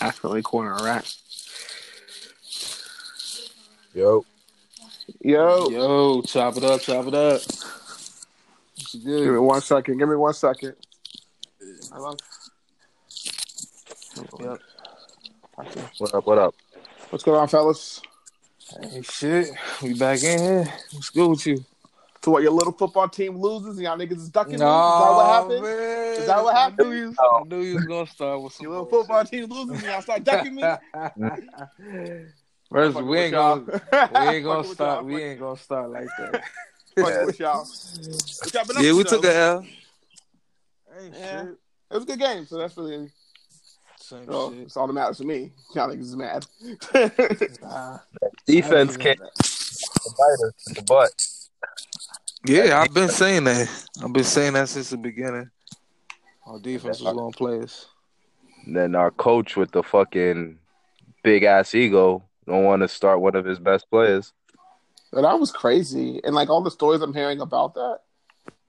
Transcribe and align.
accidentally 0.00 0.42
corner 0.42 0.74
a 0.74 0.82
rat. 0.82 1.14
Yo. 3.94 4.24
Yo, 5.20 5.70
Yo, 5.70 6.22
chop 6.22 6.56
it 6.56 6.64
up, 6.64 6.80
chop 6.80 7.06
it 7.06 7.14
up. 7.14 7.40
Give 8.92 9.04
me 9.04 9.38
one 9.38 9.60
second. 9.60 9.98
Give 9.98 10.08
me 10.08 10.16
one 10.16 10.34
second. 10.34 10.74
I 11.92 11.98
love. 11.98 12.18
Yep. 14.40 14.60
What 15.98 16.14
up? 16.14 16.26
What 16.26 16.38
up? 16.38 16.54
What's 17.10 17.24
going 17.24 17.40
on, 17.40 17.48
fellas? 17.48 18.00
Hey, 18.80 19.02
shit. 19.02 19.50
We 19.82 19.94
back 19.94 20.22
in 20.22 20.38
here. 20.38 20.74
What's 20.92 21.10
good 21.10 21.28
with 21.28 21.46
you? 21.46 21.64
So 22.28 22.32
what? 22.32 22.42
Your 22.42 22.52
little 22.52 22.74
football 22.74 23.08
team 23.08 23.38
loses, 23.38 23.78
and 23.78 23.84
y'all 23.84 23.96
niggas 23.96 24.18
is 24.18 24.28
ducking. 24.28 24.52
me? 24.52 24.58
Is 24.58 24.62
that 24.62 25.12
what 25.14 25.24
happened? 25.26 25.62
Man. 25.62 26.20
Is 26.20 26.26
that 26.26 26.44
what 26.44 26.54
I 26.54 26.60
happened? 26.60 26.90
knew 26.90 26.94
you, 26.94 27.14
I 27.18 27.42
knew 27.46 27.60
you 27.62 27.74
was 27.76 27.86
gonna 27.86 28.06
start 28.06 28.42
with 28.42 28.52
some 28.52 28.64
Your 28.64 28.70
little 28.72 28.84
bullshit. 28.84 29.06
football 29.06 29.24
team 29.24 29.46
loses, 29.46 29.82
and 29.82 29.90
y'all 29.90 30.02
start 30.02 30.24
ducking 30.24 30.54
me. 30.54 30.62
First, 32.70 33.00
we 33.00 33.18
ain't 33.18 33.32
gonna 33.32 33.64
we 34.12 34.18
ain't 34.26 34.44
gonna 34.46 34.64
start 34.64 35.06
we 35.06 35.22
ain't 35.22 35.40
gonna 35.40 35.56
start 35.56 35.88
like 35.88 36.10
that. 36.18 36.42
Fucking 37.00 37.24
with 37.24 37.40
y'all. 37.40 37.66
What 38.42 38.52
y'all 38.52 38.82
Yeah, 38.82 38.92
we 38.92 39.04
took 39.04 39.24
a 39.24 39.34
L. 39.34 39.62
Hey, 39.62 39.68
Yeah. 41.14 41.44
shit. 41.44 41.56
It 41.90 41.94
was 41.94 42.02
a 42.02 42.06
good 42.08 42.18
game, 42.18 42.44
so 42.44 42.58
that's 42.58 42.76
really 42.76 43.10
Same 43.96 44.26
oh, 44.28 44.52
shit. 44.52 44.64
it's 44.64 44.76
all 44.76 44.86
that 44.86 44.92
matters 44.92 45.16
to 45.16 45.24
me. 45.24 45.50
Y'all 45.74 45.88
niggas 45.88 46.00
is 46.02 46.14
mad. 46.14 46.44
Nah. 47.62 48.00
Defense 48.46 48.96
I 48.96 48.98
can't 49.02 49.18
bite 50.18 50.46
us 50.46 50.52
in 50.68 50.74
the 50.74 50.82
butt. 50.86 51.10
Yeah, 52.46 52.80
I've 52.80 52.94
been 52.94 53.08
saying 53.08 53.44
that. 53.44 53.68
I've 54.02 54.12
been 54.12 54.24
saying 54.24 54.52
that 54.54 54.68
since 54.68 54.90
the 54.90 54.96
beginning. 54.96 55.50
Our 56.46 56.58
defense 56.58 57.00
was 57.00 57.14
gonna 57.14 57.32
play 57.32 57.60
us. 57.60 57.86
Then 58.66 58.94
our 58.94 59.10
coach 59.10 59.56
with 59.56 59.70
the 59.72 59.82
fucking 59.82 60.58
big 61.22 61.42
ass 61.42 61.74
ego 61.74 62.22
don't 62.46 62.64
want 62.64 62.82
to 62.82 62.88
start 62.88 63.20
one 63.20 63.34
of 63.34 63.44
his 63.44 63.58
best 63.58 63.90
players. 63.90 64.32
But 65.12 65.22
that 65.22 65.38
was 65.40 65.52
crazy, 65.52 66.20
and 66.24 66.34
like 66.34 66.48
all 66.48 66.62
the 66.62 66.70
stories 66.70 67.00
I'm 67.02 67.14
hearing 67.14 67.40
about 67.40 67.74
that, 67.74 68.00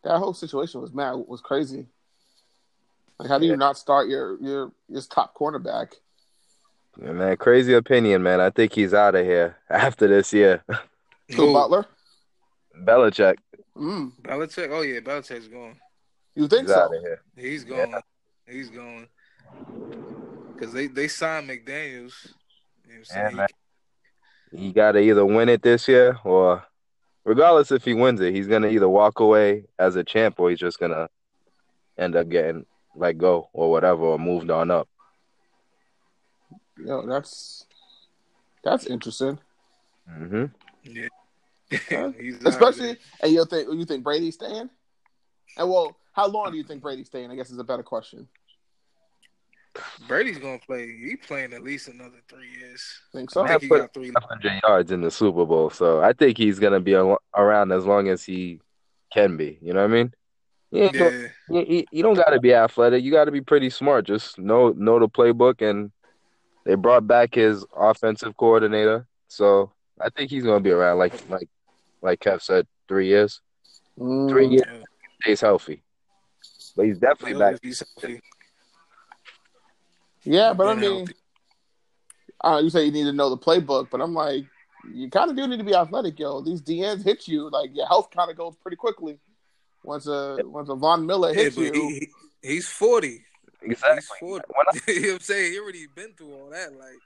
that 0.03 0.17
whole 0.17 0.33
situation 0.33 0.81
was 0.81 0.93
mad 0.93 1.13
was 1.27 1.41
crazy. 1.41 1.85
Like, 3.19 3.29
how 3.29 3.37
do 3.37 3.45
you 3.45 3.51
Yeah. 3.51 3.57
not 3.57 3.77
start 3.77 4.07
your 4.07 4.37
your 4.41 4.71
your 4.87 5.01
top 5.03 5.35
cornerback? 5.35 5.93
Yeah, 7.01 7.11
man, 7.11 7.37
crazy 7.37 7.73
opinion, 7.73 8.23
man. 8.23 8.41
I 8.41 8.49
think 8.49 8.73
he's 8.73 8.93
out 8.93 9.15
of 9.15 9.25
here 9.25 9.57
after 9.69 10.07
this 10.07 10.33
year. 10.33 10.63
Who 10.67 11.35
Who? 11.35 11.53
Butler? 11.53 11.85
Belichick, 12.83 13.35
Mm, 13.79 14.11
Belichick? 14.21 14.69
Oh 14.71 14.81
yeah, 14.81 14.99
Belichick's 14.99 15.47
gone. 15.47 15.77
you 16.35 16.47
think 16.47 16.63
he's 16.63 16.71
so? 16.71 16.81
out 16.81 16.93
of 16.95 17.01
here. 17.01 17.21
He's 17.35 17.63
Yeah. 17.63 17.85
gone. 17.85 18.01
He's 18.45 18.69
gone. 18.69 19.07
Cause 20.57 20.73
they 20.73 20.87
they 20.87 21.07
signed 21.07 21.49
McDaniels. 21.49 22.13
You 22.85 22.93
know 22.93 22.93
what 22.93 22.95
I'm 22.95 23.03
Yeah, 23.03 23.03
saying? 23.03 23.35
man. 23.37 23.47
He 24.51 24.73
got 24.73 24.93
to 24.93 24.99
either 24.99 25.25
win 25.25 25.47
it 25.47 25.61
this 25.61 25.87
year 25.87 26.17
or, 26.23 26.63
regardless 27.23 27.71
if 27.71 27.85
he 27.85 27.93
wins 27.93 28.19
it, 28.19 28.33
he's 28.33 28.47
gonna 28.47 28.67
either 28.67 28.89
walk 28.89 29.19
away 29.19 29.65
as 29.77 29.95
a 29.95 30.03
champ 30.03 30.39
or 30.39 30.49
he's 30.49 30.59
just 30.59 30.79
gonna 30.79 31.07
end 31.97 32.15
up 32.15 32.27
getting 32.29 32.65
let 32.95 33.17
go 33.17 33.49
or 33.53 33.71
whatever 33.71 34.01
or 34.01 34.19
moved 34.19 34.49
on 34.49 34.71
up. 34.71 34.89
Yo, 36.83 37.05
that's 37.05 37.65
that's 38.63 38.87
interesting. 38.87 39.39
hmm 40.07 40.45
yeah. 40.83 41.07
Huh? 41.71 42.11
Especially, 42.45 42.91
of 42.91 42.97
and 43.21 43.31
you 43.31 43.45
think 43.45 43.67
you 43.71 43.85
think 43.85 44.03
Brady's 44.03 44.35
staying? 44.35 44.69
And 45.57 45.69
well, 45.69 45.95
how 46.13 46.27
long 46.27 46.51
do 46.51 46.57
you 46.57 46.63
think 46.63 46.81
Brady's 46.81 47.07
staying? 47.07 47.31
I 47.31 47.35
guess 47.35 47.49
is 47.51 47.57
a 47.59 47.63
better 47.63 47.83
question. 47.83 48.27
Brady's 50.07 50.39
gonna 50.39 50.59
play. 50.59 50.87
He 50.87 51.15
playing 51.15 51.53
at 51.53 51.61
least 51.63 51.87
another 51.87 52.17
three 52.27 52.49
years. 52.59 52.83
Think 53.13 53.29
I 53.31 53.33
so? 53.33 53.47
think 53.47 53.61
he 53.61 53.67
put- 53.67 53.79
got 53.81 53.93
three. 53.93 54.11
yards 54.63 54.91
in 54.91 55.01
the 55.01 55.11
Super 55.11 55.45
Bowl, 55.45 55.69
so 55.69 56.01
I 56.01 56.13
think 56.13 56.37
he's 56.37 56.59
gonna 56.59 56.79
be 56.79 56.95
al- 56.95 57.21
around 57.35 57.71
as 57.71 57.85
long 57.85 58.07
as 58.09 58.23
he 58.23 58.59
can 59.13 59.37
be. 59.37 59.57
You 59.61 59.73
know 59.73 59.81
what 59.81 59.91
I 59.91 59.93
mean? 59.93 60.13
You, 60.71 60.83
ain't 60.83 60.93
go- 60.93 61.09
Yeah, 61.09 61.27
you, 61.49 61.65
you- 61.77 61.85
you 61.91 62.03
don't 62.03 62.15
got 62.15 62.29
to 62.31 62.39
be 62.39 62.53
athletic. 62.53 63.03
You 63.03 63.11
got 63.11 63.25
to 63.25 63.31
be 63.31 63.41
pretty 63.41 63.69
smart. 63.69 64.05
Just 64.05 64.37
know 64.39 64.69
know 64.69 64.99
the 64.99 65.07
playbook, 65.07 65.61
and 65.67 65.91
they 66.65 66.75
brought 66.75 67.07
back 67.07 67.35
his 67.35 67.63
offensive 67.75 68.35
coordinator, 68.37 69.07
so 69.27 69.71
I 70.01 70.09
think 70.09 70.29
he's 70.31 70.43
gonna 70.43 70.59
be 70.59 70.71
around. 70.71 70.97
Like 70.97 71.13
like 71.29 71.47
like 72.01 72.19
Kev 72.19 72.41
said, 72.41 72.67
three 72.87 73.07
years. 73.07 73.41
Mm, 73.97 74.29
Three 74.29 74.47
years 74.47 74.63
yeah. 74.65 74.83
stays 75.21 75.41
healthy, 75.41 75.83
but 76.75 76.85
he's 76.85 76.97
definitely 76.99 77.33
Yo, 77.33 77.39
back. 77.39 77.59
he's 77.61 77.83
healthy, 78.01 78.21
Yeah, 80.23 80.53
but 80.53 80.67
I 80.67 80.75
mean, 80.75 80.99
healthy. 80.99 81.13
uh, 82.43 82.61
you 82.63 82.69
say 82.69 82.85
you 82.85 82.91
need 82.91 83.03
to 83.05 83.11
know 83.13 83.29
the 83.29 83.37
playbook, 83.37 83.89
but 83.89 83.99
I'm 84.01 84.13
like, 84.13 84.45
you 84.93 85.09
kind 85.09 85.29
of 85.29 85.35
do 85.35 85.47
need 85.47 85.57
to 85.57 85.63
be 85.65 85.75
athletic, 85.75 86.17
yo. 86.19 86.41
These 86.41 86.61
DNs 86.61 87.03
hit 87.03 87.27
you, 87.27 87.49
like 87.49 87.71
your 87.75 87.87
health 87.87 88.09
kind 88.11 88.31
of 88.31 88.37
goes 88.37 88.55
pretty 88.61 88.77
quickly. 88.77 89.19
Once 89.83 90.07
a 90.07 90.37
once 90.43 90.69
a 90.69 90.75
Von 90.75 91.05
Miller 91.05 91.33
hits 91.33 91.55
but 91.55 91.63
you, 91.65 91.73
he, 91.73 91.89
he, 92.41 92.47
he's 92.53 92.67
forty. 92.69 93.23
Exactly. 93.61 93.95
He's 93.97 94.09
forty. 94.19 94.45
When 94.47 94.65
I- 94.69 94.79
you 94.91 95.01
know 95.01 95.07
what 95.07 95.13
I'm 95.15 95.19
saying? 95.21 95.51
He 95.53 95.59
already 95.59 95.87
been 95.93 96.13
through 96.13 96.33
all 96.33 96.49
that. 96.51 96.73
Like 96.73 96.99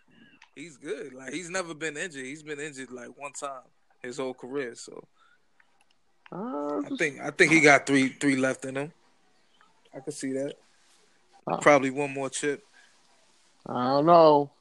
he's 0.56 0.78
good. 0.78 1.14
Like 1.14 1.34
he's 1.34 1.50
never 1.50 1.74
been 1.74 1.98
injured. 1.98 2.26
He's 2.26 2.44
been 2.44 2.60
injured 2.60 2.92
like 2.92 3.10
one 3.18 3.32
time 3.34 3.62
his 4.04 4.18
whole 4.18 4.34
career. 4.34 4.76
So 4.76 5.04
uh, 6.32 6.80
I 6.80 6.90
think 6.98 7.20
I 7.22 7.32
think 7.32 7.52
he 7.52 7.62
got 7.62 7.88
three 7.88 8.10
three 8.10 8.36
left 8.36 8.66
in 8.66 8.76
him. 8.76 8.92
I 9.96 10.00
could 10.00 10.14
see 10.14 10.34
that. 10.34 10.56
Oh. 11.48 11.58
Probably 11.58 11.90
one 11.90 12.14
more 12.14 12.30
chip. 12.30 12.64
I 13.66 13.86
don't 13.86 14.06
know. 14.06 14.52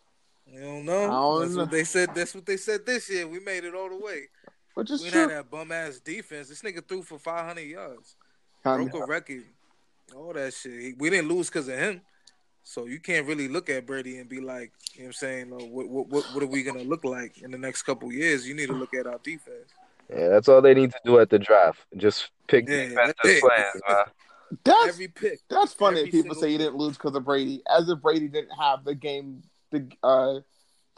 You 0.46 0.60
don't 0.60 0.84
know. 0.84 1.04
I 1.04 1.06
don't 1.08 1.40
that's 1.40 1.52
know. 1.54 1.62
what 1.62 1.70
they 1.70 1.84
said. 1.84 2.14
That's 2.14 2.34
what 2.34 2.46
they 2.46 2.56
said 2.56 2.86
this 2.86 3.10
year. 3.10 3.26
We 3.26 3.40
made 3.40 3.64
it 3.64 3.74
all 3.74 3.88
the 3.88 3.98
way. 3.98 4.28
Which 4.74 4.90
is 4.90 5.02
We 5.02 5.10
true. 5.10 5.20
had 5.22 5.30
that 5.30 5.50
bum 5.50 5.72
ass 5.72 5.98
defense. 5.98 6.48
This 6.48 6.62
nigga 6.62 6.86
threw 6.86 7.02
for 7.02 7.18
500 7.18 7.60
yards. 7.60 8.16
Broke 8.62 8.94
a 8.94 9.06
record. 9.06 9.44
All 10.14 10.32
that 10.32 10.52
shit. 10.54 10.98
We 10.98 11.10
didn't 11.10 11.28
lose 11.28 11.48
because 11.48 11.68
of 11.68 11.78
him. 11.78 12.00
So 12.64 12.86
you 12.86 13.00
can't 13.00 13.26
really 13.26 13.48
look 13.48 13.68
at 13.70 13.86
Brady 13.86 14.18
and 14.18 14.28
be 14.28 14.40
like, 14.40 14.72
you 14.94 15.00
know 15.00 15.04
what 15.04 15.06
I'm 15.08 15.12
saying? 15.14 15.50
Like, 15.50 15.68
what, 15.70 15.88
what, 15.88 16.08
what, 16.08 16.24
what 16.34 16.42
are 16.42 16.46
we 16.46 16.62
going 16.62 16.78
to 16.78 16.88
look 16.88 17.04
like 17.04 17.42
in 17.42 17.50
the 17.50 17.58
next 17.58 17.82
couple 17.82 18.12
years? 18.12 18.46
You 18.46 18.54
need 18.54 18.66
to 18.68 18.72
look 18.74 18.94
at 18.94 19.06
our 19.06 19.18
defense. 19.22 19.70
Yeah, 20.08 20.28
that's 20.28 20.48
all 20.48 20.62
they 20.62 20.74
need 20.74 20.90
to 20.92 20.98
do 21.04 21.18
at 21.20 21.30
the 21.30 21.38
draft. 21.38 21.80
Just 21.96 22.30
pick 22.46 22.68
Yeah, 22.68 22.88
defensive 22.88 23.14
that's 23.22 23.28
it. 23.36 23.42
players, 23.42 23.82
man. 23.88 24.04
That's 24.64 24.88
Every 24.88 25.08
pick. 25.08 25.38
that's 25.48 25.72
funny. 25.72 26.00
every 26.00 26.08
if 26.10 26.12
people 26.12 26.34
say 26.36 26.50
you 26.52 26.58
didn't 26.58 26.76
lose 26.76 26.96
because 26.98 27.16
of 27.16 27.24
Brady, 27.24 27.62
as 27.74 27.88
if 27.88 28.00
Brady 28.02 28.28
didn't 28.28 28.50
have 28.58 28.84
the 28.84 28.94
game, 28.94 29.42
the 29.70 29.88
uh, 30.02 30.40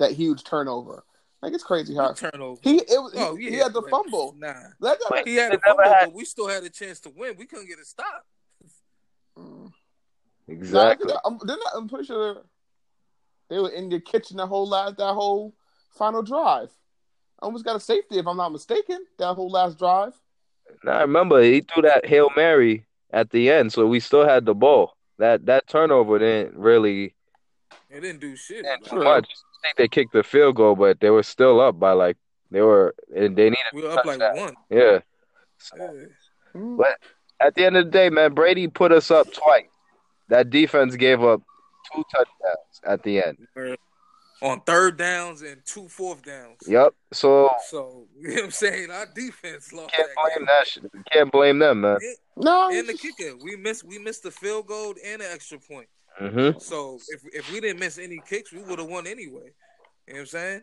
that 0.00 0.10
huge 0.10 0.42
turnover. 0.42 1.04
Like 1.40 1.52
it's 1.52 1.62
crazy 1.62 1.94
how 1.94 2.12
Turnover. 2.14 2.58
he 2.64 2.78
it 2.78 2.88
was. 3.00 3.12
oh, 3.16 3.36
he, 3.36 3.44
yeah. 3.44 3.50
he 3.50 3.56
had 3.58 3.72
the 3.72 3.82
but- 3.82 3.90
fumble. 3.90 4.34
Nah. 4.38 4.54
That, 4.80 4.98
that, 5.08 5.22
He 5.28 5.36
had 5.36 5.52
They 5.52 5.56
a 5.56 5.60
fumble, 5.60 5.84
had- 5.84 6.06
but 6.06 6.14
we 6.14 6.24
still 6.24 6.48
had 6.48 6.64
a 6.64 6.68
chance 6.70 6.98
to 7.00 7.10
win. 7.14 7.36
We 7.38 7.46
couldn't 7.46 7.68
get 7.68 7.78
a 7.78 7.84
stop. 7.84 8.26
Mm. 9.38 9.70
Exactly. 10.48 11.06
Nah, 11.06 11.14
I 11.14 11.20
think- 11.22 11.40
I'm, 11.42 11.46
they're 11.46 11.56
not- 11.56 11.72
I'm 11.74 11.88
pretty 11.88 12.04
sure 12.06 12.42
they 13.48 13.58
were 13.58 13.70
in 13.70 13.90
your 13.90 14.00
kitchen 14.00 14.36
that 14.38 14.46
whole 14.46 14.68
last 14.68 14.96
that 14.98 15.12
whole 15.14 15.54
final 15.92 16.22
drive. 16.22 16.70
I 17.40 17.46
Almost 17.46 17.64
got 17.64 17.76
a 17.76 17.80
safety 17.80 18.18
if 18.18 18.26
I'm 18.26 18.36
not 18.36 18.52
mistaken. 18.52 19.04
That 19.18 19.34
whole 19.34 19.50
last 19.50 19.78
drive. 19.78 20.14
Now 20.82 21.00
remember 21.00 21.42
he 21.42 21.60
threw 21.60 21.82
that 21.82 22.06
hail 22.06 22.30
mary 22.36 22.86
at 23.10 23.30
the 23.30 23.50
end, 23.50 23.72
so 23.72 23.86
we 23.86 24.00
still 24.00 24.24
had 24.26 24.44
the 24.46 24.54
ball. 24.54 24.96
That 25.18 25.46
that 25.46 25.66
turnover 25.68 26.18
didn't 26.18 26.56
really 26.56 27.14
It 27.90 28.00
didn't 28.00 28.20
do 28.20 28.34
shit. 28.36 28.64
didn't 28.64 28.84
do 28.90 28.96
much. 29.04 29.28
I 29.28 29.68
think 29.68 29.76
they 29.76 29.88
kicked 29.88 30.12
the 30.12 30.22
field 30.22 30.56
goal, 30.56 30.74
but 30.74 31.00
they 31.00 31.10
were 31.10 31.22
still 31.22 31.60
up 31.60 31.78
by 31.78 31.92
like 31.92 32.16
they 32.50 32.60
were 32.60 32.94
and 33.14 33.36
they 33.36 33.44
needed 33.50 33.58
We 33.72 33.82
were 33.82 33.90
up 33.98 34.04
like 34.04 34.20
one. 34.36 34.54
yeah. 34.70 35.00
So, 35.58 35.76
Yeah. 35.76 36.06
But 36.54 36.98
at 37.40 37.54
the 37.54 37.64
end 37.64 37.76
of 37.76 37.86
the 37.86 37.90
day, 37.90 38.10
man, 38.10 38.32
Brady 38.34 38.68
put 38.68 38.92
us 38.92 39.10
up 39.10 39.30
twice. 39.32 39.66
That 40.28 40.50
defense 40.50 40.96
gave 40.96 41.22
up 41.22 41.42
two 41.92 42.02
touchdowns 42.10 42.80
at 42.84 43.02
the 43.02 43.22
end. 43.22 43.46
On 44.42 44.60
third 44.62 44.98
downs 44.98 45.42
and 45.42 45.60
two 45.64 45.88
fourth 45.88 46.22
downs. 46.24 46.58
Yep. 46.66 46.94
So 47.12 47.50
So 47.68 48.06
you 48.20 48.28
know 48.28 48.34
what 48.34 48.44
I'm 48.44 48.50
saying? 48.50 48.90
Our 48.90 49.06
defense 49.06 49.72
lost 49.72 49.94
can't 49.94 50.08
that 50.08 50.22
blame 50.22 50.38
game. 50.38 50.46
that. 50.46 50.66
Shit. 50.66 50.84
Can't 51.12 51.32
blame 51.32 51.58
them, 51.58 51.80
man. 51.82 51.98
No, 52.36 52.68
And 52.70 52.88
the 52.88 52.94
kicker, 52.94 53.36
we 53.42 53.56
missed 53.56 53.84
we 53.84 53.98
missed 53.98 54.22
the 54.22 54.30
field 54.30 54.66
goal 54.66 54.94
and 55.04 55.20
the 55.22 55.30
extra 55.32 55.58
point. 55.58 55.88
hmm 56.18 56.58
So 56.58 56.98
if 57.08 57.22
if 57.32 57.50
we 57.50 57.60
didn't 57.60 57.78
miss 57.80 57.98
any 57.98 58.20
kicks, 58.28 58.52
we 58.52 58.62
would 58.62 58.78
have 58.78 58.88
won 58.88 59.06
anyway. 59.06 59.52
You 60.06 60.14
know 60.14 60.14
what 60.14 60.20
I'm 60.20 60.26
saying? 60.26 60.62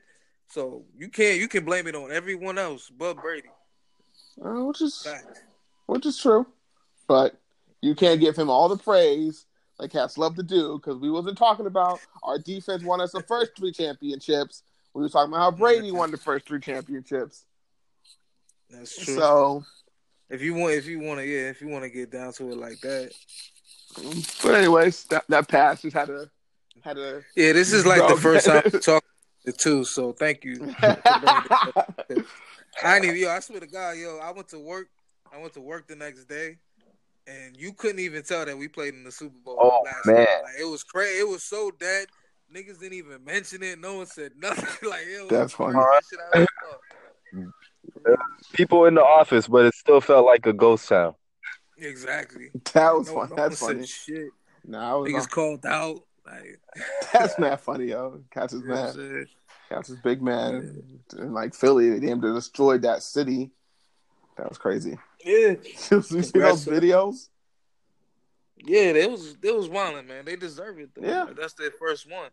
So 0.50 0.84
you 0.98 1.07
can't 1.10 1.40
you 1.40 1.48
can 1.48 1.64
blame 1.66 1.88
it 1.88 1.96
on 1.96 2.12
everyone 2.12 2.57
else 2.57 2.90
but 2.96 3.16
Brady. 3.22 3.50
uh, 4.44 4.64
which 4.66 4.81
is 4.81 5.02
Fact. 5.02 5.44
which 5.88 6.06
is 6.06 6.19
true, 6.19 6.46
but 7.07 7.36
you 7.81 7.96
can't 7.96 8.19
give 8.19 8.36
him 8.36 8.50
all 8.50 8.68
the 8.69 8.78
praise 8.78 9.46
like 9.81 9.92
cats 9.92 10.18
love 10.18 10.36
to 10.36 10.44
do 10.44 10.78
because 10.78 11.00
we 11.00 11.10
wasn't 11.10 11.38
talking 11.38 11.66
about 11.66 12.00
our 12.22 12.38
defense 12.38 12.83
won 12.83 13.01
us 13.01 13.12
the 13.12 13.24
first 13.24 13.57
three 13.57 13.72
championships. 13.72 14.62
We 14.94 15.01
were 15.01 15.10
talking 15.10 15.33
about 15.33 15.39
how 15.39 15.51
Brady 15.51 15.92
won 15.92 16.12
the 16.12 16.18
first 16.18 16.48
three 16.48 16.60
championships. 16.60 17.45
That's 18.69 19.04
true. 19.04 19.16
So, 19.16 19.63
if 20.30 20.42
you 20.42 20.54
want 20.54 20.75
if 20.75 20.86
you 20.86 21.00
want 21.00 21.19
to 21.19 21.25
yeah, 21.25 21.50
if 21.50 21.62
you 21.62 21.68
want 21.68 21.83
to 21.83 21.89
get 21.89 22.12
down 22.12 22.31
to 22.33 22.51
it 22.51 22.57
like 22.57 22.80
that. 22.81 23.12
but 24.44 24.54
anyways, 24.54 25.06
that 25.06 25.24
that 25.30 25.48
pass 25.48 25.81
just 25.81 25.95
had 25.95 26.07
to 26.07 26.30
had 26.81 26.98
a. 26.98 27.24
Yeah, 27.36 27.54
this 27.54 27.74
is 27.74 27.86
like 27.86 28.07
the 28.07 28.18
first 28.18 28.45
time 28.45 28.62
talking 28.83 29.10
to 29.45 29.51
too. 29.51 29.83
So 29.83 30.13
thank 30.13 30.44
you. 30.44 30.57
for 30.57 30.63
bringing 30.63 31.44
this. 32.10 32.25
I 32.83 32.98
even 33.00 33.16
yo. 33.18 33.30
I 33.30 33.39
swear 33.39 33.60
to 33.60 33.68
God, 33.68 33.98
yo. 33.98 34.19
I 34.22 34.31
went 34.31 34.48
to 34.50 34.60
work. 34.60 34.89
I 35.33 35.39
went 35.39 35.54
to 35.54 35.62
work 35.62 35.88
the 35.88 35.95
next 35.95 36.25
day, 36.25 36.57
and 37.27 37.56
you 37.56 37.73
couldn't 37.73 38.00
even 38.00 38.23
tell 38.23 38.45
that 38.45 38.57
we 38.57 38.68
played 38.68 38.94
in 38.94 39.03
the 39.03 39.12
Super 39.12 39.38
Bowl. 39.44 39.57
Oh, 39.59 39.81
last 39.85 40.06
man. 40.06 40.15
Night. 40.18 40.27
Like, 40.44 40.53
it 40.59 40.65
was 40.69 40.83
crazy. 40.83 41.19
It 41.19 41.27
was 41.27 41.44
so 41.44 41.71
dead. 41.71 42.07
Niggas 42.53 42.79
didn't 42.79 42.97
even 42.97 43.23
mention 43.23 43.63
it. 43.63 43.79
No 43.79 43.97
one 43.97 44.06
said 44.07 44.31
nothing. 44.38 44.89
like 44.89 45.01
it 45.07 45.21
was 45.21 45.29
That's 45.29 45.53
funny. 45.53 45.73
craziest 45.73 46.09
shit 46.09 46.19
I 46.33 46.38
ever 46.38 46.47
saw. 46.63 47.45
People 48.53 48.85
in 48.85 48.95
the 48.95 49.03
office, 49.03 49.47
but 49.47 49.65
it 49.65 49.73
still 49.73 50.01
felt 50.01 50.25
like 50.25 50.45
a 50.45 50.53
ghost 50.53 50.89
town. 50.89 51.15
Exactly. 51.77 52.50
That 52.73 52.94
was 52.95 53.07
No, 53.07 53.13
fun. 53.13 53.29
no 53.29 53.35
That's 53.35 53.62
one 53.62 53.69
said 53.69 53.75
funny. 53.75 53.88
Shit. 53.88 54.29
Nah, 54.65 54.91
I 54.91 54.95
was 54.95 55.12
Niggas 55.12 55.29
called 55.29 55.65
out. 55.65 56.01
Like, 56.25 56.59
that's 57.13 57.39
not 57.39 57.62
funny, 57.62 57.85
yo. 57.85 58.21
Cats 58.31 58.53
is 58.53 58.62
you 58.62 58.68
know 58.68 58.75
what 58.75 58.95
I'm 58.95 59.13
mad. 59.18 59.27
Cats 59.69 59.89
is 59.89 59.97
big 60.01 60.21
man. 60.21 60.83
And 61.18 61.33
like 61.33 61.56
Philly, 61.56 61.97
they 62.00 62.09
aimed 62.12 62.21
to 62.21 62.33
destroy 62.33 62.77
that 62.79 63.01
city. 63.03 63.51
That 64.38 64.50
was 64.50 64.57
crazy. 64.57 64.97
Yeah. 65.25 65.56
you 65.91 66.01
see 66.01 66.39
those 66.39 66.65
videos? 66.65 67.29
Yeah, 68.63 68.94
they 68.94 69.07
was 69.07 69.35
they 69.41 69.51
was 69.51 69.69
wilding, 69.69 70.07
man. 70.07 70.25
They 70.25 70.35
deserve 70.35 70.79
it 70.79 70.89
though. 70.95 71.07
Yeah. 71.07 71.27
That's 71.35 71.53
their 71.53 71.71
first 71.71 72.09
one. 72.09 72.29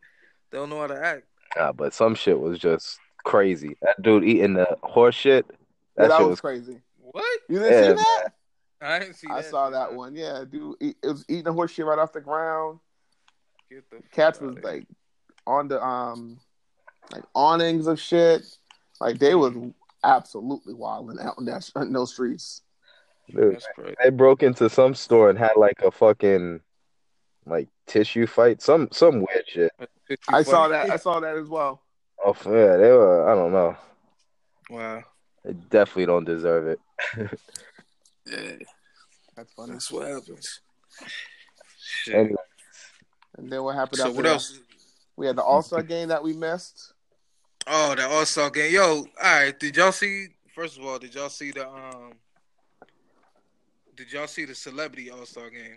They 0.51 0.59
don't 0.59 0.71
know 0.71 0.81
how 0.81 0.87
to 0.89 1.03
act. 1.05 1.25
Nah, 1.57 1.73
but 1.73 1.95
some 1.95 2.15
shit 2.15 2.39
was 2.39 2.59
just 2.59 2.99
crazy. 3.25 3.77
That 3.83 4.01
dude 4.03 4.25
eating 4.25 4.55
the 4.55 4.77
horse 4.83 5.15
shit. 5.15 5.47
Yeah, 5.49 5.57
That, 5.97 6.09
that 6.09 6.17
shit 6.19 6.27
was 6.27 6.31
was 6.31 6.41
crazy. 6.41 6.81
What? 7.01 7.41
You 7.49 7.59
didn't 7.61 7.73
Yeah, 7.73 7.97
see 7.97 8.05
that? 8.05 8.33
I 8.81 8.99
didn't 8.99 9.15
see. 9.15 9.27
That. 9.29 9.35
I 9.35 9.43
that 9.43 9.51
saw 9.51 9.67
shit, 9.67 9.73
that 9.75 9.95
one. 9.95 10.15
Yeah, 10.15 10.45
dude, 10.51 10.77
it 10.81 10.97
was 11.03 11.25
eating 11.29 11.45
the 11.45 11.53
horse 11.53 11.73
shit 11.73 11.87
right 11.87 11.99
off 11.99 12.13
the 12.13 12.21
ground. 12.21 12.79
Get 13.71 13.89
the 13.91 14.03
Cats 14.13 14.41
was 14.41 14.57
like 14.63 14.87
on 15.47 15.69
the 15.69 15.83
um 15.83 16.39
like 17.13 17.25
awnings 17.35 17.87
of 17.87 17.99
shit. 17.99 18.43
Like 19.01 19.19
they 19.19 19.35
was 19.35 19.55
absolutely 20.05 20.75
wilding 20.75 21.19
out 21.21 21.37
in 21.39 21.47
that 21.47 21.69
in 21.77 21.93
those 21.93 22.13
streets. 22.13 22.63
Dude. 23.31 23.63
They 24.03 24.11
broke 24.11 24.43
into 24.43 24.69
some 24.69 24.95
store 24.95 25.31
and 25.31 25.39
had 25.39 25.53
like 25.57 25.81
a 25.83 25.91
fucking 25.91 26.61
like 27.47 27.69
tissue 27.87 28.27
fight. 28.27 28.61
Some 28.63 28.89
some 28.93 29.21
weird 29.21 29.45
shit. 29.47 29.73
I 30.29 30.43
saw 30.43 30.69
that. 30.69 30.91
I 30.91 30.97
saw 30.97 31.21
that 31.21 31.37
as 31.37 31.49
well. 31.49 31.83
Oh 32.25 32.37
yeah, 32.47 32.77
they 32.77 32.91
were. 32.91 33.31
I 33.31 33.35
don't 33.35 33.53
know. 33.53 33.77
Wow. 34.71 35.05
They 35.45 35.53
definitely 35.71 36.07
don't 36.07 36.25
deserve 36.25 36.67
it. 36.67 36.81
Yeah, 38.31 38.57
That's 39.37 39.53
funny. 39.55 39.73
that's 39.73 39.91
what 39.91 40.07
happens. 40.07 40.61
Shit. 41.79 42.15
Anyway, 42.15 42.37
And 43.39 43.51
then 43.51 43.63
what 43.63 43.75
happened 43.75 43.97
so 43.99 44.05
after 44.09 44.17
what 44.17 44.25
that? 44.25 44.33
else? 44.33 44.59
We 45.17 45.27
had 45.27 45.37
the 45.37 45.43
All 45.43 45.63
Star 45.63 45.83
game 45.83 46.09
that 46.09 46.23
we 46.23 46.35
missed. 46.35 46.93
Oh, 47.67 47.95
the 47.95 48.07
All 48.07 48.27
Star 48.27 48.51
game. 48.51 48.75
Yo, 48.75 48.85
all 48.85 49.07
right. 49.23 49.59
Did 49.59 49.79
y'all 49.79 49.93
see? 49.93 50.27
First 50.55 50.77
of 50.79 50.85
all, 50.85 50.99
did 50.99 51.15
y'all 51.15 51.31
see 51.31 51.53
the 51.53 51.67
um? 51.69 52.13
Did 53.99 54.13
y'all 54.13 54.29
see 54.29 54.45
the 54.45 54.55
celebrity 54.55 55.11
All 55.11 55.27
Star 55.27 55.51
game? 55.51 55.77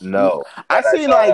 no. 0.00 0.44
I 0.70 0.80
But 0.80 0.90
seen 0.92 1.10
like. 1.10 1.32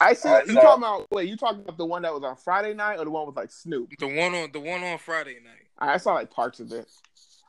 I 0.00 0.14
see 0.14 0.28
I 0.28 0.42
you 0.44 0.52
saw- 0.54 0.60
talking 0.60 0.82
about 0.84 1.06
wait, 1.10 1.28
you 1.28 1.36
talking 1.36 1.60
about 1.62 1.76
the 1.76 1.84
one 1.86 2.02
that 2.02 2.14
was 2.14 2.22
on 2.22 2.36
Friday 2.36 2.72
night 2.72 3.00
or 3.00 3.04
the 3.04 3.10
one 3.10 3.26
with 3.26 3.34
like 3.36 3.50
Snoop? 3.50 3.90
The 3.98 4.06
one 4.06 4.32
on 4.34 4.50
the 4.52 4.60
one 4.60 4.84
on 4.84 4.96
Friday 4.98 5.38
night. 5.44 5.66
I 5.76 5.96
saw 5.96 6.14
like 6.14 6.30
parts 6.30 6.60
of 6.60 6.70
it. 6.72 6.86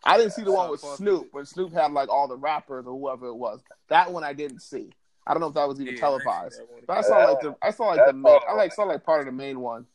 I 0.04 0.18
didn't 0.18 0.32
see 0.34 0.42
the 0.44 0.52
I 0.52 0.56
one 0.56 0.72
with 0.72 0.80
Snoop 0.82 1.26
it. 1.26 1.34
when 1.34 1.46
Snoop 1.46 1.72
had 1.74 1.92
like 1.92 2.10
all 2.10 2.28
the 2.28 2.38
rappers 2.38 2.88
or 2.88 2.98
whoever 2.98 3.28
it 3.28 3.36
was. 3.36 3.60
That 3.90 4.12
one 4.12 4.24
I 4.24 4.34
didn't 4.34 4.62
see. 4.62 4.90
I 5.28 5.34
don't 5.36 5.42
know 5.42 5.50
if 5.50 5.54
that 5.54 5.68
was 5.68 5.80
even 5.80 5.94
Yeah, 5.94 6.00
I 6.00 6.02
televised. 6.02 6.58
that 6.60 6.72
one. 6.72 6.82
But 6.88 6.98
I 6.98 7.02
saw 7.02 7.18
like 7.18 7.42
the 7.42 7.56
I 7.62 7.70
saw 7.70 7.84
like 7.90 8.06
the 8.08 8.14
main, 8.14 8.40
I 8.50 8.54
like 8.56 8.74
saw 8.74 8.84
like 8.86 9.04
part 9.04 9.20
of 9.20 9.28
the 9.28 9.32
main 9.32 9.60
one. 9.60 9.86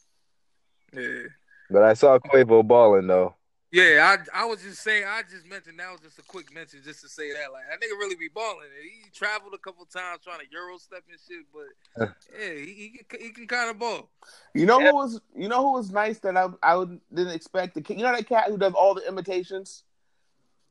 Yeah. 0.93 1.25
But 1.71 1.83
I 1.83 1.95
saw 1.95 2.19
Quavo 2.21 2.65
balling 2.65 3.09
though. 3.09 3.35
Yeah, 3.75 4.17
I 4.33 4.43
I 4.43 4.45
was 4.45 4.63
just 4.63 4.85
saying. 4.85 5.05
I 5.05 5.23
just 5.29 5.49
mentioned 5.49 5.81
that 5.81 5.91
was 5.91 6.01
just 6.01 6.17
a 6.21 6.23
quick 6.23 6.55
mention, 6.55 6.81
just 6.85 7.01
to 7.01 7.09
say 7.09 7.33
that 7.33 7.53
like 7.53 7.65
that 7.69 7.85
nigga 7.85 7.99
really 7.99 8.15
be 8.15 8.29
balling. 8.33 8.69
He 8.81 9.11
traveled 9.11 9.53
a 9.53 9.59
couple 9.59 9.85
times 9.87 10.21
trying 10.23 10.39
to 10.39 10.47
Euro 10.53 10.79
step 10.79 11.03
and 11.11 11.19
shit, 11.27 11.45
but 11.53 12.15
yeah, 12.39 12.55
he 12.55 12.93
he 12.95 13.05
can, 13.09 13.21
he 13.21 13.31
can 13.31 13.49
kind 13.49 13.71
of 13.71 13.81
ball. 13.81 14.11
You 14.55 14.67
know 14.67 14.79
who 14.79 14.95
was 14.95 15.21
you 15.35 15.49
know 15.49 15.61
who 15.61 15.73
was 15.73 15.91
nice 15.91 16.21
that 16.21 16.37
I 16.37 16.47
I 16.63 16.77
would, 16.77 17.01
didn't 17.13 17.35
expect 17.35 17.75
the. 17.75 17.83
You 17.93 18.05
know 18.05 18.15
that 18.15 18.29
cat 18.29 18.45
who 18.47 18.59
does 18.59 18.75
all 18.75 18.95
the 18.95 19.09
imitations. 19.09 19.83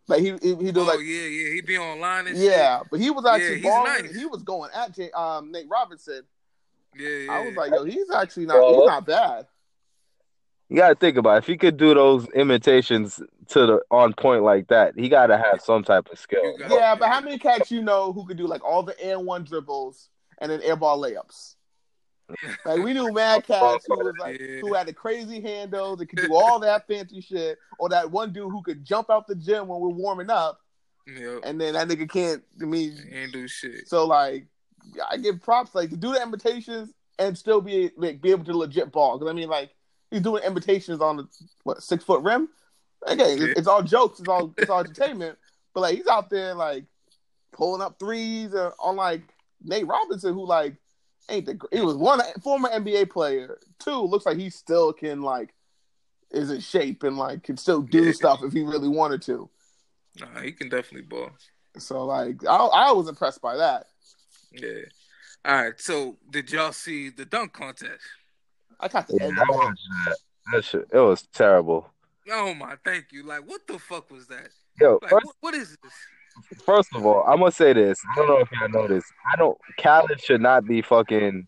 Like 0.08 0.22
he 0.22 0.38
he, 0.42 0.56
he 0.56 0.72
do 0.72 0.80
oh 0.80 0.86
like 0.86 1.00
yeah, 1.00 1.28
yeah, 1.28 1.54
he 1.56 1.62
be 1.62 1.78
online 1.78 2.28
and 2.28 2.38
yeah, 2.38 2.84
but 2.90 3.02
he 3.02 3.10
was 3.10 3.26
actually 3.26 3.56
he's 3.56 3.66
balling. 3.66 4.06
nice. 4.06 4.16
He 4.16 4.26
was 4.26 4.44
going 4.44 4.72
at 4.74 4.96
J, 4.96 5.12
um 5.12 5.52
Nate 5.52 5.68
Robinson. 5.70 6.24
Yeah, 6.96 7.10
yeah. 7.10 7.32
I 7.34 7.46
was 7.46 7.56
like, 7.56 7.72
yo, 7.72 7.84
he's 7.84 8.10
actually 8.12 8.46
not 8.46 8.64
he's 8.66 8.86
not 8.86 9.06
bad. 9.06 9.48
You 10.74 10.80
gotta 10.80 10.96
think 10.96 11.18
about 11.18 11.36
it. 11.36 11.38
if 11.38 11.46
he 11.46 11.56
could 11.56 11.78
do 11.78 11.94
those 11.94 12.28
imitations 12.30 13.22
to 13.50 13.66
the 13.68 13.82
on 13.92 14.14
point 14.14 14.42
like 14.42 14.70
that, 14.70 14.96
he 14.98 15.08
gotta 15.08 15.38
have 15.38 15.62
some 15.62 15.84
type 15.84 16.10
of 16.12 16.18
skill. 16.18 16.42
Yeah, 16.68 16.96
but 16.96 17.10
how 17.10 17.22
many 17.22 17.38
cats 17.38 17.70
you 17.70 17.84
know 17.84 18.12
who 18.12 18.26
could 18.26 18.38
do 18.38 18.48
like 18.48 18.64
all 18.64 18.82
the 18.82 19.00
air 19.00 19.20
one 19.20 19.44
dribbles 19.44 20.10
and 20.42 20.52
then 20.52 20.64
air 20.64 20.76
ball 20.76 21.00
layups? 21.00 21.54
Like 22.66 22.82
we 22.82 22.94
knew 22.94 23.14
mad 23.14 23.44
cats 23.48 23.86
who 23.88 24.00
was 24.00 24.16
like 24.20 24.42
who 24.42 24.74
had 24.74 24.88
the 24.88 24.94
crazy 24.94 25.42
handles 25.42 26.00
and 26.00 26.10
could 26.10 26.28
do 26.28 26.34
all 26.34 26.58
that 26.62 26.88
fancy 26.88 27.22
shit, 27.22 27.60
or 27.78 27.90
that 27.90 28.10
one 28.10 28.34
dude 28.34 28.50
who 28.50 28.64
could 28.64 28.84
jump 28.84 29.12
out 29.12 29.28
the 29.28 29.36
gym 29.36 29.68
when 29.68 29.80
we're 29.80 29.90
warming 29.90 30.32
up, 30.32 30.60
yeah, 31.06 31.38
and 31.44 31.62
then 31.62 31.76
that 31.76 31.88
nigga 31.88 32.10
can't. 32.10 32.42
I 32.60 32.66
mean, 32.66 32.98
he 33.12 33.16
ain't 33.16 33.32
do 33.32 33.48
shit. 33.48 33.88
so 33.88 34.08
like 34.08 34.48
I 35.08 35.18
give 35.18 35.40
props 35.40 35.76
like 35.76 35.92
to 35.92 35.98
do 35.98 36.14
the 36.14 36.24
imitations 36.24 36.92
and 37.20 37.38
still 37.38 37.62
be 37.62 37.92
like 37.96 38.24
be 38.24 38.32
able 38.32 38.46
to 38.46 38.58
legit 38.58 38.92
ball. 38.92 39.20
Because 39.20 39.30
I 39.30 39.36
mean, 39.36 39.50
like 39.50 39.70
he's 40.14 40.22
doing 40.22 40.44
invitations 40.44 41.02
on 41.02 41.18
the 41.18 41.28
what 41.64 41.82
six 41.82 42.04
foot 42.04 42.22
rim. 42.22 42.48
Again, 43.06 43.42
it's, 43.42 43.60
it's 43.60 43.68
all 43.68 43.82
jokes, 43.84 44.20
it's 44.20 44.30
all 44.30 44.54
it's 44.58 44.70
all 44.70 44.82
entertainment. 44.82 45.38
But 45.74 45.82
like 45.82 45.98
he's 45.98 46.08
out 46.08 46.30
there 46.30 46.54
like 46.54 46.86
pulling 47.52 47.82
up 47.82 48.00
threes 48.00 48.54
uh, 48.54 48.72
on 48.80 48.96
like 48.96 49.24
Nate 49.64 49.88
Robinson, 49.88 50.34
who 50.34 50.46
like 50.46 50.76
ain't 51.30 51.46
the 51.46 51.60
he 51.72 51.82
was 51.82 51.96
one 51.96 52.22
former 52.42 52.70
NBA 52.70 53.10
player. 53.10 53.58
Two 53.80 54.02
looks 54.02 54.26
like 54.26 54.38
he 54.38 54.50
still 54.50 54.94
can 54.94 55.22
like 55.22 55.54
is 56.32 56.52
in 56.52 56.60
shape 56.60 57.04
and 57.04 57.18
like 57.18 57.44
can 57.44 57.58
still 57.58 57.82
do 57.82 58.06
Yeah. 58.06 58.12
stuff 58.12 58.44
if 58.44 58.54
he 58.54 58.62
really 58.62 58.88
wanted 58.88 59.22
to. 59.24 59.50
Nah, 60.20 60.42
he 60.42 60.52
can 60.52 60.70
definitely 60.70 61.08
ball. 61.08 61.32
So 61.80 62.06
like 62.06 62.46
I, 62.46 62.56
I 62.56 62.92
was 62.92 63.10
impressed 63.10 63.42
by 63.42 63.58
that. 63.58 63.88
Yeah. 64.52 64.84
All 65.44 65.56
right. 65.56 65.80
So 65.80 66.18
did 66.30 66.52
y'all 66.52 66.72
see 66.72 67.10
the 67.10 67.26
dunk 67.26 67.54
contest? 67.54 68.04
I 68.84 68.88
got 68.90 69.08
the 69.08 69.18
Yeah, 69.20 69.28
end 69.28 69.40
I 69.40 69.44
watched 69.50 69.82
that. 70.06 70.18
That 70.52 70.66
shit, 70.66 70.88
it 70.92 71.00
was 71.00 71.24
terrible. 71.34 71.90
Oh 72.32 72.54
my, 72.54 72.76
thank 72.86 73.12
you. 73.12 73.24
Like, 73.24 73.48
what 73.48 73.66
the 73.68 73.80
fuck 73.80 74.12
was 74.12 74.28
that? 74.28 74.50
Yo, 74.80 75.00
Like, 75.02 75.12
first, 75.12 75.26
what, 75.26 75.36
what 75.42 75.54
is 75.54 75.76
this? 75.84 75.94
first 76.66 76.90
of 76.96 77.06
all, 77.06 77.24
I'm 77.28 77.40
gonna 77.40 77.52
say 77.52 77.74
this. 77.74 78.00
I 78.12 78.16
don't 78.18 78.28
know 78.28 78.38
if 78.40 78.50
y'all 78.52 78.70
know 78.70 78.88
this. 78.88 79.04
I 79.32 79.36
don't. 79.38 79.58
Khaled 79.80 80.20
should 80.22 80.42
not 80.42 80.66
be 80.66 80.82
fucking 80.82 81.48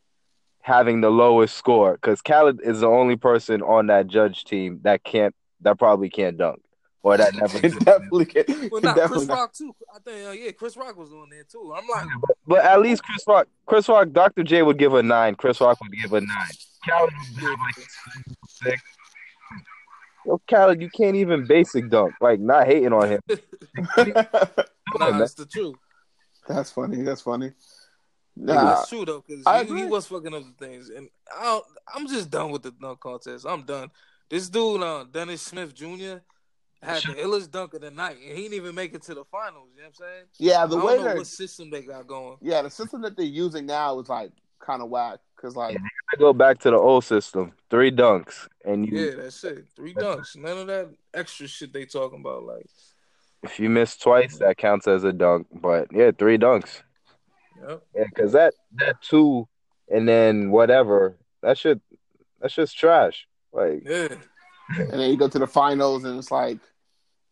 having 0.62 1.02
the 1.02 1.10
lowest 1.10 1.56
score 1.58 1.94
because 1.94 2.22
Khaled 2.22 2.60
is 2.64 2.80
the 2.82 2.88
only 2.88 3.16
person 3.16 3.62
on 3.62 3.88
that 3.88 4.08
judge 4.08 4.46
team 4.46 4.80
that 4.84 5.04
can't, 5.04 5.36
that 5.62 5.78
probably 5.78 6.10
can't 6.10 6.38
dunk, 6.38 6.62
or 7.04 7.18
that 7.18 7.36
never. 7.40 7.60
Definitely 7.80 8.26
can. 8.26 8.46
Well, 8.72 8.78
it 8.80 8.84
not 8.84 8.96
definitely 8.96 9.08
Chris 9.08 9.28
not. 9.28 9.38
Rock 9.38 9.54
too. 9.54 9.76
I 9.94 10.00
think, 10.00 10.28
uh, 10.28 10.32
yeah, 10.32 10.52
Chris 10.52 10.76
Rock 10.78 10.98
was 10.98 11.12
on 11.12 11.30
there 11.30 11.44
too. 11.44 11.74
I'm 11.76 11.88
like, 11.88 12.06
But 12.48 12.64
at 12.66 12.82
least 12.82 13.04
Chris 13.04 13.24
Rock, 13.28 13.48
Chris 13.66 13.88
Rock, 13.90 14.12
Dr. 14.12 14.44
J 14.44 14.62
would 14.62 14.78
give 14.78 14.94
a 14.94 15.04
nine. 15.04 15.36
Chris 15.36 15.60
Rock 15.62 15.78
would 15.82 15.92
give 15.92 16.14
a 16.14 16.22
nine. 16.22 16.52
Khaled 16.88 17.14
would 17.14 17.40
give 17.40 17.60
like 17.60 17.76
six. 18.48 18.82
Yo, 20.26 20.42
Khaled, 20.50 20.82
you 20.82 20.90
can't 20.90 21.16
even 21.16 21.46
basic 21.46 21.90
dunk. 21.90 22.14
Like, 22.20 22.40
not 22.40 22.66
hating 22.66 22.94
on 22.94 23.10
him. 23.10 23.22
nah, 23.30 25.12
man. 25.12 25.22
it's 25.22 25.36
the 25.36 25.46
truth. 25.46 25.76
That's 26.48 26.72
funny. 26.72 27.02
That's 27.04 27.22
funny. 27.22 27.52
Nah, 28.36 28.54
Nah, 28.54 28.82
it's 28.82 28.90
true 28.90 29.06
though, 29.06 29.24
because 29.26 29.70
he, 29.70 29.78
he 29.78 29.86
was 29.86 30.08
fucking 30.08 30.34
up 30.34 30.44
the 30.44 30.66
things, 30.66 30.90
and 30.90 31.10
I 31.40 31.44
don't, 31.44 31.66
I'm 31.96 32.08
just 32.08 32.30
done 32.30 32.52
with 32.52 32.64
the 32.64 32.72
dunk 32.72 33.00
contest. 33.00 33.46
I'm 33.48 33.64
done. 33.64 33.90
This 34.30 34.50
dude, 34.50 34.82
uh, 34.82 35.06
Dennis 35.10 35.42
Smith 35.42 35.74
Jr. 35.74 36.18
had 36.82 37.02
the 37.04 37.16
illest 37.22 37.52
dunk 37.52 37.76
of 37.76 37.82
the 37.82 37.92
night, 37.92 38.18
and 38.18 38.36
he 38.36 38.44
didn't 38.44 38.56
even 38.56 38.76
make 38.76 38.94
it 38.94 39.04
to 39.04 39.14
the 39.14 39.24
finals. 39.26 39.70
You 39.76 39.84
know 39.84 39.88
what 39.88 39.88
I'm 39.88 39.94
saying? 39.94 40.26
yeah, 40.40 40.66
the 40.66 40.78
I 40.78 40.86
way 40.86 40.96
don't 40.96 41.04
know 41.06 41.10
that 41.12 41.18
what 41.18 41.28
system 41.28 41.70
they 41.70 41.84
got 41.84 42.08
going. 42.08 42.38
yeah, 42.42 42.62
the 42.62 42.70
system 42.70 43.02
that 43.04 43.16
they're 43.16 43.26
using 43.26 43.66
now 43.66 44.00
is 44.00 44.10
like 44.10 44.32
kind 44.60 44.82
of 44.82 44.90
whack 44.90 45.20
because 45.46 45.56
like 45.56 45.78
I 45.78 46.18
go 46.18 46.34
back 46.34 46.60
to 46.60 46.72
the 46.72 46.78
old 46.78 47.04
system. 47.04 47.54
Three 47.70 47.92
dunks. 47.92 48.48
And 48.66 48.88
you 48.88 48.98
Yeah, 48.98 49.16
that's 49.16 49.44
it. 49.44 49.66
Three 49.76 49.94
dunks. 49.94 50.36
None 50.36 50.58
of 50.58 50.68
that 50.68 50.90
extra 51.14 51.48
shit 51.48 51.72
they 51.72 51.86
talking 51.86 52.22
about. 52.22 52.44
Like, 52.44 52.66
if 53.44 53.60
you 53.60 53.70
miss 53.70 53.96
twice, 53.96 54.40
that 54.40 54.58
counts 54.58 54.88
as 54.88 55.04
a 55.04 55.14
dunk. 55.14 55.48
But 55.54 55.90
yeah, 55.92 56.12
three 56.18 56.40
dunks. 56.40 56.82
yep. 57.62 57.84
Yeah, 57.96 58.04
because 58.10 58.32
that 58.32 58.56
that 58.78 59.02
two 59.02 59.48
and 59.88 60.08
then 60.08 60.50
whatever, 60.50 61.18
that 61.44 61.60
shit 61.60 61.80
that's 62.42 62.56
just 62.56 62.78
trash. 62.78 63.28
Like 63.54 63.84
yeah. 63.86 64.08
and 64.78 64.94
then 64.94 65.12
you 65.12 65.18
go 65.18 65.28
to 65.28 65.40
the 65.40 65.48
finals 65.48 66.06
and 66.06 66.18
it's 66.18 66.32
like 66.32 66.58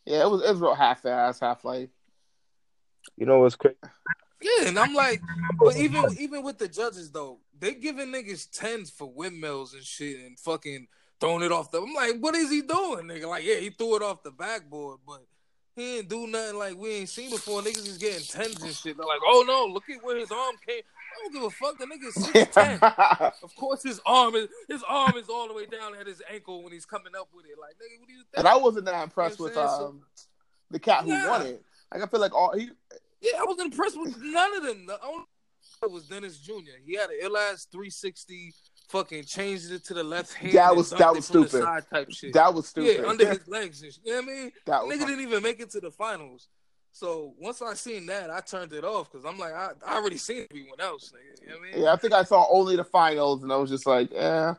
yeah, 0.06 0.22
it 0.22 0.30
was 0.30 0.44
it 0.44 0.52
was 0.52 0.62
real 0.62 0.76
half 0.76 1.04
ass, 1.06 1.40
half 1.40 1.66
like 1.66 1.90
you 3.18 3.26
know 3.26 3.40
what's 3.40 3.56
crazy? 3.56 3.78
Yeah, 4.44 4.68
and 4.68 4.78
I'm 4.78 4.94
like, 4.94 5.22
but 5.60 5.78
even 5.78 6.04
even 6.20 6.44
with 6.44 6.58
the 6.58 6.68
judges 6.68 7.12
though, 7.12 7.40
they 7.60 7.74
giving 7.76 8.10
niggas 8.10 8.50
tens 8.52 8.90
for 8.90 9.10
windmills 9.12 9.74
and 9.74 9.84
shit 9.84 10.20
and 10.20 10.38
fucking 10.40 10.88
throwing 11.20 11.44
it 11.44 11.52
off 11.52 11.72
the. 11.72 11.82
I'm 11.82 11.94
like, 11.94 12.18
what 12.20 12.36
is 12.36 12.50
he 12.52 12.62
doing, 12.62 13.06
nigga? 13.08 13.28
Like, 13.30 13.46
yeah, 13.46 13.56
he 13.56 13.70
threw 13.70 13.96
it 13.96 14.02
off 14.04 14.24
the 14.24 14.32
backboard, 14.32 15.00
but 15.08 15.22
he 15.76 16.00
ain't 16.00 16.10
do 16.10 16.28
nothing 16.28 16.58
like 16.60 16.78
we 16.78 16.90
ain't 16.96 17.10
seen 17.10 17.30
before. 17.30 17.62
Niggas 17.62 17.88
is 17.88 17.98
getting 17.98 18.20
tens 18.26 18.62
and 18.62 18.76
shit. 18.76 18.98
They're 18.98 19.06
like, 19.06 19.22
oh 19.26 19.44
no, 19.48 19.74
look 19.74 19.90
at 19.90 20.04
where 20.04 20.18
his 20.18 20.32
arm 20.32 20.56
came. 20.68 20.82
I 20.82 21.24
don't 21.24 21.34
give 21.34 21.44
a 21.44 21.50
fuck. 21.50 21.78
The 21.80 21.86
nigga's 21.86 22.16
six 22.16 22.54
ten. 22.54 22.80
of 23.44 23.56
course, 23.56 23.84
his 23.84 24.02
arm 24.06 24.36
is 24.36 24.50
his 24.68 24.84
arm 24.88 25.16
is 25.16 25.30
all 25.30 25.48
the 25.48 25.54
way 25.54 25.66
down 25.68 25.96
at 25.96 26.06
his 26.06 26.22
ankle 26.32 26.64
when 26.64 26.74
he's 26.74 26.86
coming 26.86 27.14
up 27.18 27.30
with 27.34 27.46
it. 27.46 27.58
Like, 27.60 27.76
nigga, 27.76 28.00
what 28.00 28.08
do 28.08 28.14
you 28.14 28.20
think? 28.24 28.40
and 28.40 28.48
I 28.48 28.58
wasn't 28.58 28.86
that 28.86 29.02
impressed 29.04 29.40
You 29.40 29.46
know 29.46 29.50
with 29.52 29.58
what 29.58 29.64
I'm 29.64 29.78
saying? 29.78 29.88
um, 29.90 30.02
the 30.72 30.80
cat 30.80 31.04
who 31.06 31.12
Yeah. 31.12 31.30
won 31.30 31.42
it. 31.44 31.64
Like 31.94 32.04
I 32.04 32.08
feel 32.08 32.20
like 32.20 32.34
all 32.36 32.54
he 32.58 32.70
Yeah, 33.24 33.40
I 33.40 33.44
was 33.46 33.60
impressed 33.60 34.00
with 34.00 34.16
none 34.22 34.58
of 34.58 34.64
them. 34.64 34.86
The 34.86 35.00
only 35.04 35.24
one 35.80 35.92
was 35.94 36.08
Dennis 36.08 36.38
Jr. 36.40 36.54
He 36.86 36.96
had 36.96 37.10
an 37.10 37.18
ill 37.22 37.38
ass 37.38 37.66
360, 37.72 38.54
fucking 38.90 39.24
changed 39.24 39.72
it 39.72 39.84
to 39.86 39.94
the 39.94 40.04
left 40.04 40.34
hand. 40.34 40.54
That 40.54 40.76
was- 40.76 40.90
that 40.92 41.16
was 41.16 41.26
stupid. 41.26 41.52
side 41.64 41.84
type 41.92 42.12
shit. 42.12 42.34
that 42.34 42.54
was 42.54 42.68
stupid. 42.68 42.98
yeah, 43.02 43.08
under 43.10 43.28
his 43.30 43.48
legs. 43.48 43.82
And 43.82 43.94
shit. 43.94 44.02
You 44.04 44.14
know 44.14 44.22
what 44.22 44.30
I 44.30 44.32
mean? 44.36 44.52
that 44.66 44.86
was 44.86 44.96
Nigga 44.98 45.08
didn't 45.08 45.22
even 45.22 45.42
make 45.44 45.60
it 45.60 45.70
to 45.72 45.80
the 45.80 45.92
finals. 45.92 46.48
So 46.92 47.34
once 47.40 47.60
I 47.62 47.74
seen 47.74 48.06
that, 48.06 48.30
I 48.30 48.40
turned 48.42 48.72
it 48.72 48.84
off 48.84 49.12
because 49.12 49.26
I'm 49.26 49.40
like, 49.40 49.54
I, 49.54 49.70
I 49.88 49.96
already 49.96 50.18
seen 50.18 50.46
everyone 50.52 50.80
else. 50.80 51.12
Nigga. 51.12 51.42
You 51.42 51.48
know 51.50 51.58
what 51.60 51.68
I 51.70 51.72
mean? 51.76 51.84
Yeah, 51.86 51.94
I 51.94 51.96
think 51.96 52.14
I 52.14 52.24
saw 52.24 52.46
only 52.52 52.76
the 52.76 52.84
finals, 52.84 53.42
and 53.42 53.52
I 53.52 53.56
was 53.56 53.70
just 53.72 53.88
like, 53.88 54.12
yeah. 54.12 54.56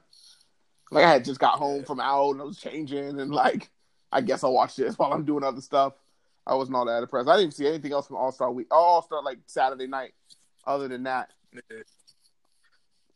Like 0.90 1.04
I 1.04 1.10
had 1.12 1.24
just 1.24 1.38
got 1.38 1.58
home 1.58 1.84
from 1.84 2.00
out, 2.00 2.30
and 2.32 2.40
I 2.40 2.44
was 2.44 2.58
changing, 2.58 3.20
and 3.20 3.30
like, 3.32 3.70
I 4.10 4.20
guess 4.20 4.42
I'll 4.44 4.52
watch 4.52 4.74
this 4.76 4.98
while 4.98 5.12
I'm 5.12 5.24
doing 5.24 5.44
other 5.44 5.60
stuff. 5.60 5.92
I 6.46 6.54
wasn't 6.54 6.76
all 6.76 6.84
that 6.86 7.02
impressed. 7.02 7.28
I 7.28 7.38
didn't 7.38 7.54
see 7.54 7.66
anything 7.66 7.92
else 7.92 8.06
from 8.06 8.16
All 8.16 8.32
Star 8.32 8.52
Week. 8.52 8.66
All 8.70 9.02
Star 9.02 9.22
like 9.22 9.38
Saturday 9.46 9.86
night. 9.86 10.12
Other 10.66 10.88
than 10.88 11.02
that, 11.04 11.30
Yeah, 11.52 11.60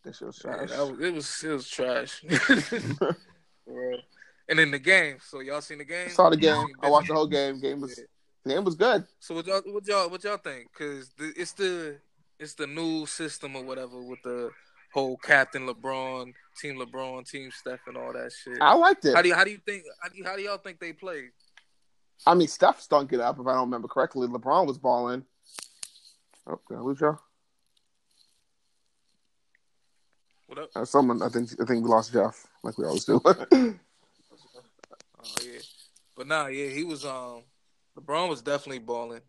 this 0.04 0.18
shit 0.18 0.26
was 0.26 0.38
trash. 0.38 0.70
that 0.70 0.90
was, 0.90 1.00
it 1.00 1.14
was 1.14 1.44
it 1.44 1.50
was 1.52 1.68
trash. 1.68 2.24
And 4.50 4.58
in 4.58 4.70
the 4.70 4.78
game, 4.78 5.18
so 5.22 5.40
y'all 5.40 5.60
seen 5.60 5.76
the 5.78 5.84
game? 5.84 6.08
saw 6.08 6.30
the 6.30 6.36
game. 6.36 6.68
I 6.82 6.88
watched 6.88 7.08
the 7.08 7.14
whole 7.14 7.26
game. 7.26 7.60
Game 7.60 7.82
was 7.82 7.98
Yeah. 7.98 8.04
the 8.44 8.54
game 8.54 8.64
was 8.64 8.74
good. 8.76 9.06
So 9.20 9.34
what 9.34 9.46
y'all 9.46 9.60
what 9.66 9.86
y'all 9.86 10.08
what 10.08 10.24
y'all 10.24 10.38
think? 10.38 10.72
Cause 10.72 11.10
it's 11.18 11.52
the 11.52 11.98
it's 12.38 12.54
the 12.54 12.66
new 12.66 13.04
system 13.04 13.56
or 13.56 13.62
whatever 13.62 14.00
with 14.00 14.22
the 14.22 14.50
whole 14.94 15.18
Captain 15.18 15.66
LeBron, 15.66 16.32
Team 16.58 16.76
LeBron, 16.78 17.28
Team 17.28 17.50
Steph, 17.50 17.80
and 17.88 17.98
all 17.98 18.14
that 18.14 18.32
shit. 18.32 18.56
I 18.62 18.72
liked 18.72 19.04
it. 19.04 19.14
How 19.14 19.20
do 19.20 19.28
you, 19.28 19.34
how 19.34 19.44
do 19.44 19.50
you 19.50 19.58
think 19.66 19.82
how 20.00 20.08
do, 20.08 20.16
you, 20.16 20.24
how 20.24 20.36
do 20.36 20.40
y'all 20.42 20.56
think 20.56 20.80
they 20.80 20.94
played? 20.94 21.28
I 22.26 22.34
mean, 22.34 22.48
Steph 22.48 22.80
stunk 22.80 23.12
it 23.12 23.20
up. 23.20 23.38
If 23.38 23.46
I 23.46 23.52
don't 23.52 23.62
remember 23.62 23.88
correctly, 23.88 24.26
LeBron 24.28 24.66
was 24.66 24.78
balling. 24.78 25.24
Oh, 26.46 26.60
did 26.68 26.76
I 26.76 26.80
lose 26.80 27.00
y'all? 27.00 27.18
What 30.46 30.58
up? 30.58 30.70
Uh, 30.74 30.84
someone, 30.84 31.22
I 31.22 31.28
think, 31.28 31.50
I 31.60 31.64
think 31.64 31.84
we 31.84 31.90
lost 31.90 32.12
Jeff, 32.12 32.46
like 32.62 32.78
we 32.78 32.86
always 32.86 33.04
do. 33.04 33.20
Oh 33.24 33.34
yeah, 35.44 35.58
but 36.16 36.26
nah, 36.26 36.46
yeah, 36.46 36.68
he 36.68 36.84
was 36.84 37.04
um 37.04 37.42
LeBron 37.98 38.28
was 38.28 38.40
definitely 38.42 38.78
balling. 38.78 39.20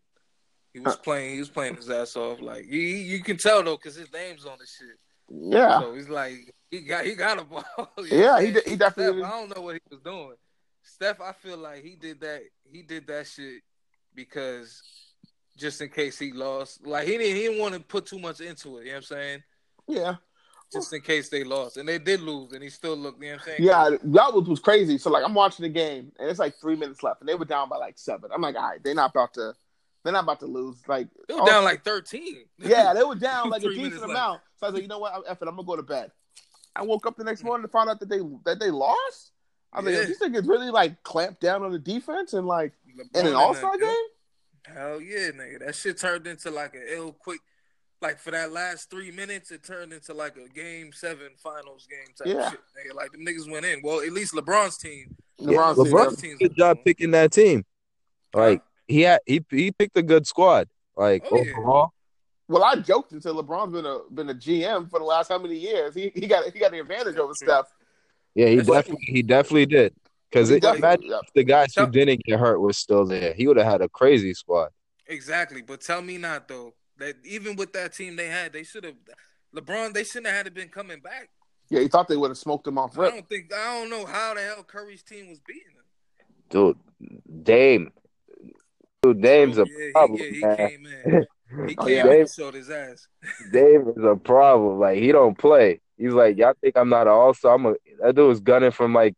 He 0.72 0.80
was 0.80 0.96
playing. 0.96 1.34
He 1.34 1.38
was 1.40 1.48
playing 1.50 1.76
his 1.76 1.90
ass 1.90 2.16
off. 2.16 2.40
Like 2.40 2.64
he, 2.64 2.92
he- 2.94 3.02
you 3.02 3.22
can 3.22 3.36
tell 3.36 3.62
though, 3.62 3.76
cause 3.76 3.96
his 3.96 4.12
name's 4.12 4.46
on 4.46 4.56
the 4.58 4.66
shit. 4.66 4.98
yeah, 5.28 5.80
So 5.80 5.94
he's 5.94 6.08
like, 6.08 6.54
he 6.70 6.80
got 6.80 7.04
he 7.04 7.14
got 7.14 7.38
a 7.40 7.44
ball. 7.44 7.64
You 7.98 8.04
yeah, 8.18 8.40
he 8.40 8.46
he 8.66 8.76
definitely. 8.76 9.22
I 9.22 9.30
don't 9.30 9.54
know 9.54 9.62
what 9.62 9.74
he 9.74 9.80
was 9.90 10.00
doing. 10.00 10.36
Steph, 10.82 11.20
I 11.20 11.32
feel 11.32 11.58
like 11.58 11.82
he 11.82 11.96
did 11.96 12.20
that. 12.20 12.42
He 12.70 12.82
did 12.82 13.06
that 13.06 13.26
shit 13.26 13.62
because 14.14 14.82
just 15.56 15.80
in 15.80 15.88
case 15.88 16.18
he 16.18 16.32
lost, 16.32 16.86
like 16.86 17.06
he 17.06 17.18
didn't. 17.18 17.36
He 17.36 17.42
didn't 17.42 17.60
want 17.60 17.74
to 17.74 17.80
put 17.80 18.06
too 18.06 18.18
much 18.18 18.40
into 18.40 18.78
it. 18.78 18.86
You 18.86 18.86
know 18.86 18.92
what 18.92 18.96
I'm 18.96 19.02
saying? 19.02 19.42
Yeah, 19.88 20.14
Just 20.72 20.92
in 20.92 21.00
case 21.00 21.28
they 21.28 21.42
lost, 21.42 21.76
and 21.76 21.88
they 21.88 21.98
did 21.98 22.20
lose, 22.20 22.52
and 22.52 22.62
he 22.62 22.70
still 22.70 22.96
looked. 22.96 23.20
You 23.22 23.30
know 23.30 23.34
what 23.36 23.42
I'm 23.42 23.46
saying? 23.46 23.62
yeah, 23.62 23.90
that 23.90 24.34
was, 24.34 24.48
was 24.48 24.60
crazy. 24.60 24.98
So 24.98 25.10
like, 25.10 25.24
I'm 25.24 25.34
watching 25.34 25.64
the 25.64 25.68
game, 25.68 26.12
and 26.18 26.30
it's 26.30 26.38
like 26.38 26.54
three 26.60 26.76
minutes 26.76 27.02
left, 27.02 27.20
and 27.20 27.28
they 27.28 27.34
were 27.34 27.44
down 27.44 27.68
by 27.68 27.76
like 27.76 27.98
seven. 27.98 28.30
I'm 28.32 28.40
like, 28.40 28.56
all 28.56 28.62
right, 28.62 28.82
they're 28.82 28.94
not 28.94 29.10
about 29.10 29.34
to, 29.34 29.52
they're 30.04 30.12
not 30.12 30.22
about 30.24 30.40
to 30.40 30.46
lose. 30.46 30.76
Like, 30.86 31.08
they 31.28 31.34
were 31.34 31.44
down 31.44 31.64
like 31.64 31.84
13. 31.84 32.36
yeah, 32.58 32.94
they 32.94 33.02
were 33.02 33.16
down 33.16 33.50
like 33.50 33.62
a 33.64 33.68
decent 33.68 33.82
minutes 33.82 34.00
left. 34.00 34.10
amount. 34.10 34.40
So 34.56 34.66
I 34.66 34.70
was 34.70 34.74
like, 34.74 34.82
you 34.82 34.88
know 34.88 34.98
what, 35.00 35.12
I'm 35.14 35.22
effing, 35.22 35.48
I'm 35.48 35.56
gonna 35.56 35.64
go 35.64 35.76
to 35.76 35.82
bed. 35.82 36.12
I 36.76 36.84
woke 36.84 37.04
up 37.06 37.16
the 37.16 37.24
next 37.24 37.42
morning 37.42 37.66
to 37.66 37.68
find 37.72 37.90
out 37.90 37.98
that 37.98 38.08
they 38.08 38.20
that 38.44 38.60
they 38.60 38.70
lost. 38.70 39.29
I 39.72 39.80
was 39.80 39.86
like, 39.86 39.94
Yeah. 39.94 40.00
yo, 40.00 40.06
these 40.06 40.18
niggas 40.20 40.48
really 40.48 40.70
like 40.70 41.02
clamped 41.02 41.40
down 41.40 41.62
on 41.62 41.70
the 41.72 41.78
defense 41.78 42.32
and 42.32 42.46
like 42.46 42.72
in 43.14 43.26
an 43.26 43.34
All 43.34 43.54
Star 43.54 43.76
game. 43.78 43.94
Hell 44.66 45.00
yeah, 45.00 45.30
nigga. 45.30 45.60
That 45.60 45.74
shit 45.74 45.98
turned 45.98 46.26
into 46.26 46.50
like 46.50 46.74
an 46.74 46.82
ill 46.88 47.12
quick. 47.12 47.40
Like 48.02 48.18
for 48.18 48.30
that 48.30 48.50
last 48.52 48.88
three 48.90 49.10
minutes, 49.10 49.50
it 49.50 49.62
turned 49.62 49.92
into 49.92 50.14
like 50.14 50.36
a 50.36 50.48
game 50.48 50.90
seven 50.92 51.28
finals 51.36 51.86
game 51.88 52.14
type 52.16 52.26
Yeah. 52.34 52.50
shit. 52.50 52.60
Nigga. 52.90 52.94
Like 52.94 53.12
the 53.12 53.18
niggas 53.18 53.50
went 53.50 53.66
in. 53.66 53.80
Well, 53.82 54.00
at 54.00 54.12
least 54.12 54.32
LeBron's 54.34 54.78
team. 54.78 55.16
LeBron's 55.40 55.78
Yeah, 55.78 55.84
team. 55.84 55.92
LeBron- 55.92 56.16
LeBron 56.16 56.34
a 56.34 56.36
good 56.48 56.56
job 56.56 56.78
picking 56.84 57.10
that 57.12 57.32
team. 57.32 57.64
Like 58.34 58.62
he 58.88 59.02
had 59.02 59.20
he 59.26 59.44
he 59.50 59.70
picked 59.72 59.96
a 59.98 60.02
good 60.02 60.26
squad. 60.26 60.68
Like 60.96 61.24
Oh, 61.30 61.36
yeah. 61.42 61.52
overall, 61.52 61.92
Well, 62.48 62.64
I 62.64 62.76
joked 62.76 63.12
until 63.12 63.42
LeBron's 63.42 63.72
been 63.72 63.86
a 63.86 63.98
been 64.10 64.30
a 64.30 64.34
GM 64.34 64.90
for 64.90 64.98
the 64.98 65.04
last 65.04 65.28
how 65.28 65.38
many 65.38 65.56
years? 65.56 65.94
He 65.94 66.10
he 66.14 66.26
got 66.26 66.44
he 66.52 66.58
got 66.58 66.72
the 66.72 66.80
advantage 66.80 67.16
over 67.16 67.32
True. 67.34 67.46
Steph. 67.48 67.66
Yeah, 68.34 68.46
he 68.46 68.56
That's 68.56 68.68
like- 68.68 68.84
definitely 68.84 69.06
he 69.06 69.22
definitely 69.22 69.66
did. 69.66 69.94
Because 70.30 70.50
imagine 70.50 71.10
yeah. 71.10 71.18
if 71.24 71.32
the 71.34 71.42
guys 71.42 71.74
who 71.74 71.88
didn't 71.88 72.22
get 72.24 72.38
hurt 72.38 72.60
was 72.60 72.78
still 72.78 73.04
there. 73.04 73.32
He 73.32 73.48
would 73.48 73.56
have 73.56 73.66
had 73.66 73.82
a 73.82 73.88
crazy 73.88 74.32
squad. 74.32 74.68
Exactly, 75.08 75.60
but 75.60 75.80
tell 75.80 76.02
me 76.02 76.18
not 76.18 76.46
though 76.46 76.74
that 76.98 77.16
even 77.24 77.56
with 77.56 77.72
that 77.72 77.94
team 77.94 78.14
they 78.14 78.28
had, 78.28 78.52
they 78.52 78.62
should 78.62 78.84
have 78.84 78.94
LeBron. 79.54 79.92
They 79.92 80.04
shouldn't 80.04 80.26
have 80.26 80.36
had 80.36 80.46
to 80.46 80.52
been 80.52 80.68
coming 80.68 81.00
back. 81.00 81.30
Yeah, 81.68 81.80
he 81.80 81.88
thought 81.88 82.06
they 82.08 82.16
would 82.16 82.30
have 82.30 82.38
smoked 82.38 82.66
him 82.66 82.78
off 82.78 82.98
I 82.98 83.10
don't 83.10 83.28
think 83.28 83.52
I 83.52 83.80
don't 83.80 83.90
know 83.90 84.04
how 84.06 84.34
the 84.34 84.40
hell 84.40 84.62
Curry's 84.62 85.02
team 85.02 85.28
was 85.28 85.40
beating 85.40 85.74
them. 85.74 85.84
Dude, 86.50 87.44
Dame. 87.44 87.92
Dude, 89.02 89.22
Dame's 89.22 89.58
oh, 89.58 89.62
a 89.62 89.66
yeah, 89.66 89.90
problem. 89.92 90.18
he, 90.18 90.24
yeah, 90.24 90.30
he 90.32 90.40
man. 90.42 90.56
came 90.68 90.86
in. 90.86 91.68
He 91.68 91.76
Oh, 91.78 91.84
came 91.84 91.96
yeah. 91.96 92.02
in 92.02 92.08
Dame, 92.08 92.20
and 92.20 92.30
showed 92.30 92.54
his 92.54 92.70
ass. 92.70 93.08
Dame 93.52 93.92
is 93.96 94.04
a 94.04 94.14
problem. 94.14 94.78
Like 94.78 94.98
he 94.98 95.10
don't 95.10 95.36
play. 95.36 95.80
He's 96.00 96.12
like, 96.14 96.36
y'all 96.38 96.54
think 96.60 96.76
I'm 96.76 96.88
not 96.88 97.06
an 97.06 97.12
all 97.12 97.34
star? 97.34 97.54
I'm 97.56 97.66
a 97.66 97.74
that 98.02 98.14
dude 98.14 98.26
was 98.28 98.40
gunning 98.40 98.70
from 98.70 98.94
like 98.94 99.14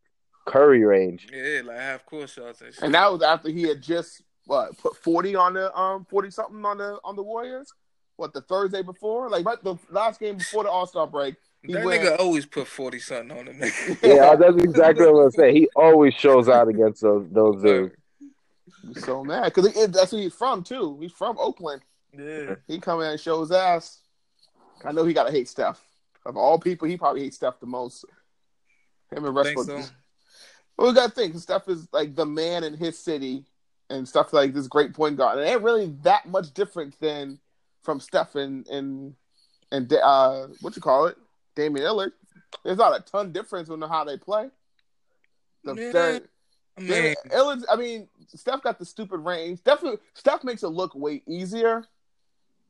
Curry 0.47 0.85
range. 0.85 1.29
Yeah, 1.33 1.63
like 1.65 1.79
half 1.79 2.05
court 2.05 2.29
shots 2.29 2.61
and 2.61 2.75
shit. 2.75 2.83
And 2.83 2.95
that 2.95 3.13
was 3.13 3.23
after 3.23 3.49
he 3.51 3.63
had 3.63 3.81
just 3.81 4.23
what 4.47 4.77
put 4.79 4.97
forty 4.97 5.37
on 5.37 5.55
the 5.55 5.73
um 5.79 6.05
forty 6.11 6.31
something 6.31 6.65
on 6.65 6.79
the 6.79 6.99
on 7.05 7.15
the 7.17 7.23
Warriors. 7.23 7.73
What 8.17 8.33
the 8.35 8.41
Thursday 8.43 8.83
before? 8.83 9.29
Like 9.31 9.47
right, 9.47 9.63
the 9.63 9.77
last 9.91 10.19
game 10.21 10.37
before 10.37 10.65
the 10.65 10.71
All 10.71 10.87
Star 10.87 11.07
break. 11.07 11.37
He 11.65 11.73
that 11.75 11.85
went- 11.85 12.03
nigga 12.03 12.19
always 12.19 12.45
put 12.45 12.67
forty 12.67 12.99
something 12.99 13.31
on 13.39 13.47
him. 13.47 13.61
Yeah, 14.03 14.35
that's 14.35 14.57
exactly 14.57 15.07
what 15.07 15.21
I'm 15.27 15.31
saying. 15.31 15.55
He 15.57 15.69
always 15.77 16.13
shows 16.15 16.49
out 16.49 16.67
against 16.67 17.03
those 17.03 17.29
those 17.31 17.63
dudes. 17.63 17.95
He's 18.89 19.05
so 19.05 19.23
mad 19.23 19.53
because 19.55 19.73
that's 19.93 20.11
where 20.13 20.23
he's 20.23 20.35
from 20.35 20.65
too. 20.65 20.99
He's 21.01 21.13
from 21.13 21.39
Oakland. 21.39 21.83
Yeah, 22.19 22.57
He 22.67 22.81
come 22.81 23.01
in 23.01 23.07
and 23.11 23.21
shows 23.21 23.53
ass. 23.53 24.01
I 24.85 24.91
know 24.91 25.05
he 25.05 25.15
gotta 25.15 25.31
hate 25.31 25.49
Steph. 25.49 25.81
Of 26.25 26.37
all 26.37 26.59
people, 26.59 26.89
he 26.89 26.97
probably 26.97 27.23
hates 27.23 27.37
Steph 27.37 27.61
the 27.61 27.67
most. 27.67 28.05
Him 29.11 29.25
and 29.25 29.35
Westbrook. 29.35 29.67
so. 29.67 29.83
Well, 30.79 30.89
we 30.89 30.95
gotta 30.95 31.13
think. 31.13 31.37
Steph 31.39 31.69
is 31.69 31.87
like 31.93 32.15
the 32.15 32.25
man 32.27 32.65
in 32.65 32.75
his 32.75 32.99
city, 32.99 33.45
and 33.91 34.09
stuff 34.09 34.33
like 34.33 34.55
this 34.55 34.69
great 34.69 34.95
point 34.95 35.17
guard. 35.17 35.39
And 35.39 35.47
it 35.47 35.51
ain't 35.51 35.63
really 35.63 35.95
that 36.03 36.27
much 36.29 36.53
different 36.55 36.99
than 37.01 37.39
from 37.83 38.01
Steph 38.01 38.37
and 38.37 38.67
and 38.69 39.15
and 39.71 39.93
uh, 39.93 40.47
what 40.61 40.77
you 40.77 40.83
call 40.83 41.07
it, 41.07 41.17
Damian 41.57 41.87
Lillard. 41.87 42.13
There's 42.65 42.79
not 42.79 42.99
a 42.99 43.03
ton 43.03 43.33
difference 43.33 43.69
in 43.69 43.81
how 43.83 44.05
they 44.05 44.17
play. 44.17 44.49
The, 45.65 45.75
Yeah. 45.75 45.93
they're- 45.93 46.21
I 46.79 46.81
mean, 46.81 46.89
Damian 46.91 47.65
I 47.71 47.77
mean, 47.77 48.09
Steph 48.29 48.63
got 48.63 48.79
the 48.79 48.87
stupid 48.87 49.19
range. 49.19 49.63
Definitely, 49.63 49.99
Steph 50.15 50.43
makes 50.43 50.63
it 50.63 50.69
look 50.69 50.95
way 50.95 51.23
easier, 51.27 51.85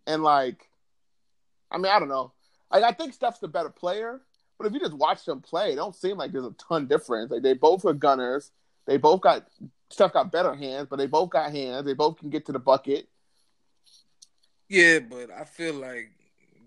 and 0.09 0.25
like, 0.25 0.69
I 1.71 1.79
mean, 1.79 1.87
I 1.87 2.01
don't 2.01 2.09
know. 2.09 2.33
Like, 2.73 2.85
I 2.85 2.93
think 2.93 3.14
Steph's 3.14 3.38
the 3.38 3.49
better 3.49 3.71
player, 3.71 4.21
but 4.59 4.67
if 4.67 4.73
you 4.73 4.81
just 4.81 4.95
watch 4.95 5.25
them 5.25 5.41
play, 5.41 5.73
it 5.73 5.76
don't 5.76 5.95
seem 5.95 6.17
like 6.17 6.33
there's 6.33 6.47
a 6.47 6.55
ton 6.59 6.87
difference. 6.87 7.31
Like, 7.31 7.43
they 7.43 7.55
both 7.55 7.85
are 7.85 7.93
gunners. 7.93 8.50
They 8.87 8.97
both 8.97 9.21
got 9.21 9.47
Steph 9.91 10.14
got 10.14 10.33
better 10.33 10.55
hands, 10.55 10.88
but 10.91 10.97
they 10.97 11.07
both 11.07 11.31
got 11.31 11.52
hands. 11.52 11.85
They 11.85 11.95
both 11.95 12.19
can 12.19 12.31
get 12.31 12.47
to 12.47 12.52
the 12.52 12.59
bucket. 12.59 13.09
yeah, 14.69 15.00
but 15.00 15.31
I 15.31 15.45
feel 15.45 15.75
like 15.75 16.11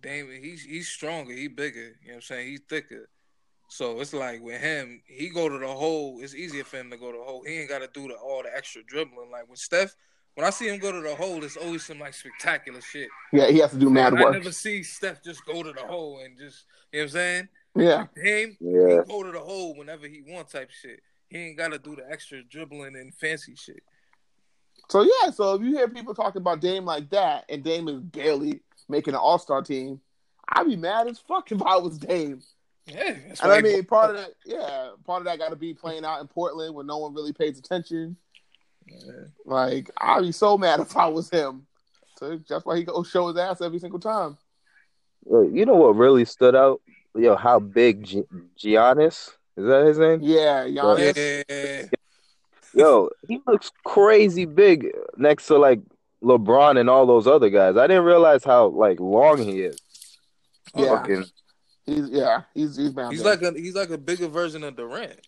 Damon, 0.02 0.42
he's 0.42 0.64
he's 0.64 0.88
stronger, 0.88 1.34
he 1.34 1.48
bigger. 1.48 1.80
You 1.80 2.08
know 2.08 2.14
what 2.14 2.16
I'm 2.16 2.22
saying? 2.22 2.48
He's 2.48 2.62
thicker. 2.70 3.10
So 3.68 4.00
it's 4.00 4.14
like 4.14 4.42
with 4.42 4.62
him, 4.62 5.02
he 5.08 5.30
go 5.30 5.50
to 5.50 5.58
the 5.58 5.68
hole. 5.68 6.20
It's 6.22 6.36
easier 6.36 6.64
for 6.64 6.78
him 6.78 6.92
to 6.92 6.98
go 6.98 7.12
to 7.12 7.18
the 7.18 7.24
hole. 7.24 7.44
He 7.46 7.60
ain't 7.60 7.70
got 7.70 7.80
to 7.80 7.90
do 7.94 8.08
the, 8.08 8.14
all 8.14 8.44
the 8.44 8.56
extra 8.56 8.84
dribbling. 8.84 9.32
Like 9.32 9.50
with 9.50 9.60
Steph, 9.60 9.96
when 10.36 10.46
I 10.46 10.50
see 10.50 10.68
him 10.68 10.80
go 10.80 10.92
to 10.92 11.02
the 11.02 11.16
hole, 11.16 11.44
it's 11.44 11.58
always 11.58 11.86
some 11.86 12.00
like 12.00 12.14
spectacular 12.14 12.82
shit. 12.82 13.10
Yeah, 13.34 13.48
he 13.48 13.60
has 13.60 13.72
to 13.72 13.78
do 13.78 13.90
mad 13.90 14.14
I 14.14 14.22
work. 14.22 14.36
I 14.36 14.38
never 14.38 14.52
see 14.52 14.84
Steph 14.84 15.24
just 15.24 15.46
go 15.46 15.64
to 15.64 15.72
the 15.72 15.82
hole 15.82 16.20
and 16.24 16.38
just 16.38 16.66
you 16.92 17.00
know 17.00 17.04
what 17.04 17.08
I'm 17.08 17.10
saying. 17.12 17.50
Yeah, 17.78 18.06
Him, 18.16 18.58
Yeah. 18.62 19.02
he 19.02 19.12
go 19.12 19.24
to 19.24 19.32
the 19.32 19.40
hole 19.40 19.76
whenever 19.76 20.08
he 20.08 20.22
want 20.28 20.50
type 20.50 20.72
shit. 20.72 21.02
He 21.28 21.38
ain't 21.40 21.58
got 21.58 21.72
to 21.72 21.80
do 21.80 21.96
the 21.96 22.10
extra 22.10 22.44
dribbling 22.44 22.96
and 22.96 23.14
fancy 23.14 23.56
shit. 23.56 23.84
So 24.90 25.02
yeah, 25.02 25.32
so 25.32 25.56
if 25.56 25.62
you 25.62 25.76
hear 25.76 25.88
people 25.90 26.14
talking 26.14 26.42
about 26.42 26.62
Dame 26.62 26.86
like 26.86 27.10
that, 27.10 27.46
and 27.50 27.64
Dame 27.64 27.88
is 27.88 28.00
barely 28.00 28.62
making 28.88 29.14
an 29.14 29.20
All 29.20 29.40
Star 29.40 29.62
team, 29.62 30.00
I'd 30.50 30.68
be 30.68 30.76
mad 30.76 31.08
as 31.08 31.20
fuck 31.20 31.52
if 31.52 31.62
I 31.62 31.78
was 31.78 31.98
Dame. 31.98 32.42
Yeah, 32.86 33.16
And 33.42 33.52
I 33.52 33.62
mean, 33.62 33.84
part 33.86 34.12
of 34.12 34.18
that, 34.18 34.32
yeah, 34.46 34.92
part 35.06 35.22
of 35.22 35.26
that 35.26 35.40
got 35.40 35.50
to 35.50 35.56
be 35.56 35.74
playing 35.74 36.06
out 36.06 36.22
in 36.22 36.28
Portland 36.28 36.76
where 36.76 36.86
no 36.86 37.00
one 37.00 37.16
really 37.16 37.34
pays 37.34 37.58
attention. 37.58 38.16
Like, 39.46 39.90
I'd 40.00 40.22
be 40.22 40.32
so 40.32 40.58
mad 40.58 40.80
if 40.82 40.96
I 40.96 41.08
was 41.08 41.30
him. 41.30 41.66
So 42.18 42.40
that's 42.48 42.66
why 42.66 42.78
he 42.78 42.84
go 42.84 43.04
show 43.04 43.28
his 43.28 43.38
ass 43.38 43.62
every 43.62 43.80
single 43.80 44.00
time. 44.00 44.38
Yo, 45.30 45.42
You 45.42 45.66
know 45.66 45.76
what 45.76 45.96
really 45.96 46.26
stood 46.26 46.56
out? 46.56 46.82
Yo, 47.16 47.36
how 47.36 47.60
big 47.60 48.04
Gi- 48.04 48.24
Giannis 48.58 49.32
is 49.58 49.66
that 49.66 49.86
his 49.86 49.98
name? 49.98 50.20
Yeah, 50.22 50.66
Giannis. 50.66 51.44
yeah, 51.50 51.84
Yo, 52.74 53.10
he 53.28 53.42
looks 53.48 53.72
crazy 53.86 54.46
big 54.46 54.92
next 55.18 55.48
to 55.48 55.58
like 55.58 55.80
LeBron 56.24 56.78
and 56.80 56.90
all 56.90 57.06
those 57.06 57.26
other 57.28 57.50
guys. 57.50 57.78
I 57.78 57.88
didn't 57.88 58.04
realize 58.04 58.44
how 58.44 58.68
like 58.68 59.00
long 59.00 59.38
he 59.38 59.62
is. 59.62 59.78
Yeah. 60.76 60.98
Fucking- 60.98 61.26
He's 61.86 62.10
yeah, 62.10 62.42
he's 62.56 62.76
he's 62.76 62.90
bound. 62.94 63.14
he's 63.14 63.22
there. 63.22 63.36
like 63.36 63.44
a 63.44 63.52
he's 63.60 63.76
like 63.76 63.92
a 63.92 63.98
bigger 64.00 64.28
version 64.28 64.64
of 64.64 64.76
Durant. 64.76 65.20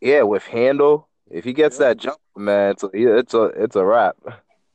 yeah, 0.00 0.22
with 0.22 0.42
handle. 0.44 1.08
If 1.30 1.44
he 1.44 1.52
gets 1.52 1.78
Yeah. 1.78 1.88
that 1.88 1.98
jump, 1.98 2.16
man, 2.36 2.70
it's 2.72 2.82
a, 2.82 2.90
it's 2.92 3.34
a 3.34 3.42
it's 3.44 3.76
a 3.76 3.84
wrap. 3.84 4.16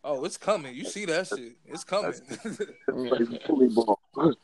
Oh, 0.04 0.24
it's 0.24 0.38
coming. 0.38 0.76
You 0.76 0.86
see 0.86 1.06
that 1.06 1.28
shit? 1.28 1.54
It's 1.66 1.84
coming. 1.84 2.14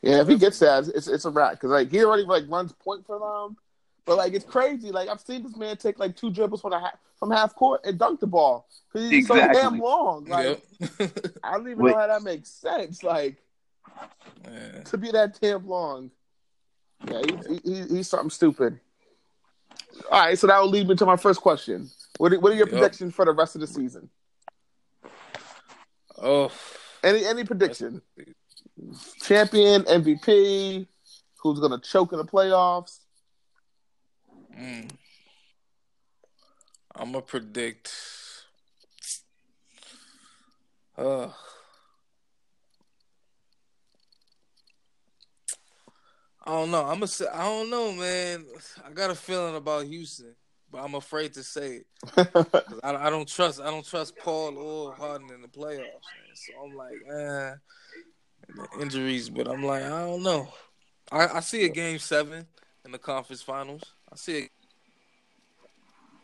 Yeah, 0.00 0.20
if 0.20 0.28
he 0.28 0.36
gets 0.38 0.60
that, 0.60 0.86
it's 0.94 1.08
it's 1.08 1.24
a 1.24 1.30
wrap 1.30 1.52
because 1.52 1.70
like 1.70 1.90
he 1.90 2.04
already 2.04 2.22
like 2.22 2.44
runs 2.48 2.72
point 2.72 3.04
for 3.04 3.18
them. 3.18 3.56
But 4.06 4.16
like 4.16 4.32
it's 4.32 4.44
crazy. 4.44 4.92
Like 4.92 5.08
I've 5.08 5.20
seen 5.20 5.42
this 5.42 5.56
man 5.56 5.76
take 5.76 5.98
like 5.98 6.14
two 6.16 6.30
dribbles 6.30 6.60
from 6.60 6.70
the 6.70 6.78
ha- 6.78 6.94
from 7.18 7.32
half 7.32 7.56
court 7.56 7.80
and 7.84 7.98
dunk 7.98 8.20
the 8.20 8.28
ball 8.28 8.68
because 8.92 9.10
he's 9.10 9.28
Exactly. 9.28 9.60
so 9.60 9.70
damn 9.70 9.78
long. 9.80 10.24
Like 10.26 10.62
yep. 10.78 10.88
I 11.42 11.52
don't 11.54 11.66
even 11.68 11.78
Wait. 11.82 11.90
know 11.90 11.98
how 11.98 12.06
that 12.06 12.22
makes 12.22 12.48
sense. 12.48 13.02
Like 13.02 13.36
Yeah. 14.44 14.82
to 14.84 14.96
be 14.98 15.10
that 15.10 15.36
damn 15.40 15.66
long. 15.66 16.12
Yeah, 17.10 17.22
he, 17.48 17.60
he, 17.64 17.82
he's 17.96 18.06
something 18.08 18.30
stupid. 18.30 18.78
All 20.12 20.20
right, 20.20 20.38
so 20.38 20.46
that 20.46 20.60
will 20.60 20.68
lead 20.68 20.86
me 20.88 20.94
to 20.94 21.06
my 21.06 21.16
first 21.16 21.40
question. 21.40 21.90
What 22.16 22.32
are, 22.32 22.40
what 22.40 22.52
are 22.52 22.56
your 22.56 22.66
Yep. 22.66 22.70
predictions 22.70 23.14
for 23.14 23.24
the 23.24 23.32
rest 23.32 23.54
of 23.54 23.60
the 23.60 23.66
season? 23.66 24.08
Oh, 26.16 26.50
Any 27.04 27.24
any 27.24 27.44
prediction? 27.44 28.02
Champion, 29.22 29.82
MVP, 29.84 30.88
who's 31.36 31.60
gonna 31.60 31.78
choke 31.80 32.12
in 32.12 32.18
the 32.18 32.24
playoffs? 32.24 33.00
mm. 34.56 34.90
I'm 36.94 37.12
gonna 37.12 37.22
predict. 37.22 37.92
Uh, 40.96 41.28
I 46.44 46.50
don't 46.50 46.70
know. 46.70 46.82
I'm 46.82 46.94
gonna 46.94 47.06
say 47.06 47.26
I 47.32 47.44
don't 47.44 47.70
know, 47.70 47.92
man. 47.92 48.44
I 48.84 48.90
got 48.90 49.10
a 49.10 49.14
feeling 49.14 49.54
about 49.54 49.86
Houston, 49.86 50.34
but 50.70 50.78
I'm 50.78 50.94
afraid 50.94 51.34
to 51.34 51.42
say 51.42 51.82
it. 51.82 51.86
I, 52.82 52.94
I 52.94 53.10
don't 53.10 53.28
trust. 53.28 53.60
I 53.60 53.70
don't 53.70 53.84
trust 53.84 54.16
Paul 54.16 54.56
or 54.58 54.94
Harden 54.94 55.30
in 55.34 55.42
the 55.42 55.48
playoffs. 55.48 55.78
Man. 55.78 56.34
So 56.34 56.52
I'm 56.64 56.76
like, 56.76 56.94
eh, 57.06 57.54
the 58.54 58.82
injuries. 58.82 59.28
But 59.30 59.48
I'm 59.48 59.62
like, 59.64 59.82
I 59.82 59.88
don't 60.06 60.22
know. 60.22 60.48
I, 61.10 61.26
I 61.28 61.40
see 61.40 61.64
a 61.64 61.68
game 61.68 61.98
seven 61.98 62.46
in 62.84 62.92
the 62.92 62.98
conference 62.98 63.42
finals. 63.42 63.82
I 64.12 64.16
see 64.16 64.38
it. 64.38 64.50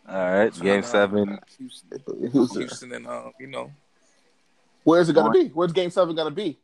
All 0.07 0.17
right, 0.17 0.61
game 0.61 0.83
seven. 0.83 1.39
Houston, 1.59 2.03
Houston. 2.31 2.61
Houston, 2.61 2.93
and 2.93 3.07
um, 3.07 3.33
you 3.41 3.47
know, 3.47 3.71
Where's 4.85 5.09
it 5.09 5.15
gonna 5.15 5.31
be? 5.31 5.49
Where's 5.49 5.73
Game 5.73 5.91
Seven 5.91 6.15
gonna 6.15 6.31
be? 6.31 6.59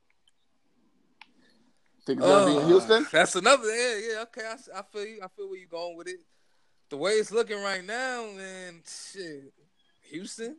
Think 2.04 2.20
it's 2.20 2.28
gonna 2.28 2.46
be 2.46 2.56
in 2.58 2.62
Uh, 2.64 2.66
Houston? 2.66 3.06
That's 3.10 3.34
another. 3.34 3.64
Yeah, 3.74 3.96
yeah. 3.96 4.22
Okay, 4.22 4.42
I 4.46 4.82
feel 4.92 5.06
you. 5.06 5.20
I 5.22 5.28
feel 5.28 5.48
where 5.48 5.58
you're 5.58 5.68
going 5.68 5.96
with 5.96 6.08
it. 6.08 6.20
The 6.90 6.96
way 6.96 7.12
it's 7.12 7.30
looking 7.30 7.62
right 7.62 7.84
now, 7.84 8.26
man. 8.36 8.82
Shit, 8.84 9.52
Houston. 10.10 10.56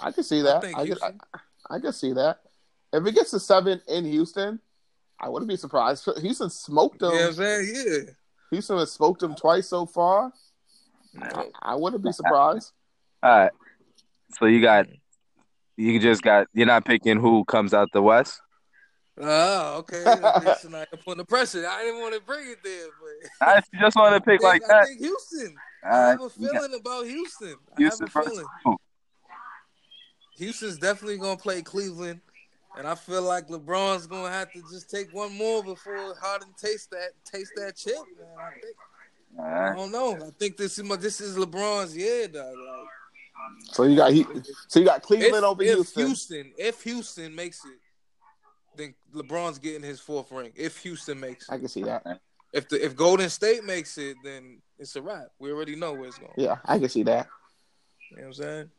I 0.00 0.12
can 0.12 0.24
see 0.24 0.40
that. 0.42 0.62
think 0.62 0.78
I, 0.78 0.86
can, 0.86 0.96
I, 1.02 1.74
I 1.76 1.78
can 1.78 1.92
see 1.92 2.12
that. 2.14 2.40
If 2.92 3.06
it 3.06 3.14
gets 3.14 3.30
to 3.32 3.40
seven 3.40 3.82
in 3.86 4.06
Houston, 4.06 4.60
I 5.20 5.28
wouldn't 5.28 5.48
be 5.48 5.56
surprised. 5.56 6.08
Houston 6.20 6.48
smoked 6.48 7.00
them. 7.00 7.12
You 7.12 7.18
know 7.18 7.26
I'm 7.28 7.34
saying? 7.34 7.72
Yeah. 7.74 7.98
Houston 8.50 8.78
has 8.78 8.92
smoked 8.92 9.20
them 9.20 9.34
twice 9.34 9.68
so 9.68 9.84
far. 9.86 10.32
I, 11.20 11.46
I 11.60 11.74
wouldn't 11.74 12.02
be 12.02 12.12
surprised. 12.12 12.72
All 13.22 13.30
right. 13.30 13.52
So 14.38 14.46
you 14.46 14.62
got 14.62 14.86
you 15.76 15.98
just 16.00 16.22
got 16.22 16.46
you're 16.54 16.66
not 16.66 16.84
picking 16.84 17.20
who 17.20 17.44
comes 17.44 17.74
out 17.74 17.88
the 17.92 18.02
west. 18.02 18.40
Oh, 19.18 19.78
okay. 19.78 20.04
Listen, 20.44 20.74
I 20.74 20.86
put 21.04 21.18
the 21.18 21.24
pressure. 21.24 21.66
I 21.68 21.82
didn't 21.84 22.00
want 22.00 22.14
to 22.14 22.20
bring 22.20 22.48
it 22.50 22.58
there, 22.64 22.86
but 23.00 23.46
I 23.46 23.60
just 23.80 23.96
wanted 23.96 24.20
to 24.20 24.24
pick 24.24 24.42
I 24.42 24.46
like 24.46 24.62
think, 24.62 24.72
I 24.72 24.78
that. 24.80 24.86
think 24.86 25.00
Houston. 25.00 25.54
All 25.84 25.90
I 25.92 25.98
right, 25.98 26.10
have 26.10 26.20
a 26.20 26.30
you 26.38 26.46
got 26.52 26.56
feeling 26.62 26.80
about 26.80 27.04
Houston. 27.06 27.54
I 27.76 27.80
Houston 27.80 28.06
have 28.06 28.16
a 28.16 28.28
feeling. 28.30 28.46
who? 28.64 28.76
Houston's 30.38 30.78
definitely 30.78 31.18
gonna 31.18 31.36
play 31.36 31.60
Cleveland, 31.60 32.20
and 32.78 32.86
I 32.86 32.94
feel 32.94 33.22
like 33.22 33.48
LeBron's 33.48 34.06
gonna 34.06 34.30
have 34.30 34.50
to 34.52 34.62
just 34.72 34.90
take 34.90 35.12
one 35.12 35.36
more 35.36 35.62
before 35.62 36.14
Harden 36.20 36.48
taste 36.56 36.90
that 36.92 37.10
taste 37.30 37.52
that 37.56 37.76
chip. 37.76 37.94
Man, 38.18 38.26
I 38.38 38.50
think. 38.60 38.76
All 39.38 39.44
I 39.44 39.48
uh-huh. 39.68 39.74
don't 39.76 39.92
know. 39.92 40.26
I 40.26 40.30
think 40.38 40.56
this 40.56 40.78
is 40.78 40.84
my, 40.84 40.96
this 40.96 41.20
is 41.20 41.36
LeBron's 41.36 41.96
year, 41.96 42.26
dog. 42.26 42.46
Like, 42.46 43.64
So 43.74 43.84
you 43.84 43.96
got 43.96 44.12
he- 44.12 44.26
so 44.68 44.80
you 44.80 44.86
got 44.86 44.98
if, 44.98 45.02
Cleveland 45.02 45.44
over 45.44 45.62
if 45.62 45.74
Houston. 45.74 46.06
Houston, 46.06 46.52
if 46.58 46.82
Houston 46.82 47.34
makes 47.34 47.64
it, 47.64 47.78
then 48.76 48.94
LeBron's 49.14 49.58
getting 49.58 49.82
his 49.82 50.00
fourth 50.00 50.30
ring. 50.32 50.52
If 50.54 50.78
Houston 50.78 51.20
makes 51.20 51.48
it, 51.48 51.52
I 51.52 51.58
can 51.58 51.68
see 51.68 51.82
that. 51.84 52.20
if 52.52 52.68
the 52.68 52.84
if 52.84 52.96
Golden 52.96 53.28
State 53.28 53.64
makes 53.64 53.98
it, 53.98 54.16
then 54.24 54.60
it's 54.78 54.96
a 54.96 55.02
wrap. 55.02 55.28
We 55.38 55.52
already 55.52 55.76
know 55.76 55.92
where 55.92 56.06
it's 56.06 56.18
going. 56.18 56.32
Yeah, 56.36 56.58
I 56.64 56.78
can 56.78 56.88
see 56.88 57.02
that. 57.04 57.28
You 58.10 58.16
know 58.16 58.22
what 58.22 58.26
I'm 58.26 58.32
saying? 58.34 58.70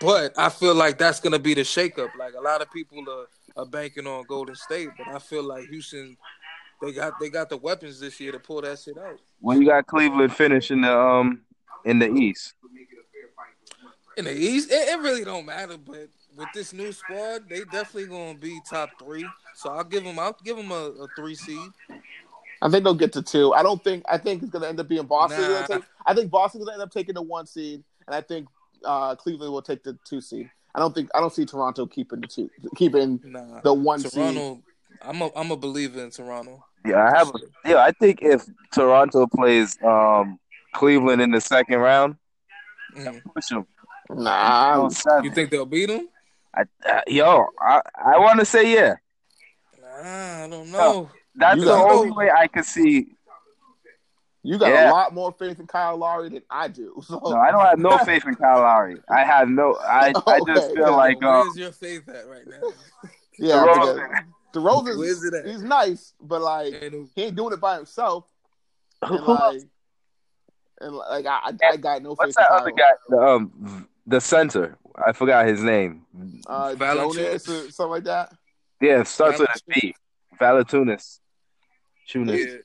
But 0.00 0.38
I 0.38 0.50
feel 0.50 0.74
like 0.74 0.98
that's 0.98 1.20
gonna 1.20 1.38
be 1.38 1.54
the 1.54 1.62
shakeup. 1.62 2.10
Like 2.18 2.34
a 2.34 2.40
lot 2.40 2.60
of 2.60 2.70
people 2.70 3.02
are, 3.08 3.62
are 3.62 3.66
banking 3.66 4.06
on 4.06 4.24
Golden 4.28 4.54
State, 4.54 4.90
but 4.98 5.08
I 5.08 5.18
feel 5.18 5.42
like 5.42 5.68
Houston 5.68 6.16
they 6.82 6.92
got 6.92 7.18
they 7.20 7.30
got 7.30 7.48
the 7.48 7.56
weapons 7.56 8.00
this 8.00 8.20
year 8.20 8.32
to 8.32 8.38
pull 8.38 8.60
that 8.62 8.78
shit 8.78 8.98
out. 8.98 9.18
When 9.40 9.60
you 9.60 9.68
got 9.68 9.86
Cleveland 9.86 10.34
finishing 10.34 10.82
the 10.82 10.96
um 10.96 11.42
in 11.84 11.98
the 11.98 12.10
East. 12.10 12.54
In 14.16 14.26
the 14.26 14.36
East, 14.36 14.70
it, 14.70 14.88
it 14.88 15.00
really 15.00 15.24
don't 15.24 15.46
matter. 15.46 15.76
But 15.76 16.08
with 16.36 16.48
this 16.54 16.72
new 16.72 16.92
squad, 16.92 17.48
they 17.48 17.60
definitely 17.64 18.06
gonna 18.06 18.38
be 18.38 18.60
top 18.68 18.90
three. 18.98 19.26
So 19.54 19.70
I'll 19.70 19.84
give 19.84 20.04
them 20.04 20.18
I'll 20.18 20.36
give 20.44 20.56
them 20.56 20.70
a, 20.70 20.74
a 21.02 21.08
three 21.16 21.34
seed. 21.34 21.70
I 22.62 22.68
think 22.70 22.84
they'll 22.84 22.94
get 22.94 23.12
to 23.14 23.22
two. 23.22 23.52
I 23.52 23.62
don't 23.62 23.82
think. 23.82 24.04
I 24.08 24.16
think 24.18 24.42
it's 24.42 24.50
gonna 24.50 24.66
end 24.68 24.80
up 24.80 24.88
being 24.88 25.06
Boston. 25.06 25.40
Nah. 25.50 25.66
Take- 25.66 25.82
I 26.06 26.14
think 26.14 26.30
Boston's 26.30 26.64
gonna 26.64 26.74
end 26.74 26.82
up 26.82 26.90
taking 26.90 27.14
the 27.14 27.22
one 27.22 27.46
seed, 27.46 27.82
and 28.06 28.14
I 28.14 28.20
think 28.20 28.48
uh, 28.84 29.14
Cleveland 29.16 29.52
will 29.52 29.62
take 29.62 29.82
the 29.82 29.98
two 30.04 30.20
seed. 30.20 30.50
I 30.74 30.80
don't 30.80 30.94
think. 30.94 31.10
I 31.14 31.20
don't 31.20 31.32
see 31.32 31.44
Toronto 31.46 31.86
keeping 31.86 32.20
the 32.20 32.26
two, 32.26 32.50
keeping 32.76 33.20
Nah, 33.24 33.60
the 33.60 33.72
one 33.74 34.00
seed. 34.00 34.36
I'm 35.02 35.20
a 35.22 35.30
I'm 35.36 35.50
a 35.50 35.56
believer 35.56 36.02
in 36.02 36.10
Toronto. 36.10 36.64
Yeah, 36.86 37.04
I 37.12 37.16
have. 37.16 37.28
A, 37.28 37.38
yeah, 37.68 37.76
I 37.78 37.92
think 37.92 38.20
if 38.22 38.44
Toronto 38.72 39.26
plays 39.26 39.76
um 39.84 40.38
Cleveland 40.74 41.22
in 41.22 41.30
the 41.30 41.40
second 41.40 41.78
round, 41.78 42.16
Mhm. 42.96 43.22
push 43.34 43.48
them. 43.48 43.66
Nah, 44.10 44.88
seven. 44.88 45.24
You 45.24 45.30
think 45.32 45.50
they'll 45.50 45.64
beat 45.66 45.86
them? 45.86 46.08
I, 46.56 46.62
uh, 46.88 47.00
yo, 47.06 47.46
I 47.60 47.80
I 48.14 48.18
want 48.18 48.38
to 48.40 48.44
say 48.44 48.72
yeah. 48.74 48.94
I 50.02 50.46
don't 50.50 50.70
know. 50.70 51.10
That's 51.34 51.58
You 51.58 51.64
the 51.64 51.70
got- 51.72 51.90
only 51.92 52.10
way 52.10 52.30
I 52.30 52.46
could 52.46 52.64
see. 52.64 53.16
you 54.42 54.58
got 54.58 54.68
Yeah. 54.68 54.90
a 54.90 54.92
lot 54.92 55.14
more 55.14 55.32
faith 55.32 55.58
in 55.58 55.66
Kyle 55.66 55.96
Lowry 55.96 56.28
than 56.28 56.42
I 56.50 56.68
do. 56.68 57.00
So 57.02 57.18
No, 57.24 57.36
I 57.36 57.50
don't 57.50 57.64
have 57.64 57.78
no 57.78 57.98
faith 57.98 58.24
in 58.26 58.34
Kyle 58.34 58.60
Lowry. 58.60 58.98
I 59.08 59.24
have 59.24 59.48
no. 59.48 59.74
I 59.76 60.12
I 60.26 60.40
just 60.46 60.72
feel 60.74 60.86
yeah. 60.88 60.90
like 60.90 61.22
um, 61.22 61.46
Where's 61.46 61.56
your 61.56 61.72
faith 61.72 62.08
at 62.08 62.26
right 62.28 62.46
now? 62.46 62.68
yeah, 63.38 63.54
DeRozan. 63.56 64.08
because 64.08 64.24
DeRozan's 64.54 64.98
Where's 64.98 65.24
it 65.24 65.34
at? 65.34 65.46
he's 65.46 65.62
nice, 65.62 66.12
but 66.20 66.40
like 66.42 66.74
he 67.14 67.22
ain't 67.24 67.36
doing 67.36 67.52
it 67.52 67.60
by 67.60 67.76
himself. 67.76 68.24
And 69.02 69.24
like, 69.24 69.62
and 70.80 70.96
like 70.96 71.26
I, 71.26 71.50
I, 71.50 71.52
I 71.72 71.76
got 71.76 72.02
no 72.02 72.10
faith. 72.10 72.18
What's 72.18 72.36
in 72.36 72.42
that 72.42 72.48
Kyle 72.48 72.58
other 72.60 72.70
guy? 72.70 72.92
The, 73.08 73.18
um, 73.18 73.88
the 74.06 74.20
center. 74.20 74.76
I 74.96 75.12
forgot 75.12 75.46
his 75.46 75.62
name. 75.62 76.06
Uh, 76.46 76.74
Valanciunas. 76.76 77.48
Or 77.48 77.70
something 77.70 77.90
like 77.90 78.04
that. 78.04 78.32
Yeah, 78.80 79.00
it 79.00 79.06
starts 79.08 79.38
with 79.38 79.48
a 79.48 79.72
V. 79.72 79.94
Valatunis. 80.40 81.20
Tunis. 82.08 82.46
yeah, 82.46 82.56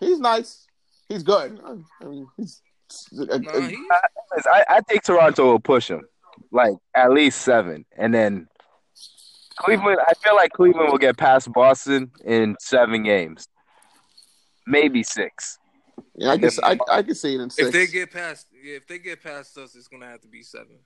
He's 0.00 0.18
nice. 0.18 0.66
He's 1.08 1.22
good. 1.22 1.60
I 2.00 2.04
mean, 2.04 2.26
he's. 2.36 2.60
nah, 3.12 3.68
he, 3.68 3.76
I, 4.46 4.64
I 4.68 4.80
think 4.82 5.02
Toronto 5.02 5.44
will 5.44 5.60
push 5.60 5.88
him, 5.88 6.02
like 6.50 6.74
at 6.94 7.12
least 7.12 7.42
seven, 7.42 7.84
and 7.96 8.14
then 8.14 8.48
Cleveland. 9.58 9.98
I 10.06 10.12
feel 10.14 10.36
like 10.36 10.52
Cleveland 10.52 10.90
will 10.90 10.98
get 10.98 11.16
past 11.16 11.52
Boston 11.52 12.10
in 12.24 12.56
seven 12.60 13.02
games, 13.02 13.48
maybe 14.66 15.02
six. 15.02 15.58
yeah, 16.14 16.32
I 16.32 16.36
guess 16.36 16.58
I, 16.62 16.78
I 16.90 17.02
can 17.02 17.14
see 17.14 17.34
it 17.34 17.40
in 17.40 17.50
six. 17.50 17.68
if 17.68 17.72
they 17.72 17.86
get 17.86 18.12
past, 18.12 18.46
yeah, 18.52 18.76
if 18.76 18.86
they 18.86 18.98
get 18.98 19.22
past 19.22 19.56
us, 19.58 19.74
it's 19.74 19.88
gonna 19.88 20.06
have 20.06 20.20
to 20.22 20.28
be 20.28 20.42
seven. 20.42 20.78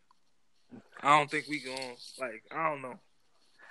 I 1.02 1.18
don't 1.18 1.30
think 1.30 1.46
we 1.48 1.60
going 1.60 1.96
like 2.20 2.42
I 2.54 2.68
don't 2.70 2.82
know. 2.82 2.94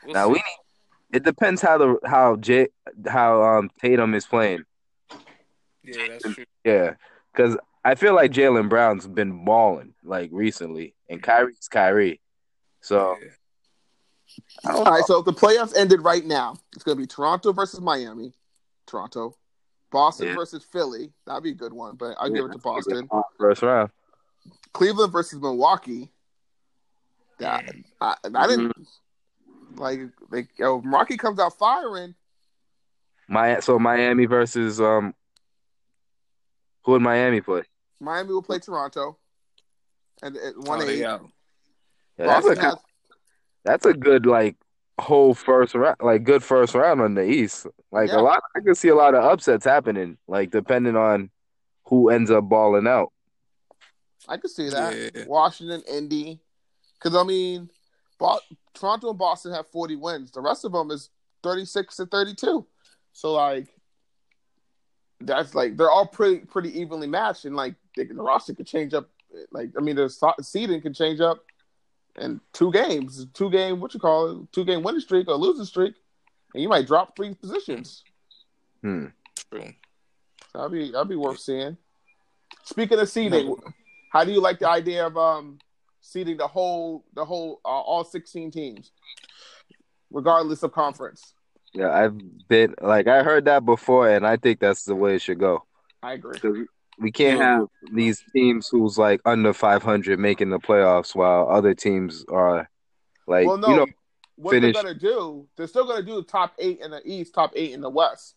We'll 0.05 0.13
Now 0.13 0.25
see. 0.25 0.31
we 0.33 0.37
need 0.39 1.17
It 1.17 1.23
depends 1.23 1.61
how 1.61 1.77
the 1.77 1.99
how 2.05 2.35
J 2.37 2.67
how 3.07 3.41
um 3.43 3.69
Tatum 3.81 4.13
is 4.13 4.25
playing. 4.25 4.65
Yeah, 5.83 6.07
that's 6.09 6.35
true. 6.35 6.45
Yeah, 6.63 6.93
because 7.33 7.57
I 7.83 7.95
feel 7.95 8.13
like 8.13 8.31
Jaylen 8.31 8.69
Brown's 8.69 9.07
been 9.07 9.43
balling 9.45 9.93
like 10.03 10.29
recently, 10.31 10.93
and 11.09 11.21
Kyrie's 11.23 11.67
Kyrie. 11.67 12.21
So 12.81 13.17
Yeah. 13.21 13.29
I 14.65 14.71
All 14.73 14.83
don't 14.85 14.93
right, 14.93 15.03
so 15.03 15.19
if 15.19 15.25
the 15.25 15.33
playoffs 15.33 15.75
ended 15.75 16.01
right 16.03 16.23
now, 16.23 16.55
it's 16.73 16.83
going 16.83 16.95
to 16.97 17.01
be 17.01 17.07
Toronto 17.07 17.51
versus 17.51 17.81
Miami. 17.81 18.33
Toronto. 18.85 19.35
Boston 19.91 20.27
Yeah. 20.27 20.35
versus 20.35 20.63
Philly. 20.63 21.11
That'd 21.25 21.43
be 21.43 21.51
a 21.51 21.55
good 21.55 21.73
one, 21.73 21.95
but 21.97 22.15
I'll 22.17 22.29
give 22.29 22.45
it 22.45 22.53
to 22.53 22.57
Boston. 22.59 23.09
first 23.37 23.61
round. 23.61 23.89
Cleveland 24.71 25.11
versus 25.11 25.41
Milwaukee. 25.41 26.13
That 27.41 27.65
I, 27.99 28.15
I 28.33 28.47
didn't 28.47 28.73
like. 29.75 29.99
Like, 30.29 30.49
yo, 30.57 30.81
Milwaukee 30.81 31.17
comes 31.17 31.39
out 31.39 31.57
firing. 31.57 32.15
My 33.27 33.59
so 33.59 33.79
Miami 33.79 34.25
versus 34.25 34.79
um. 34.79 35.13
Who 36.83 36.93
would 36.93 37.01
Miami 37.01 37.41
play? 37.41 37.63
Miami 37.99 38.29
will 38.33 38.41
play 38.41 38.57
Toronto, 38.59 39.17
and 40.23 40.35
at 40.35 40.57
one 40.57 40.81
Oh, 40.81 40.85
they 40.85 40.93
eight. 40.93 40.99
Yeah, 40.99 41.19
that's 42.17 42.45
a 42.47 42.55
good, 42.55 42.57
has 42.59 42.75
that's 43.63 43.85
a 43.85 43.93
good 43.93 44.25
like 44.25 44.55
whole 44.99 45.33
first 45.33 45.75
round, 45.75 45.97
like 46.01 46.23
good 46.23 46.43
first 46.43 46.73
round 46.75 47.01
on 47.01 47.13
the 47.13 47.23
East. 47.23 47.67
Like 47.91 48.09
Yeah. 48.09 48.19
a 48.19 48.21
lot, 48.21 48.43
I 48.55 48.59
can 48.61 48.75
see 48.75 48.89
a 48.89 48.95
lot 48.95 49.13
of 49.15 49.23
upsets 49.23 49.65
happening. 49.65 50.17
Like 50.27 50.51
depending 50.51 50.95
on 50.95 51.29
who 51.85 52.09
ends 52.09 52.31
up 52.31 52.45
balling 52.45 52.87
out. 52.87 53.11
I 54.27 54.37
could 54.37 54.51
see 54.51 54.69
that. 54.69 55.11
Yeah. 55.15 55.25
Washington, 55.27 55.83
Indy, 55.91 56.39
because 57.01 57.15
I 57.17 57.23
mean, 57.23 57.69
Bo- 58.19 58.39
Toronto 58.73 59.09
and 59.09 59.19
Boston 59.19 59.53
have 59.53 59.67
forty 59.67 59.95
wins. 59.95 60.31
The 60.31 60.41
rest 60.41 60.65
of 60.65 60.71
them 60.71 60.91
is 60.91 61.09
thirty 61.43 61.65
six 61.65 61.99
and 61.99 62.09
thirty 62.09 62.33
two. 62.33 62.65
So 63.13 63.33
like, 63.33 63.67
that's 65.19 65.55
like 65.55 65.77
they're 65.77 65.91
all 65.91 66.07
pretty 66.07 66.45
pretty 66.45 66.79
evenly 66.79 67.07
matched, 67.07 67.45
and 67.45 67.55
like 67.55 67.75
they, 67.95 68.05
the 68.05 68.15
roster 68.15 68.53
could 68.53 68.67
change 68.67 68.93
up. 68.93 69.09
Like 69.51 69.71
I 69.77 69.81
mean, 69.81 69.95
the 69.95 70.09
seeding 70.41 70.81
can 70.81 70.93
change 70.93 71.21
up 71.21 71.43
in 72.19 72.41
two 72.53 72.71
games, 72.71 73.25
two 73.33 73.49
game 73.49 73.79
what 73.79 73.93
you 73.93 73.99
call 73.99 74.29
it, 74.29 74.51
two 74.51 74.65
game 74.65 74.83
winning 74.83 75.01
streak 75.01 75.27
or 75.27 75.35
losing 75.35 75.65
streak, 75.65 75.95
and 76.53 76.61
you 76.61 76.69
might 76.69 76.87
drop 76.87 77.15
three 77.15 77.33
positions. 77.33 78.03
Hmm. 78.81 79.07
True. 79.49 79.73
So 80.51 80.57
that'd 80.57 80.71
be 80.71 80.91
that'd 80.91 81.09
be 81.09 81.15
worth 81.15 81.39
seeing. 81.39 81.77
Speaking 82.63 82.99
of 82.99 83.09
seeding, 83.09 83.55
how 84.11 84.23
do 84.23 84.31
you 84.31 84.41
like 84.41 84.59
the 84.59 84.69
idea 84.69 85.07
of 85.07 85.17
um 85.17 85.59
seeding 86.01 86.37
the 86.37 86.47
whole 86.47 87.05
the 87.13 87.23
whole 87.25 87.61
uh, 87.63 87.67
all 87.69 88.03
sixteen 88.03 88.51
teams, 88.51 88.91
regardless 90.11 90.63
of 90.63 90.71
conference? 90.71 91.33
Yeah, 91.73 91.91
I've 91.91 92.17
been 92.47 92.75
like 92.81 93.07
I 93.07 93.23
heard 93.23 93.45
that 93.45 93.65
before, 93.65 94.09
and 94.09 94.25
I 94.27 94.37
think 94.37 94.59
that's 94.59 94.83
the 94.83 94.95
way 94.95 95.15
it 95.15 95.21
should 95.21 95.39
go. 95.39 95.65
I 96.03 96.13
agree. 96.13 96.37
'Cause 96.39 96.57
we 96.99 97.11
can't 97.11 97.39
have 97.41 97.67
these 97.93 98.23
teams 98.33 98.67
who's 98.67 98.97
like 98.97 99.21
under 99.25 99.53
500 99.53 100.19
making 100.19 100.49
the 100.49 100.59
playoffs 100.59 101.15
while 101.15 101.47
other 101.49 101.73
teams 101.73 102.25
are 102.29 102.69
like 103.27 103.47
well, 103.47 103.57
no, 103.57 103.67
you 103.69 103.75
know 103.77 103.87
what 104.35 104.51
finish- 104.51 104.73
they're 104.75 104.83
gonna 104.83 104.95
do? 104.99 105.47
They're 105.55 105.67
still 105.67 105.87
gonna 105.87 106.03
do 106.03 106.15
the 106.15 106.23
top 106.23 106.53
eight 106.59 106.79
in 106.81 106.91
the 106.91 107.01
East, 107.05 107.33
top 107.33 107.53
eight 107.55 107.71
in 107.71 107.81
the 107.81 107.89
West. 107.89 108.35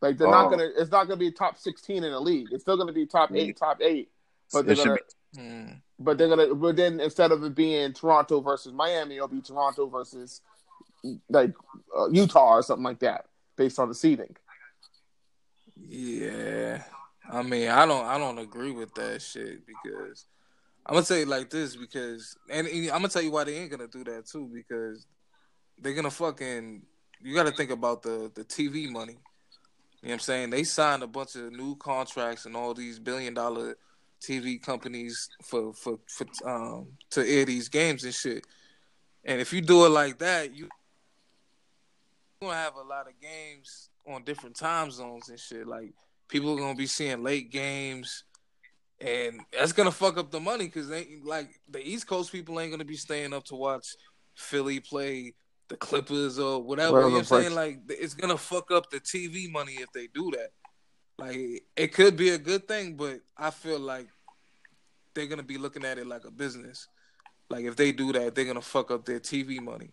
Like 0.00 0.16
they're 0.18 0.30
not 0.30 0.46
Oh. 0.46 0.50
gonna. 0.50 0.70
It's 0.76 0.90
not 0.90 1.04
gonna 1.04 1.18
be 1.18 1.30
top 1.30 1.58
sixteen 1.58 2.02
in 2.02 2.10
the 2.12 2.20
league. 2.20 2.48
It's 2.50 2.62
still 2.64 2.76
gonna 2.76 2.92
be 2.92 3.06
top 3.06 3.30
eight, 3.34 3.56
top 3.56 3.80
eight. 3.82 4.10
But 4.52 4.66
they're 4.66 4.74
it 4.74 4.84
gonna. 4.84 4.96
be. 5.36 5.82
But 6.02 6.18
they're 6.18 6.28
gonna. 6.28 6.54
But 6.54 6.76
then 6.76 7.00
instead 7.00 7.32
of 7.32 7.42
it 7.44 7.54
being 7.54 7.92
Toronto 7.92 8.40
versus 8.40 8.72
Miami, 8.72 9.16
it'll 9.16 9.28
be 9.28 9.40
Toronto 9.40 9.86
versus 9.86 10.40
like 11.28 11.52
uh, 11.96 12.08
Utah 12.10 12.56
or 12.56 12.62
something 12.62 12.84
like 12.84 13.00
that, 13.00 13.26
based 13.56 13.78
on 13.78 13.88
the 13.88 13.94
seeding. 13.94 14.36
Yeah. 15.76 16.82
I 17.30 17.42
mean, 17.42 17.68
I 17.68 17.86
don't 17.86 18.04
I 18.04 18.18
don't 18.18 18.38
agree 18.38 18.72
with 18.72 18.94
that 18.94 19.22
shit 19.22 19.66
because 19.66 20.26
I'm 20.84 20.94
gonna 20.94 21.06
tell 21.06 21.18
you 21.18 21.26
like 21.26 21.50
this 21.50 21.76
because 21.76 22.36
and 22.50 22.66
I'm 22.66 22.88
gonna 22.88 23.08
tell 23.08 23.22
you 23.22 23.30
why 23.30 23.44
they 23.44 23.56
ain't 23.56 23.70
gonna 23.70 23.86
do 23.86 24.04
that 24.04 24.26
too 24.26 24.50
because 24.52 25.06
they're 25.78 25.94
gonna 25.94 26.10
fucking 26.10 26.82
you 27.22 27.34
got 27.34 27.46
to 27.46 27.52
think 27.52 27.70
about 27.70 28.02
the 28.02 28.30
the 28.34 28.44
TV 28.44 28.90
money. 28.90 29.12
You 30.02 30.08
know 30.08 30.08
what 30.08 30.12
I'm 30.14 30.18
saying? 30.20 30.50
They 30.50 30.64
signed 30.64 31.02
a 31.02 31.06
bunch 31.06 31.36
of 31.36 31.52
new 31.52 31.76
contracts 31.76 32.44
and 32.44 32.56
all 32.56 32.74
these 32.74 32.98
billion 32.98 33.34
dollar 33.34 33.76
TV 34.22 34.62
companies 34.62 35.28
for 35.42 35.72
for 35.72 35.98
for 36.06 36.26
um 36.48 36.88
to 37.10 37.26
air 37.26 37.44
these 37.44 37.68
games 37.68 38.04
and 38.04 38.14
shit. 38.14 38.46
And 39.24 39.40
if 39.40 39.52
you 39.52 39.60
do 39.60 39.86
it 39.86 39.90
like 39.90 40.18
that, 40.18 40.54
you 40.54 40.68
gonna 42.40 42.54
have 42.54 42.76
a 42.76 42.82
lot 42.82 43.06
of 43.06 43.14
games 43.20 43.90
on 44.06 44.24
different 44.24 44.56
time 44.56 44.90
zones 44.90 45.28
and 45.28 45.38
shit. 45.38 45.66
Like 45.66 45.92
people 46.28 46.54
are 46.54 46.58
gonna 46.58 46.74
be 46.74 46.86
seeing 46.86 47.22
late 47.22 47.50
games, 47.50 48.24
and 49.00 49.40
that's 49.52 49.72
gonna 49.72 49.92
fuck 49.92 50.18
up 50.18 50.30
the 50.30 50.40
money 50.40 50.66
because 50.66 50.88
they 50.88 51.18
like 51.24 51.50
the 51.68 51.86
East 51.86 52.06
Coast 52.06 52.32
people 52.32 52.58
ain't 52.60 52.70
gonna 52.70 52.84
be 52.84 52.96
staying 52.96 53.32
up 53.32 53.44
to 53.44 53.54
watch 53.54 53.94
Philly 54.34 54.80
play 54.80 55.34
the 55.68 55.76
Clippers 55.76 56.38
or 56.38 56.62
whatever. 56.62 57.00
You 57.02 57.06
know 57.06 57.12
what 57.12 57.18
I'm 57.18 57.24
saying? 57.24 57.54
Like 57.54 57.80
it's 57.88 58.14
gonna 58.14 58.38
fuck 58.38 58.70
up 58.70 58.90
the 58.90 59.00
TV 59.00 59.50
money 59.50 59.74
if 59.74 59.92
they 59.92 60.08
do 60.08 60.30
that. 60.32 60.50
Like 61.22 61.62
it 61.76 61.94
could 61.94 62.16
be 62.16 62.30
a 62.30 62.38
good 62.38 62.66
thing, 62.66 62.96
but 62.96 63.20
I 63.36 63.50
feel 63.50 63.78
like 63.78 64.08
they're 65.14 65.28
gonna 65.28 65.44
be 65.44 65.56
looking 65.56 65.84
at 65.84 65.96
it 65.98 66.06
like 66.08 66.24
a 66.24 66.32
business. 66.32 66.88
Like 67.48 67.64
if 67.64 67.76
they 67.76 67.92
do 67.92 68.12
that, 68.12 68.34
they're 68.34 68.44
gonna 68.44 68.60
fuck 68.60 68.90
up 68.90 69.04
their 69.04 69.20
TV 69.20 69.60
money 69.60 69.92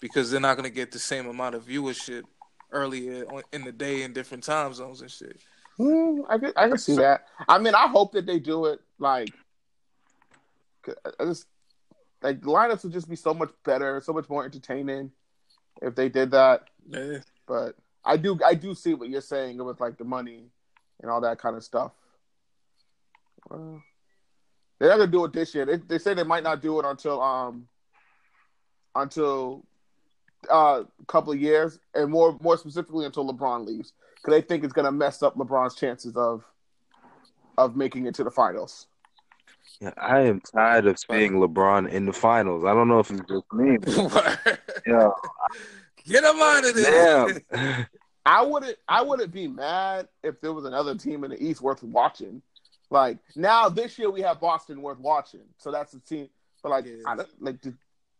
because 0.00 0.32
they're 0.32 0.40
not 0.40 0.56
gonna 0.56 0.70
get 0.70 0.90
the 0.90 0.98
same 0.98 1.28
amount 1.28 1.54
of 1.54 1.64
viewership 1.64 2.24
earlier 2.72 3.24
in 3.52 3.62
the 3.62 3.70
day 3.70 4.02
in 4.02 4.12
different 4.12 4.42
time 4.42 4.74
zones 4.74 5.00
and 5.00 5.10
shit. 5.12 5.40
Mm, 5.78 6.24
I 6.28 6.38
can 6.38 6.52
I 6.56 6.68
can 6.68 6.78
see 6.78 6.96
that. 6.96 7.26
I 7.48 7.58
mean, 7.58 7.76
I 7.76 7.86
hope 7.86 8.10
that 8.14 8.26
they 8.26 8.40
do 8.40 8.64
it 8.64 8.80
like. 8.98 9.30
I 11.20 11.24
just 11.24 11.46
like 12.20 12.40
the 12.40 12.48
lineups 12.48 12.82
would 12.82 12.92
just 12.92 13.08
be 13.08 13.14
so 13.14 13.32
much 13.32 13.50
better, 13.64 14.00
so 14.00 14.12
much 14.12 14.28
more 14.28 14.44
entertaining 14.44 15.12
if 15.82 15.94
they 15.94 16.08
did 16.08 16.32
that. 16.32 16.64
Yeah. 16.88 17.18
But 17.46 17.76
I 18.08 18.16
do 18.16 18.38
I 18.44 18.54
do 18.54 18.74
see 18.74 18.94
what 18.94 19.08
you're 19.10 19.20
saying 19.20 19.62
with 19.62 19.80
like 19.80 19.98
the 19.98 20.04
money 20.04 20.44
and 21.00 21.10
all 21.10 21.20
that 21.20 21.38
kind 21.38 21.56
of 21.56 21.62
stuff. 21.62 21.92
Well, 23.50 23.82
they're 24.78 24.88
not 24.88 24.96
gonna 24.98 25.10
do 25.12 25.24
it 25.26 25.32
this 25.32 25.54
year. 25.54 25.66
They 25.66 25.76
they 25.76 25.98
say 25.98 26.14
they 26.14 26.22
might 26.24 26.42
not 26.42 26.62
do 26.62 26.78
it 26.80 26.86
until 26.86 27.20
um 27.20 27.68
until 28.94 29.64
uh, 30.50 30.84
a 31.00 31.04
couple 31.06 31.32
of 31.32 31.40
years, 31.40 31.78
and 31.94 32.10
more 32.10 32.36
more 32.40 32.56
specifically 32.56 33.04
until 33.04 33.30
LeBron 33.30 33.66
leaves, 33.66 33.92
because 34.16 34.32
they 34.32 34.40
think 34.40 34.64
it's 34.64 34.72
gonna 34.72 34.92
mess 34.92 35.22
up 35.22 35.36
LeBron's 35.36 35.74
chances 35.74 36.16
of 36.16 36.44
of 37.58 37.76
making 37.76 38.06
it 38.06 38.14
to 38.14 38.24
the 38.24 38.30
finals. 38.30 38.86
Yeah, 39.80 39.92
I 40.00 40.20
am 40.20 40.40
tired 40.40 40.86
of 40.86 40.98
seeing 40.98 41.34
LeBron 41.34 41.90
in 41.90 42.06
the 42.06 42.12
finals. 42.12 42.64
I 42.64 42.72
don't 42.72 42.88
know 42.88 43.00
if 43.00 43.10
it's 43.10 43.20
just 43.28 43.52
me. 43.52 43.76
but- 43.78 44.60
Yeah, 44.86 45.10
Get 46.08 46.24
him 46.24 46.40
out 46.40 46.64
of 46.68 46.74
there. 46.74 47.40
damn. 47.50 47.86
I 48.26 48.42
wouldn't 48.42 48.76
I 48.86 49.02
wouldn't 49.02 49.32
be 49.32 49.48
mad 49.48 50.08
if 50.22 50.40
there 50.40 50.52
was 50.52 50.64
another 50.66 50.94
team 50.94 51.24
in 51.24 51.30
the 51.30 51.42
East 51.42 51.62
worth 51.62 51.82
watching. 51.82 52.42
Like 52.90 53.18
now 53.36 53.68
this 53.68 53.98
year 53.98 54.10
we 54.10 54.20
have 54.22 54.40
Boston 54.40 54.82
worth 54.82 54.98
watching, 54.98 55.44
so 55.56 55.70
that's 55.70 55.92
the 55.92 56.00
team. 56.00 56.28
But 56.62 56.70
like, 56.70 56.86
Yeah. 56.86 56.96
I 57.06 57.16
don't, 57.16 57.28
like 57.42 57.62
the, 57.62 57.72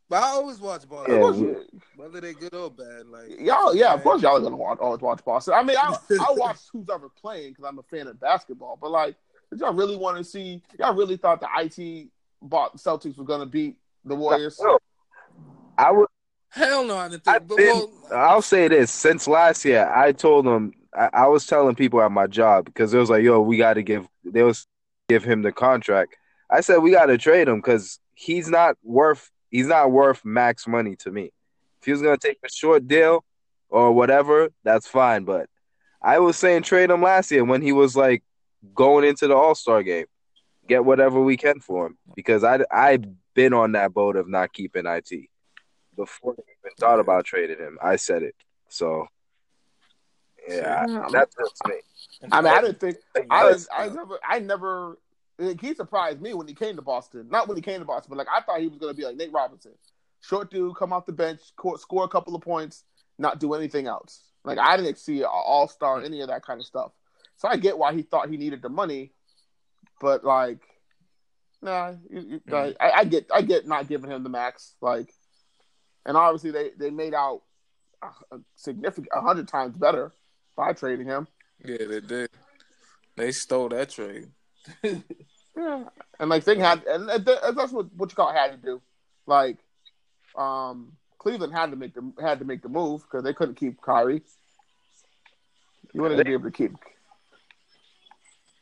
But 0.08 0.22
I 0.22 0.28
always 0.28 0.60
watch 0.60 0.88
Boston. 0.88 1.14
Yeah, 1.14 1.30
we- 1.30 1.56
whether 1.96 2.20
they 2.20 2.32
good 2.32 2.54
or 2.54 2.70
bad. 2.70 3.06
Like 3.06 3.38
y'all, 3.40 3.74
yeah, 3.74 3.92
of 3.92 4.02
course 4.02 4.22
y'all 4.22 4.36
are 4.36 4.40
gonna 4.40 4.56
watch, 4.56 4.78
always 4.78 5.00
watch 5.00 5.22
Boston. 5.24 5.54
I 5.54 5.62
mean, 5.62 5.76
I 5.76 5.94
I 6.20 6.32
watch 6.32 6.58
who's 6.72 6.88
ever 6.90 7.08
playing 7.10 7.50
because 7.52 7.64
I'm 7.64 7.78
a 7.78 7.82
fan 7.82 8.06
of 8.06 8.18
basketball. 8.20 8.78
But 8.80 8.90
like, 8.90 9.16
did 9.50 9.60
y'all 9.60 9.74
really 9.74 9.96
want 9.96 10.16
to 10.16 10.24
see? 10.24 10.62
Y'all 10.78 10.94
really 10.94 11.16
thought 11.18 11.40
the 11.40 11.48
IT 11.58 12.08
bought 12.40 12.76
Celtics 12.78 13.18
were 13.18 13.24
gonna 13.24 13.46
beat 13.46 13.76
the 14.04 14.14
Warriors? 14.14 14.58
I 15.76 15.90
would. 15.90 16.08
Hell 16.50 16.84
no, 16.84 16.96
I 16.96 17.08
didn't 17.08 17.24
think. 17.24 17.46
But, 17.46 17.56
been- 17.56 17.66
well, 17.66 17.90
uh, 18.10 18.14
I'll 18.14 18.42
say 18.42 18.68
this: 18.68 18.90
since 18.90 19.28
last 19.28 19.64
year, 19.64 19.90
I 19.94 20.12
told 20.12 20.46
them 20.46 20.72
I, 20.94 21.10
I 21.12 21.26
was 21.28 21.46
telling 21.46 21.74
people 21.74 22.00
at 22.00 22.10
my 22.10 22.26
job 22.26 22.64
because 22.64 22.92
it 22.94 22.98
was 22.98 23.10
like, 23.10 23.22
"Yo, 23.22 23.40
we 23.40 23.56
got 23.56 23.74
to 23.74 23.82
give." 23.82 24.08
They 24.24 24.42
was 24.42 24.66
give 25.08 25.24
him 25.24 25.42
the 25.42 25.52
contract. 25.52 26.16
I 26.50 26.60
said 26.60 26.78
we 26.78 26.90
got 26.90 27.06
to 27.06 27.18
trade 27.18 27.48
him 27.48 27.56
because 27.56 27.98
he's 28.14 28.48
not 28.48 28.76
worth. 28.82 29.30
He's 29.50 29.66
not 29.66 29.90
worth 29.90 30.24
max 30.24 30.66
money 30.66 30.96
to 30.96 31.10
me. 31.10 31.30
If 31.80 31.86
he 31.86 31.92
was 31.92 32.02
gonna 32.02 32.18
take 32.18 32.38
a 32.44 32.50
short 32.50 32.86
deal 32.88 33.24
or 33.68 33.92
whatever, 33.92 34.48
that's 34.64 34.86
fine. 34.86 35.24
But 35.24 35.48
I 36.02 36.18
was 36.18 36.36
saying 36.36 36.62
trade 36.62 36.90
him 36.90 37.02
last 37.02 37.30
year 37.30 37.44
when 37.44 37.62
he 37.62 37.72
was 37.72 37.96
like 37.96 38.22
going 38.74 39.04
into 39.04 39.26
the 39.28 39.34
All 39.34 39.54
Star 39.54 39.82
game. 39.82 40.06
Get 40.66 40.84
whatever 40.84 41.20
we 41.22 41.38
can 41.38 41.60
for 41.60 41.86
him 41.86 41.98
because 42.14 42.44
I 42.44 42.60
I've 42.70 43.04
been 43.34 43.54
on 43.54 43.72
that 43.72 43.94
boat 43.94 44.16
of 44.16 44.28
not 44.28 44.52
keeping 44.52 44.84
it 44.86 45.28
before 45.98 46.34
they 46.36 46.44
even 46.62 46.74
thought 46.78 47.00
about 47.00 47.24
trading 47.26 47.58
him. 47.58 47.78
I 47.82 47.96
said 47.96 48.22
it. 48.22 48.34
So 48.68 49.06
yeah, 50.48 50.86
Yeah, 50.86 51.08
that's 51.12 51.34
just 51.36 51.60
me. 51.66 51.74
I 52.32 52.40
mean, 52.40 52.52
I 52.52 52.60
didn't 52.62 52.80
think 52.80 52.96
I, 53.30 53.48
Yes. 53.48 53.66
didn't, 53.66 53.68
I 53.92 53.94
never, 53.94 54.18
I 54.26 54.38
never. 54.38 54.98
Like, 55.40 55.60
he 55.60 55.74
surprised 55.74 56.20
me 56.20 56.34
when 56.34 56.48
he 56.48 56.54
came 56.54 56.76
to 56.76 56.82
Boston. 56.82 57.28
Not 57.30 57.46
when 57.48 57.56
he 57.56 57.62
came 57.62 57.80
to 57.80 57.84
Boston, 57.84 58.08
but 58.10 58.18
like 58.18 58.28
I 58.32 58.40
thought 58.40 58.60
he 58.60 58.68
was 58.68 58.78
gonna 58.78 58.94
be 58.94 59.04
like 59.04 59.16
Nate 59.16 59.32
Robinson, 59.32 59.72
short 60.20 60.50
dude, 60.50 60.76
come 60.76 60.92
off 60.92 61.06
the 61.06 61.12
bench, 61.12 61.40
score, 61.42 61.78
score 61.78 62.04
a 62.04 62.08
couple 62.08 62.34
of 62.34 62.42
points, 62.42 62.84
not 63.18 63.38
do 63.40 63.54
anything 63.54 63.86
else. 63.86 64.22
Like 64.44 64.58
I 64.58 64.76
didn't 64.76 64.98
see 64.98 65.20
an 65.20 65.28
all 65.30 65.68
star, 65.68 66.02
any 66.02 66.20
of 66.22 66.28
that 66.28 66.44
kind 66.44 66.60
of 66.60 66.66
stuff. 66.66 66.92
So 67.36 67.46
I 67.48 67.56
get 67.56 67.78
why 67.78 67.92
he 67.92 68.02
thought 68.02 68.30
he 68.30 68.36
needed 68.36 68.62
the 68.62 68.68
money, 68.68 69.12
but 70.00 70.24
like, 70.24 70.58
nah, 71.62 71.92
you, 72.10 72.20
you, 72.20 72.40
Mhm. 72.48 72.76
I, 72.80 72.90
I 72.90 73.04
get, 73.04 73.26
I 73.32 73.42
get 73.42 73.66
not 73.66 73.86
giving 73.88 74.10
him 74.10 74.24
the 74.24 74.28
max. 74.28 74.74
Like, 74.80 75.12
and 76.06 76.16
obviously 76.16 76.50
they 76.50 76.70
they 76.78 76.90
made 76.90 77.14
out 77.14 77.42
a, 78.02 78.06
a 78.36 78.38
significant, 78.56 79.08
a 79.12 79.20
hundred 79.20 79.48
times 79.48 79.76
better 79.76 80.12
by 80.56 80.72
trading 80.72 81.06
him. 81.06 81.26
Yeah, 81.64 81.84
they 81.88 82.00
did. 82.00 82.30
They 83.16 83.32
stole 83.32 83.68
that 83.70 83.90
trade. 83.90 84.28
Yeah, 85.56 85.84
and 86.20 86.30
like 86.30 86.44
thing 86.44 86.60
had, 86.60 86.84
and 86.84 87.08
that- 87.08 87.24
that's 87.56 87.72
what 87.72 87.92
what 87.96 88.10
you 88.12 88.14
call 88.14 88.30
it 88.30 88.36
had 88.36 88.52
to 88.52 88.56
do. 88.58 88.80
Like, 89.26 89.56
um, 90.36 90.92
Cleveland 91.18 91.52
had 91.52 91.70
to 91.72 91.76
make 91.76 91.94
the 91.94 92.12
had 92.20 92.38
to 92.38 92.44
make 92.44 92.62
the 92.62 92.68
move 92.68 93.02
because 93.02 93.24
they 93.24 93.32
couldn't 93.34 93.56
keep 93.56 93.80
Kyrie. 93.82 94.22
You 95.92 96.02
wouldn't 96.02 96.24
be 96.24 96.32
able 96.32 96.44
to 96.44 96.52
keep. 96.52 96.74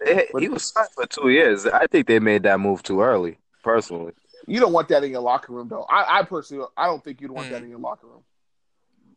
They- 0.02 0.26
he 0.38 0.48
was 0.48 0.72
signed 0.72 0.88
for 0.94 1.06
two 1.06 1.28
years. 1.28 1.66
I 1.66 1.86
think 1.86 2.06
they 2.06 2.18
made 2.18 2.44
that 2.44 2.60
move 2.60 2.82
too 2.82 3.02
early, 3.02 3.36
personally. 3.62 4.12
You 4.46 4.60
don't 4.60 4.72
want 4.72 4.88
that 4.88 5.02
in 5.04 5.10
your 5.10 5.20
locker 5.22 5.52
room, 5.52 5.68
though. 5.68 5.84
I, 5.88 6.20
I 6.20 6.22
personally, 6.22 6.66
I 6.76 6.86
don't 6.86 7.02
think 7.02 7.20
you'd 7.20 7.30
want 7.30 7.50
that 7.50 7.62
in 7.62 7.68
your 7.68 7.78
locker 7.80 8.06
room. 8.06 8.22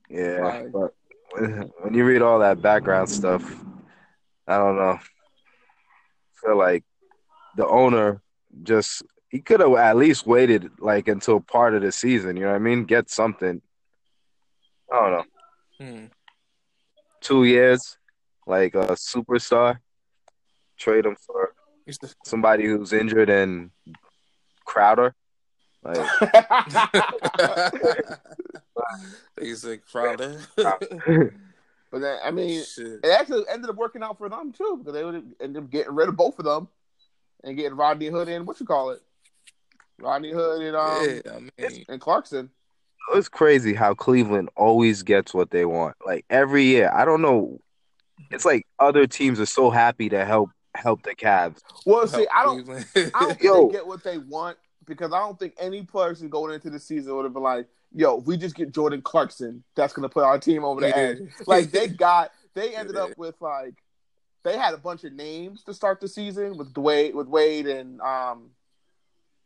Yeah, 0.10 0.40
Right. 0.40 0.72
but 0.72 0.96
when 1.32 1.72
when 1.82 1.94
you 1.94 2.04
read 2.04 2.22
all 2.24 2.40
that 2.40 2.62
background 2.62 3.10
stuff, 3.10 3.44
I 4.48 4.58
don't 4.58 4.76
know. 4.76 4.98
I 5.00 5.02
feel 6.42 6.58
like 6.58 6.84
the 7.56 7.68
owner 7.68 8.22
just 8.64 9.04
he 9.30 9.40
could 9.40 9.60
have 9.60 9.74
at 9.76 9.98
least 9.98 10.26
waited 10.26 10.72
like 10.80 11.08
until 11.08 11.40
part 11.40 11.76
of 11.76 11.84
the 11.84 11.92
season. 11.92 12.36
You 12.38 12.44
know 12.44 12.50
what 12.50 12.56
I 12.56 12.60
mean? 12.60 12.86
Get 12.86 13.12
something. 13.12 13.62
I 14.92 14.96
don't 14.96 15.12
know. 15.12 15.26
Hmm. 15.86 16.06
Two 17.22 17.44
years, 17.44 17.98
like 18.48 18.74
a 18.74 18.88
superstar. 18.96 19.78
Trade 20.78 21.06
him 21.06 21.16
for 21.24 21.54
He's 21.86 22.00
the- 22.00 22.08
somebody 22.26 22.64
somebody 22.64 22.66
who's 22.66 22.94
injured 22.94 23.30
and 23.30 23.70
Crowder. 24.70 25.16
Like, 25.84 25.98
they 29.38 29.54
said 29.56 29.82
Crowder. 29.92 30.40
but 30.56 32.02
then, 32.02 32.20
I 32.24 32.32
mean, 32.32 32.64
Shit. 32.64 33.00
it 33.04 33.10
actually 33.20 33.44
ended 33.52 33.70
up 33.70 33.76
working 33.78 34.04
out 34.04 34.18
for 34.18 34.30
them 34.30 34.52
too 34.52 34.78
because 34.78 34.94
they 34.94 35.04
would 35.04 35.34
end 35.42 35.58
up 35.58 35.70
getting 35.70 35.96
rid 35.96 36.10
of 36.10 36.16
both 36.16 36.38
of 36.40 36.46
them 36.46 36.68
and 37.44 37.58
getting 37.58 37.76
Rodney 37.78 38.08
Hood 38.08 38.28
and 38.28 38.46
what 38.46 38.60
you 38.60 38.66
call 38.66 38.92
it, 38.92 39.02
Rodney 40.00 40.32
Hood 40.32 40.62
and 40.62 40.76
um 40.76 41.20
yeah, 41.58 41.66
I 41.66 41.70
mean, 41.70 41.86
and 41.90 42.02
Clarkson. 42.02 42.50
it's 43.16 43.30
crazy 43.30 43.74
how 43.74 43.94
Cleveland 43.94 44.50
always 44.56 45.02
gets 45.04 45.34
what 45.34 45.50
they 45.50 45.66
want. 45.66 45.96
Like 46.06 46.26
every 46.30 46.64
year, 46.66 46.92
I 46.94 47.06
don't 47.06 47.22
know. 47.22 47.60
It's 48.32 48.46
like 48.46 48.68
other 48.78 49.08
teams 49.08 49.40
are 49.40 49.46
so 49.46 49.70
happy 49.70 50.10
to 50.10 50.26
help 50.26 50.50
help 50.76 51.04
the 51.04 51.16
Cavs. 51.16 51.62
Well, 51.86 52.08
see, 52.08 52.28
I 52.34 52.44
don't, 52.44 52.70
I 52.70 53.10
don't 53.12 53.40
think 53.40 53.72
get 53.72 53.88
what 53.88 54.04
they 54.04 54.18
want 54.18 54.58
because 54.86 55.14
I 55.14 55.20
don't 55.20 55.40
think 55.40 55.54
any 55.60 55.84
person 55.84 56.30
going 56.30 56.54
into 56.54 56.70
the 56.70 56.80
season 56.80 57.16
would 57.16 57.24
have 57.24 57.34
been 57.34 57.44
like, 57.44 57.68
"Yo, 57.94 58.20
if 58.20 58.26
we 58.26 58.38
just 58.38 58.56
get 58.56 58.74
Jordan 58.74 59.02
Clarkson, 59.02 59.64
that's 59.76 59.94
going 59.94 60.08
to 60.08 60.14
put 60.14 60.24
our 60.24 60.40
team 60.40 60.64
over 60.64 60.82
the 60.82 60.96
edge." 60.96 61.20
Like 61.46 61.72
they 61.72 61.88
got, 61.88 62.32
they 62.56 62.76
ended 62.76 62.98
up 62.98 63.18
with 63.18 63.36
like, 63.40 63.76
they 64.44 64.58
had 64.58 64.74
a 64.74 64.78
bunch 64.78 65.04
of 65.04 65.14
names 65.14 65.64
to 65.64 65.74
start 65.74 66.02
the 66.02 66.08
season 66.08 66.58
with 66.58 66.76
Wade, 66.78 67.16
with 67.16 67.28
Wade 67.28 67.68
and 67.68 68.02
um, 68.02 68.50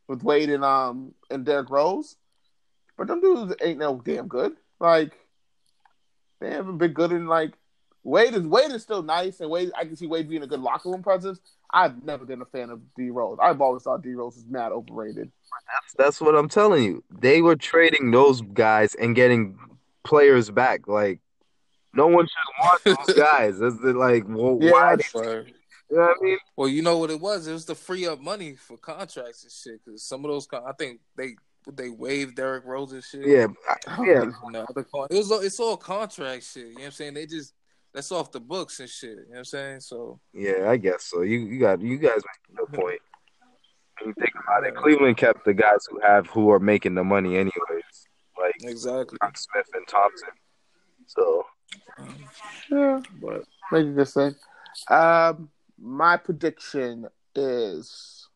with 0.08 0.22
Wade 0.22 0.50
and 0.50 0.64
um 0.64 1.14
and 1.30 1.44
Derrick 1.44 1.70
Rose, 1.70 2.16
but 2.96 3.06
them 3.06 3.20
dudes 3.20 3.54
ain't 3.62 3.78
no 3.78 4.00
damn 4.04 4.28
good. 4.28 4.52
Like 4.80 5.12
they 6.40 6.50
haven't 6.50 6.78
been 6.78 6.92
good 6.92 7.12
in 7.12 7.26
like. 7.26 7.52
Wade 8.04 8.34
is 8.34 8.42
Wade 8.46 8.70
is 8.70 8.82
still 8.82 9.02
nice, 9.02 9.40
and 9.40 9.50
Wade 9.50 9.70
I 9.76 9.84
can 9.84 9.96
see 9.96 10.06
Wade 10.06 10.28
being 10.28 10.42
a 10.42 10.46
good 10.46 10.60
locker 10.60 10.90
room 10.90 11.02
presence. 11.02 11.40
I've 11.72 12.04
never 12.04 12.24
been 12.24 12.40
a 12.42 12.44
fan 12.46 12.70
of 12.70 12.80
D 12.94 13.10
Rose. 13.10 13.38
I've 13.42 13.60
always 13.60 13.82
thought 13.82 14.02
D 14.02 14.12
Rose 14.14 14.36
is 14.36 14.44
mad 14.48 14.70
overrated. 14.72 15.32
That's 15.72 15.94
that's 15.96 16.20
what 16.20 16.34
I'm 16.36 16.48
telling 16.48 16.84
you. 16.84 17.02
They 17.20 17.40
were 17.42 17.56
trading 17.56 18.10
those 18.10 18.42
guys 18.42 18.94
and 18.94 19.16
getting 19.16 19.56
players 20.04 20.50
back. 20.50 20.86
Like 20.86 21.20
no 21.94 22.06
one 22.06 22.26
should 22.26 22.64
want 22.94 23.06
those 23.06 23.16
guys. 23.16 23.60
It's 23.60 23.80
the, 23.80 23.92
like, 23.94 24.24
well, 24.28 24.58
Yeah, 24.60 24.70
why? 24.72 24.96
that's- 24.96 25.12
You 25.90 25.96
know 25.96 26.02
what 26.02 26.16
I 26.20 26.24
mean? 26.24 26.38
Well, 26.56 26.68
you 26.68 26.82
know 26.82 26.98
what 26.98 27.10
it 27.10 27.20
was? 27.20 27.46
It 27.46 27.52
was 27.52 27.64
to 27.66 27.74
free 27.74 28.06
up 28.06 28.20
money 28.20 28.56
for 28.56 28.76
contracts 28.76 29.44
and 29.44 29.52
shit. 29.52 29.80
Because 29.84 30.02
some 30.02 30.24
of 30.24 30.30
those, 30.30 30.46
con- 30.46 30.64
I 30.66 30.72
think 30.72 31.00
they 31.16 31.36
they 31.72 31.88
waived 31.88 32.36
Derrick 32.36 32.64
Rose 32.66 32.92
and 32.92 33.02
shit. 33.02 33.26
Yeah, 33.26 33.46
yeah. 34.04 34.22
And 34.22 34.34
con- 34.34 34.54
it 35.10 35.16
was 35.16 35.30
all- 35.32 35.40
it's 35.40 35.58
all 35.60 35.76
contract 35.76 36.42
shit. 36.44 36.66
You 36.66 36.68
know 36.74 36.80
what 36.80 36.84
I'm 36.86 36.90
saying? 36.92 37.14
They 37.14 37.26
just 37.26 37.54
that's 37.94 38.10
off 38.10 38.32
the 38.32 38.40
books 38.40 38.80
and 38.80 38.90
shit. 38.90 39.10
You 39.10 39.16
know 39.16 39.22
what 39.28 39.38
I'm 39.38 39.44
saying? 39.44 39.80
So 39.80 40.20
Yeah, 40.34 40.68
I 40.68 40.76
guess 40.76 41.04
so. 41.04 41.22
You 41.22 41.38
you 41.38 41.60
got 41.60 41.80
you 41.80 41.96
guys 41.96 42.16
make 42.16 42.58
no 42.58 42.66
point. 42.66 43.00
When 44.00 44.08
you 44.08 44.14
think 44.18 44.32
about 44.42 44.66
it, 44.66 44.74
Cleveland 44.74 45.16
kept 45.16 45.44
the 45.44 45.54
guys 45.54 45.86
who 45.88 46.00
have 46.00 46.26
who 46.26 46.50
are 46.50 46.58
making 46.58 46.96
the 46.96 47.04
money 47.04 47.36
anyways, 47.36 47.52
like 48.38 48.56
exactly. 48.62 49.16
John 49.22 49.32
Smith 49.36 49.68
and 49.74 49.86
Thompson. 49.86 50.28
So 51.06 51.46
Yeah, 52.70 53.00
But 53.22 53.44
make 53.70 53.86
a 53.86 53.90
good 53.90 54.08
thing. 54.08 54.34
Um, 54.88 55.48
my 55.78 56.16
prediction 56.16 57.06
is 57.36 58.28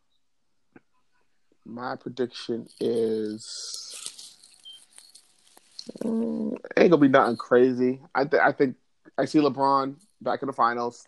my 1.64 1.97
prediction 1.97 2.66
is 2.81 4.12
mm, 6.03 6.57
ain't 6.77 6.90
gonna 6.90 6.97
be 6.97 7.09
nothing 7.09 7.37
crazy. 7.37 8.01
I 8.14 8.25
think 8.25 8.42
I 8.42 8.53
think 8.53 8.77
I 9.18 9.24
see 9.24 9.40
LeBron 9.40 9.96
back 10.20 10.42
in 10.42 10.46
the 10.46 10.52
finals. 10.52 11.07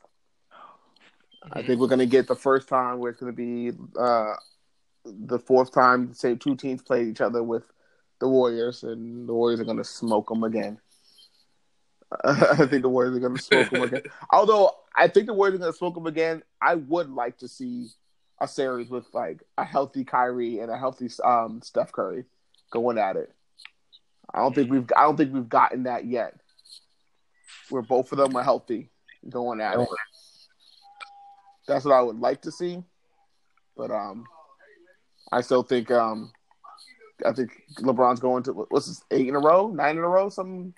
I 1.52 1.62
think 1.62 1.80
we're 1.80 1.86
gonna 1.86 2.06
get 2.06 2.26
the 2.26 2.34
first 2.34 2.68
time 2.68 2.98
where 2.98 3.10
it's 3.10 3.20
gonna 3.20 3.32
be 3.32 3.72
uh, 3.98 4.34
the 5.04 5.38
fourth 5.38 5.72
time 5.72 6.08
the 6.08 6.14
same 6.14 6.38
two 6.38 6.56
teams 6.56 6.82
played 6.82 7.06
each 7.06 7.20
other 7.20 7.42
with 7.42 7.64
the 8.18 8.28
Warriors, 8.28 8.82
and 8.82 9.28
the 9.28 9.32
Warriors 9.32 9.60
are 9.60 9.64
gonna 9.64 9.84
smoke 9.84 10.28
them 10.28 10.44
again. 10.44 10.78
I 12.24 12.66
think 12.66 12.82
the 12.82 12.88
Warriors 12.88 13.16
are 13.16 13.20
gonna 13.20 13.38
smoke 13.38 13.70
them 13.70 13.82
again. 13.82 14.02
Although 14.30 14.72
I 14.94 15.08
think 15.08 15.26
the 15.26 15.34
Warriors 15.34 15.56
are 15.56 15.60
gonna 15.60 15.72
smoke 15.72 15.94
them 15.94 16.06
again, 16.06 16.42
I 16.60 16.74
would 16.74 17.08
like 17.10 17.38
to 17.38 17.48
see 17.48 17.88
a 18.40 18.48
series 18.48 18.90
with 18.90 19.06
like 19.14 19.42
a 19.56 19.64
healthy 19.64 20.04
Kyrie 20.04 20.58
and 20.58 20.70
a 20.70 20.76
healthy 20.76 21.08
um, 21.24 21.60
Steph 21.62 21.92
Curry 21.92 22.24
going 22.70 22.98
at 22.98 23.16
it. 23.16 23.32
I 24.34 24.40
don't 24.40 24.54
think 24.54 24.70
we've 24.70 24.88
I 24.96 25.02
don't 25.02 25.16
think 25.16 25.32
we've 25.32 25.48
gotten 25.48 25.84
that 25.84 26.04
yet. 26.04 26.34
Where 27.68 27.82
both 27.82 28.12
of 28.12 28.18
them 28.18 28.36
are 28.36 28.42
healthy 28.42 28.90
going 29.28 29.60
at 29.60 29.78
it. 29.78 29.88
That's 31.68 31.84
what 31.84 31.94
I 31.94 32.02
would 32.02 32.18
like 32.18 32.42
to 32.42 32.52
see. 32.52 32.82
But 33.76 33.90
um 33.90 34.24
I 35.32 35.40
still 35.40 35.62
think 35.62 35.90
um 35.90 36.32
I 37.24 37.32
think 37.32 37.50
LeBron's 37.78 38.20
going 38.20 38.42
to 38.44 38.52
what's 38.52 38.86
this 38.86 39.02
eight 39.10 39.28
in 39.28 39.34
a 39.34 39.40
row, 39.40 39.68
nine 39.68 39.96
in 39.96 40.04
a 40.04 40.08
row, 40.08 40.28
something. 40.28 40.74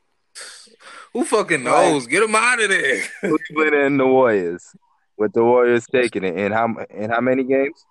who 1.13 1.25
fucking 1.25 1.63
knows? 1.63 2.07
Get 2.07 2.23
him 2.23 2.35
out 2.35 2.61
of 2.61 2.69
there. 2.69 3.03
Cleveland 3.21 3.75
and 3.75 4.01
the 4.01 4.07
Warriors, 4.07 4.75
with 5.17 5.33
the 5.33 5.45
Warriors 5.45 5.87
taking 5.87 6.25
it 6.25 6.37
in 6.37 6.53
how 6.53 6.75
in 6.91 7.11
how 7.11 7.21
many 7.21 7.45
games? 7.45 7.85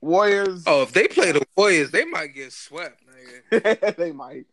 Warriors. 0.00 0.64
oh, 0.66 0.82
if 0.82 0.92
they 0.92 1.08
play 1.08 1.32
the 1.32 1.42
Warriors, 1.56 1.90
they 1.90 2.04
might 2.04 2.34
get 2.34 2.52
swept. 2.52 3.02
Nigga. 3.50 3.96
they 3.96 4.12
might. 4.12 4.46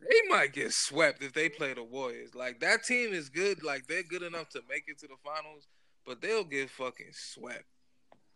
They 0.00 0.28
might 0.28 0.52
get 0.52 0.72
swept 0.72 1.22
if 1.22 1.32
they 1.32 1.48
play 1.48 1.74
the 1.74 1.82
Warriors. 1.84 2.34
Like 2.34 2.60
that 2.60 2.84
team 2.84 3.12
is 3.12 3.28
good. 3.28 3.62
Like 3.62 3.86
they're 3.86 4.02
good 4.02 4.22
enough 4.22 4.48
to 4.50 4.62
make 4.68 4.84
it 4.88 4.98
to 5.00 5.06
the 5.06 5.16
finals, 5.24 5.66
but 6.06 6.20
they'll 6.22 6.44
get 6.44 6.70
fucking 6.70 7.10
swept. 7.12 7.64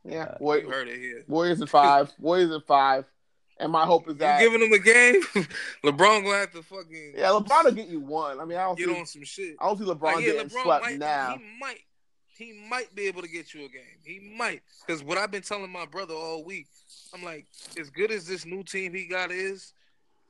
Yeah, 0.05 0.24
Uh, 0.24 0.37
War- 0.40 0.59
You 0.59 0.68
heard 0.70 0.88
it 0.88 0.98
here. 0.98 1.24
Warriors 1.27 1.62
at 1.62 1.68
five. 1.81 2.12
Warriors 2.18 2.50
at 2.50 2.66
five. 2.66 3.07
And 3.59 3.70
my 3.70 3.87
hope 3.87 4.09
is 4.09 4.16
that 4.16 4.42
You 4.42 4.50
that 4.50 4.59
giving 4.59 4.68
them 4.68 4.79
a 4.79 4.83
game? 4.83 5.22
LeBron 5.85 6.24
gonna 6.24 6.38
have 6.38 6.53
to 6.53 6.62
fucking 6.62 7.14
yeah, 7.16 7.29
LeBron 7.29 7.64
will 7.64 7.70
get 7.72 7.88
you 7.88 8.00
one. 8.00 8.40
I 8.40 8.44
mean, 8.44 8.59
I 8.59 8.64
don't 8.64 8.77
get 8.77 8.88
see, 8.88 8.98
on 8.98 9.07
some 9.07 9.24
shit. 9.24 9.55
I 9.61 9.66
don't 9.66 9.79
see 9.79 9.85
LeBron 9.85 10.03
Like, 10.03 10.24
yeah, 10.27 10.33
getting 10.33 10.48
LeBron 10.48 10.62
swept 10.64 10.85
might, 10.85 10.98
now. 10.98 11.37
He 11.38 11.44
might, 11.61 11.79
he 12.37 12.66
might 12.68 12.92
be 12.96 13.07
able 13.07 13.22
to 13.22 13.29
get 13.29 13.55
you 13.55 13.61
a 13.64 13.68
game. 13.68 14.00
He 14.03 14.35
might, 14.37 14.61
because 14.85 15.05
what 15.05 15.18
I've 15.18 15.31
been 15.31 15.42
telling 15.42 15.70
my 15.70 15.87
brother 15.87 16.14
all 16.14 16.42
week, 16.44 16.66
I'm 17.14 17.22
like, 17.22 17.46
as 17.79 17.90
good 17.90 18.11
as 18.11 18.27
this 18.27 18.44
new 18.44 18.64
team 18.64 18.92
he 18.92 19.07
got 19.07 19.31
is, 19.31 19.72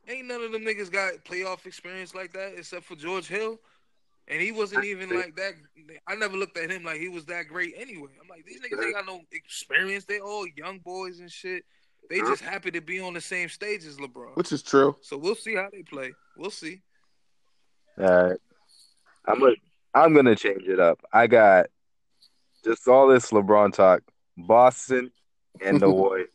ain't 0.07 0.27
none 0.27 0.41
of 0.41 0.51
them 0.51 0.63
niggas 0.63 0.91
got 0.91 1.13
playoff 1.23 1.65
experience 1.65 2.13
like 2.15 2.33
that 2.33 2.53
except 2.57 2.85
for 2.85 2.95
George 2.95 3.27
Hill, 3.27 3.59
and 4.27 4.41
he 4.41 4.51
wasn't 4.51 4.85
even 4.85 5.09
like 5.09 5.35
that. 5.35 5.53
I 6.07 6.15
never 6.15 6.37
looked 6.37 6.57
at 6.57 6.69
him 6.69 6.83
like 6.83 6.99
he 6.99 7.09
was 7.09 7.25
that 7.25 7.47
great 7.47 7.73
anyway. 7.77 8.09
I'm 8.21 8.27
like, 8.27 8.45
these 8.45 8.59
niggas 8.61 8.83
ain't 8.83 8.95
got 8.95 9.05
no 9.05 9.21
experience. 9.31 10.05
They 10.05 10.19
all 10.19 10.45
young 10.55 10.79
boys 10.79 11.19
and 11.19 11.31
shit. 11.31 11.63
They 12.09 12.19
just 12.19 12.43
happy 12.43 12.71
to 12.71 12.81
be 12.81 12.99
on 12.99 13.13
the 13.13 13.21
same 13.21 13.49
stage 13.49 13.83
as 13.85 13.97
LeBron. 13.97 14.35
Which 14.35 14.51
is 14.51 14.61
true. 14.61 14.95
So 15.01 15.17
we'll 15.17 15.35
see 15.35 15.55
how 15.55 15.69
they 15.71 15.81
play. 15.81 16.13
We'll 16.37 16.51
see. 16.51 16.81
All 17.97 18.29
right, 18.29 18.39
I'm 19.27 19.39
gonna 19.39 19.55
I'm 19.93 20.13
gonna 20.13 20.35
change 20.35 20.63
it 20.63 20.79
up. 20.79 20.99
I 21.11 21.27
got 21.27 21.67
just 22.63 22.87
all 22.87 23.07
this 23.07 23.31
LeBron 23.31 23.73
talk. 23.73 24.01
Boston 24.37 25.11
and 25.61 25.79
the 25.79 25.89
Warriors. 25.91 26.29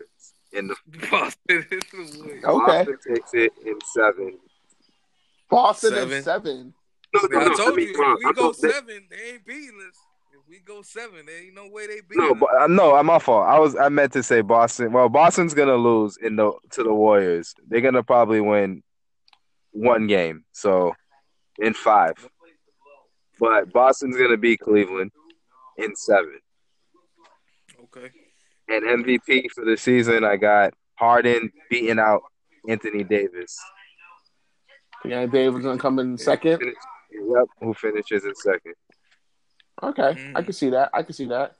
In 0.52 0.68
the 0.68 0.76
Boston 1.10 1.38
in 1.48 1.64
the 1.70 2.40
Okay. 2.44 2.84
Boston 2.84 2.98
takes 3.14 3.34
it 3.34 3.52
in 3.64 3.78
seven. 3.94 4.38
Boston 5.48 5.90
Seven. 5.90 6.12
and 6.14 6.24
seven. 6.24 6.74
No, 7.14 7.20
no, 7.28 7.40
I 7.40 7.44
no, 7.48 7.54
told 7.56 7.76
mean, 7.76 7.88
you, 7.88 7.92
if 7.94 8.18
we 8.18 8.24
I 8.26 8.32
go 8.32 8.52
thought 8.52 8.60
that- 8.60 8.72
seven, 8.72 9.02
they 9.10 9.32
ain't 9.32 9.44
beating 9.44 9.78
us. 9.88 9.96
If 10.32 10.48
we 10.48 10.60
go 10.60 10.82
seven, 10.82 11.26
there 11.26 11.42
ain't 11.44 11.54
no 11.54 11.68
way 11.68 11.86
they 11.88 12.00
beat 12.08 12.16
No, 12.18 12.30
us. 12.32 12.36
but 12.38 12.62
uh, 12.62 12.66
no, 12.68 12.94
I'm 12.94 13.06
my 13.06 13.18
fault. 13.18 13.46
I 13.48 13.58
was 13.58 13.74
I 13.76 13.88
meant 13.88 14.12
to 14.12 14.22
say 14.22 14.40
Boston. 14.42 14.92
Well, 14.92 15.08
Boston's 15.08 15.54
gonna 15.54 15.74
lose 15.76 16.16
in 16.22 16.36
the 16.36 16.52
to 16.72 16.82
the 16.84 16.94
Warriors. 16.94 17.54
They're 17.68 17.80
gonna 17.80 18.02
probably 18.04 18.40
win 18.40 18.82
one 19.72 20.06
game, 20.06 20.44
so 20.52 20.92
in 21.58 21.74
five. 21.74 22.14
But 23.40 23.72
Boston's 23.72 24.16
gonna 24.16 24.36
beat 24.36 24.60
Cleveland 24.60 25.10
in 25.78 25.96
seven. 25.96 26.38
Okay. 27.84 28.10
And 28.70 29.04
MVP 29.04 29.50
for 29.50 29.64
the 29.64 29.76
season, 29.76 30.24
I 30.24 30.36
got 30.36 30.74
Harden 30.94 31.50
beating 31.68 31.98
out 31.98 32.22
Anthony 32.68 33.02
Davis. 33.04 33.58
Yeah, 35.04 35.26
Davis 35.26 35.62
gonna 35.64 35.78
come 35.78 35.98
in 35.98 36.16
second. 36.18 36.60
Yep, 37.10 37.46
who 37.60 37.74
finishes 37.74 38.24
in 38.24 38.34
second? 38.34 38.74
Okay, 39.82 40.02
Mm. 40.14 40.36
I 40.36 40.42
can 40.42 40.52
see 40.52 40.70
that. 40.70 40.90
I 40.92 41.02
can 41.02 41.14
see 41.14 41.26
that. 41.26 41.56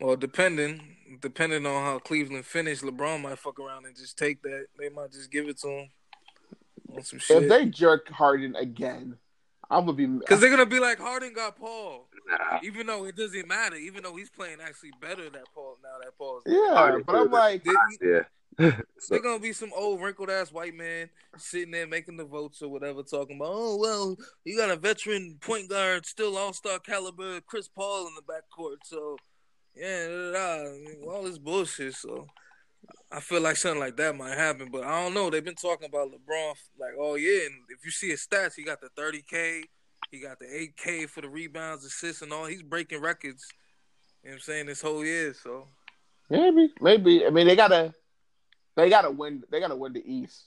Well, 0.00 0.16
depending 0.16 0.96
depending 1.20 1.64
on 1.66 1.84
how 1.84 1.98
Cleveland 1.98 2.44
finish, 2.44 2.80
LeBron 2.80 3.22
might 3.22 3.38
fuck 3.38 3.58
around 3.58 3.86
and 3.86 3.96
just 3.96 4.18
take 4.18 4.42
that. 4.42 4.66
They 4.78 4.88
might 4.88 5.10
just 5.12 5.30
give 5.30 5.48
it 5.48 5.58
to 5.60 5.68
him 5.68 5.88
on 6.94 7.02
some 7.02 7.18
shit. 7.18 7.42
If 7.44 7.48
they 7.48 7.66
jerk 7.66 8.08
Harden 8.10 8.54
again, 8.56 9.16
I'm 9.70 9.84
gonna 9.84 9.92
be 9.92 10.06
Because 10.06 10.40
they're 10.40 10.50
gonna 10.50 10.66
be 10.66 10.80
like 10.80 10.98
Harden 10.98 11.32
got 11.34 11.56
Paul, 11.58 12.08
Nah, 12.26 12.60
even 12.62 12.86
though 12.86 13.04
it 13.04 13.16
doesn't 13.16 13.46
matter. 13.46 13.76
Even 13.76 14.02
though 14.02 14.16
he's 14.16 14.30
playing 14.30 14.58
actually 14.62 14.92
better 15.00 15.28
than 15.28 15.42
Paul 15.54 15.76
now 15.82 15.98
that 16.02 16.16
Paul's. 16.16 16.42
yeah. 16.46 16.74
Harden 16.74 17.02
But 17.06 17.16
I'm 17.16 17.30
like, 17.30 17.64
They, 17.64 17.72
yeah. 18.02 18.20
so, 18.58 18.72
they're 19.10 19.22
gonna 19.22 19.38
be 19.38 19.52
some 19.52 19.70
old 19.76 20.00
wrinkled 20.00 20.30
ass 20.30 20.50
white 20.52 20.74
man 20.74 21.10
sitting 21.36 21.70
there 21.70 21.86
making 21.86 22.16
the 22.16 22.24
votes 22.24 22.62
or 22.62 22.68
whatever, 22.70 23.02
talking 23.02 23.36
about, 23.36 23.52
oh 23.52 23.76
well, 23.76 24.16
you 24.44 24.56
got 24.56 24.70
a 24.70 24.76
veteran 24.76 25.38
point 25.40 25.68
guard, 25.68 26.06
still 26.06 26.36
all 26.36 26.52
star 26.52 26.78
caliber, 26.78 27.40
Chris 27.42 27.68
Paul 27.68 28.08
in 28.08 28.14
the 28.14 28.22
backcourt, 28.22 28.78
so 28.84 29.16
yeah, 29.76 30.08
da, 30.08 30.32
da, 30.32 30.64
da, 30.64 31.10
all 31.10 31.22
this 31.22 31.38
bullshit. 31.38 31.94
So 31.94 32.26
I 33.10 33.20
feel 33.20 33.40
like 33.40 33.56
something 33.56 33.80
like 33.80 33.96
that 33.96 34.16
might 34.16 34.36
happen, 34.36 34.68
but 34.70 34.84
I 34.84 35.02
don't 35.02 35.14
know. 35.14 35.30
They've 35.30 35.44
been 35.44 35.54
talking 35.54 35.86
about 35.88 36.08
LeBron 36.08 36.54
like 36.78 36.92
oh, 36.98 37.02
all 37.02 37.18
year, 37.18 37.46
and 37.46 37.54
if 37.70 37.84
you 37.84 37.90
see 37.90 38.10
his 38.10 38.26
stats, 38.26 38.54
he 38.54 38.62
got 38.62 38.80
the 38.80 38.90
thirty 38.90 39.22
k, 39.22 39.62
he 40.10 40.20
got 40.20 40.38
the 40.38 40.46
eight 40.46 40.76
k 40.76 41.06
for 41.06 41.22
the 41.22 41.28
rebounds, 41.28 41.84
assists, 41.84 42.22
and 42.22 42.32
all. 42.32 42.46
He's 42.46 42.62
breaking 42.62 43.00
records. 43.00 43.46
You 44.22 44.30
know 44.30 44.32
what 44.32 44.34
I'm 44.34 44.40
saying 44.40 44.66
this 44.66 44.82
whole 44.82 45.04
year, 45.04 45.32
so 45.34 45.66
maybe, 46.28 46.70
maybe. 46.80 47.24
I 47.24 47.30
mean, 47.30 47.46
they 47.46 47.56
gotta, 47.56 47.94
they 48.76 48.90
gotta 48.90 49.10
win. 49.10 49.42
They 49.50 49.60
gotta 49.60 49.76
win 49.76 49.94
the 49.94 50.02
East 50.04 50.44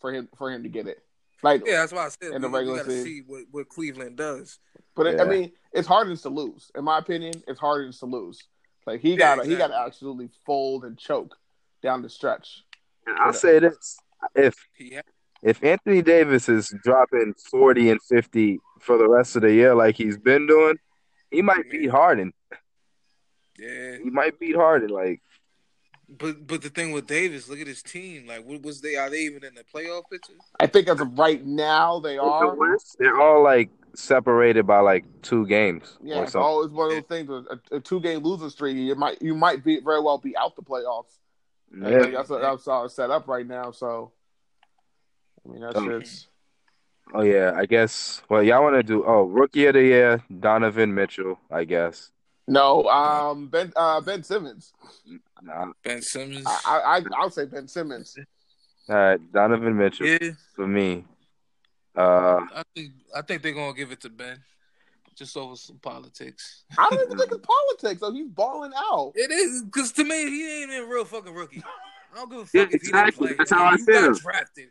for 0.00 0.12
him 0.12 0.28
for 0.38 0.52
him 0.52 0.62
to 0.62 0.68
get 0.68 0.86
it. 0.86 1.02
Like, 1.42 1.62
yeah, 1.66 1.78
that's 1.78 1.92
why 1.92 2.06
I 2.06 2.08
said 2.08 2.32
In 2.32 2.42
the 2.42 2.48
we, 2.48 2.52
we 2.52 2.58
regular 2.58 2.78
gotta 2.78 2.90
season. 2.90 3.04
see 3.04 3.22
what, 3.26 3.42
what 3.50 3.68
Cleveland 3.68 4.16
does. 4.16 4.58
but 4.94 5.06
it, 5.06 5.16
Yeah. 5.16 5.24
I 5.24 5.26
mean, 5.26 5.52
it's 5.72 5.88
Harden's 5.88 6.22
to 6.22 6.28
lose. 6.30 6.70
In 6.74 6.84
my 6.84 6.98
opinion, 6.98 7.34
it's 7.48 7.60
Harden's 7.60 7.98
to 7.98 8.06
lose. 8.06 8.40
Like 8.86 9.00
he 9.00 9.16
got, 9.16 9.42
to 9.42 9.48
he 9.48 9.56
got 9.56 9.68
to 9.68 9.76
absolutely 9.76 10.28
fold 10.46 10.84
and 10.84 10.96
choke 10.98 11.36
down 11.84 12.02
the 12.02 12.08
stretch. 12.08 12.64
and 13.06 13.16
I'll 13.18 13.28
uh, 13.28 13.32
say 13.32 13.60
this: 13.60 13.96
if 14.34 14.56
if 15.42 15.62
Anthony 15.62 16.02
Davis 16.02 16.48
is 16.48 16.74
dropping 16.82 17.34
40 17.50 17.90
and 17.90 18.02
50 18.02 18.58
for 18.80 18.96
the 18.96 19.08
rest 19.08 19.36
of 19.36 19.42
the 19.42 19.52
year 19.52 19.74
like 19.74 19.94
he's 19.94 20.18
been 20.18 20.46
doing, 20.46 20.76
he 21.30 21.42
might 21.42 21.70
beat 21.70 21.90
Harden. 21.90 22.32
yeah, 23.58 23.98
He 24.02 24.10
might 24.10 24.40
beat 24.40 24.56
Harden. 24.56 24.88
Like, 24.88 25.20
but 26.08 26.46
but 26.46 26.62
the 26.62 26.70
thing 26.70 26.92
with 26.92 27.06
Davis, 27.06 27.48
look 27.48 27.60
at 27.60 27.66
his 27.66 27.82
team. 27.82 28.26
Like, 28.26 28.44
what 28.44 28.62
was 28.62 28.80
they? 28.80 28.96
Are 28.96 29.10
they 29.10 29.20
even 29.20 29.44
in 29.44 29.54
the 29.54 29.64
playoff 29.64 30.04
picture? 30.10 30.32
I 30.58 30.66
think 30.66 30.88
as 30.88 31.00
of 31.00 31.18
right 31.18 31.44
now, 31.44 32.00
they 32.00 32.16
are. 32.16 32.56
they're 32.98 33.20
all 33.20 33.42
like 33.42 33.70
separated 33.94 34.66
by 34.66 34.80
like 34.80 35.04
two 35.22 35.46
games 35.46 35.98
Yeah, 36.02 36.16
or 36.16 36.24
it's 36.24 36.34
always 36.34 36.72
one 36.72 36.86
of 36.86 36.96
those 36.96 37.04
things. 37.04 37.30
A, 37.30 37.76
a 37.76 37.80
two 37.80 38.00
game 38.00 38.22
losing 38.22 38.50
streak, 38.50 38.76
you 38.76 38.94
might 38.94 39.20
you 39.20 39.34
might 39.34 39.62
be 39.62 39.80
very 39.80 40.00
well 40.00 40.18
be 40.18 40.36
out 40.36 40.56
the 40.56 40.62
playoffs. 40.62 41.18
I 41.82 41.90
Yeah. 41.90 42.00
think 42.02 42.14
that's 42.14 42.28
that's 42.28 42.66
how 42.66 42.84
it's 42.84 42.94
set 42.94 43.10
up 43.10 43.26
right 43.28 43.46
now. 43.46 43.70
So, 43.70 44.12
I 45.44 45.52
mean, 45.52 45.60
that's 45.62 45.76
Um, 45.76 46.00
just 46.00 46.28
Oh 47.12 47.22
yeah, 47.22 47.52
I 47.54 47.66
guess. 47.66 48.22
Well, 48.30 48.42
y'all 48.42 48.62
want 48.62 48.76
to 48.76 48.82
do? 48.82 49.04
Oh, 49.04 49.24
rookie 49.24 49.66
of 49.66 49.74
the 49.74 49.82
year, 49.82 50.24
Donovan 50.40 50.94
Mitchell. 50.94 51.38
I 51.50 51.64
guess. 51.64 52.10
no. 52.48 52.84
Um, 52.88 53.48
Ben 53.48 53.72
uh, 53.76 54.00
Ben 54.00 54.22
Simmons. 54.22 54.72
Nah. 55.42 55.72
Ben 55.82 56.00
Simmons. 56.00 56.46
I 56.46 56.80
I 56.98 57.02
I'll 57.16 57.30
say 57.30 57.44
Ben 57.46 57.68
Simmons. 57.68 58.16
All 58.88 58.94
right, 58.96 59.32
Donovan 59.32 59.76
Mitchell 59.76 60.06
yeah, 60.06 60.30
for 60.54 60.66
me. 60.66 61.04
Uh, 61.96 62.40
I 62.54 62.62
think 62.74 62.92
I 63.14 63.22
think 63.22 63.42
they're 63.42 63.52
gonna 63.52 63.74
give 63.74 63.92
it 63.92 64.00
to 64.02 64.10
Ben, 64.10 64.42
just 65.14 65.36
over 65.36 65.56
some 65.56 65.78
politics. 65.78 66.64
I 66.76 66.88
don't 66.90 67.00
even 67.04 67.18
think 67.18 67.32
it's 67.32 67.46
politics. 67.78 68.00
So 68.00 68.12
he's 68.12 68.28
balling 68.28 68.72
out. 68.76 69.12
It 69.14 69.30
is 69.30 69.62
because 69.62 69.92
to 69.92 70.04
me 70.04 70.28
he 70.30 70.62
ain't 70.62 70.70
even 70.70 70.84
a 70.84 70.86
real 70.86 71.04
fucking 71.04 71.32
rookie. 71.34 71.62
I 72.12 72.18
don't 72.18 72.30
give 72.30 72.40
a 72.40 72.46
fuck 72.46 72.54
Yeah, 72.54 72.62
if 72.62 72.70
he 72.70 72.76
exactly. 72.76 73.28
didn't. 73.28 73.38
That's 73.38 73.50
how 73.50 73.64
I 73.64 73.76
feel. 73.76 74.14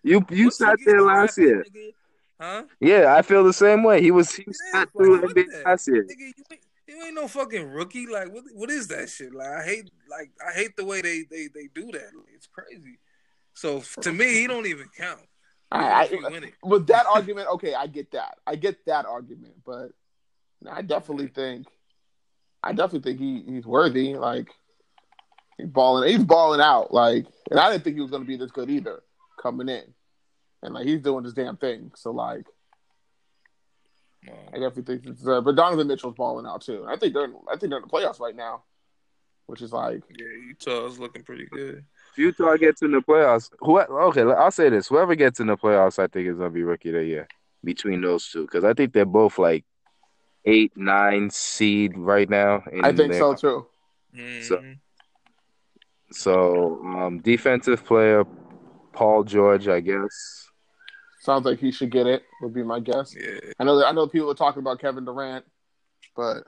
you 0.04 0.26
you 0.30 0.46
Once 0.46 0.58
sat 0.58 0.80
there 0.86 1.02
last 1.02 1.36
drafted, 1.36 1.44
year. 1.46 1.66
nigga, 1.76 1.94
huh? 2.40 2.64
Yeah, 2.80 3.16
I 3.16 3.22
feel 3.22 3.44
the 3.44 3.54
same 3.54 3.84
way. 3.84 4.02
He 4.02 4.12
was 4.12 4.34
he 4.34 4.44
Yeah, 4.48 4.54
sat 4.72 4.80
like, 4.80 4.92
through 4.94 5.22
NBA 5.22 5.52
that. 5.52 5.64
last 5.66 5.88
year. 5.88 6.04
Nigga, 6.04 6.20
you 6.20 6.44
ain't, 6.52 6.62
you 6.88 7.04
ain't 7.06 7.16
no 7.16 7.28
fucking 7.28 7.70
rookie. 7.70 8.08
Like, 8.08 8.34
what? 8.34 8.44
What 8.54 8.70
is 8.70 8.88
that 8.88 9.10
shit? 9.10 9.34
Like, 9.34 9.48
I 9.48 9.64
hate, 9.64 9.92
like, 10.10 10.32
I 10.46 10.54
hate 10.54 10.76
the 10.78 10.86
way 10.86 11.02
they 11.02 11.24
they 11.30 11.48
they 11.54 11.68
do 11.74 11.86
that. 11.92 12.12
Like, 12.16 12.34
it's 12.36 12.48
crazy. 12.48 13.00
So 13.54 13.82
to 14.02 14.12
me, 14.12 14.34
he 14.34 14.48
don't 14.48 14.66
even 14.66 14.88
count. 14.98 15.22
I, 15.72 16.04
If 16.06 16.26
I, 16.26 16.30
win 16.30 16.44
it. 16.44 16.54
with 16.64 16.88
that 16.88 17.06
argument, 17.08 17.48
okay, 17.54 17.74
I 17.74 17.88
get 17.88 18.12
that. 18.12 18.38
I 18.46 18.56
get 18.56 18.86
that 18.86 19.06
argument, 19.06 19.54
but 19.66 19.92
I 20.70 20.82
definitely 20.82 21.28
think, 21.28 21.68
I 22.62 22.74
definitely 22.74 23.12
think 23.12 23.20
he, 23.20 23.54
he's 23.54 23.66
worthy. 23.66 24.16
Like 24.16 24.50
he's 25.58 25.68
balling, 25.68 26.10
he's 26.10 26.24
balling 26.24 26.62
out. 26.62 26.94
Like, 26.94 27.26
and 27.50 27.60
I 27.60 27.72
didn't 27.72 27.84
think 27.84 27.96
he 27.96 28.02
was 28.02 28.12
going 28.12 28.24
to 28.24 28.28
be 28.28 28.38
this 28.38 28.52
good 28.52 28.70
either 28.70 29.02
coming 29.42 29.70
in, 29.70 29.84
and 30.62 30.74
like 30.74 30.86
he's 30.86 31.02
doing 31.02 31.24
his 31.24 31.34
damn 31.34 31.58
thing. 31.58 31.92
So 31.96 32.12
like, 32.12 32.46
I 34.28 34.60
definitely 34.60 34.84
think 34.84 35.06
it's, 35.06 35.28
uh, 35.28 35.42
but 35.42 35.56
Donovan 35.56 35.88
Mitchell's 35.88 36.16
balling 36.16 36.46
out 36.46 36.62
too. 36.62 36.86
I 36.88 36.96
think 36.98 37.14
they're, 37.14 37.28
I 37.52 37.58
think 37.58 37.70
they're 37.70 37.80
in 37.80 37.88
the 37.88 37.90
playoffs 37.90 38.20
right 38.20 38.36
now, 38.36 38.64
which 39.48 39.62
is 39.62 39.74
like, 39.74 40.02
Yeah, 40.18 40.26
Utah's 40.48 41.00
looking 41.00 41.24
pretty 41.24 41.46
good. 41.46 41.84
If 42.12 42.18
Utah 42.18 42.56
gets 42.56 42.82
in 42.82 42.92
the 42.92 43.02
playoffs, 43.02 43.50
who? 43.60 43.80
Okay, 43.80 44.22
I'll 44.22 44.52
say 44.52 44.70
this: 44.70 44.88
whoever 44.88 45.16
gets 45.16 45.40
in 45.40 45.48
the 45.48 45.58
playoffs, 45.58 46.00
I 46.00 46.08
think 46.08 46.28
is 46.28 46.38
gonna 46.38 46.52
be 46.52 46.64
rookie 46.64 46.90
of 46.90 46.96
the 46.96 47.06
year 47.06 47.28
between 47.64 48.02
those 48.02 48.30
two 48.30 48.42
because 48.44 48.64
I 48.64 48.74
think 48.74 48.94
they're 48.94 49.06
both 49.06 49.40
like 49.40 49.66
eight, 50.46 50.72
nine 50.76 51.30
seed 51.30 51.98
right 51.98 52.30
now. 52.30 52.64
in 52.72 52.84
I 52.84 52.94
think 52.94 53.12
their- 53.12 53.20
so 53.20 53.34
too. 53.36 53.68
So- 54.44 54.58
Mhm. 54.58 54.80
So, 56.12 56.80
um, 56.84 57.20
defensive 57.20 57.84
player 57.86 58.24
Paul 58.92 59.24
George, 59.24 59.68
I 59.68 59.80
guess. 59.80 60.48
Sounds 61.22 61.46
like 61.46 61.58
he 61.60 61.72
should 61.72 61.90
get 61.90 62.06
it. 62.06 62.24
Would 62.42 62.54
be 62.54 62.64
my 62.64 62.80
guess. 62.80 63.16
yeah, 63.16 63.40
I 63.60 63.64
know, 63.64 63.78
That, 63.80 63.88
I 63.88 63.92
know 63.94 64.08
people 64.08 64.30
are 64.30 64.36
talking 64.36 64.60
about 64.60 64.80
Kevin 64.80 65.06
Durant, 65.06 65.46
but 66.16 66.46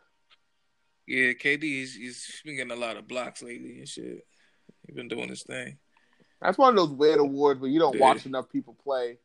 yeah. 1.07 1.31
KD, 1.33 1.61
he's, 1.63 1.95
he's 1.95 2.41
been 2.43 2.57
getting 2.57 2.71
a 2.71 2.75
lot 2.75 2.97
of 2.97 3.07
blocks 3.07 3.41
lately 3.41 3.79
and 3.79 3.87
shit. 3.87 4.27
He's 4.85 4.95
been 4.95 5.07
doing 5.07 5.29
his 5.29 5.43
thing. 5.43 5.79
That's 6.41 6.57
one 6.57 6.69
of 6.69 6.75
those 6.75 6.95
weird 6.95 7.19
awards 7.19 7.59
where 7.61 7.71
you 7.71 7.79
don't 7.79 7.95
Yeah. 7.95 8.01
watch 8.01 8.25
enough 8.27 8.49
people 8.49 8.75
play 8.75 9.17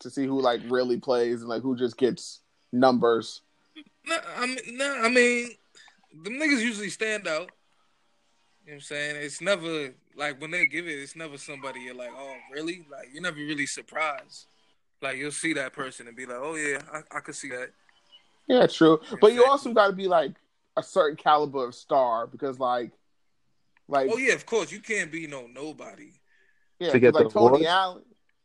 to 0.00 0.10
see 0.10 0.24
who 0.26 0.40
like 0.40 0.60
really 0.68 0.98
plays 1.00 1.40
and 1.40 1.48
like 1.48 1.62
who 1.62 1.74
just 1.76 1.96
gets 1.96 2.42
numbers. 2.72 3.40
No, 4.06 4.16
I 4.36 4.46
mean, 4.46 4.58
no, 4.72 5.00
I 5.02 5.08
mean, 5.08 5.50
them 6.22 6.34
niggas 6.34 6.60
usually 6.60 6.90
stand 6.90 7.26
out. 7.26 7.50
You 8.64 8.70
know 8.70 8.72
what 8.72 8.74
I'm 8.74 8.80
saying? 8.80 9.16
It's 9.16 9.40
never 9.40 9.94
like 10.16 10.40
when 10.40 10.50
they 10.50 10.66
give 10.66 10.86
it, 10.86 10.92
it's 10.98 11.16
never 11.16 11.36
somebody 11.38 11.80
you're 11.80 11.94
like, 11.94 12.12
oh, 12.16 12.34
really? 12.52 12.86
Like 12.90 13.08
you're 13.12 13.22
never 13.22 13.36
really 13.36 13.66
surprised. 13.66 14.46
Like 15.02 15.18
you'll 15.18 15.32
see 15.32 15.52
that 15.54 15.72
person 15.72 16.08
and 16.08 16.16
be 16.16 16.24
like, 16.26 16.38
oh 16.40 16.54
yeah, 16.54 16.80
I, 16.92 17.16
I 17.16 17.20
could 17.20 17.34
see 17.34 17.50
that. 17.50 17.70
Yeah, 18.46 18.66
true. 18.66 19.00
But 19.20 19.32
you 19.32 19.44
also 19.44 19.72
got 19.72 19.88
to 19.88 19.92
be 19.92 20.06
like 20.08 20.32
a 20.76 20.82
certain 20.82 21.16
caliber 21.16 21.66
of 21.66 21.74
star 21.74 22.26
because 22.26 22.58
like, 22.58 22.92
like 23.88 24.10
Oh 24.10 24.16
yeah, 24.16 24.32
of 24.34 24.46
course 24.46 24.72
you 24.72 24.80
can't 24.80 25.12
be 25.12 25.26
no 25.26 25.46
nobody. 25.46 26.12
yeah, 26.78 26.90
To 26.90 26.98
get 26.98 27.12
'cause, 27.12 27.22
like 27.22 27.32
the 27.32 27.38
Tony 27.38 27.46
awards? 27.48 27.66
Allen 27.66 28.02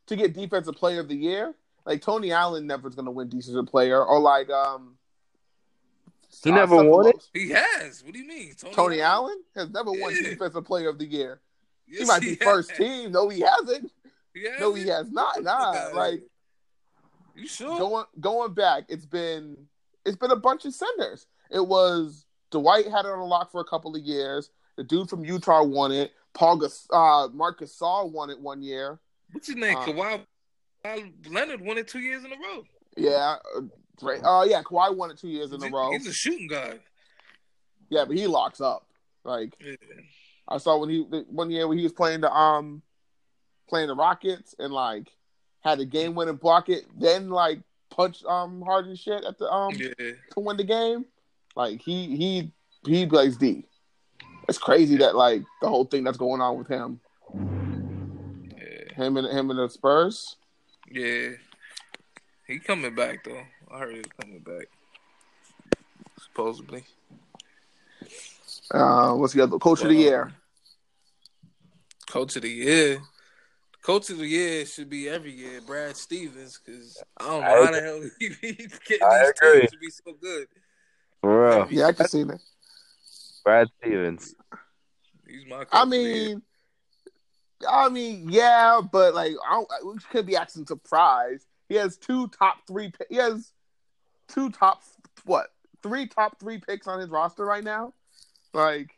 to 0.07 0.15
get 0.15 0.33
defensive 0.33 0.75
player 0.75 0.99
of 0.99 1.07
the 1.07 1.15
year. 1.15 1.53
Like 1.85 2.01
Tony 2.01 2.31
Allen 2.31 2.67
never's 2.67 2.95
gonna 2.95 3.11
win 3.11 3.29
defensive 3.29 3.67
player 3.67 4.03
or 4.03 4.19
like 4.19 4.49
um. 4.49 4.95
He 6.43 6.51
never 6.51 6.77
Seth 6.77 6.85
won 6.85 7.07
it? 7.07 7.29
He 7.33 7.49
has. 7.49 8.03
What 8.03 8.13
do 8.13 8.19
you 8.19 8.27
mean, 8.27 8.53
Tony? 8.55 8.73
Tony 8.75 9.01
Allen 9.01 9.41
has 9.55 9.69
never 9.71 9.91
won 9.91 10.13
Yeah. 10.15 10.29
defensive 10.29 10.63
player 10.65 10.89
of 10.89 10.99
the 10.99 11.05
year. 11.05 11.41
Yes, 11.87 11.99
he 12.01 12.05
might 12.05 12.21
be 12.21 12.29
has. 12.35 12.37
first 12.43 12.75
team. 12.75 13.11
No, 13.11 13.29
he 13.29 13.39
hasn't. 13.41 13.91
He 14.33 14.43
has 14.47 14.59
No, 14.59 14.73
he 14.75 14.83
it? 14.83 14.89
has 14.89 15.11
not. 15.11 15.41
Nah, 15.41 15.89
like 15.95 16.21
You 17.35 17.47
sure? 17.47 17.77
going 17.79 18.05
going 18.19 18.53
back, 18.53 18.83
it's 18.89 19.05
been 19.07 19.57
it's 20.05 20.17
been 20.17 20.31
a 20.31 20.35
bunch 20.35 20.65
of 20.65 20.73
senders. 20.73 21.25
It 21.49 21.65
was 21.65 22.25
Dwight 22.51 22.85
had 22.85 23.05
it 23.05 23.11
on 23.11 23.19
a 23.19 23.25
lock 23.25 23.51
for 23.51 23.61
a 23.61 23.65
couple 23.65 23.95
of 23.95 24.01
years. 24.03 24.49
The 24.77 24.83
dude 24.83 25.09
from 25.09 25.25
Utah 25.25 25.63
won 25.63 25.91
it. 25.91 26.11
Paul 26.33 26.57
Gas- 26.57 26.87
uh, 26.91 27.27
Marcus 27.33 27.75
Gasol 27.75 28.11
won 28.11 28.29
it 28.29 28.39
one 28.39 28.61
year. 28.61 28.99
What's 29.31 29.47
his 29.47 29.55
name? 29.55 29.75
Uh, 29.77 29.85
Kawhi 29.85 30.25
Kawhi 30.85 31.33
Leonard 31.33 31.61
won 31.61 31.77
it 31.79 31.87
two 31.87 31.99
years 31.99 32.23
in 32.23 32.31
a 32.31 32.35
row. 32.35 32.63
Yeah, 32.95 33.37
uh, 34.01 34.05
Dre- 34.05 34.21
uh, 34.21 34.43
yeah. 34.43 34.61
Kawhi 34.63 34.95
won 34.95 35.11
it 35.11 35.17
two 35.17 35.27
years 35.29 35.51
in 35.51 35.63
a 35.63 35.69
row. 35.69 35.91
He's 35.91 36.07
a 36.07 36.13
shooting 36.13 36.47
guard. 36.47 36.79
Yeah, 37.89 38.05
but 38.05 38.15
he 38.17 38.27
locks 38.27 38.61
up. 38.61 38.85
Like 39.23 39.53
Yeah. 39.63 39.75
I 40.47 40.57
saw 40.57 40.77
when 40.77 40.89
he 40.89 41.01
one 41.01 41.49
year 41.51 41.67
when 41.67 41.77
he 41.77 41.83
was 41.83 41.93
playing 41.93 42.21
the 42.21 42.31
um 42.33 42.81
playing 43.67 43.87
the 43.87 43.95
Rockets 43.95 44.55
and 44.57 44.73
like 44.73 45.07
had 45.61 45.79
a 45.79 45.85
game 45.85 46.15
winning 46.15 46.35
block 46.37 46.69
it, 46.69 46.85
then 46.99 47.29
like 47.29 47.59
punch 47.89 48.23
um 48.25 48.61
Harden 48.61 48.95
shit 48.95 49.23
at 49.25 49.37
the 49.37 49.45
um 49.51 49.73
Yeah. 49.75 49.89
to 50.33 50.39
win 50.39 50.57
the 50.57 50.63
game. 50.63 51.05
Like 51.55 51.81
he 51.81 52.15
he 52.15 52.51
he 52.85 53.05
plays 53.05 53.37
D. 53.37 53.65
It's 54.47 54.57
crazy 54.57 54.97
that 54.97 55.15
like 55.15 55.43
the 55.61 55.67
whole 55.69 55.85
thing 55.85 56.03
that's 56.03 56.17
going 56.17 56.41
on 56.41 56.57
with 56.57 56.67
him, 56.67 56.99
Yeah. 58.57 58.93
him 58.95 59.17
and 59.17 59.27
him 59.27 59.49
and 59.51 59.59
the 59.59 59.69
Spurs. 59.69 60.37
Yeah. 60.89 61.31
He 62.47 62.57
coming 62.59 62.95
back 62.95 63.23
though. 63.25 63.43
I 63.71 63.79
heard 63.79 63.95
he's 63.95 64.05
coming 64.19 64.39
back. 64.39 64.67
Supposedly. 66.17 66.83
Uh, 68.71 69.13
what's 69.13 69.33
the 69.33 69.41
other 69.41 69.57
coach 69.57 69.81
of 69.81 69.89
the 69.89 69.95
year? 69.95 70.31
Coach 72.07 72.35
of 72.35 72.41
the 72.41 72.49
year. 72.49 73.01
Coach 73.81 74.09
of 74.09 74.17
the 74.17 74.27
year 74.27 74.65
should 74.65 74.89
be 74.89 75.07
every 75.07 75.31
year, 75.31 75.61
Brad 75.61 75.95
Stevens, 75.95 76.59
because 76.63 77.01
I 77.17 77.25
don't 77.25 77.41
know 77.41 77.47
I 77.47 77.65
how 77.65 77.71
the 77.71 77.81
hell 77.81 78.01
he, 78.19 78.27
he's 78.41 78.79
getting 78.79 79.07
I 79.07 79.19
these 79.19 79.29
agree. 79.29 79.59
teams 79.61 79.71
to 79.71 79.77
be 79.77 79.89
so 79.89 80.13
good. 80.21 80.47
For 81.21 81.49
real. 81.49 81.67
Yeah, 81.71 81.85
I 81.85 81.93
can 81.93 82.07
see 82.07 82.23
that. 82.23 82.39
Brad 83.43 83.67
Stevens. 83.81 84.35
He's 85.27 85.45
my 85.47 85.59
coach 85.59 85.67
I 85.71 85.83
of 85.83 85.89
the 85.89 85.97
year. 85.97 86.13
mean, 86.27 86.41
I 87.69 87.89
mean, 87.89 88.29
yeah, 88.29 88.81
but 88.91 89.13
like, 89.13 89.33
I 89.47 89.53
don't, 89.53 89.69
we 89.85 89.99
could 90.11 90.25
be 90.25 90.35
acting 90.35 90.65
surprised. 90.65 91.45
He 91.67 91.75
has 91.75 91.97
two 91.97 92.27
top 92.29 92.57
three. 92.67 92.91
He 93.09 93.15
has 93.17 93.51
two 94.29 94.49
top 94.49 94.81
what? 95.25 95.47
Three 95.81 96.07
top 96.07 96.39
three 96.39 96.57
picks 96.57 96.87
on 96.87 96.99
his 96.99 97.09
roster 97.09 97.45
right 97.45 97.63
now. 97.63 97.93
Like, 98.53 98.97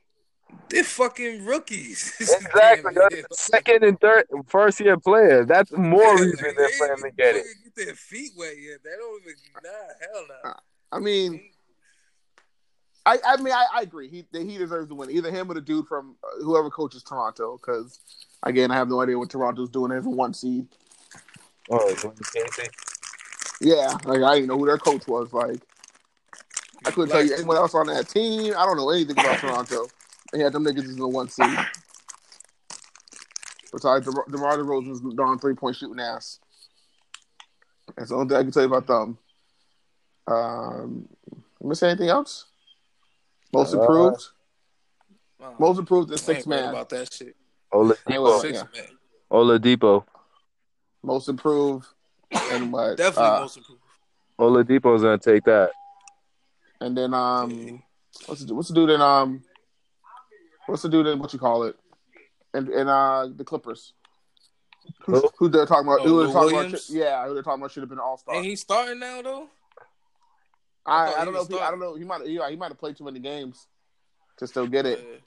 they're 0.70 0.84
fucking 0.84 1.46
rookies. 1.46 2.14
Exactly. 2.22 2.94
Damn, 2.96 3.24
Second 3.32 3.84
and 3.84 4.00
third, 4.00 4.26
first 4.48 4.80
year 4.80 4.98
players. 4.98 5.48
That's 5.48 5.72
more 5.72 6.16
Yeah, 6.16 6.22
reason 6.22 6.46
like, 6.46 6.56
they're 6.56 6.68
they 6.68 6.78
playing 6.78 6.92
ain't 6.92 7.02
to 7.02 7.08
even 7.08 7.16
get 7.18 7.36
it. 7.36 7.46
Get 7.64 7.86
their 7.86 7.96
feet 7.96 8.32
wet 8.38 8.54
yet. 8.60 8.80
They 8.84 8.92
don't 8.92 9.22
even. 9.22 9.36
Nah, 9.64 9.70
hell 9.70 10.26
no. 10.44 10.54
I 10.92 11.00
mean, 11.00 11.42
I, 13.06 13.18
I 13.26 13.38
mean, 13.38 13.54
I, 13.54 13.66
I 13.74 13.82
agree. 13.82 14.08
He 14.08 14.26
he 14.32 14.58
deserves 14.58 14.90
to 14.90 14.96
win. 14.96 15.10
Either 15.10 15.32
him 15.32 15.50
or 15.50 15.56
the 15.56 15.62
dude 15.62 15.88
from 15.88 16.16
uh, 16.24 16.44
whoever 16.44 16.70
coaches 16.70 17.04
Toronto. 17.04 17.58
Because 17.58 18.00
again, 18.44 18.72
I 18.72 18.76
have 18.76 18.90
no 18.90 19.02
idea 19.02 19.18
what 19.18 19.30
Toronto's 19.30 19.70
doing 19.70 19.92
as 19.92 20.06
a 20.06 20.10
one 20.10 20.34
seed. 20.34 20.68
Oh, 21.70 21.78
Dwane 21.96 22.34
Casey. 22.34 22.70
Yeah, 23.62 23.96
like 24.06 24.22
I 24.24 24.36
didn't 24.36 24.48
know 24.48 24.58
who 24.58 24.66
their 24.66 24.80
coach 24.80 25.08
was. 25.08 25.32
Like, 25.32 25.62
I 26.86 26.90
couldn't 26.92 27.12
tell 27.12 27.24
you 27.24 27.36
anyone 27.36 27.58
else 27.58 27.76
on 27.76 27.86
that 27.88 28.10
team. 28.10 28.54
I 28.58 28.66
don't 28.66 28.76
know 28.76 28.90
anything 28.90 29.20
about 29.20 29.38
Toronto. 29.38 29.88
They 30.34 30.40
had 30.40 30.52
them 30.52 30.66
niggas 30.66 30.86
in 30.86 30.98
the 30.98 31.08
one 31.08 31.30
seed. 31.30 31.46
Besides, 33.72 34.06
DeMar, 34.06 34.26
DeMar 34.30 34.58
DeRozan's 34.58 35.16
darn 35.16 35.38
three 35.38 35.54
point 35.54 35.76
shooting 35.76 36.00
ass. 36.00 36.40
That's 37.96 38.10
the 38.10 38.16
only 38.16 38.30
thing 38.30 38.38
I 38.38 38.42
can 38.44 38.52
tell 38.52 38.64
you 38.64 38.74
about 38.74 38.88
them. 38.88 39.18
Um, 40.28 41.08
miss 41.62 41.84
anything 41.84 42.10
else? 42.10 42.46
Most 43.54 43.74
Uh, 43.76 43.82
improved. 43.82 44.28
Wow. 45.40 45.56
Most 45.60 45.78
improved 45.78 46.12
is 46.12 46.22
I 46.22 46.26
six 46.26 46.40
ain't 46.40 46.48
worried 46.48 46.62
man. 46.62 46.70
about 46.70 46.90
that 46.90 47.14
shit. 47.14 47.36
Oladipo. 47.74 48.42
Six 48.42 48.58
yeah. 48.58 48.82
man. 48.82 48.90
Oladipo. 49.32 50.06
Most 51.04 51.30
improved, 51.30 51.88
and 52.32 52.72
what? 52.74 52.98
Definitely 52.98 53.32
uh, 53.32 53.40
most 53.42 53.58
improved. 53.58 53.82
Oladipo's 54.40 55.04
gonna 55.04 55.18
take 55.18 55.44
that. 55.46 55.72
And 56.80 56.98
then 56.98 57.14
um, 57.14 57.84
what's 58.26 58.44
the 58.44 58.56
what's 58.56 58.70
the 58.70 58.74
dude 58.74 58.90
in 58.90 59.02
um, 59.02 59.44
what's 60.66 60.82
the 60.82 60.90
dude 60.90 61.08
in 61.08 61.20
what 61.20 61.34
you 61.34 61.40
call 61.40 61.64
it, 61.64 61.76
and 62.54 62.70
and 62.70 62.90
uh 62.90 63.28
the 63.36 63.44
Clippers. 63.44 63.94
Who? 65.06 65.30
who 65.38 65.50
they're 65.50 65.66
talking 65.66 65.88
about? 65.88 66.02
Oh, 66.02 66.08
who 66.08 66.24
they're 66.24 66.34
talking 66.34 66.56
Williams? 66.56 66.90
about? 66.90 67.06
Yeah, 67.06 67.28
who 67.28 67.34
they're 67.34 67.44
talking 67.44 67.62
about 67.62 67.72
should 67.72 67.84
have 67.84 67.90
been 67.90 68.00
All 68.00 68.18
Star. 68.18 68.36
And 68.36 68.46
he's 68.46 68.62
starting 68.62 69.00
now 69.00 69.22
though? 69.22 69.48
I 70.86 71.14
I, 71.14 71.22
I 71.22 71.26
don't 71.26 71.34
know. 71.34 71.42
If 71.42 71.48
he, 71.48 71.60
I 71.60 71.70
don't 71.70 71.80
know. 71.80 71.96
He 71.96 72.04
might. 72.04 72.28
Yeah, 72.28 72.50
he 72.50 72.56
might 72.56 72.70
have 72.70 72.80
played 72.80 72.98
too 72.98 73.04
many 73.04 73.20
games 73.20 73.68
to 74.38 74.48
still 74.48 74.68
get 74.68 74.86
it. 74.86 75.00
Yeah. 75.00 75.18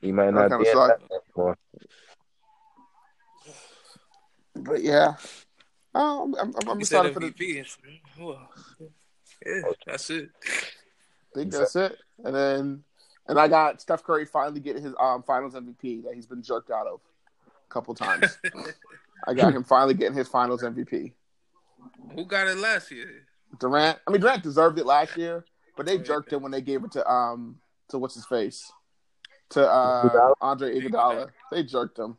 He 0.00 0.12
might 0.12 0.26
That 0.34 0.50
not 0.50 0.60
be 0.60 0.68
in 0.68 0.76
that 0.76 1.00
anymore. 1.36 1.58
But 4.54 4.82
yeah, 4.82 5.14
I'm, 5.96 6.34
I'm, 6.34 6.68
I'm 6.68 6.80
excited 6.80 7.14
for 7.14 7.20
the. 7.20 7.30
MVP. 7.30 7.66
Well, 8.18 8.48
yeah, 9.44 9.62
that's 9.86 10.10
it. 10.10 10.30
I 10.44 11.38
think 11.38 11.52
that's 11.52 11.76
it. 11.76 11.96
And 12.24 12.34
then, 12.34 12.84
and 13.28 13.38
I 13.38 13.48
got 13.48 13.80
Steph 13.80 14.02
Curry 14.02 14.26
finally 14.26 14.60
getting 14.60 14.82
his 14.82 14.94
um 15.00 15.22
Finals 15.22 15.54
MVP 15.54 16.04
that 16.04 16.14
he's 16.14 16.26
been 16.26 16.42
jerked 16.42 16.70
out 16.70 16.86
of 16.86 17.00
a 17.46 17.72
couple 17.72 17.94
times. 17.94 18.38
I 19.26 19.34
got 19.34 19.54
him 19.54 19.64
finally 19.64 19.94
getting 19.94 20.16
his 20.16 20.28
Finals 20.28 20.62
MVP. 20.62 21.12
Who 22.14 22.24
got 22.24 22.46
it 22.46 22.56
last 22.58 22.90
year? 22.90 23.26
Durant. 23.58 23.98
I 24.06 24.10
mean, 24.10 24.20
Durant 24.20 24.42
deserved 24.42 24.78
it 24.78 24.86
last 24.86 25.16
year, 25.16 25.44
but 25.76 25.86
they 25.86 25.98
jerked 25.98 26.32
him 26.32 26.42
when 26.42 26.52
they 26.52 26.60
gave 26.60 26.84
it 26.84 26.92
to 26.92 27.08
um 27.10 27.58
to 27.88 27.98
what's 27.98 28.14
his 28.14 28.26
face 28.26 28.72
to 29.50 29.68
uh 29.68 30.32
Andre 30.40 30.78
Iguodala. 30.78 31.30
They 31.50 31.62
jerked 31.62 31.98
him. 31.98 32.16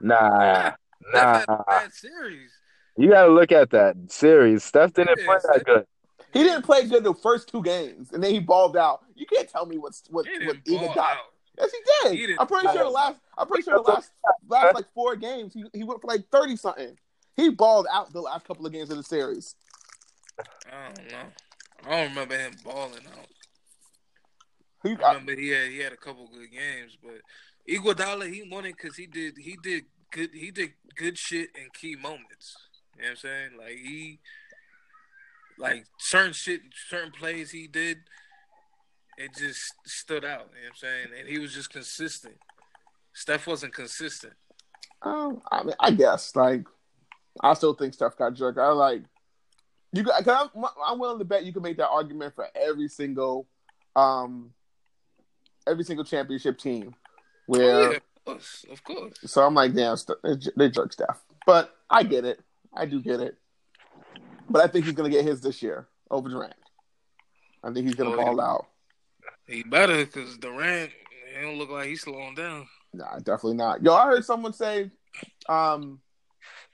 Nah, 0.00 0.72
Steph 1.08 1.14
had 1.14 1.44
a 1.48 1.52
nah. 1.52 1.64
bad 1.66 1.92
series. 1.92 2.50
You 2.96 3.10
gotta 3.10 3.32
look 3.32 3.52
at 3.52 3.70
that 3.70 3.96
series. 4.08 4.64
Steph 4.64 4.94
didn't 4.94 5.18
Yeah, 5.18 5.26
play 5.26 5.36
that 5.52 5.64
good. 5.64 5.86
He 6.32 6.42
didn't 6.42 6.62
play 6.62 6.86
good 6.86 7.04
the 7.04 7.14
first 7.14 7.48
two 7.48 7.62
games, 7.62 8.12
and 8.12 8.22
then 8.22 8.32
he 8.32 8.40
balled 8.40 8.76
out. 8.76 9.00
You 9.14 9.26
can't 9.26 9.48
tell 9.48 9.66
me 9.66 9.78
what's 9.78 10.02
what 10.10 10.26
He 10.26 10.44
what 10.46 10.64
didn't 10.64 10.80
ball 10.80 10.94
Iguodala. 10.94 10.98
out. 10.98 11.16
Yes, 11.58 11.70
he 11.72 11.78
did. 12.08 12.30
He 12.30 12.36
I'm 12.38 12.46
pretty 12.46 12.68
sure 12.68 12.84
the 12.84 12.90
last. 12.90 13.20
I'm 13.38 13.46
pretty 13.46 13.62
sure 13.62 13.74
the 13.74 13.80
last 13.90 14.10
last 14.48 14.74
like 14.74 14.86
four 14.94 15.16
games 15.16 15.54
he, 15.54 15.64
he 15.72 15.84
went 15.84 16.00
for 16.00 16.08
like 16.08 16.24
thirty 16.30 16.56
something. 16.56 16.96
He 17.36 17.50
balled 17.50 17.86
out 17.92 18.12
the 18.12 18.20
last 18.20 18.46
couple 18.46 18.66
of 18.66 18.72
games 18.72 18.90
of 18.90 18.96
the 18.96 19.02
series. 19.02 19.54
I 20.38 20.88
don't 20.94 21.10
know. 21.10 21.18
I 21.86 21.90
don't 21.90 22.08
remember 22.10 22.38
him 22.38 22.52
balling 22.64 23.06
out. 23.18 23.26
He, 24.82 24.96
I 25.02 25.08
remember 25.12 25.34
he 25.34 25.50
had 25.50 25.68
he 25.68 25.78
had 25.78 25.92
a 25.92 25.96
couple 25.96 26.28
good 26.28 26.50
games, 26.50 26.96
but 27.02 27.20
Iguodala 27.68 28.32
he 28.32 28.48
won 28.50 28.64
it 28.64 28.76
because 28.76 28.96
he 28.96 29.06
did 29.06 29.34
he 29.38 29.56
did 29.62 29.84
good 30.10 30.30
he 30.32 30.50
did 30.50 30.72
good 30.96 31.18
shit 31.18 31.50
in 31.56 31.68
key 31.72 31.96
moments. 31.96 32.56
You 32.96 33.02
know 33.02 33.08
what 33.08 33.10
I'm 33.10 33.16
saying? 33.16 33.50
Like 33.58 33.76
he 33.78 34.18
like 35.58 35.86
certain 35.98 36.32
shit 36.32 36.60
certain 36.88 37.12
plays 37.12 37.50
he 37.50 37.66
did, 37.66 37.98
it 39.18 39.34
just 39.36 39.72
stood 39.86 40.24
out. 40.24 40.50
You 40.54 40.62
know 40.62 40.68
what 40.68 40.68
I'm 40.68 40.74
saying? 40.76 41.06
And 41.20 41.28
he 41.28 41.38
was 41.38 41.52
just 41.54 41.70
consistent. 41.72 42.36
Steph 43.14 43.46
wasn't 43.46 43.74
consistent. 43.74 44.34
um, 45.02 45.40
I 45.50 45.62
mean, 45.62 45.74
I 45.80 45.90
guess 45.90 46.34
like 46.36 46.64
I 47.42 47.54
still 47.54 47.74
think 47.74 47.94
Steph 47.94 48.16
got 48.16 48.34
jerked. 48.34 48.58
I 48.58 48.68
like 48.68 49.02
you. 49.92 50.02
got- 50.02 50.24
Cause 50.24 50.48
I'm, 50.54 50.64
I'm 50.86 50.98
willing 50.98 51.18
to 51.18 51.24
bet 51.24 51.44
you 51.44 51.52
can 51.52 51.62
make 51.62 51.76
that 51.78 51.88
argument 51.88 52.34
for 52.34 52.46
every 52.54 52.88
single, 52.88 53.46
um, 53.94 54.52
every 55.66 55.84
single 55.84 56.04
championship 56.04 56.58
team. 56.58 56.94
Where 57.46 57.74
Oh, 57.74 57.90
yeah, 57.92 57.96
of 57.96 58.02
course, 58.24 58.64
of 58.70 58.84
course. 58.84 59.14
so 59.26 59.42
I'm 59.46 59.54
like, 59.54 59.74
damn, 59.74 59.96
they 60.56 60.68
jerk 60.70 60.92
Steph. 60.92 61.22
But 61.46 61.74
I 61.88 62.02
get 62.02 62.24
it. 62.24 62.40
I 62.76 62.86
do 62.86 63.00
get 63.00 63.20
it. 63.20 63.36
But 64.48 64.62
I 64.62 64.68
think 64.68 64.84
he's 64.84 64.94
gonna 64.94 65.10
get 65.10 65.24
his 65.24 65.40
this 65.40 65.62
year 65.62 65.88
over 66.10 66.28
Durant. 66.28 66.54
I 67.64 67.72
think 67.72 67.86
he's 67.86 67.96
gonna 67.96 68.10
Oh, 68.10 68.16
ball 68.16 68.40
out. 68.40 68.66
He 69.46 69.62
better 69.62 70.04
because 70.04 70.36
Durant, 70.38 70.90
he 71.34 71.40
don't 71.40 71.58
look 71.58 71.70
like 71.70 71.88
he's 71.88 72.02
slowing 72.02 72.34
down. 72.34 72.66
Nah, 72.92 73.18
definitely 73.18 73.54
not. 73.54 73.82
Yo, 73.82 73.92
I 73.94 74.06
heard 74.06 74.24
someone 74.24 74.52
say 74.52 74.90
um, 75.48 76.00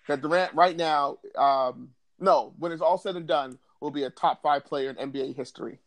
that 0.09 0.21
Durant 0.21 0.55
right 0.55 0.77
now, 0.77 1.19
um, 1.37 1.91
no, 2.21 2.55
when 2.59 2.73
it's 2.73 2.83
all 2.83 2.99
said 2.99 3.17
and 3.17 3.27
done, 3.27 3.59
will 3.81 3.91
be 3.91 4.05
a 4.05 4.11
top 4.11 4.43
five 4.43 4.65
player 4.65 4.91
in 4.91 5.11
NBA 5.11 5.35
history. 5.35 5.79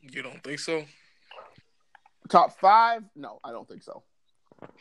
You 0.00 0.22
don't 0.22 0.42
think 0.42 0.58
so? 0.58 0.84
Top 2.28 2.58
five? 2.58 3.02
No, 3.14 3.40
I 3.44 3.52
don't 3.52 3.68
think 3.68 3.82
so. 3.82 4.02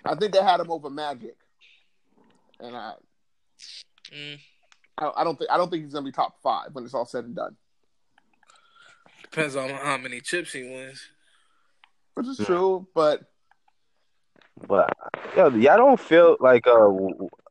I 0.05 0.15
think 0.15 0.31
they 0.31 0.41
had 0.41 0.59
him 0.59 0.71
over 0.71 0.89
Magic, 0.89 1.35
and 2.59 2.75
I, 2.75 2.93
Mm, 4.11 4.39
I, 4.97 5.11
I 5.17 5.23
don't 5.23 5.37
think 5.37 5.49
I 5.51 5.57
don't 5.57 5.69
think 5.69 5.83
he's 5.83 5.93
gonna 5.93 6.05
be 6.05 6.11
top 6.11 6.41
five 6.41 6.69
when 6.73 6.83
it's 6.83 6.93
all 6.93 7.05
said 7.05 7.25
and 7.25 7.35
done. 7.35 7.55
depends 9.23 9.55
on 9.55 9.69
how 9.69 9.97
many 9.97 10.19
chips 10.21 10.53
he 10.53 10.63
wins. 10.63 11.01
Which 12.15 12.27
is 12.27 12.37
Yeah. 12.37 12.45
true, 12.45 12.87
but 12.93 13.21
But 14.67 14.91
yo, 15.35 15.49
y'all 15.49 15.77
don't 15.77 15.99
feel 15.99 16.37
like 16.39 16.67
uh, 16.67 16.89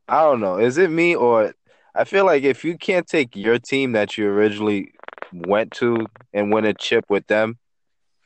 I 0.09 0.23
don't 0.23 0.41
know. 0.41 0.59
Is 0.59 0.79
it 0.79 0.91
me 0.91 1.17
or 1.17 1.55
I 1.95 2.05
feel 2.05 2.25
like 2.25 2.43
if 2.43 2.65
you 2.65 2.77
can't 2.79 3.07
take 3.07 3.35
your 3.35 3.59
team 3.59 3.93
that 3.93 4.17
you 4.19 4.29
originally 4.29 4.93
went 5.33 5.73
to 5.73 6.07
and 6.33 6.53
win 6.53 6.65
a 6.65 6.75
chip 6.75 7.05
with 7.09 7.27
them, 7.27 7.59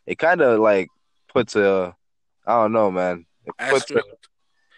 it 0.06 0.18
kind 0.18 0.40
of 0.40 0.60
like 0.60 0.88
puts 1.32 1.56
a, 1.56 1.94
I 2.46 2.62
don't 2.62 2.72
know, 2.72 2.90
man. 2.90 3.26
It 3.46 3.54
puts 3.56 3.90
a, 3.90 3.98
Asterisk. 3.98 4.23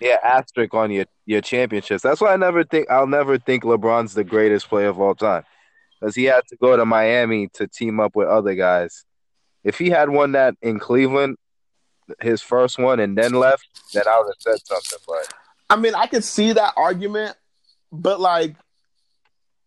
Yeah 0.01 0.16
asterisk 0.22 0.74
on 0.74 0.90
your 0.90 1.07
your 1.24 1.40
championships. 1.40 2.03
That's 2.03 2.20
why 2.20 2.32
I 2.32 2.36
never 2.36 2.64
think 2.64 2.90
I'll 2.90 3.07
never 3.07 3.38
think 3.38 3.64
LeBron's 3.64 4.14
the 4.14 4.24
greatest 4.24 4.68
player 4.68 4.88
of 4.88 5.01
all 5.01 5.14
time 5.14 5.44
because 6.01 6.14
he 6.14 6.24
had 6.24 6.42
to 6.49 6.57
go 6.57 6.76
to 6.76 6.84
Miami 6.84 7.49
to 7.55 7.66
team 7.66 8.01
up 8.01 8.14
with 8.14 8.28
other 8.28 8.55
guys. 8.55 9.05
If 9.64 9.78
he 9.78 9.90
had 9.90 10.09
won 10.09 10.32
that 10.32 10.55
in 10.62 10.78
Cleveland, 10.78 11.36
his 12.20 12.40
first 12.42 12.78
one, 12.78 13.01
and 13.01 13.16
then 13.16 13.32
left, 13.32 13.66
then 13.92 14.05
I 14.07 14.18
would 14.18 14.28
have 14.28 14.34
said 14.38 14.66
something. 14.66 14.99
But 15.07 15.34
I 15.70 15.76
mean, 15.76 15.94
I 15.94 16.07
could 16.07 16.24
see 16.24 16.53
that 16.53 16.74
argument, 16.76 17.36
but 17.90 18.20
like, 18.20 18.57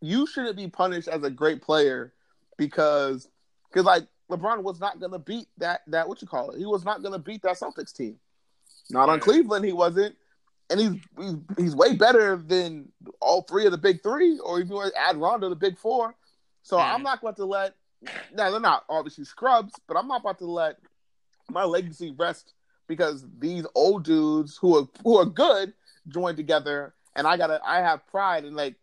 you 0.01 0.25
shouldn't 0.27 0.55
be 0.55 0.67
punished 0.67 1.07
as 1.07 1.23
a 1.23 1.29
great 1.29 1.61
player 1.61 2.13
because, 2.57 3.27
because 3.69 3.85
like 3.85 4.03
LeBron 4.31 4.63
was 4.63 4.79
not 4.79 4.99
gonna 4.99 5.19
beat 5.19 5.47
that 5.57 5.81
that 5.87 6.07
what 6.07 6.21
you 6.21 6.27
call 6.27 6.51
it. 6.51 6.59
He 6.59 6.65
was 6.65 6.85
not 6.85 7.03
gonna 7.03 7.19
beat 7.19 7.41
that 7.41 7.59
Celtics 7.59 7.93
team. 7.93 8.17
Not 8.91 9.09
on 9.09 9.19
Cleveland, 9.19 9.65
he 9.65 9.73
wasn't, 9.73 10.15
and 10.69 10.79
he's 10.79 10.91
he's, 11.17 11.35
he's 11.57 11.75
way 11.75 11.95
better 11.95 12.37
than 12.37 12.91
all 13.21 13.43
three 13.43 13.65
of 13.65 13.71
the 13.71 13.77
big 13.77 14.01
three, 14.01 14.39
or 14.39 14.59
if 14.59 14.67
you 14.67 14.75
want 14.75 14.93
to 14.93 14.99
add 14.99 15.17
Rondo, 15.17 15.49
the 15.49 15.55
big 15.55 15.77
four. 15.77 16.15
So. 16.63 16.77
I'm 16.77 17.03
not 17.03 17.21
going 17.21 17.35
to 17.35 17.45
let. 17.45 17.75
Now 18.33 18.51
they're 18.51 18.59
not 18.59 18.85
obviously 18.89 19.25
scrubs, 19.25 19.73
but 19.87 19.97
I'm 19.97 20.07
not 20.07 20.21
about 20.21 20.39
to 20.39 20.45
let 20.45 20.77
my 21.49 21.63
legacy 21.63 22.13
rest 22.17 22.53
because 22.87 23.25
these 23.39 23.65
old 23.75 24.03
dudes 24.03 24.57
who 24.57 24.77
are 24.77 24.87
who 25.03 25.17
are 25.17 25.25
good 25.25 25.73
join 26.07 26.35
together, 26.35 26.93
and 27.15 27.27
I 27.27 27.37
gotta 27.37 27.61
I 27.65 27.77
have 27.77 28.05
pride 28.07 28.45
and 28.45 28.55
like 28.55 28.75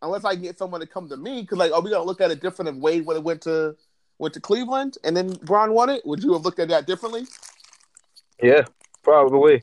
unless 0.00 0.24
I 0.24 0.34
get 0.34 0.58
someone 0.58 0.80
to 0.80 0.86
come 0.86 1.08
to 1.08 1.16
me 1.16 1.42
because 1.42 1.58
like 1.58 1.72
are 1.72 1.80
we 1.80 1.90
gonna 1.90 2.04
look 2.04 2.20
at 2.20 2.30
it 2.30 2.40
different 2.40 2.68
if 2.68 2.76
Wade 2.76 3.06
would 3.06 3.16
have 3.16 3.24
went 3.24 3.42
to 3.42 3.76
went 4.18 4.34
to 4.34 4.40
Cleveland 4.40 4.98
and 5.04 5.16
then 5.16 5.32
Bron 5.42 5.72
won 5.72 5.90
it? 5.90 6.04
Would 6.04 6.22
you 6.22 6.32
have 6.32 6.42
looked 6.44 6.58
at 6.58 6.68
that 6.68 6.86
differently? 6.86 7.26
yeah, 8.42 8.62
probably. 9.02 9.62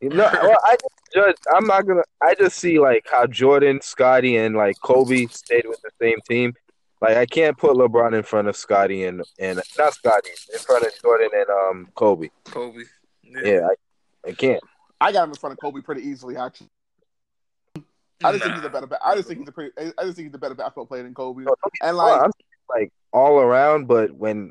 You 0.00 0.10
know, 0.10 0.28
well, 0.42 0.58
I 0.64 0.72
just 0.72 1.14
judge. 1.14 1.36
I'm 1.54 1.66
not 1.66 1.86
gonna. 1.86 2.02
I 2.22 2.34
just 2.34 2.58
see 2.58 2.78
like 2.78 3.06
how 3.10 3.26
Jordan, 3.26 3.80
Scottie, 3.82 4.36
and 4.36 4.56
like 4.56 4.76
Kobe 4.80 5.26
stayed 5.26 5.66
with 5.66 5.80
the 5.82 5.90
same 6.00 6.18
team. 6.28 6.54
Like 7.00 7.16
I 7.16 7.26
can't 7.26 7.56
put 7.56 7.76
LeBron 7.76 8.16
in 8.16 8.22
front 8.22 8.48
of 8.48 8.56
Scottie 8.56 9.04
and 9.04 9.22
and 9.38 9.60
not 9.78 9.94
Scottie 9.94 10.30
in 10.52 10.58
front 10.58 10.84
of 10.84 10.92
Jordan 11.02 11.30
and 11.34 11.48
um 11.48 11.88
Kobe. 11.94 12.28
Kobe. 12.44 12.82
Yeah. 13.22 13.40
Yeah, 13.44 13.68
I, 13.68 14.30
I 14.30 14.32
can't. 14.32 14.62
I 15.00 15.12
got 15.12 15.24
him 15.24 15.30
in 15.30 15.36
front 15.36 15.52
of 15.52 15.60
Kobe 15.60 15.80
pretty 15.80 16.02
easily 16.02 16.36
actually. 16.36 16.68
I 18.22 18.32
just 18.32 18.44
think 18.44 18.56
he's 18.56 18.64
a 18.64 18.68
better. 18.68 18.86
I 19.02 19.14
just 19.16 19.28
think 19.28 19.40
he's 19.40 19.48
a 19.48 19.52
pretty. 19.52 19.72
I 19.78 20.04
just 20.04 20.16
think 20.16 20.28
he's 20.28 20.34
a 20.34 20.38
better 20.38 20.54
basketball 20.54 20.86
player 20.86 21.02
than 21.02 21.14
Kobe. 21.14 21.44
No, 21.44 21.54
don't 21.62 21.72
And 21.82 21.96
Well, 21.96 22.06
like, 22.06 22.22
I'm 22.22 22.30
like 22.68 22.92
all 23.12 23.40
around, 23.40 23.88
but 23.88 24.12
when 24.12 24.50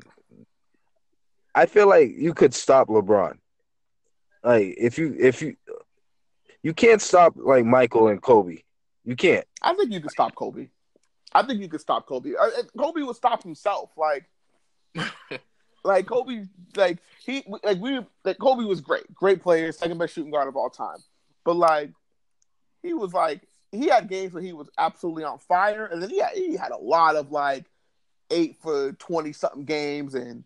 I 1.54 1.66
feel 1.66 1.88
like 1.88 2.10
you 2.16 2.34
could 2.34 2.52
stop 2.52 2.88
LeBron, 2.88 3.38
like 4.42 4.74
if 4.78 4.98
you 4.98 5.16
if 5.18 5.42
you 5.42 5.56
you 6.62 6.74
can't 6.74 7.00
stop 7.00 7.34
like 7.36 7.64
Michael 7.64 8.08
and 8.08 8.20
Kobe, 8.20 8.58
you 9.04 9.16
can't. 9.16 9.46
I 9.62 9.74
think 9.74 9.92
you 9.92 10.00
can 10.00 10.10
stop 10.10 10.34
Kobe. 10.34 10.68
I 11.32 11.42
think 11.42 11.60
you 11.60 11.68
could 11.68 11.80
stop 11.80 12.06
Kobe. 12.06 12.32
Uh, 12.38 12.48
Kobe 12.76 13.02
would 13.02 13.16
stop 13.16 13.42
himself. 13.42 13.90
Like, 13.96 14.28
like 15.84 16.06
Kobe, 16.06 16.44
like 16.76 16.98
he, 17.24 17.44
like 17.62 17.80
we, 17.80 18.00
like 18.24 18.38
Kobe 18.38 18.64
was 18.64 18.80
great, 18.80 19.12
great 19.14 19.42
player, 19.42 19.72
second 19.72 19.98
best 19.98 20.14
shooting 20.14 20.32
guard 20.32 20.48
of 20.48 20.56
all 20.56 20.70
time. 20.70 20.98
But 21.44 21.56
like, 21.56 21.92
he 22.82 22.94
was 22.94 23.12
like, 23.12 23.42
he 23.72 23.86
had 23.86 24.08
games 24.08 24.32
where 24.32 24.42
he 24.42 24.52
was 24.52 24.68
absolutely 24.76 25.24
on 25.24 25.38
fire, 25.38 25.86
and 25.86 26.02
then 26.02 26.10
he 26.10 26.18
had, 26.18 26.32
he 26.34 26.56
had 26.56 26.72
a 26.72 26.76
lot 26.76 27.14
of 27.14 27.30
like 27.30 27.64
eight 28.30 28.56
for 28.60 28.92
twenty 28.92 29.32
something 29.32 29.64
games 29.64 30.14
and 30.14 30.44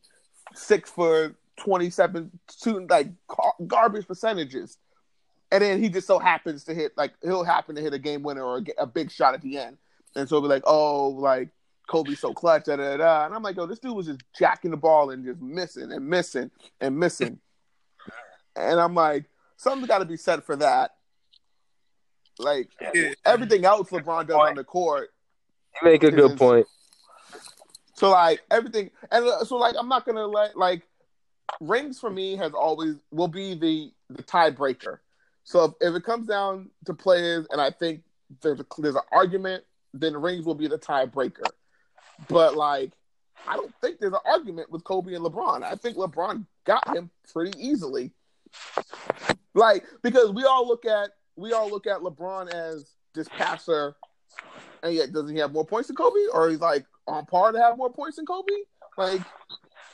six 0.55 0.91
for 0.91 1.35
twenty 1.57 1.91
seven, 1.91 2.31
two 2.61 2.87
like 2.89 3.09
garbage 3.67 4.07
percentages. 4.07 4.79
And 5.53 5.63
then 5.63 5.83
he 5.83 5.89
just 5.89 6.07
so 6.07 6.19
happens 6.19 6.65
to 6.65 6.75
hit 6.75 6.93
like 6.97 7.13
he'll 7.23 7.45
happen 7.45 7.77
to 7.77 7.81
hit 7.83 7.93
a 7.95 7.99
game 7.99 8.23
winner 8.23 8.43
or 8.43 8.59
a, 8.59 8.83
a 8.83 8.87
big 8.87 9.11
shot 9.11 9.35
at 9.35 9.43
the 9.43 9.59
end, 9.59 9.77
and 10.17 10.29
so 10.29 10.37
it'll 10.37 10.49
be 10.49 10.53
like, 10.53 10.65
oh, 10.67 11.09
like 11.09 11.51
Kobe's 11.87 12.19
so 12.19 12.33
clutch, 12.33 12.65
da 12.65 12.77
da 12.77 12.97
da. 12.97 13.27
And 13.27 13.35
I'm 13.35 13.43
like, 13.43 13.59
oh, 13.59 13.67
this 13.67 13.79
dude 13.79 13.95
was 13.95 14.07
just 14.07 14.23
jacking 14.37 14.71
the 14.73 14.77
ball 14.77 15.11
and 15.11 15.25
just 15.25 15.41
missing 15.41 15.93
and 15.93 16.09
missing 16.09 16.51
and 16.81 16.99
missing. 16.99 17.39
and 18.57 18.81
I'm 18.81 18.95
like, 18.95 19.27
something's 19.57 19.87
got 19.89 19.99
to 19.99 20.05
be 20.07 20.17
said 20.17 20.43
for 20.45 20.57
that. 20.57 20.93
Like 22.39 22.71
everything 23.25 23.65
else 23.65 23.91
LeBron 23.91 24.27
does 24.27 24.37
on 24.37 24.57
the 24.57 24.65
court. 24.65 25.11
You 25.83 25.91
make 25.91 26.03
a 26.03 26.11
good 26.11 26.33
Because- 26.33 26.39
point. 26.39 26.67
So 27.97 28.11
like 28.11 28.41
everything, 28.51 28.91
and 29.13 29.25
uh, 29.25 29.45
so 29.45 29.57
like 29.57 29.77
I'm 29.79 29.89
not 29.89 30.05
gonna 30.05 30.27
let 30.27 30.57
like 30.57 30.83
rings 31.61 31.99
for 31.99 32.11
me 32.11 32.37
has 32.37 32.53
always 32.53 32.97
will 33.11 33.29
be 33.29 33.55
the 33.55 33.93
the 34.11 34.23
tiebreaker. 34.23 34.99
So 35.45 35.65
if, 35.65 35.73
if 35.81 35.95
it 35.95 36.05
comes 36.05 36.27
down 36.27 36.71
to 36.87 36.95
players, 36.95 37.47
and 37.51 37.61
I 37.61 37.71
think 37.71 38.03
there's 38.43 38.61
a 38.61 38.67
there's 38.79 38.95
an 38.95 39.03
argument, 39.13 39.65
then 39.93 40.17
rings 40.17 40.45
will 40.45 40.55
be 40.55 40.69
the 40.69 40.79
tiebreaker. 40.79 41.47
But 42.29 42.57
like, 42.57 42.93
I 43.47 43.57
don't 43.57 43.75
think 43.81 43.99
there's 43.99 44.13
an 44.13 44.21
argument 44.25 44.71
with 44.71 44.85
Kobe 44.85 45.15
and 45.15 45.25
LeBron. 45.25 45.63
I 45.63 45.75
think 45.75 45.97
LeBron 45.97 46.47
got 46.65 46.97
him 46.97 47.11
pretty 47.33 47.59
easily. 47.59 48.13
Like 49.55 49.85
because 50.03 50.31
we 50.31 50.45
all 50.45 50.67
look 50.67 50.87
at 50.87 51.11
we 51.37 51.53
all 51.53 51.71
look 51.71 51.87
at 51.87 52.01
LeBron 52.01 52.53
as 52.53 52.93
this 53.15 53.29
passer, 53.29 53.97
and 54.83 54.95
yet 54.95 55.13
doesn't 55.13 55.35
he 55.35 55.41
have 55.41 55.53
more 55.53 55.67
points 55.67 55.89
than 55.89 55.97
Kobe, 55.97 56.19
or 56.33 56.51
he's 56.51 56.61
like 56.61 56.87
on 57.07 57.27
par 57.27 57.53
to 57.53 57.59
have 57.59 57.77
more 57.77 57.93
points 57.93 58.17
than 58.17 58.27
Kobe? 58.27 58.53
Like 58.97 59.21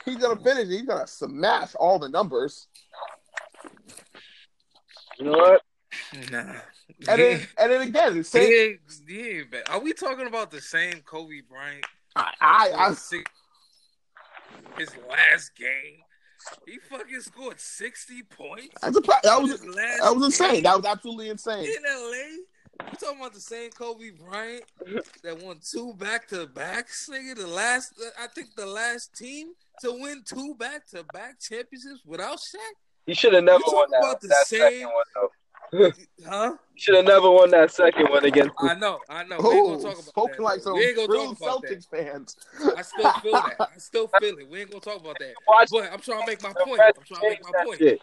he's 0.05 0.17
gonna 0.17 0.39
finish, 0.41 0.67
he's 0.67 0.83
gonna 0.83 1.07
smash 1.07 1.75
all 1.75 1.99
the 1.99 2.09
numbers, 2.09 2.67
You 5.17 5.25
know 5.25 5.31
what? 5.31 5.61
Nah. 6.31 6.53
and 7.07 7.19
then 7.21 7.47
and 7.57 7.71
then 7.71 7.81
again, 7.81 8.17
the 8.17 8.23
same. 8.23 8.49
Yeah, 8.49 8.57
ain't, 8.57 8.79
he 9.07 9.29
ain't 9.39 9.51
bad. 9.51 9.63
Are 9.69 9.79
we 9.79 9.93
talking 9.93 10.27
about 10.27 10.49
the 10.51 10.61
same 10.61 11.01
Kobe 11.05 11.41
Bryant? 11.49 11.85
I, 12.15 12.31
I, 12.41 12.71
I 12.77 12.93
Six- 12.93 13.31
his 14.77 14.89
last 15.09 15.55
game, 15.55 15.99
he 16.65 16.77
fucking 16.89 17.19
scored 17.21 17.59
sixty 17.59 18.23
points. 18.23 18.75
that's 18.81 18.97
a, 18.97 19.01
that 19.01 19.41
was 19.41 19.59
that 19.61 20.13
was 20.15 20.25
insane. 20.25 20.53
game 20.55 20.63
That 20.63 20.77
was 20.77 20.85
absolutely 20.85 21.29
insane. 21.29 21.65
in 21.65 21.83
LA. 21.85 22.87
You 22.89 22.97
talking 22.99 23.19
about 23.19 23.33
the 23.33 23.39
same 23.41 23.69
Kobe 23.71 24.09
Bryant 24.11 24.63
that 25.23 25.41
won 25.43 25.59
two 25.63 25.93
back 25.93 26.27
to 26.29 26.47
backs, 26.47 27.09
nigga? 27.11 27.35
The 27.35 27.47
last, 27.47 27.93
I 28.19 28.27
think, 28.27 28.55
the 28.55 28.65
last 28.65 29.15
team 29.15 29.51
to 29.81 29.91
win 29.91 30.23
two 30.25 30.55
back 30.55 30.87
to 30.87 31.03
back 31.13 31.39
championships 31.39 32.01
without 32.05 32.37
Shaq, 32.37 32.57
He 33.05 33.13
should 33.13 33.33
have 33.33 33.43
never 33.43 33.63
You 33.65 33.73
won 33.73 33.89
that, 33.91 34.21
that 34.21 34.47
same- 34.47 34.59
second 34.59 34.85
one 34.85 35.03
though. 35.15 35.29
huh? 36.27 36.53
Should 36.75 36.95
have 36.95 37.05
never 37.05 37.31
won 37.31 37.49
that 37.51 37.71
second 37.71 38.09
one 38.09 38.25
against. 38.25 38.51
I 38.59 38.73
know, 38.75 38.99
I 39.09 39.23
know. 39.23 39.37
We 39.39 39.49
ain't 39.51 39.67
gonna 39.67 39.81
talk 39.83 39.93
about 39.93 40.03
spoken 40.03 40.35
that. 40.39 40.43
like 40.43 40.59
some 40.61 40.73
we 40.73 40.83
ain't 40.85 40.95
gonna 40.97 41.07
true 41.07 41.17
talk 41.27 41.37
about 41.41 41.61
that. 41.61 41.71
Celtics 41.71 41.89
fans. 41.89 42.35
I 42.77 42.81
still 42.81 43.11
feel 43.13 43.31
that. 43.31 43.55
I 43.59 43.77
still 43.77 44.07
feel 44.19 44.37
it. 44.37 44.49
We 44.49 44.59
ain't 44.61 44.69
gonna 44.71 44.81
talk 44.81 44.99
about 44.99 45.15
that. 45.19 45.33
But 45.71 45.93
I'm 45.93 45.99
trying 46.01 46.21
to 46.21 46.27
make 46.27 46.43
my 46.43 46.51
point. 46.65 46.81
I'm 46.81 47.03
trying 47.05 47.21
to 47.21 47.29
make 47.29 47.43
my 47.43 47.63
point. 47.63 48.01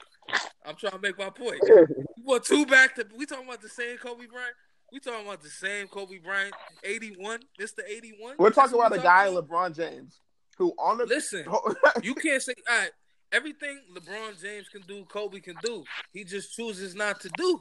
I'm 0.64 0.76
trying 0.76 0.92
to 0.92 0.98
make 1.00 1.18
my 1.18 1.30
point. 1.30 1.60
You 1.66 2.24
want 2.24 2.44
two 2.44 2.64
back 2.64 2.94
to? 2.94 3.06
We 3.16 3.26
talking 3.26 3.46
about 3.46 3.60
the 3.60 3.68
same 3.68 3.98
Kobe 3.98 4.26
Bryant? 4.26 4.54
We 4.90 5.00
talking 5.00 5.26
about 5.26 5.42
the 5.42 5.50
same 5.50 5.86
Kobe 5.88 6.16
Bryant, 6.18 6.54
81, 6.82 7.40
Mr. 7.60 7.80
81. 7.86 8.36
We're 8.38 8.48
talking 8.50 8.74
about 8.74 8.92
we 8.92 8.98
a 8.98 9.02
guy, 9.02 9.26
about? 9.26 9.46
LeBron 9.46 9.76
James, 9.76 10.20
who 10.58 10.72
on 10.78 10.98
the 10.98 11.06
Listen, 11.06 11.46
you 12.02 12.14
can't 12.14 12.42
say 12.42 12.54
all 12.68 12.78
right. 12.78 12.90
Everything 13.30 13.80
LeBron 13.94 14.40
James 14.40 14.68
can 14.68 14.82
do, 14.82 15.04
Kobe 15.04 15.40
can 15.40 15.54
do. 15.62 15.84
He 16.12 16.24
just 16.24 16.54
chooses 16.54 16.94
not 16.94 17.20
to 17.20 17.28
do. 17.36 17.60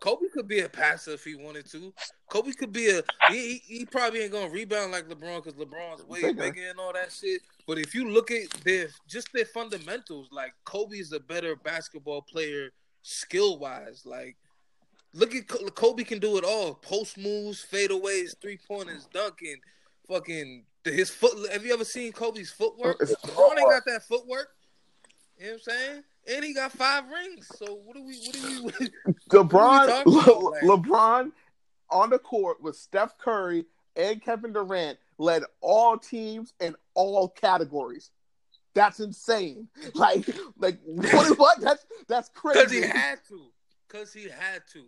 Kobe 0.00 0.26
could 0.32 0.48
be 0.48 0.60
a 0.60 0.68
passer 0.68 1.12
if 1.12 1.24
he 1.24 1.34
wanted 1.34 1.70
to. 1.70 1.92
Kobe 2.28 2.52
could 2.52 2.72
be 2.72 2.90
a 2.90 3.02
he. 3.30 3.60
He, 3.66 3.78
he 3.78 3.86
probably 3.86 4.22
ain't 4.22 4.32
gonna 4.32 4.50
rebound 4.50 4.92
like 4.92 5.08
LeBron 5.08 5.44
because 5.44 5.54
LeBron's 5.54 6.04
way 6.06 6.22
Bigger. 6.22 6.42
bigger 6.42 6.70
and 6.70 6.78
all 6.78 6.92
that 6.92 7.12
shit. 7.12 7.42
But 7.66 7.78
if 7.78 7.94
you 7.94 8.10
look 8.10 8.30
at 8.30 8.50
their 8.64 8.88
just 9.08 9.32
their 9.32 9.44
fundamentals, 9.46 10.28
like 10.30 10.52
Kobe's 10.64 11.12
a 11.12 11.20
better 11.20 11.56
basketball 11.56 12.22
player 12.22 12.70
skill 13.02 13.58
wise. 13.58 14.02
Like 14.04 14.36
look 15.14 15.34
at 15.34 15.46
Kobe 15.74 16.04
can 16.04 16.18
do 16.18 16.36
it 16.36 16.44
all: 16.44 16.74
post 16.74 17.16
moves, 17.16 17.64
fadeaways, 17.70 18.36
three 18.40 18.58
pointers, 18.68 19.08
dunking, 19.12 19.56
fucking 20.08 20.64
his 20.84 21.10
foot. 21.10 21.50
Have 21.52 21.64
you 21.64 21.72
ever 21.72 21.84
seen 21.84 22.12
Kobe's 22.12 22.50
footwork? 22.50 22.98
LeBron 23.00 23.58
ain't 23.58 23.70
got 23.70 23.84
that 23.86 24.02
footwork. 24.06 24.48
You 25.38 25.46
know 25.46 25.52
what 25.52 25.54
I'm 25.54 25.60
saying? 25.60 26.02
And 26.26 26.44
he 26.44 26.54
got 26.54 26.72
five 26.72 27.04
rings. 27.10 27.50
So 27.56 27.80
what 27.84 27.96
do 27.96 28.02
we? 28.02 28.16
What 28.18 28.32
do 28.34 28.64
we? 29.06 29.12
LeBron, 29.30 30.04
we 30.06 30.12
Le- 30.12 30.76
LeBron 30.78 31.32
on 31.90 32.10
the 32.10 32.18
court 32.18 32.62
with 32.62 32.76
Steph 32.76 33.18
Curry 33.18 33.64
and 33.96 34.22
Kevin 34.22 34.52
Durant 34.52 34.98
led 35.18 35.42
all 35.60 35.98
teams 35.98 36.54
in 36.60 36.74
all 36.94 37.28
categories. 37.28 38.10
That's 38.74 39.00
insane. 39.00 39.68
Like, 39.94 40.26
like 40.58 40.78
what? 40.84 41.26
is- 41.30 41.32
What? 41.38 41.60
That's 41.60 41.84
that's 42.08 42.28
crazy. 42.30 42.60
Because 42.60 42.72
he 42.72 42.80
had 42.98 43.18
to. 43.28 43.40
Because 43.88 44.12
he 44.12 44.22
had 44.24 44.62
to. 44.72 44.84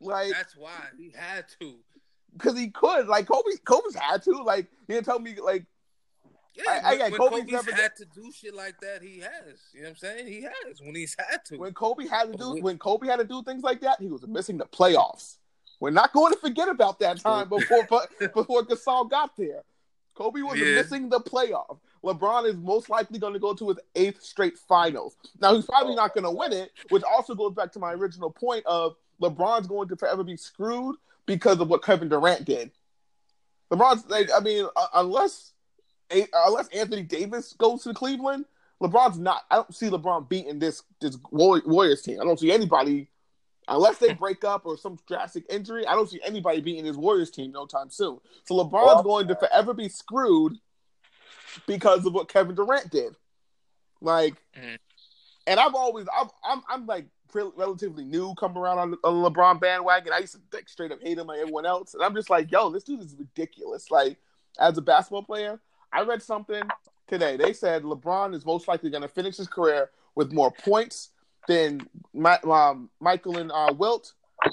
Like, 0.00 0.32
That's 0.32 0.56
why 0.56 0.72
he 0.96 1.12
had 1.14 1.44
to. 1.60 1.74
Because 2.32 2.56
he 2.58 2.70
could. 2.70 3.06
Like 3.06 3.26
Kobe, 3.26 3.50
Kobe's 3.64 3.94
had 3.94 4.22
to. 4.24 4.42
Like, 4.42 4.66
he 4.86 4.94
didn't 4.94 5.06
tell 5.06 5.18
me. 5.18 5.34
Like, 5.42 5.66
Yeah, 6.54 6.64
I- 6.68 6.78
I- 6.78 6.90
when, 6.90 6.98
yeah, 6.98 7.04
when 7.10 7.12
Kobe's 7.18 7.40
Kobe's 7.40 7.52
never- 7.52 7.72
had 7.72 7.96
to 7.96 8.04
do 8.06 8.32
shit 8.32 8.54
like 8.54 8.80
that, 8.80 9.02
he 9.02 9.20
has. 9.20 9.60
You 9.72 9.82
know 9.82 9.88
what 9.88 9.90
I'm 9.90 9.96
saying? 9.96 10.26
He 10.26 10.42
has 10.42 10.80
when 10.80 10.94
he's 10.94 11.16
had 11.18 11.44
to. 11.46 11.58
when 11.58 11.72
Kobe 11.74 12.06
had 12.06 12.32
to 12.32 12.38
do 12.38 12.60
when 12.62 12.78
Kobe 12.78 13.06
had 13.06 13.18
to 13.20 13.24
do 13.24 13.42
things 13.42 13.62
like 13.62 13.80
that, 13.82 14.00
he 14.00 14.08
was 14.08 14.26
missing 14.26 14.58
the 14.58 14.66
playoffs. 14.66 15.36
We're 15.78 15.90
not 15.90 16.12
going 16.12 16.32
to 16.34 16.38
forget 16.38 16.68
about 16.68 16.98
that 17.00 17.20
time 17.20 17.48
before 17.48 17.86
before 18.34 18.62
Gasol 18.64 19.08
got 19.08 19.36
there. 19.36 19.62
Kobe 20.14 20.42
was 20.42 20.58
Yeah. 20.58 20.74
missing 20.74 21.08
the 21.08 21.20
playoff. 21.20 21.78
LeBron 22.04 22.46
is 22.46 22.56
most 22.56 22.90
likely 22.90 23.18
going 23.18 23.32
to 23.32 23.38
go 23.38 23.54
to 23.54 23.68
his 23.68 23.78
eighth 23.94 24.22
straight 24.22 24.58
finals. 24.58 25.16
Now 25.40 25.54
he's 25.54 25.66
probably 25.66 25.94
not 25.94 26.12
going 26.14 26.24
to 26.24 26.30
win 26.30 26.52
it, 26.52 26.72
which 26.90 27.02
also 27.04 27.34
goes 27.34 27.54
back 27.54 27.72
to 27.72 27.78
my 27.78 27.92
original 27.92 28.30
point 28.30 28.64
of 28.66 28.96
LeBron's 29.22 29.66
going 29.66 29.88
to 29.88 29.96
forever 29.96 30.24
be 30.24 30.36
screwed 30.36 30.96
because 31.30 31.60
of 31.60 31.68
what 31.68 31.84
Kevin 31.84 32.08
Durant 32.08 32.44
did. 32.44 32.72
LeBron's 33.72 34.04
like, 34.10 34.30
I 34.34 34.40
mean, 34.40 34.66
uh, 34.74 34.86
unless 34.94 35.52
unless 36.10 36.66
Anthony 36.68 37.04
Davis 37.04 37.52
goes 37.52 37.84
to 37.84 37.94
Cleveland, 37.94 38.46
LeBron's 38.82 39.16
not. 39.20 39.42
I 39.48 39.56
don't 39.56 39.72
see 39.72 39.88
LeBron 39.88 40.28
beating 40.28 40.58
this 40.58 40.82
this 41.00 41.16
Warriors 41.30 42.02
team. 42.02 42.18
I 42.20 42.24
don't 42.24 42.40
see 42.40 42.50
anybody 42.50 43.08
unless 43.68 43.98
they 43.98 44.12
break 44.12 44.42
up 44.42 44.66
or 44.66 44.76
some 44.76 44.98
drastic 45.06 45.44
injury. 45.48 45.86
I 45.86 45.94
don't 45.94 46.10
see 46.10 46.20
anybody 46.24 46.60
beating 46.60 46.82
this 46.84 46.96
Warriors 46.96 47.30
team 47.30 47.52
no 47.52 47.64
time 47.64 47.90
soon. 47.90 48.18
So 48.44 48.56
LeBron's 48.56 48.72
Well- 48.72 49.02
going 49.04 49.28
to 49.28 49.36
forever 49.36 49.72
be 49.72 49.88
screwed 49.88 50.58
because 51.68 52.04
of 52.06 52.12
what 52.12 52.28
Kevin 52.28 52.56
Durant 52.56 52.90
did. 52.90 53.14
Like, 54.00 54.34
Mhm. 54.58 54.78
And 55.50 55.58
I've 55.58 55.74
always 55.74 56.06
I'm 56.18 56.28
I'm, 56.44 56.62
I'm 56.68 56.86
like 56.86 57.06
pre- 57.30 57.50
relatively 57.56 58.04
new 58.04 58.34
coming 58.38 58.56
around 58.56 58.78
on 58.78 58.92
a 59.04 59.10
LeBron 59.10 59.60
bandwagon. 59.60 60.12
I 60.12 60.20
used 60.20 60.34
to 60.34 60.40
like, 60.52 60.68
straight 60.68 60.92
up 60.92 61.02
hate 61.02 61.18
him 61.18 61.26
like 61.26 61.40
everyone 61.40 61.66
else, 61.66 61.92
and 61.94 62.02
I'm 62.02 62.14
just 62.14 62.30
like, 62.30 62.50
yo, 62.50 62.70
this 62.70 62.84
dude 62.84 63.00
is 63.00 63.16
ridiculous. 63.18 63.90
Like, 63.90 64.16
as 64.58 64.78
a 64.78 64.82
basketball 64.82 65.24
player, 65.24 65.60
I 65.92 66.02
read 66.02 66.22
something 66.22 66.62
today. 67.08 67.36
They 67.36 67.52
said 67.52 67.82
LeBron 67.82 68.34
is 68.34 68.46
most 68.46 68.68
likely 68.68 68.90
going 68.90 69.02
to 69.02 69.08
finish 69.08 69.36
his 69.36 69.48
career 69.48 69.90
with 70.14 70.32
more 70.32 70.52
points 70.52 71.10
than 71.48 71.80
Ma- 72.14 72.38
um, 72.44 72.88
Michael 73.00 73.38
and 73.38 73.50
uh, 73.50 73.74
Wilt, 73.76 74.12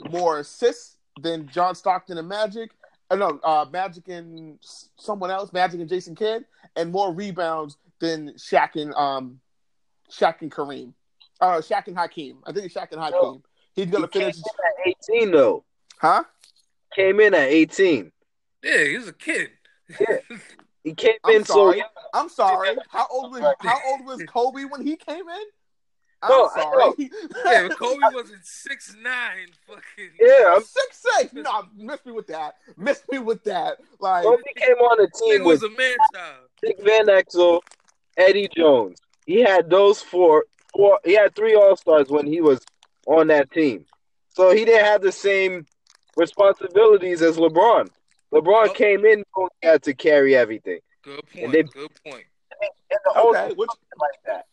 more 0.09 0.39
assists 0.39 0.97
than 1.21 1.47
John 1.47 1.75
Stockton 1.75 2.17
and 2.17 2.27
Magic. 2.27 2.71
Uh, 3.09 3.15
no, 3.15 3.39
uh, 3.43 3.65
Magic 3.71 4.07
and 4.07 4.57
someone 4.97 5.29
else, 5.29 5.53
Magic 5.53 5.79
and 5.79 5.89
Jason 5.89 6.15
Kidd, 6.15 6.45
and 6.75 6.91
more 6.91 7.13
rebounds 7.13 7.77
than 7.99 8.33
Shaq 8.33 8.75
and 8.81 8.93
um, 8.95 9.39
Shaq 10.11 10.41
and 10.41 10.51
Kareem. 10.51 10.93
Uh, 11.39 11.57
Shaq 11.57 11.87
and 11.87 11.97
Hakeem. 11.97 12.37
I 12.45 12.51
think 12.51 12.65
it's 12.65 12.75
Shaq 12.75 12.91
and 12.91 13.01
Hakeem. 13.01 13.43
He's 13.75 13.85
He 13.85 13.91
gonna 13.91 14.07
came 14.07 14.23
in 14.23 14.33
finish, 14.33 14.45
at 14.45 14.95
18 15.11 15.31
though. 15.31 15.63
huh? 15.99 16.23
Came 16.95 17.19
in 17.19 17.33
at 17.33 17.47
18. 17.49 18.11
Yeah, 18.63 18.83
he 18.85 18.97
was 18.97 19.07
a 19.07 19.13
kid. 19.13 19.51
He 20.83 20.93
came 20.93 21.15
I'm 21.25 21.35
in 21.35 21.43
so 21.43 21.53
sorry. 21.53 21.77
young. 21.79 21.87
I'm 22.13 22.29
sorry. 22.29 22.77
How 22.87 23.07
old 23.11 23.31
was 23.33 23.41
How 23.59 23.77
old 23.87 24.05
was 24.05 24.23
Kobe 24.25 24.63
when 24.63 24.81
he 24.85 24.95
came 24.95 25.27
in? 25.27 25.43
I'm 26.23 26.29
No, 26.29 26.49
sorry. 26.55 26.93
yeah, 27.45 27.67
Kobe 27.67 28.05
wasn't 28.13 28.45
six 28.45 28.95
nine. 29.03 29.47
Fucking 29.67 30.11
Yeah, 30.17 30.53
I'm 30.55 30.63
six 30.63 31.03
six. 31.19 31.33
No, 31.33 31.63
miss 31.75 32.05
me 32.05 32.13
with 32.13 32.27
that. 32.27 32.55
Miss 32.77 33.01
me 33.11 33.19
with 33.19 33.43
that. 33.43 33.79
Like 33.99 34.23
Kobe 34.23 34.41
came 34.55 34.75
on 34.75 34.97
the 34.97 35.07
Nigga 35.09 35.19
team 35.19 35.43
was 35.43 35.61
with 35.61 35.73
a 35.73 35.77
man 35.77 35.97
child. 36.13 36.47
Nick 36.63 36.81
Van 36.83 37.07
Exel, 37.07 37.59
Eddie 38.15 38.47
Jones. 38.55 38.97
He 39.27 39.41
had 39.41 39.69
those 39.69 40.01
four, 40.01 40.45
four. 40.75 40.99
He 41.05 41.13
had 41.13 41.35
three 41.35 41.53
All 41.53 41.75
Stars 41.75 42.07
when 42.09 42.25
he 42.25 42.41
was 42.41 42.61
on 43.05 43.27
that 43.27 43.51
team, 43.51 43.85
so 44.29 44.49
he 44.51 44.65
didn't 44.65 44.85
have 44.85 45.01
the 45.03 45.11
same 45.11 45.67
responsibilities 46.15 47.21
as 47.21 47.37
LeBron. 47.37 47.89
LeBron 48.33 48.65
Nope. 48.67 48.75
came 48.75 49.05
in 49.05 49.23
knowing 49.37 49.49
he 49.61 49.67
had 49.67 49.83
to 49.83 49.93
carry 49.93 50.35
everything, 50.35 50.79
Good 51.03 51.21
And 51.35 51.41
point. 51.41 51.51
they- 51.53 51.63
Good 51.63 51.91
point. 52.05 52.25
and 52.61 52.99
the 53.05 53.11
whole 53.13 53.29
okay, 53.35 53.53
which 53.53 53.69
like 53.99 54.19
that. 54.25 54.45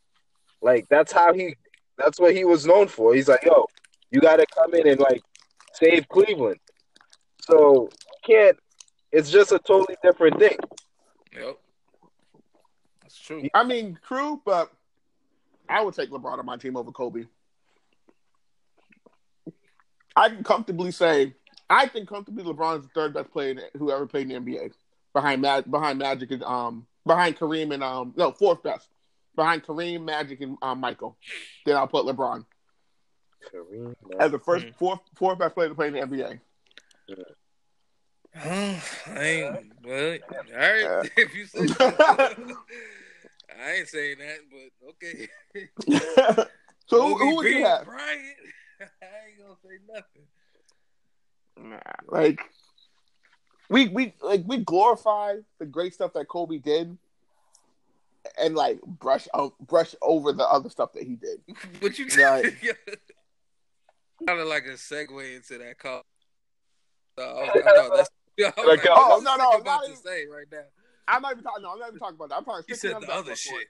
Like 0.60 0.88
that's 0.88 1.12
how 1.12 1.32
he. 1.32 1.56
That's 1.96 2.18
what 2.18 2.34
he 2.34 2.44
was 2.44 2.66
known 2.66 2.88
for. 2.88 3.14
He's 3.14 3.28
like, 3.28 3.44
yo, 3.44 3.66
you 4.10 4.20
got 4.20 4.36
to 4.36 4.46
come 4.54 4.74
in 4.74 4.88
and 4.88 4.98
like 4.98 5.22
save 5.74 6.08
Cleveland. 6.08 6.58
So 7.42 7.88
you 7.92 8.34
can't. 8.34 8.56
It's 9.12 9.30
just 9.30 9.52
a 9.52 9.60
totally 9.60 9.96
different 10.02 10.38
thing. 10.40 10.56
Yep. 11.32 11.56
That's 13.28 13.40
true. 13.42 13.48
I 13.54 13.64
mean, 13.64 13.98
true, 14.06 14.40
but 14.44 14.70
I 15.68 15.82
would 15.82 15.94
take 15.94 16.10
LeBron 16.10 16.38
on 16.38 16.44
my 16.46 16.56
team 16.56 16.76
over 16.76 16.92
Kobe. 16.92 17.24
I 20.16 20.28
can 20.28 20.44
comfortably 20.44 20.90
say 20.90 21.34
I 21.70 21.88
think 21.88 22.08
comfortably 22.08 22.44
LeBron's 22.44 22.84
the 22.84 22.90
third 22.94 23.14
best 23.14 23.30
player 23.32 23.56
who 23.76 23.90
ever 23.90 24.06
played 24.06 24.30
in 24.30 24.44
the 24.44 24.52
NBA 24.52 24.72
behind 25.12 25.40
Mag- 25.42 25.70
behind 25.70 25.98
Magic 25.98 26.30
and 26.30 26.42
um 26.44 26.86
behind 27.06 27.36
Kareem 27.38 27.72
and 27.72 27.82
um 27.82 28.12
no 28.16 28.30
fourth 28.30 28.62
best 28.62 28.88
behind 29.34 29.64
Kareem, 29.64 30.04
Magic 30.04 30.40
and 30.42 30.56
um, 30.62 30.78
Michael. 30.80 31.16
Then 31.66 31.76
I'll 31.76 31.88
put 31.88 32.04
LeBron 32.04 32.44
Kareem, 33.52 33.94
as 34.20 34.30
the 34.30 34.38
1st 34.38 34.66
Mhm. 34.66 34.74
fourth 34.76 35.00
fourth 35.14 35.38
best 35.38 35.54
player 35.54 35.70
to 35.70 35.74
play 35.74 35.88
in 35.88 35.94
the 35.94 36.00
NBA. 36.00 36.40
I 39.16 39.22
ain't. 39.24 39.72
Well, 39.82 40.18
all 40.30 40.58
right. 40.58 41.10
If 41.16 41.34
you 41.34 41.46
say 41.46 41.66
so. 41.66 41.90
I 43.62 43.72
ain't 43.72 43.88
saying 43.88 44.16
that, 44.18 44.38
but 44.50 44.88
okay. 44.90 45.28
so 46.86 47.02
who, 47.02 47.12
Kobe 47.18 47.24
who 47.24 47.36
would 47.36 47.46
you 47.46 47.52
Bean 47.54 47.66
have? 47.66 47.84
Bryant. 47.84 48.20
I 48.80 48.84
ain't 49.28 49.38
gonna 49.40 49.56
say 49.62 49.78
nothing. 49.92 50.26
Nah, 51.70 51.78
like 52.08 52.40
we 53.68 53.88
we 53.88 54.12
like 54.22 54.42
we 54.46 54.58
glorify 54.58 55.36
the 55.58 55.66
great 55.66 55.94
stuff 55.94 56.12
that 56.14 56.26
Kobe 56.28 56.58
did, 56.58 56.98
and 58.38 58.54
like 58.56 58.80
brush 58.82 59.28
o- 59.34 59.54
brush 59.60 59.94
over 60.02 60.32
the 60.32 60.44
other 60.46 60.68
stuff 60.68 60.92
that 60.94 61.04
he 61.04 61.14
did. 61.16 61.40
But 61.80 61.98
you 61.98 62.06
Right. 62.18 62.52
kind 64.26 64.40
of 64.40 64.48
like 64.48 64.64
a 64.64 64.70
segue 64.74 65.36
into 65.36 65.58
that 65.58 65.78
call. 65.78 66.02
Uh, 67.16 67.22
I, 67.22 67.34
was- 67.44 67.62
I 67.66 67.74
thought 67.76 67.96
that's. 67.96 68.10
I 68.36 68.52
was 68.56 68.66
Like, 68.66 68.78
like, 68.78 68.88
oh, 68.90 69.08
what's 69.10 69.22
no, 69.24 69.36
no, 69.36 69.50
nigga 69.52 69.60
about 69.60 69.80
not 69.82 69.90
to 69.90 69.96
say 69.96 70.26
right 70.26 70.46
now. 70.50 70.64
I'm 71.08 71.22
not 71.22 71.32
even 71.32 71.44
talking. 71.44 71.62
No, 71.62 71.72
I'm 71.72 71.78
not 71.78 71.88
even 71.88 71.98
talking 72.00 72.16
about 72.16 72.28
that. 72.30 72.36
I'm 72.36 72.44
talking. 72.44 72.64
You 72.68 72.74
said 72.74 72.92
the 73.00 73.12
other 73.12 73.22
court. 73.28 73.38
shit. 73.38 73.66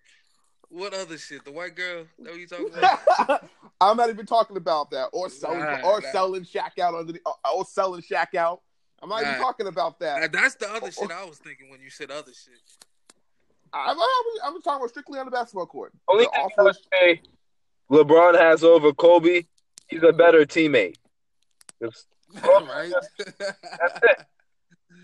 What 0.70 0.94
other 0.94 1.18
shit? 1.18 1.44
The 1.44 1.52
white 1.52 1.76
girl? 1.76 2.00
Is 2.02 2.06
that 2.18 2.30
what 2.30 2.40
you 2.40 2.46
talking 2.46 2.68
about? 2.76 3.44
I'm 3.80 3.96
not 3.96 4.08
even 4.10 4.26
talking 4.26 4.56
about 4.56 4.90
that, 4.90 5.08
or 5.12 5.28
selling, 5.28 5.60
Nah, 5.60 5.80
or 5.88 6.00
nah. 6.00 6.10
selling 6.10 6.42
Shaq 6.44 6.78
out 6.80 6.94
under 6.94 7.12
the, 7.12 7.20
uh, 7.26 7.32
or 7.54 7.64
selling 7.64 8.00
Shaq 8.02 8.34
out. 8.34 8.60
I'm 9.02 9.08
not 9.08 9.20
even 9.22 9.34
talking 9.36 9.66
about 9.66 10.00
Now, 10.00 10.18
that. 10.20 10.32
that's 10.32 10.54
the 10.54 10.68
other 10.70 10.90
shit 10.90 11.10
I 11.10 11.24
was 11.26 11.38
thinking 11.38 11.70
when 11.70 11.80
you 11.80 11.90
said 11.90 12.10
other 12.10 12.32
shit. 12.32 12.54
I'm, 13.72 13.98
I'm, 13.98 14.06
I'm 14.44 14.62
talking 14.62 14.76
about 14.80 14.88
strictly 14.90 15.18
on 15.18 15.26
the 15.26 15.30
basketball 15.32 15.66
court. 15.66 15.92
Only 16.08 16.24
The 16.24 16.30
thing 16.30 16.48
I 16.58 16.62
would 16.62 16.76
say 16.92 17.22
LeBron 17.90 18.38
has 18.40 18.64
over 18.64 18.92
Kobe, 18.92 19.44
he's 19.88 20.02
a 20.02 20.12
better 20.12 20.46
teammate. 20.46 20.94
It's- 21.80 22.06
right? 22.42 22.92
That's 23.28 23.98
it. 24.02 24.24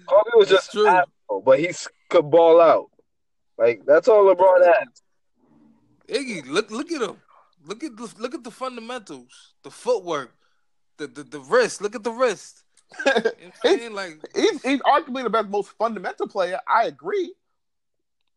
Kobe 0.08 0.30
was 0.34 0.48
That's 0.48 0.66
just 0.66 0.72
true. 0.72 0.88
an 0.88 0.94
asshole, 0.94 1.04
but 1.44 1.58
he 1.60 1.68
s- 1.68 1.88
could 2.08 2.30
ball 2.30 2.60
out. 2.60 2.90
Like 3.58 3.82
that's 3.86 4.08
all 4.08 4.24
LeBron 4.34 4.64
has. 4.66 4.88
Iggy, 6.08 6.46
look 6.48 6.70
look 6.70 6.90
at 6.90 7.02
him. 7.02 7.16
Look 7.64 7.84
at 7.84 7.96
the 7.96 8.12
look 8.18 8.34
at 8.34 8.42
the 8.42 8.50
fundamentals, 8.50 9.54
the 9.62 9.70
footwork, 9.70 10.32
the 10.96 11.06
the, 11.06 11.22
the 11.22 11.40
wrist. 11.40 11.80
Look 11.82 11.94
at 11.94 12.02
the 12.02 12.10
wrist. 12.12 12.64
You 13.06 13.12
know 13.14 13.22
I'm 13.44 13.52
saying? 13.62 13.94
Like 13.94 14.18
he's, 14.34 14.62
he's 14.62 14.80
arguably 14.80 15.22
the 15.22 15.30
best, 15.30 15.48
most 15.48 15.70
fundamental 15.78 16.26
player. 16.26 16.58
I 16.66 16.86
agree, 16.86 17.32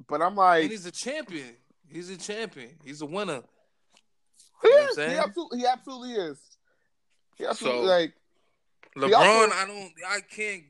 but 0.08 0.22
I'm 0.22 0.28
and 0.30 0.36
like, 0.38 0.70
he's 0.72 0.86
a 0.86 0.92
champion. 0.92 1.56
He's 1.88 2.10
a 2.10 2.18
champion. 2.18 2.72
He's 2.84 3.02
a 3.02 3.06
winner. 3.06 3.42
he, 4.62 4.70
know 4.70 4.88
is. 4.90 4.96
he 4.98 5.18
absolutely, 5.18 5.60
he 5.60 5.66
absolutely 5.66 6.12
is. 6.12 6.38
He 7.38 7.46
absolutely 7.46 7.82
So- 7.82 7.88
like. 7.88 8.14
LeBron, 8.96 9.14
also- 9.16 9.56
I 9.56 9.66
don't, 9.66 9.92
I 10.08 10.20
can't, 10.22 10.64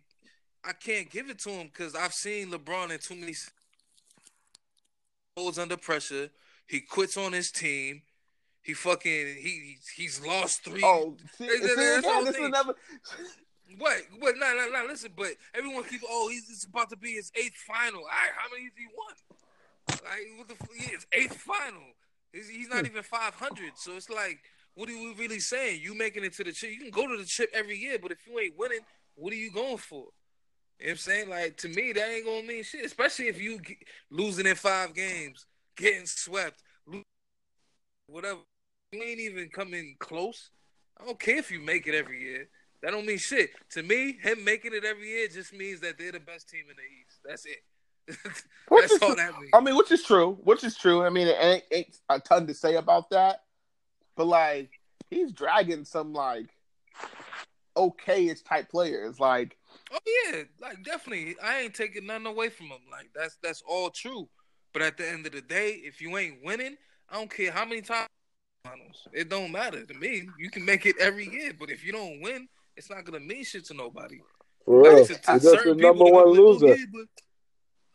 I 0.66 0.74
can't 0.74 1.10
give 1.10 1.30
it 1.30 1.40
to 1.40 1.50
him 1.50 1.68
because 1.68 1.96
I've 1.96 2.14
seen 2.14 2.52
LeBron 2.52 2.92
in 2.92 3.00
too 3.00 3.16
many 3.16 3.34
holds 5.36 5.60
under 5.60 5.78
pressure. 5.78 6.30
He 6.68 6.80
quits 6.80 7.18
on 7.18 7.34
his 7.34 7.52
team. 7.52 8.02
He 8.62 8.74
fucking 8.74 9.36
he 9.42 9.78
he's 9.96 10.26
lost 10.26 10.64
three. 10.64 10.82
Oh, 10.84 11.18
see, 11.38 11.48
see 11.48 11.60
that's 11.60 11.76
the 11.76 11.98
again, 11.98 12.04
whole 12.06 12.24
this 12.24 12.36
is 12.38 12.46
another. 12.46 12.74
What? 13.78 14.02
What? 14.20 14.36
No, 14.38 14.54
no, 14.56 14.70
no. 14.70 14.86
Listen, 14.88 15.12
but 15.18 15.32
everyone 15.54 15.84
keeps. 15.84 16.06
Oh, 16.10 16.30
he's 16.30 16.50
it's 16.50 16.64
about 16.64 16.90
to 16.92 16.98
be 16.98 17.12
his 17.12 17.32
eighth 17.36 17.58
final. 17.58 18.00
All 18.00 18.06
right, 18.06 18.32
how 18.38 18.50
many 18.50 18.64
has 18.64 18.74
he 18.78 18.88
won? 18.96 20.02
Like 20.06 20.38
what 20.38 20.48
the? 20.48 20.56
Yeah, 20.80 20.92
his 20.92 21.08
eighth 21.12 21.36
final. 21.36 21.82
He's, 22.32 22.48
he's 22.48 22.70
not 22.70 22.80
hmm. 22.80 22.86
even 22.86 23.04
five 23.04 23.36
hundred. 23.36 23.74
So 23.76 23.98
it's 23.98 24.10
like, 24.10 24.40
what 24.76 24.90
are 24.90 24.94
we 24.94 25.14
really 25.20 25.40
saying? 25.40 25.82
You 25.84 25.94
making 25.94 26.24
it 26.24 26.34
to 26.34 26.46
the 26.46 26.54
chip? 26.54 26.72
You 26.72 26.80
can 26.80 26.90
go 26.92 27.06
to 27.06 27.18
the 27.18 27.26
chip 27.26 27.50
every 27.54 27.78
year, 27.78 27.98
but 28.02 28.12
if 28.12 28.26
you 28.26 28.40
ain't 28.40 28.58
winning, 28.58 28.80
what 29.16 29.34
are 29.34 29.38
you 29.38 29.52
going 29.52 29.78
for? 29.78 30.06
You 30.80 30.88
know 30.88 30.90
what 30.90 30.92
I'm 30.92 30.98
saying? 30.98 31.30
Like 31.30 31.58
to 31.58 31.70
me, 31.70 31.94
that 31.94 32.10
ain't 32.10 32.26
gonna 32.26 32.44
mean 32.44 32.64
shit. 32.64 32.86
Especially 32.86 33.28
if 33.28 33.42
you 33.42 33.60
get, 33.60 33.78
losing 34.10 34.46
in 34.46 34.56
five 34.56 34.94
games, 34.94 35.46
getting 35.76 36.06
swept, 36.06 36.62
whatever. 38.08 38.40
You 38.92 39.02
ain't 39.02 39.20
even 39.20 39.50
coming 39.50 39.96
close. 40.00 40.50
I 41.00 41.06
don't 41.06 41.20
care 41.20 41.38
if 41.38 41.52
you 41.52 41.60
make 41.60 41.88
it 41.88 41.96
every 41.96 42.22
year. 42.22 42.48
That 42.82 42.92
don't 42.92 43.06
mean 43.06 43.18
shit. 43.18 43.52
To 43.72 43.82
me, 43.82 44.18
him 44.22 44.44
making 44.44 44.74
it 44.74 44.84
every 44.84 45.08
year 45.08 45.28
just 45.28 45.54
means 45.54 45.80
that 45.80 45.98
they're 45.98 46.12
the 46.12 46.20
best 46.20 46.50
team 46.50 46.66
in 46.70 46.76
the 46.76 46.84
East. 46.84 47.20
That's 47.26 47.46
it. 47.46 47.64
That's 48.70 49.02
all 49.02 49.16
that 49.16 49.40
means. 49.40 49.52
I 49.54 49.62
mean, 49.62 49.78
which 49.78 49.92
is 49.92 50.04
true. 50.04 50.38
Which 50.44 50.64
is 50.64 50.76
true. 50.76 51.06
I 51.06 51.10
mean, 51.10 51.28
it 51.28 51.38
ain't, 51.40 51.64
ain't 51.72 51.98
a 52.10 52.20
ton 52.20 52.46
to 52.48 52.54
say 52.54 52.76
about 52.76 53.10
that, 53.12 53.44
but 54.16 54.28
like 54.28 54.70
he's 55.10 55.32
dragging 55.32 55.86
some 55.86 56.14
like 56.14 56.50
okay-ish 57.78 58.42
type 58.42 58.70
players. 58.70 59.20
Like 59.20 59.58
Oh 59.92 60.00
yeah, 60.32 60.44
like 60.62 60.84
definitely. 60.84 61.36
I 61.44 61.62
ain't 61.62 61.74
taking 61.74 62.06
nothing 62.08 62.26
away 62.28 62.50
from 62.50 62.68
him. 62.68 62.80
Like 62.92 63.10
that's 63.16 63.38
that's 63.44 63.62
all 63.68 63.90
true. 63.90 64.28
But 64.74 64.82
at 64.82 64.98
the 64.98 65.08
end 65.08 65.26
of 65.26 65.32
the 65.34 65.42
day, 65.42 65.82
if 65.84 66.02
you 66.02 66.18
ain't 66.18 66.44
winning, 66.44 66.76
I 67.10 67.16
don't 67.16 67.30
care 67.30 67.52
how 67.52 67.66
many 67.66 67.82
times. 67.82 68.08
finals. 68.66 69.08
It 69.14 69.30
don't 69.30 69.52
matter 69.52 69.86
to 69.86 69.94
me. 69.94 70.28
You 70.38 70.50
can 70.50 70.66
make 70.66 70.86
it 70.86 70.96
every 71.00 71.30
year, 71.30 71.52
but 71.60 71.70
if 71.70 71.84
you 71.86 71.92
don't 71.92 72.22
win, 72.22 72.48
it's 72.76 72.90
not 72.90 73.04
gonna 73.06 73.20
mean 73.20 73.44
shit 73.44 73.66
to 73.66 73.74
nobody. 73.74 74.20
For 74.66 74.82
real. 74.82 74.98
Like, 75.00 75.08
to- 75.08 75.14
to 75.16 75.40
just 75.40 75.64
the 75.64 75.76
number 75.76 76.06
one 76.06 76.28
loser. 76.30 76.68
be 76.68 76.72
like, 76.72 76.80
"Oh, 76.80 76.80
yeah, 76.80 76.86
but-" 76.92 77.08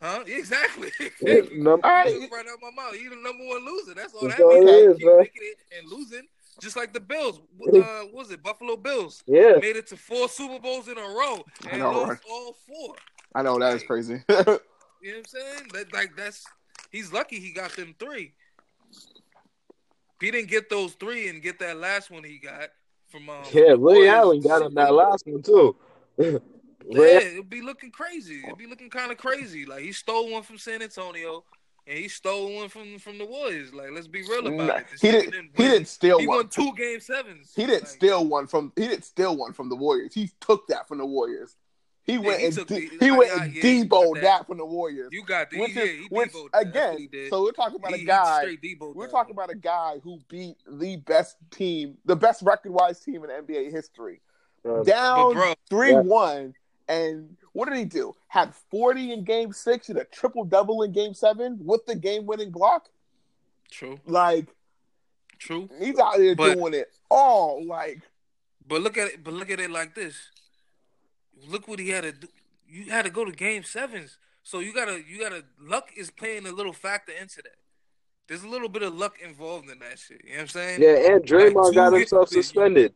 Huh? 0.01 0.23
Exactly. 0.27 0.91
all 1.01 1.77
right, 1.83 2.29
right 2.31 2.45
out 2.47 2.59
my 2.61 2.71
mouth. 2.75 2.93
You 2.97 3.09
the 3.09 3.15
number 3.17 3.45
one 3.45 3.65
loser. 3.65 3.93
That's 3.93 4.13
all 4.13 4.27
That's 4.27 4.37
that 4.37 4.43
all 4.45 4.63
means. 4.63 4.69
it 4.69 4.87
You 4.87 4.95
keep 4.95 5.05
man. 5.05 5.17
making 5.17 5.41
it 5.41 5.57
and 5.77 5.89
losing, 5.89 6.27
just 6.61 6.75
like 6.75 6.93
the 6.93 6.99
Bills. 6.99 7.39
Uh, 7.39 7.41
what 7.61 8.13
was 8.13 8.31
it? 8.31 8.43
Buffalo 8.43 8.75
Bills 8.75 9.23
Yeah. 9.27 9.57
made 9.59 9.75
it 9.75 9.87
to 9.87 9.97
four 9.97 10.29
Super 10.29 10.59
Bowls 10.59 10.87
in 10.87 10.97
a 10.97 11.01
row 11.01 11.43
I 11.67 11.71
and 11.71 11.79
know, 11.79 11.91
lost 11.91 12.09
right? 12.09 12.19
all 12.29 12.55
four. 12.67 12.95
I 13.35 13.41
know 13.41 13.59
that 13.59 13.75
is 13.75 13.83
crazy. 13.83 14.23
You 15.01 15.11
know 15.13 15.19
what 15.19 15.19
I'm 15.19 15.25
saying? 15.27 15.69
That, 15.71 15.93
like 15.93 16.17
that's 16.17 16.43
he's 16.91 17.13
lucky 17.13 17.39
he 17.39 17.53
got 17.53 17.71
them 17.71 17.95
three. 17.97 18.33
If 18.91 20.19
he 20.19 20.29
didn't 20.29 20.49
get 20.49 20.69
those 20.69 20.93
three 20.95 21.29
and 21.29 21.41
get 21.41 21.57
that 21.59 21.77
last 21.77 22.11
one 22.11 22.25
he 22.25 22.37
got 22.37 22.69
from 23.07 23.29
um, 23.29 23.45
Yeah, 23.53 23.75
Ray 23.77 24.09
Allen 24.09 24.41
got 24.41 24.61
him 24.61 24.73
that 24.75 24.93
last 24.93 25.25
one 25.25 25.41
too. 25.41 25.75
Yeah, 26.91 27.19
it'd 27.19 27.49
be 27.49 27.61
looking 27.61 27.91
crazy. 27.91 28.41
It'd 28.45 28.57
be 28.57 28.65
looking 28.65 28.89
kind 28.89 29.11
of 29.11 29.17
crazy. 29.17 29.65
Like 29.65 29.83
he 29.83 29.91
stole 29.91 30.31
one 30.31 30.41
from 30.43 30.57
San 30.57 30.81
Antonio, 30.81 31.43
and 31.87 31.97
he 31.97 32.07
stole 32.07 32.55
one 32.55 32.69
from 32.69 32.99
from 32.99 33.17
the 33.17 33.25
Warriors. 33.25 33.73
Like 33.73 33.89
let's 33.91 34.07
be 34.07 34.21
real 34.21 34.45
about 34.47 34.67
Nah, 34.67 34.75
it. 34.75 34.85
This 34.91 35.01
he 35.01 35.07
nigga 35.09 35.31
didn't. 35.31 35.51
He 35.55 35.63
didn't 35.63 35.87
steal 35.87 36.19
He 36.19 36.27
one. 36.27 36.37
won 36.37 36.47
two 36.49 36.73
game 36.75 36.99
sevens. 36.99 37.51
He 37.55 37.65
didn't 37.65 37.81
Like, 37.83 37.89
steal 37.89 38.25
one 38.27 38.47
from. 38.47 38.71
He 38.75 38.87
didn't 38.87 39.05
steal 39.05 39.35
one 39.37 39.53
from 39.53 39.69
the 39.69 39.75
Warriors. 39.75 40.13
He 40.13 40.29
took 40.41 40.67
that 40.67 40.87
from 40.87 40.97
the 40.99 41.05
Warriors. 41.05 41.55
He 42.03 42.17
went 42.17 42.39
he 42.39 42.45
and 42.47 42.55
took 42.55 42.67
de- 42.67 42.87
the- 42.89 42.97
he 43.05 43.09
I- 43.11 43.17
went 43.17 43.31
and 43.31 43.53
yeah, 43.53 43.61
he 43.61 43.83
deboed 43.83 44.15
that. 44.15 44.21
that. 44.23 44.47
from 44.47 44.57
the 44.57 44.65
Warriors. 44.65 45.09
You 45.11 45.23
got 45.23 45.51
the 45.51 45.59
which 45.59 45.75
yeah, 45.75 45.83
is 45.83 45.89
he 45.99 46.07
which 46.09 46.31
that. 46.31 46.59
Again. 46.59 47.07
So 47.29 47.43
we're 47.43 47.51
talking 47.51 47.75
about 47.75 47.93
he, 47.93 48.01
a 48.03 48.05
guy. 48.05 48.57
We're 48.79 49.05
that. 49.05 49.11
talking 49.11 49.33
about 49.33 49.51
a 49.51 49.55
guy 49.55 49.99
who 50.03 50.19
beat 50.27 50.55
the 50.67 50.95
best 50.95 51.35
team, 51.51 51.97
the 52.05 52.15
best 52.15 52.41
record-wise 52.41 52.99
team 52.99 53.23
in 53.23 53.29
NBA 53.29 53.69
history, 53.71 54.21
um, 54.65 54.83
down 54.83 55.55
three 55.69 55.93
one. 55.93 56.55
And 56.87 57.37
what 57.53 57.67
did 57.69 57.77
he 57.77 57.85
do? 57.85 58.15
Had 58.27 58.53
forty 58.55 59.11
in 59.11 59.23
Game 59.23 59.51
Six 59.53 59.89
and 59.89 59.97
a 59.97 60.05
triple 60.05 60.43
double 60.45 60.83
in 60.83 60.91
Game 60.91 61.13
Seven 61.13 61.57
with 61.63 61.85
the 61.85 61.95
game-winning 61.95 62.51
block. 62.51 62.89
True, 63.71 63.99
Like 64.05 64.47
true. 65.37 65.69
he's 65.79 65.97
out 65.99 66.17
there 66.17 66.35
But- 66.35 66.55
doing 66.55 66.73
it 66.73 66.91
all. 67.09 67.63
Like 67.65 68.01
But 68.67 68.81
look 68.81 68.97
at 68.97 69.07
it. 69.07 69.23
But 69.23 69.33
look 69.33 69.49
at 69.49 69.59
it 69.59 69.69
like 69.71 69.95
this. 69.95 70.15
Look 71.47 71.67
what 71.67 71.79
he 71.79 71.89
had 71.89 72.03
to 72.03 72.11
do. 72.11 72.27
You 72.67 72.91
had 72.91 73.05
to 73.05 73.11
go 73.11 73.25
to 73.25 73.31
game 73.31 73.63
sevens. 73.63 74.17
So 74.43 74.59
you 74.59 74.73
gotta, 74.73 75.01
you 75.07 75.19
gotta. 75.19 75.43
Luck 75.59 75.89
is 75.95 76.11
playing 76.11 76.45
a 76.45 76.51
little 76.51 76.73
factor 76.73 77.11
into 77.11 77.37
that. 77.43 77.55
There's 78.27 78.43
a 78.43 78.47
little 78.47 78.69
bit 78.69 78.83
of 78.83 78.93
luck 78.95 79.15
involved 79.23 79.69
in 79.69 79.79
that 79.79 79.97
shit. 79.97 80.21
You 80.23 80.31
know 80.31 80.35
what 80.37 80.41
I'm 80.41 80.47
saying? 80.49 80.81
yeah, 80.81 81.13
and 81.13 81.23
Draymond 81.23 81.65
Like, 81.65 81.75
got 81.75 81.93
himself 81.93 82.29
suspended. 82.37 82.93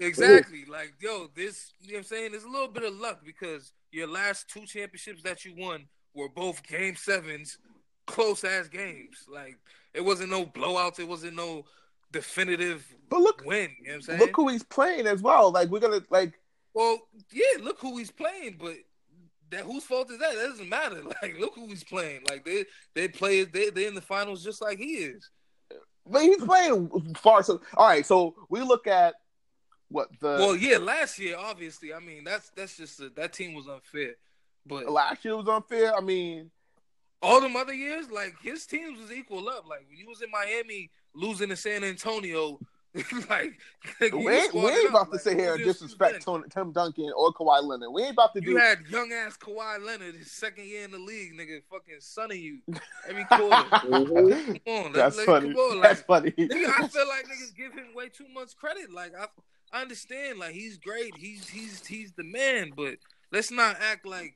Exactly. 0.00 0.64
Like, 0.70 0.94
yo, 1.00 1.28
this. 1.34 1.72
You 1.80 1.92
know 1.92 1.94
what 1.94 1.98
I'm 2.00 2.04
saying? 2.04 2.30
There's 2.32 2.44
a 2.44 2.48
little 2.48 2.68
bit 2.68 2.84
of 2.84 2.94
luck 2.94 3.20
because 3.24 3.72
your 3.92 4.08
last 4.08 4.48
two 4.48 4.66
championships 4.66 5.22
that 5.22 5.44
you 5.44 5.54
won 5.56 5.86
were 6.14 6.28
both 6.28 6.62
game 6.66 6.96
sevens, 6.96 7.58
close 8.06 8.44
ass 8.44 8.68
games. 8.68 9.24
Like, 9.32 9.58
it 9.92 10.04
wasn't 10.04 10.30
no 10.30 10.44
blowouts. 10.46 10.98
It 10.98 11.08
wasn't 11.08 11.36
no 11.36 11.64
definitive 12.12 12.86
But 13.08 13.20
look, 13.20 13.42
win. 13.44 13.70
You 13.80 13.86
know 13.86 13.90
what 13.90 13.94
I'm 13.96 14.02
saying? 14.02 14.20
look 14.20 14.36
who 14.36 14.48
he's 14.48 14.62
playing 14.62 15.06
as 15.06 15.22
well. 15.22 15.50
Like 15.52 15.68
we're 15.68 15.80
gonna 15.80 16.00
like 16.10 16.38
Well, 16.72 16.98
yeah, 17.32 17.62
look 17.62 17.78
who 17.80 17.96
he's 17.98 18.10
playing, 18.12 18.56
but 18.60 18.74
that 19.50 19.64
whose 19.64 19.84
fault 19.84 20.10
is 20.10 20.18
that? 20.18 20.34
That 20.34 20.48
doesn't 20.48 20.68
matter. 20.68 21.02
Like, 21.22 21.38
look 21.38 21.54
who 21.54 21.66
he's 21.68 21.84
playing. 21.84 22.20
Like 22.28 22.44
they 22.44 22.64
they 22.94 23.08
play 23.08 23.44
they 23.44 23.70
they 23.70 23.86
in 23.86 23.94
the 23.94 24.00
finals 24.00 24.44
just 24.44 24.62
like 24.62 24.78
he 24.78 24.94
is. 24.94 25.28
but 26.06 26.22
he's 26.22 26.42
playing 26.42 26.88
far 27.16 27.42
so 27.42 27.60
all 27.76 27.88
right, 27.88 28.06
so 28.06 28.34
we 28.48 28.60
look 28.60 28.86
at 28.86 29.14
what 29.88 30.08
the 30.20 30.36
well, 30.38 30.56
yeah, 30.56 30.78
last 30.78 31.18
year, 31.18 31.36
obviously, 31.38 31.92
I 31.92 32.00
mean 32.00 32.24
that's 32.24 32.50
that's 32.50 32.76
just 32.76 33.00
a, 33.00 33.10
that 33.10 33.32
team 33.32 33.54
was 33.54 33.68
unfair. 33.68 34.14
But 34.66 34.90
last 34.90 35.24
year 35.24 35.36
was 35.36 35.48
unfair. 35.48 35.94
I 35.94 36.00
mean, 36.00 36.50
all 37.22 37.40
them 37.40 37.56
other 37.56 37.74
years, 37.74 38.10
like 38.10 38.34
his 38.42 38.66
teams 38.66 38.98
was 38.98 39.12
equal 39.12 39.48
up. 39.48 39.66
Like 39.68 39.86
when 39.88 39.96
he 39.96 40.04
was 40.04 40.22
in 40.22 40.30
Miami 40.30 40.90
losing 41.14 41.48
to 41.50 41.56
San 41.56 41.84
Antonio, 41.84 42.58
like 43.28 43.58
we 44.00 44.28
ain't, 44.28 44.54
we 44.54 44.66
ain't 44.68 44.90
about 44.90 45.12
to 45.12 45.18
sit 45.18 45.38
here 45.38 45.54
and 45.54 45.64
disrespect 45.64 46.24
Tim. 46.24 46.42
Tim, 46.42 46.50
Tim 46.50 46.72
Duncan 46.72 47.12
or 47.16 47.32
Kawhi 47.32 47.62
Leonard. 47.62 47.90
We 47.92 48.02
ain't 48.02 48.12
about 48.12 48.34
to 48.34 48.40
do 48.40 48.52
You 48.52 48.56
had 48.56 48.86
young 48.88 49.12
ass 49.12 49.36
Kawhi 49.36 49.84
Leonard, 49.84 50.14
his 50.14 50.30
second 50.30 50.66
year 50.66 50.84
in 50.84 50.92
the 50.92 50.98
league, 50.98 51.32
nigga, 51.34 51.60
fucking 51.70 51.96
sunning 51.98 52.40
you 52.42 52.58
every 53.08 53.24
quarter. 53.24 53.44
Mhm. 53.84 54.64
Come 54.64 54.86
on, 54.86 54.92
That's 54.92 55.16
let, 55.16 55.26
funny. 55.26 55.48
Come 55.52 55.56
on, 55.56 55.80
That's 55.80 56.00
like, 56.00 56.06
funny. 56.06 56.30
nigga, 56.32 56.66
I 56.66 56.88
feel 56.88 57.08
like 57.08 57.26
niggas 57.26 57.54
give 57.56 57.72
him 57.74 57.94
way 57.94 58.08
too 58.08 58.26
much 58.32 58.56
credit. 58.56 58.92
Like 58.92 59.12
I, 59.18 59.26
I 59.74 59.82
understand, 59.82 60.38
like 60.38 60.52
he's 60.52 60.78
great, 60.78 61.16
he's 61.16 61.48
he's 61.48 61.84
he's 61.84 62.12
the 62.12 62.22
man, 62.22 62.72
but 62.76 62.94
let's 63.32 63.50
not 63.50 63.76
act 63.80 64.06
like 64.06 64.34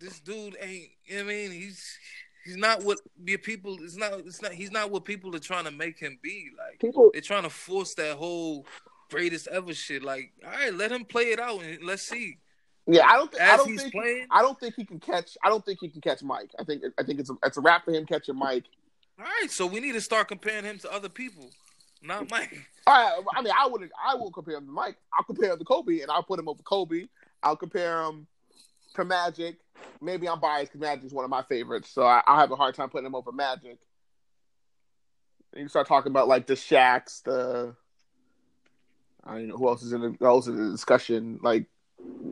this 0.00 0.20
dude 0.20 0.56
ain't. 0.60 0.88
You 1.04 1.18
know 1.18 1.24
what 1.24 1.32
I 1.32 1.34
mean, 1.34 1.50
he's 1.52 1.98
he's 2.44 2.56
not 2.56 2.82
what 2.82 2.98
be 3.22 3.36
people. 3.36 3.76
It's 3.82 3.96
not. 3.96 4.20
It's 4.20 4.40
not. 4.40 4.52
He's 4.52 4.72
not 4.72 4.90
what 4.90 5.04
people 5.04 5.36
are 5.36 5.40
trying 5.40 5.64
to 5.64 5.70
make 5.70 5.98
him 5.98 6.18
be. 6.22 6.48
Like 6.56 6.80
People, 6.80 7.10
they're 7.12 7.20
trying 7.20 7.42
to 7.42 7.50
force 7.50 7.94
that 7.96 8.16
whole 8.16 8.66
greatest 9.10 9.48
ever 9.48 9.74
shit. 9.74 10.02
Like, 10.02 10.32
all 10.44 10.50
right, 10.50 10.72
let 10.72 10.90
him 10.90 11.04
play 11.04 11.24
it 11.24 11.38
out 11.38 11.62
and 11.62 11.84
let's 11.84 12.02
see. 12.02 12.38
Yeah, 12.86 13.06
I 13.06 13.16
don't. 13.16 13.30
Th- 13.30 13.42
I 13.42 13.56
don't 13.58 13.68
he's 13.68 13.82
think. 13.82 13.94
playing, 13.94 14.26
I 14.30 14.42
don't 14.42 14.58
think 14.58 14.74
he 14.76 14.84
can 14.84 14.98
catch. 14.98 15.36
I 15.44 15.50
don't 15.50 15.64
think 15.64 15.78
he 15.80 15.88
can 15.88 16.00
catch 16.00 16.22
Mike. 16.22 16.50
I 16.58 16.64
think. 16.64 16.82
I 16.98 17.02
think 17.02 17.20
it's 17.20 17.30
a, 17.30 17.34
it's 17.44 17.58
a 17.58 17.60
wrap 17.60 17.84
for 17.84 17.92
him 17.92 18.06
catching 18.06 18.36
Mike. 18.36 18.64
all 19.18 19.26
right. 19.26 19.50
So 19.50 19.66
we 19.66 19.78
need 19.78 19.92
to 19.92 20.00
start 20.00 20.28
comparing 20.28 20.64
him 20.64 20.78
to 20.78 20.92
other 20.92 21.08
people, 21.08 21.50
not 22.02 22.30
Mike. 22.30 22.56
All 22.86 22.94
right, 22.94 23.24
I 23.36 23.42
mean, 23.42 23.52
I 23.56 23.66
would. 23.66 23.88
I 24.04 24.14
won't 24.14 24.34
compare 24.34 24.56
him 24.56 24.66
to 24.66 24.72
Mike. 24.72 24.96
I'll 25.12 25.24
compare 25.24 25.52
him 25.52 25.58
to 25.58 25.64
Kobe, 25.64 26.00
and 26.00 26.10
I'll 26.10 26.22
put 26.22 26.38
him 26.38 26.48
over 26.48 26.62
Kobe. 26.62 27.06
I'll 27.42 27.56
compare 27.56 28.02
him 28.02 28.26
to 28.94 29.04
Magic. 29.04 29.56
Maybe 30.00 30.28
I'm 30.28 30.40
biased 30.40 30.72
because 30.72 30.80
Magic 30.80 31.04
is 31.04 31.12
one 31.12 31.24
of 31.24 31.30
my 31.30 31.42
favorites, 31.42 31.90
so 31.90 32.02
I, 32.02 32.22
I'll 32.26 32.38
have 32.38 32.50
a 32.50 32.56
hard 32.56 32.74
time 32.74 32.88
putting 32.90 33.06
him 33.06 33.14
over 33.14 33.32
Magic. 33.32 33.78
And 35.52 35.62
you 35.62 35.68
start 35.68 35.86
talking 35.86 36.10
about 36.10 36.28
like 36.28 36.46
the 36.46 36.54
Shaqs, 36.54 37.22
the 37.22 37.74
I 39.24 39.34
don't 39.34 39.48
know 39.48 39.56
who 39.56 39.68
else 39.68 39.82
is 39.82 39.92
in 39.92 40.00
the 40.00 40.16
who 40.18 40.26
else 40.26 40.48
is 40.48 40.56
in 40.56 40.64
the 40.66 40.70
discussion. 40.70 41.38
Like 41.42 41.66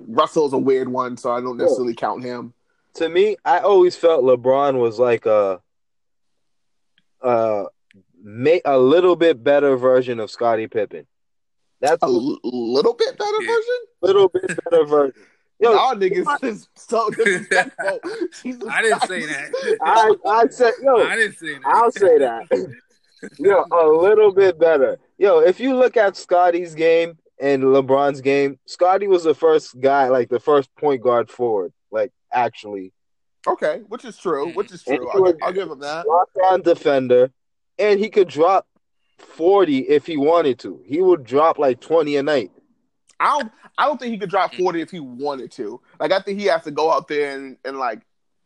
Russell's 0.08 0.52
a 0.52 0.58
weird 0.58 0.88
one, 0.88 1.16
so 1.16 1.30
I 1.30 1.40
don't 1.40 1.56
necessarily 1.56 1.94
count 1.94 2.24
him. 2.24 2.54
to 2.94 3.08
me, 3.08 3.36
I 3.44 3.58
always 3.58 3.94
felt 3.94 4.24
LeBron 4.24 4.78
was 4.80 4.98
like 4.98 5.26
a, 5.26 5.60
uh, 7.22 7.64
ma- 8.22 8.58
a 8.64 8.78
little 8.78 9.16
bit 9.16 9.42
better 9.42 9.76
version 9.76 10.20
of 10.20 10.30
Scottie 10.30 10.66
Pippen. 10.68 11.06
That's 11.80 12.02
A 12.02 12.06
a 12.06 12.08
l- 12.08 12.38
little 12.44 12.94
bit 12.94 13.16
better 13.18 13.42
Yeah. 13.42 13.48
version. 13.48 13.78
little 14.02 14.28
bit 14.28 14.46
better 14.64 14.84
version. 14.84 15.14
Yo, 15.60 15.72
Y'all 15.72 15.94
niggas 15.94 16.42
is 16.44 16.68
so 16.74 17.10
disrespectful. 17.16 18.00
Jesus 18.42 18.64
I 18.70 18.80
didn't 18.82 18.98
Christ. 19.00 19.08
say 19.08 19.26
that. 19.26 19.78
I 19.82 20.14
I 20.26 20.46
said 20.48 20.72
yo, 20.82 20.96
I 21.06 21.16
didn't 21.16 21.36
say 21.38 21.52
that. 21.54 21.62
I'll 21.66 21.90
say 21.92 22.18
that. 22.18 22.48
Yo, 23.38 23.64
a 23.70 23.86
little 23.86 24.32
bit 24.32 24.58
better. 24.58 24.98
Yo, 25.18 25.40
if 25.40 25.60
you 25.60 25.76
look 25.76 25.98
at 25.98 26.16
Scottie's 26.16 26.74
game 26.74 27.18
and 27.38 27.62
LeBron's 27.62 28.22
game, 28.22 28.58
Scotty 28.64 29.06
was 29.06 29.24
the 29.24 29.34
first 29.34 29.78
guy, 29.78 30.08
like 30.08 30.30
the 30.30 30.40
first 30.40 30.74
point 30.76 31.02
guard 31.02 31.28
forward, 31.30 31.72
like 31.90 32.10
actually 32.32 32.92
Okay, 33.46 33.82
which 33.88 34.04
is 34.06 34.16
true. 34.16 34.52
Which 34.52 34.72
is 34.72 34.82
mm-hmm. 34.84 34.96
true. 34.96 35.10
I'll, 35.10 35.24
give- 35.32 35.42
I'll 35.42 35.52
give 35.52 35.70
him 35.70 35.80
that. 35.80 36.06
lockdown 36.06 36.62
defender, 36.62 37.30
and 37.80 37.98
he 37.98 38.08
could 38.10 38.28
drop 38.28 38.66
forty 39.18 39.78
if 39.80 40.06
he 40.06 40.16
wanted 40.16 40.58
to. 40.60 40.80
He 40.84 41.00
would 41.00 41.24
drop 41.24 41.58
like 41.58 41.80
twenty 41.80 42.16
a 42.16 42.22
night. 42.22 42.50
I 43.18 43.38
don't. 43.38 43.52
I 43.78 43.86
don't 43.86 43.98
think 43.98 44.12
he 44.12 44.18
could 44.18 44.30
drop 44.30 44.54
forty 44.54 44.80
if 44.80 44.90
he 44.90 45.00
wanted 45.00 45.50
to. 45.52 45.80
Like 45.98 46.12
I 46.12 46.20
think 46.20 46.38
he 46.38 46.46
has 46.46 46.64
to 46.64 46.70
go 46.70 46.90
out 46.92 47.08
there 47.08 47.34
and, 47.36 47.56
and 47.64 47.78
like 47.78 48.00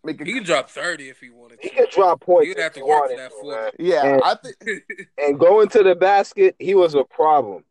make 0.04 0.20
a, 0.20 0.24
He 0.24 0.32
could 0.34 0.44
drop 0.44 0.70
thirty 0.70 1.08
if 1.08 1.18
he 1.20 1.30
wanted 1.30 1.58
He 1.60 1.70
to. 1.70 1.74
could 1.76 1.90
drop 1.90 2.20
points. 2.20 2.48
He'd 2.48 2.58
have 2.60 2.72
to 2.74 2.84
work 2.84 3.10
for 3.10 3.16
that 3.16 3.30
to, 3.30 3.36
40. 3.40 3.76
Yeah, 3.78 4.04
And- 4.06 4.22
I 4.24 4.34
think. 4.36 4.82
And 5.18 5.38
going 5.38 5.68
to 5.70 5.82
the 5.82 5.94
basket, 5.94 6.54
he 6.58 6.74
was 6.74 6.94
a 6.94 7.04
problem. 7.04 7.64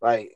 Like 0.00 0.34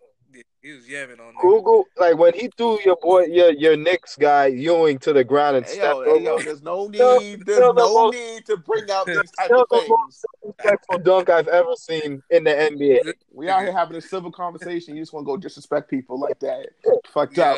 he 0.64 0.72
was 0.72 0.86
yamming 0.86 1.20
on 1.20 1.34
that. 1.34 1.40
Google, 1.42 1.84
like 1.98 2.16
when 2.16 2.32
he 2.34 2.48
threw 2.56 2.78
your 2.84 2.96
boy, 2.96 3.26
your 3.26 3.52
your 3.52 3.76
Knicks 3.76 4.16
guy 4.16 4.46
Ewing 4.46 4.98
to 5.00 5.12
the 5.12 5.22
ground 5.22 5.56
and 5.58 5.66
Hey, 5.66 5.72
stepped 5.72 5.94
yo, 5.94 6.00
over. 6.04 6.18
hey, 6.18 6.24
yo, 6.24 6.38
there's 6.40 6.62
no 6.62 6.90
Still- 6.90 7.20
need. 7.20 7.44
There's 7.46 7.58
still 7.58 7.72
the 7.74 7.82
no 7.82 7.94
most- 7.94 8.14
need 8.14 8.46
to 8.46 8.56
bring 8.56 8.90
out 8.90 9.06
these 9.06 9.16
type 9.38 9.50
of 9.50 9.66
the 9.70 9.76
things. 9.78 9.88
most 9.90 10.24
respectful 10.42 10.98
dunk 10.98 11.28
I've 11.30 11.48
ever 11.48 11.74
seen 11.76 12.22
in 12.30 12.44
the 12.44 12.50
NBA. 12.50 13.12
We 13.32 13.48
out 13.50 13.62
here 13.62 13.72
having 13.72 13.96
a 13.96 14.00
civil 14.00 14.32
conversation. 14.32 14.96
You 14.96 15.02
just 15.02 15.12
want 15.12 15.26
to 15.26 15.32
go 15.32 15.36
disrespect 15.36 15.90
people 15.90 16.18
like 16.18 16.38
that. 16.40 16.68
Fucked 17.12 17.36
Yeah. 17.36 17.56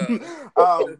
up. 0.56 0.80
Um, 0.82 0.98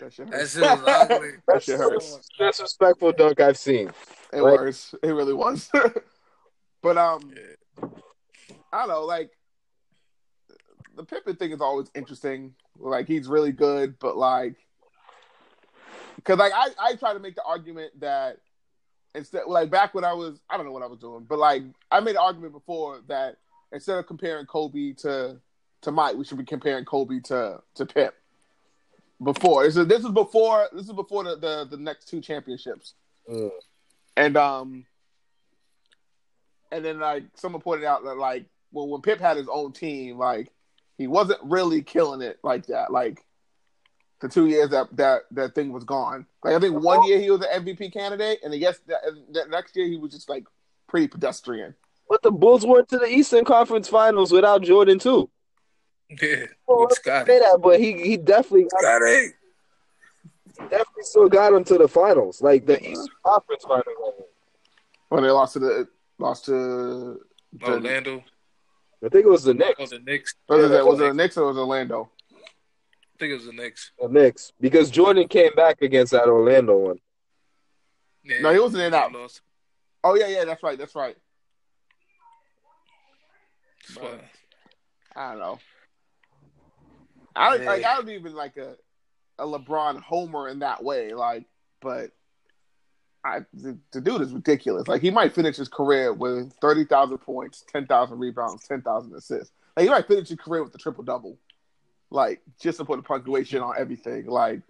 That 0.00 0.12
shit 0.12 0.30
That 0.30 0.48
shit 0.48 0.62
ugly. 0.62 1.30
that 1.48 1.62
shit 1.62 1.78
hurts. 1.78 2.20
Disrespectful 2.38 3.12
dunk 3.12 3.40
I've 3.40 3.58
seen. 3.58 3.90
It 4.32 4.40
Like- 4.42 4.60
was. 4.60 4.94
It 5.02 5.08
really 5.10 5.32
was. 5.34 5.68
but 6.82 6.96
um, 6.96 7.32
Yeah. 7.34 7.88
I 8.72 8.78
don't 8.80 8.88
know. 8.88 9.04
Like 9.04 9.30
the 10.98 11.04
Pippen 11.04 11.36
thing 11.36 11.52
is 11.52 11.60
always 11.60 11.90
interesting. 11.94 12.54
Like 12.78 13.06
he's 13.06 13.28
really 13.28 13.52
good, 13.52 13.98
but 14.00 14.16
like, 14.16 14.56
because 16.16 16.38
like 16.38 16.52
I 16.52 16.68
I 16.78 16.94
try 16.96 17.14
to 17.14 17.20
make 17.20 17.36
the 17.36 17.44
argument 17.44 18.00
that 18.00 18.38
instead 19.14 19.44
like 19.46 19.70
back 19.70 19.94
when 19.94 20.04
I 20.04 20.12
was 20.12 20.40
I 20.50 20.56
don't 20.56 20.66
know 20.66 20.72
what 20.72 20.82
I 20.82 20.86
was 20.86 20.98
doing, 20.98 21.24
but 21.26 21.38
like 21.38 21.62
I 21.90 22.00
made 22.00 22.16
an 22.16 22.18
argument 22.18 22.52
before 22.52 23.00
that 23.06 23.36
instead 23.72 23.96
of 23.96 24.06
comparing 24.06 24.44
Kobe 24.46 24.92
to 24.94 25.40
to 25.82 25.92
Mike, 25.92 26.16
we 26.16 26.24
should 26.24 26.36
be 26.36 26.44
comparing 26.44 26.84
Kobe 26.84 27.20
to 27.20 27.62
to 27.76 27.86
Pip. 27.86 28.14
Before 29.22 29.64
this 29.64 29.76
is 29.76 29.86
this 29.86 30.04
is 30.04 30.10
before 30.10 30.68
this 30.72 30.86
is 30.86 30.92
before 30.92 31.22
the 31.22 31.36
the, 31.36 31.68
the 31.70 31.76
next 31.76 32.08
two 32.08 32.20
championships. 32.20 32.94
Mm. 33.30 33.50
And 34.16 34.36
um, 34.36 34.84
and 36.72 36.84
then 36.84 36.98
like 36.98 37.24
someone 37.34 37.62
pointed 37.62 37.86
out 37.86 38.02
that 38.04 38.16
like 38.16 38.46
well 38.72 38.88
when 38.88 39.00
Pip 39.00 39.20
had 39.20 39.36
his 39.36 39.48
own 39.48 39.72
team, 39.72 40.18
like 40.18 40.50
he 40.98 41.06
wasn't 41.06 41.40
really 41.44 41.82
killing 41.82 42.20
it 42.20 42.38
like 42.42 42.66
that. 42.66 42.92
Like 42.92 43.24
the 44.20 44.28
two 44.28 44.46
years 44.46 44.70
that 44.70 44.94
that 44.96 45.22
that 45.30 45.54
thing 45.54 45.72
was 45.72 45.84
gone. 45.84 46.26
Like 46.44 46.54
I 46.54 46.58
think 46.58 46.74
oh. 46.74 46.80
one 46.80 47.04
year 47.04 47.20
he 47.20 47.30
was 47.30 47.40
an 47.40 47.64
MVP 47.64 47.92
candidate, 47.92 48.40
and 48.42 48.52
then 48.52 48.60
yes, 48.60 48.80
that, 48.88 49.00
that 49.32 49.48
next 49.48 49.76
year 49.76 49.86
he 49.86 49.96
was 49.96 50.12
just 50.12 50.28
like 50.28 50.44
pretty 50.88 51.08
pedestrian. 51.08 51.74
But 52.08 52.22
the 52.22 52.30
Bulls 52.30 52.66
went 52.66 52.88
to 52.88 52.98
the 52.98 53.06
Eastern 53.06 53.44
Conference 53.44 53.88
Finals 53.88 54.32
without 54.32 54.62
Jordan 54.62 54.98
too. 54.98 55.30
Yeah. 56.22 56.46
Oh, 56.66 56.78
well, 56.78 56.90
Scottie. 56.90 57.32
Say 57.32 57.38
that, 57.38 57.60
but 57.62 57.78
he 57.78 57.92
he 58.02 58.16
definitely 58.16 58.62
got, 58.62 58.80
Scottie. 58.80 59.28
definitely 60.56 61.02
still 61.02 61.28
got 61.28 61.52
him 61.52 61.64
to 61.64 61.76
the 61.76 61.86
finals, 61.86 62.40
like 62.40 62.64
the 62.64 62.82
Eastern 62.82 63.14
Conference 63.22 63.62
Finals. 63.64 64.14
When 65.10 65.22
they 65.22 65.30
lost 65.30 65.52
to 65.52 65.58
the 65.58 65.88
lost 66.18 66.46
to 66.46 67.20
the, 67.52 67.66
Orlando. 67.66 68.24
I 69.04 69.08
think 69.08 69.24
it 69.26 69.28
was 69.28 69.44
the 69.44 69.50
Oh, 69.52 69.54
Knicks. 69.54 69.90
the 69.90 69.98
Knicks. 70.00 70.34
was 70.48 70.70
it 70.70 70.84
was 70.86 71.00
it 71.00 71.04
the 71.04 71.14
Knicks 71.14 71.36
or 71.36 71.46
was 71.46 71.56
it 71.56 71.60
Orlando? 71.60 72.10
I 72.32 73.18
think 73.18 73.30
it 73.32 73.34
was 73.34 73.46
the 73.46 73.52
Knicks. 73.52 73.92
The 74.00 74.08
Knicks, 74.08 74.52
because 74.60 74.90
Jordan 74.90 75.28
came 75.28 75.52
back 75.54 75.82
against 75.82 76.12
that 76.12 76.26
Orlando 76.28 76.76
one. 76.76 76.98
Yeah. 78.24 78.40
No, 78.40 78.52
he 78.52 78.58
wasn't 78.60 78.82
in 78.82 78.92
that. 78.92 79.12
They 79.12 79.18
lost. 79.18 79.40
Oh 80.04 80.14
yeah, 80.14 80.26
yeah, 80.28 80.44
that's 80.44 80.62
right, 80.62 80.78
that's 80.78 80.94
right. 80.94 81.16
That's 83.88 84.00
why. 84.00 84.20
I 85.16 85.30
don't 85.30 85.38
know. 85.40 85.58
I 87.34 87.50
don't, 87.50 87.62
Yeah. 87.62 87.70
like. 87.70 87.84
I 87.84 87.96
don't 87.96 88.08
even 88.10 88.34
like 88.34 88.56
a 88.56 88.76
a 89.38 89.44
LeBron 89.46 90.00
homer 90.02 90.48
in 90.48 90.60
that 90.60 90.82
way. 90.82 91.12
Like, 91.14 91.46
but 91.80 92.10
I 93.24 93.40
the, 93.52 93.78
the 93.92 94.00
dude 94.00 94.20
is 94.22 94.32
ridiculous. 94.32 94.86
Like, 94.88 95.02
he 95.02 95.10
might 95.10 95.34
finish 95.34 95.56
his 95.56 95.68
career 95.68 96.12
with 96.12 96.52
thirty 96.60 96.84
thousand 96.84 97.18
points, 97.18 97.64
ten 97.70 97.86
thousand 97.86 98.18
rebounds, 98.18 98.66
ten 98.66 98.80
thousand 98.82 99.14
assists. 99.14 99.52
Like, 99.76 99.84
he 99.84 99.90
might 99.90 100.06
finish 100.06 100.28
his 100.28 100.38
career 100.38 100.62
with 100.62 100.72
the 100.72 100.78
triple 100.78 101.04
double. 101.04 101.38
Like, 102.10 102.40
just 102.60 102.78
to 102.78 102.84
put 102.84 102.98
a 102.98 103.02
punctuation 103.02 103.60
on 103.60 103.74
everything. 103.78 104.26
Like, 104.26 104.62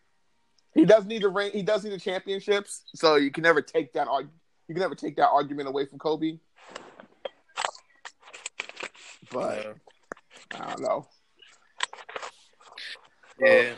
he 0.75 0.85
does 0.85 1.05
need 1.07 1.25
a 1.25 1.29
ring. 1.29 1.51
He 1.53 1.63
does 1.63 1.85
need 1.85 1.93
the 1.93 1.99
championships. 2.01 2.83
So 2.95 3.15
you 3.17 3.31
can 3.31 3.43
never 3.43 3.63
take 3.63 3.93
that. 3.93 4.09
arg- 4.09 4.31
You 4.67 4.75
can 4.75 4.81
never 4.83 4.95
take 4.95 5.17
that 5.17 5.29
argument 5.29 5.69
away 5.69 5.87
from 5.87 5.99
Kobe. 5.99 6.39
But 9.31 9.65
Yeah. 9.65 9.73
I 10.61 10.67
don't 10.71 10.81
know. 10.81 11.07
Yeah. 13.41 13.75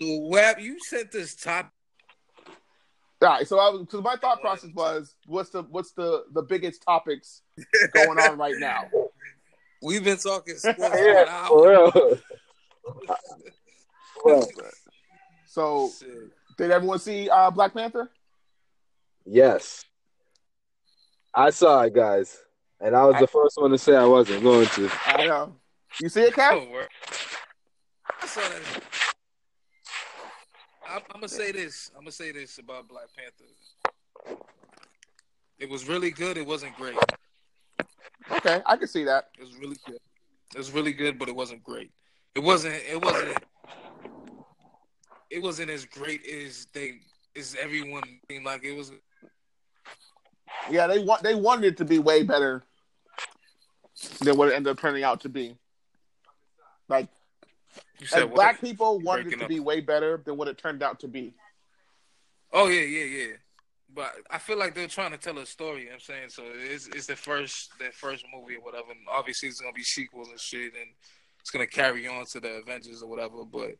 Wab, 0.00 0.58
you 0.58 0.78
sent 0.80 1.12
this 1.12 1.34
top. 1.34 1.72
All 3.22 3.28
right, 3.28 3.48
so 3.48 3.58
I 3.58 3.70
was 3.70 3.80
because 3.80 4.02
my 4.02 4.16
thought 4.16 4.40
process 4.42 4.70
was, 4.74 5.14
what's 5.26 5.48
the 5.50 5.62
what's 5.62 5.92
the 5.92 6.24
the 6.32 6.42
biggest 6.42 6.82
topics 6.82 7.40
going 7.92 8.18
on 8.18 8.36
right 8.36 8.56
now? 8.58 8.90
We've 9.82 10.04
been 10.04 10.18
talking 10.18 10.56
sports 10.56 10.78
for 10.78 10.94
an 10.94 10.96
Yeah, 11.04 11.24
hour. 11.28 11.48
for 14.22 14.26
real. 14.26 14.42
So, 15.46 15.90
Shit. 15.98 16.08
did 16.58 16.70
everyone 16.70 16.98
see 16.98 17.30
uh, 17.30 17.50
Black 17.50 17.72
Panther? 17.72 18.10
yes, 19.24 19.84
I 21.34 21.50
saw 21.50 21.82
it, 21.82 21.94
guys, 21.94 22.38
and 22.80 22.94
I 22.94 23.04
was 23.06 23.16
the 23.18 23.26
first 23.26 23.56
one 23.60 23.70
to 23.70 23.78
say 23.78 23.96
I 23.96 24.04
wasn't 24.04 24.42
going 24.42 24.66
to. 24.68 24.90
I 25.06 25.26
know. 25.26 25.56
You 26.02 26.08
see 26.10 26.22
it, 26.22 26.34
Cap? 26.34 26.54
Oh. 26.54 26.86
I 28.22 28.26
saw 28.26 28.40
that. 28.40 28.82
I'm, 30.96 31.02
I'm 31.14 31.20
gonna 31.20 31.28
say 31.28 31.52
this. 31.52 31.90
I'm 31.94 32.02
gonna 32.02 32.12
say 32.12 32.32
this 32.32 32.56
about 32.56 32.88
Black 32.88 33.08
Panther. 33.14 33.44
It 35.58 35.68
was 35.68 35.86
really 35.86 36.10
good. 36.10 36.38
It 36.38 36.46
wasn't 36.46 36.74
great. 36.76 36.96
Okay, 38.30 38.62
I 38.64 38.76
can 38.76 38.88
see 38.88 39.04
that. 39.04 39.28
It 39.38 39.42
was 39.42 39.54
really 39.56 39.76
good. 39.84 39.98
It 40.54 40.58
was 40.58 40.72
really 40.72 40.94
good, 40.94 41.18
but 41.18 41.28
it 41.28 41.36
wasn't 41.36 41.62
great. 41.62 41.90
It 42.34 42.42
wasn't. 42.42 42.76
It 42.90 43.02
wasn't. 43.02 43.36
It 45.28 45.42
wasn't 45.42 45.70
as 45.70 45.84
great 45.84 46.26
as 46.26 46.66
they 46.72 47.00
as 47.36 47.54
everyone 47.60 48.02
seemed 48.30 48.46
like 48.46 48.64
it 48.64 48.74
was. 48.74 48.90
Yeah, 50.70 50.86
they 50.86 51.00
want 51.00 51.22
they 51.22 51.34
wanted 51.34 51.66
it 51.66 51.76
to 51.78 51.84
be 51.84 51.98
way 51.98 52.22
better 52.22 52.62
than 54.20 54.38
what 54.38 54.48
it 54.48 54.54
ended 54.54 54.70
up 54.70 54.80
turning 54.80 55.04
out 55.04 55.20
to 55.20 55.28
be. 55.28 55.56
Like, 56.88 57.08
You 58.00 58.06
said 58.06 58.34
black 58.34 58.60
people 58.60 59.00
wanted 59.00 59.28
it 59.28 59.38
to 59.38 59.44
up. 59.44 59.48
be 59.48 59.60
way 59.60 59.80
better 59.80 60.20
than 60.24 60.36
what 60.36 60.48
it 60.48 60.58
turned 60.58 60.82
out 60.82 61.00
to 61.00 61.08
be. 61.08 61.34
Oh 62.52 62.68
yeah, 62.68 62.82
yeah, 62.82 63.04
yeah. 63.04 63.32
But 63.94 64.14
I 64.30 64.38
feel 64.38 64.58
like 64.58 64.74
they're 64.74 64.88
trying 64.88 65.12
to 65.12 65.18
tell 65.18 65.38
a 65.38 65.46
story. 65.46 65.80
You 65.80 65.84
know 65.86 65.92
what 65.92 65.94
I'm 65.94 66.00
saying 66.00 66.28
so. 66.28 66.42
It's 66.46 66.86
it's 66.88 67.06
the 67.06 67.16
first 67.16 67.70
their 67.78 67.92
first 67.92 68.24
movie 68.34 68.56
or 68.56 68.60
whatever. 68.60 68.90
And 68.90 69.00
obviously, 69.10 69.48
it's 69.48 69.60
gonna 69.60 69.72
be 69.72 69.82
sequels 69.82 70.28
and 70.28 70.38
shit, 70.38 70.74
and 70.74 70.90
it's 71.40 71.50
gonna 71.50 71.66
carry 71.66 72.06
on 72.06 72.26
to 72.26 72.40
the 72.40 72.56
Avengers 72.56 73.02
or 73.02 73.08
whatever. 73.08 73.44
But 73.44 73.76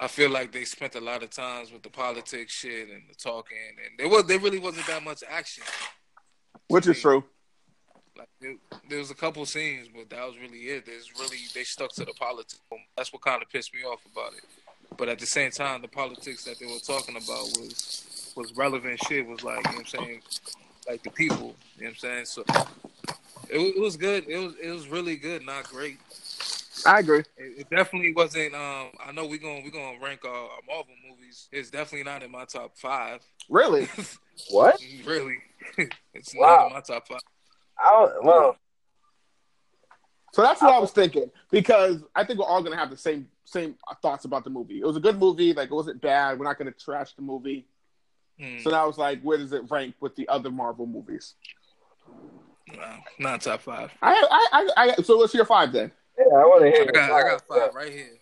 I 0.00 0.08
feel 0.08 0.30
like 0.30 0.50
they 0.50 0.64
spent 0.64 0.94
a 0.94 1.00
lot 1.00 1.22
of 1.22 1.30
times 1.30 1.72
with 1.72 1.82
the 1.82 1.90
politics 1.90 2.52
shit 2.52 2.88
and 2.88 3.02
the 3.08 3.14
talking, 3.14 3.56
and 3.86 3.98
there 3.98 4.08
was 4.08 4.24
there 4.24 4.38
really 4.38 4.58
wasn't 4.58 4.86
that 4.86 5.04
much 5.04 5.22
action. 5.28 5.64
Which 6.68 6.86
is 6.86 7.00
true. 7.00 7.24
Like 8.20 8.28
there, 8.38 8.54
there 8.90 8.98
was 8.98 9.10
a 9.10 9.14
couple 9.14 9.46
scenes, 9.46 9.88
but 9.94 10.10
that 10.10 10.26
was 10.26 10.36
really 10.38 10.58
it. 10.58 10.84
There's 10.84 11.10
really 11.18 11.38
they 11.54 11.64
stuck 11.64 11.90
to 11.94 12.04
the 12.04 12.12
politics. 12.12 12.60
That's 12.94 13.12
what 13.14 13.22
kind 13.22 13.42
of 13.42 13.48
pissed 13.48 13.72
me 13.72 13.80
off 13.82 14.00
about 14.12 14.34
it. 14.34 14.44
But 14.98 15.08
at 15.08 15.18
the 15.18 15.24
same 15.26 15.50
time, 15.50 15.80
the 15.80 15.88
politics 15.88 16.44
that 16.44 16.58
they 16.58 16.66
were 16.66 16.80
talking 16.80 17.16
about 17.16 17.44
was 17.58 18.32
was 18.36 18.54
relevant 18.54 19.00
shit. 19.08 19.26
Was 19.26 19.42
like 19.42 19.56
you 19.56 19.62
know 19.72 19.78
what 19.78 19.78
I'm 19.78 19.86
saying, 19.86 20.22
like 20.86 21.02
the 21.02 21.10
people. 21.10 21.54
You 21.78 21.84
know 21.84 21.86
what 21.86 21.88
I'm 21.90 21.96
saying. 21.96 22.24
So 22.26 22.44
it, 23.48 23.58
it 23.58 23.80
was 23.80 23.96
good. 23.96 24.28
It 24.28 24.36
was 24.36 24.54
it 24.62 24.70
was 24.70 24.86
really 24.88 25.16
good, 25.16 25.46
not 25.46 25.64
great. 25.64 25.96
I 26.86 26.98
agree. 26.98 27.20
It, 27.38 27.60
it 27.60 27.70
definitely 27.70 28.12
wasn't. 28.12 28.54
Um, 28.54 28.88
I 29.02 29.12
know 29.14 29.24
we're 29.26 29.38
gonna 29.38 29.62
we're 29.64 29.70
gonna 29.70 29.98
rank 30.02 30.26
our, 30.26 30.30
our 30.30 30.60
Marvel 30.68 30.92
movies. 31.08 31.48
It's 31.52 31.70
definitely 31.70 32.04
not 32.04 32.22
in 32.22 32.30
my 32.30 32.44
top 32.44 32.76
five. 32.76 33.20
Really? 33.48 33.88
What? 34.50 34.82
Really, 35.04 35.36
it's 36.14 36.34
Wow. 36.34 36.56
not 36.56 36.66
in 36.68 36.72
my 36.72 36.80
top 36.80 37.06
five. 37.08 37.20
I 37.82 37.90
don't, 37.90 38.24
well, 38.24 38.56
So 40.32 40.42
that's 40.42 40.60
what 40.62 40.72
I 40.72 40.78
was 40.78 40.92
thinking 40.92 41.30
because 41.50 42.02
I 42.14 42.24
think 42.24 42.38
we're 42.38 42.46
all 42.46 42.62
gonna 42.62 42.76
have 42.76 42.90
the 42.90 42.96
same 42.96 43.28
same 43.44 43.74
thoughts 44.00 44.24
about 44.24 44.44
the 44.44 44.50
movie. 44.50 44.80
It 44.80 44.86
was 44.86 44.96
a 44.96 45.00
good 45.00 45.18
movie, 45.18 45.52
like 45.52 45.70
it 45.70 45.74
wasn't 45.74 46.00
bad. 46.00 46.38
We're 46.38 46.44
not 46.44 46.58
gonna 46.58 46.70
trash 46.72 47.14
the 47.14 47.22
movie. 47.22 47.66
Hmm. 48.38 48.58
So 48.58 48.70
now 48.70 48.88
it's 48.88 48.98
like, 48.98 49.20
where 49.22 49.38
does 49.38 49.52
it 49.52 49.70
rank 49.70 49.94
with 50.00 50.14
the 50.16 50.28
other 50.28 50.50
Marvel 50.50 50.86
movies? 50.86 51.34
Nah, 52.76 52.96
not 53.18 53.40
top 53.40 53.60
five. 53.62 53.90
I, 54.00 54.12
I, 54.30 54.68
I, 54.76 54.94
I 54.98 55.02
so 55.02 55.16
what's 55.16 55.34
your 55.34 55.44
five 55.44 55.72
then? 55.72 55.90
yeah, 56.18 56.24
I 56.26 56.44
want 56.44 56.62
to 56.64 56.70
hear. 56.70 56.86
I 56.88 56.92
got, 56.92 57.10
I 57.10 57.22
got 57.22 57.40
thoughts. 57.42 57.60
five 57.60 57.74
right 57.74 57.92
here. 57.92 58.18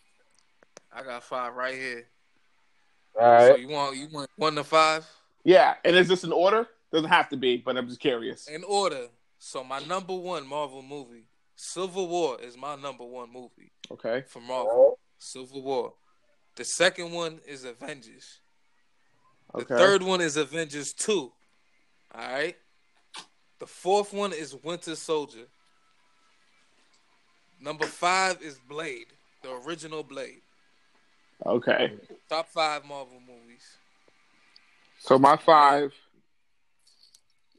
I 0.92 1.02
got 1.02 1.22
five 1.22 1.54
right 1.54 1.74
here. 1.74 2.06
All 3.20 3.40
So 3.40 3.56
you 3.56 3.68
want 3.68 3.96
you 3.96 4.09
want 4.11 4.30
one 4.36 4.54
to 4.54 4.64
five 4.64 5.06
Yeah, 5.44 5.74
and 5.84 5.94
is 5.96 6.09
this 6.09 6.24
in 6.24 6.32
order? 6.32 6.66
Doesn't 6.92 7.11
have 7.11 7.28
to 7.28 7.36
be, 7.36 7.59
but 7.59 7.76
I'm 7.76 7.86
just 7.86 8.00
curious. 8.00 8.48
in 8.48 8.64
order. 8.64 9.09
So 9.39 9.62
my 9.64 9.78
number 9.80 10.14
one 10.14 10.47
Marvel 10.47 10.82
movie, 10.82 11.24
Civil 11.57 12.09
War, 12.09 12.41
is 12.41 12.57
my 12.57 12.76
number 12.76 13.05
one 13.05 13.32
movie 13.32 13.72
Okay. 13.91 14.22
for 14.28 14.41
Marvel. 14.41 14.99
Civil 15.18 15.62
War. 15.62 15.95
The 16.57 16.64
second 16.64 17.12
one 17.12 17.41
is 17.47 17.64
Avengers. 17.64 18.41
The 19.55 19.62
Okay. 19.62 19.76
third 19.76 20.03
one 20.03 20.20
is 20.20 20.36
Avengers 20.36 20.93
Two. 20.93 21.32
All 22.14 22.20
right. 22.20 22.57
The 23.59 23.66
fourth 23.66 24.12
one 24.12 24.32
is 24.32 24.55
Winter 24.55 24.95
Soldier. 24.95 25.47
Number 27.61 27.86
five 27.86 28.41
is 28.43 28.59
Blade, 28.68 29.07
the 29.43 29.51
original 29.66 30.03
Blade. 30.05 30.43
Okay. 31.45 31.97
Top 32.28 32.49
five 32.49 32.84
Marvel 32.84 33.20
movies. 33.20 33.64
So 34.99 35.18
my 35.18 35.36
five. 35.36 35.93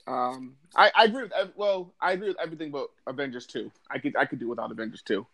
Um, 0.10 0.56
I, 0.76 0.92
I 0.96 1.04
agree 1.06 1.24
with 1.24 1.32
well, 1.56 1.94
I 2.02 2.14
agree 2.14 2.30
with 2.30 2.40
everything 2.42 2.72
but 2.72 2.90
Avengers 3.08 3.46
two. 3.46 3.72
I 3.92 4.00
could 4.00 4.16
I 4.16 4.26
could 4.26 4.40
do 4.40 4.50
without 4.50 4.72
Avengers 4.72 5.02
two. 5.04 5.26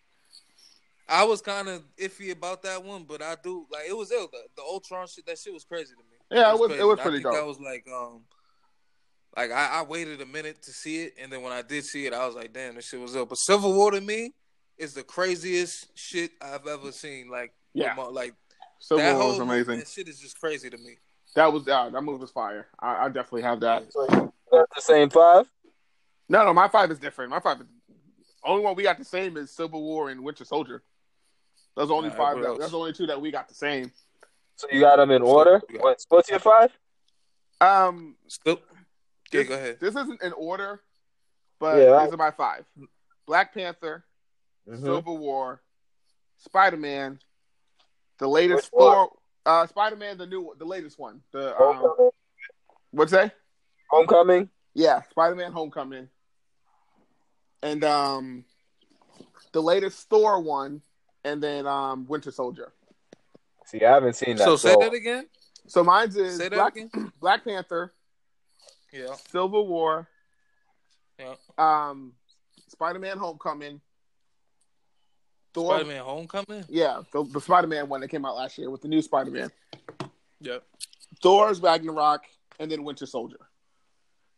I 1.07 1.23
was 1.23 1.39
kind 1.41 1.67
of 1.69 1.84
iffy 1.97 2.32
about 2.32 2.63
that 2.63 2.84
one, 2.84 3.03
but 3.03 3.21
I 3.21 3.36
do 3.41 3.65
like 3.71 3.84
it 3.88 3.95
was 3.95 4.11
ill. 4.11 4.28
The, 4.32 4.39
the 4.57 4.61
Ultron 4.63 5.07
shit, 5.07 5.26
that 5.28 5.38
shit 5.38 5.53
was 5.53 5.63
crazy 5.63 5.93
to 5.93 5.99
me. 5.99 6.17
Yeah, 6.41 6.51
it 6.53 6.59
was- 6.59 6.71
it 6.71 6.84
was 6.84 6.99
I 6.99 7.03
pretty 7.03 7.17
think 7.17 7.26
dope. 7.26 7.34
That 7.36 7.45
was 7.45 7.59
like 7.59 7.86
um, 7.93 8.21
like 9.38 9.51
I, 9.51 9.80
I 9.80 9.84
waited 9.84 10.19
a 10.21 10.26
minute 10.26 10.61
to 10.63 10.71
see 10.71 11.03
it, 11.03 11.13
and 11.21 11.32
then 11.32 11.41
when 11.41 11.53
I 11.53 11.61
did 11.61 11.86
see 11.86 12.05
it, 12.07 12.13
I 12.13 12.26
was 12.26 12.36
like, 12.36 12.51
damn, 12.53 12.76
this 12.76 12.88
shit 12.89 12.99
was 12.99 13.15
ill. 13.15 13.26
But 13.26 13.38
Civil 13.38 13.73
War 13.73 13.91
to 13.91 14.01
me 14.01 14.34
is 14.78 14.93
the 14.93 15.03
craziest 15.03 15.88
shit 15.97 16.32
I've 16.41 16.67
ever 16.67 16.91
seen. 16.91 17.30
Like 17.30 17.53
Yeah. 17.73 17.93
emo- 17.93 18.09
like 18.11 18.34
Civil 18.80 19.03
that 19.03 19.13
War 19.13 19.21
whole 19.21 19.32
was 19.32 19.39
amazing. 19.39 19.80
That 19.80 19.88
shit 19.88 20.07
is 20.09 20.19
just 20.19 20.39
crazy 20.39 20.69
to 20.69 20.78
me. 20.78 20.97
That 21.36 21.51
was 21.53 21.63
yeah, 21.67 21.89
that 21.89 22.01
move 22.01 22.21
was 22.21 22.32
fire. 22.32 22.67
I, 22.80 23.05
I 23.05 23.07
definitely 23.09 23.43
have 23.43 23.59
that. 23.59 23.93
Got 23.93 24.34
the 24.76 24.82
same 24.82 25.10
five. 25.10 25.49
No, 26.30 26.43
no, 26.43 26.53
my 26.53 26.68
five 26.68 26.91
is 26.91 26.99
different. 26.99 27.30
My 27.32 27.39
five 27.39 27.62
is 27.62 27.68
only 28.43 28.64
one 28.64 28.76
we 28.76 28.84
got 28.84 28.97
the 28.97 29.06
same 29.06 29.38
is 29.38 29.51
Civil 29.51 29.82
War 29.82 30.10
and 30.10 30.24
Winter 30.24 30.45
Soldier. 30.45 30.84
Those 31.76 31.86
are 31.86 31.88
the 31.88 31.93
only 31.93 32.10
Alright, 32.10 32.36
five. 32.36 32.36
what 32.38 32.43
That, 32.53 32.60
that's 32.60 32.72
the 32.72 32.78
only 32.78 32.93
two 32.93 33.08
that 33.08 33.20
we 33.20 33.32
got 33.32 33.47
the 33.47 33.56
same. 33.56 33.91
So 34.56 34.68
you 34.72 34.80
got 34.80 34.97
them 34.97 35.12
in 35.12 35.22
order. 35.22 35.62
Yeah. 35.70 35.82
What? 35.82 36.06
What's 36.10 36.30
your 36.30 36.39
five? 36.39 36.72
Um, 37.60 38.16
Still, 38.28 38.60
yeah, 39.32 39.39
this, 39.41 39.47
go 39.47 39.56
ahead. 39.56 39.78
This 39.80 39.95
isn't 39.95 40.22
in 40.22 40.34
order, 40.34 40.82
but 41.60 41.78
Yeah, 41.78 42.03
these 42.03 42.14
are 42.14 42.18
my 42.18 42.32
five: 42.32 42.66
Black 43.26 43.53
Panther, 43.53 44.06
Mhm. 44.68 44.84
Civil 44.84 45.18
War, 45.18 45.62
Spider 46.38 46.78
Man, 46.78 47.20
the 48.20 48.28
latest 48.28 48.72
Which 48.72 48.82
one? 48.82 48.93
Thor. 48.93 49.12
Uh, 49.45 49.68
Spider 49.68 49.95
Man, 49.95 50.18
the 50.18 50.26
new, 50.26 50.53
the 50.58 50.66
latest 50.66 50.97
one. 50.97 51.22
The 51.32 51.49
um, 51.60 51.76
Homecoming. 51.78 52.12
what's 52.91 53.12
that? 53.12 53.36
Homecoming. 53.90 54.50
Yeah, 54.74 55.02
Spider 55.10 55.36
Man 55.36 55.52
Homecoming, 55.52 56.10
and 57.64 57.84
um, 57.84 58.44
the 59.54 59.62
latest 59.62 60.10
Thor 60.10 60.42
one, 60.42 60.82
and 61.24 61.42
then 61.42 61.66
um, 61.66 62.06
Winter 62.08 62.32
Soldier. 62.32 62.74
See, 63.66 63.84
I 63.84 63.94
haven't 63.94 64.16
seen 64.16 64.36
that. 64.36 64.44
So 64.44 64.58
say 64.58 64.76
that 64.80 64.94
again. 64.94 65.28
So 65.68 65.84
mine's 65.84 66.16
is 66.18 66.38
Say 66.38 66.50
that 66.50 66.56
Black, 66.56 66.76
again. 66.76 67.12
Black 67.22 67.44
Panther, 67.46 67.94
Yeah, 68.94 69.16
Civil 69.30 69.66
War, 69.68 70.08
yeah. 71.18 71.34
um, 71.58 72.14
Spider 72.68 73.00
Man 73.00 73.18
Homecoming, 73.18 73.82
Thor. 75.54 75.76
Spider 75.76 75.88
Man 75.90 76.04
Homecoming. 76.04 76.66
Yeah, 76.70 77.02
the, 77.14 77.24
the 77.24 77.42
Spider 77.42 77.68
Man 77.68 77.88
one 77.90 78.02
that 78.02 78.10
came 78.10 78.26
out 78.26 78.36
last 78.36 78.58
year 78.58 78.70
with 78.70 78.82
the 78.82 78.88
new 78.90 79.02
Spider 79.02 79.32
Man. 79.32 79.50
Yep. 80.42 80.64
Thor's 81.24 81.62
Ragnarok, 81.62 82.24
and 82.60 82.70
then 82.70 82.84
Winter 82.84 83.06
Soldier. 83.06 83.40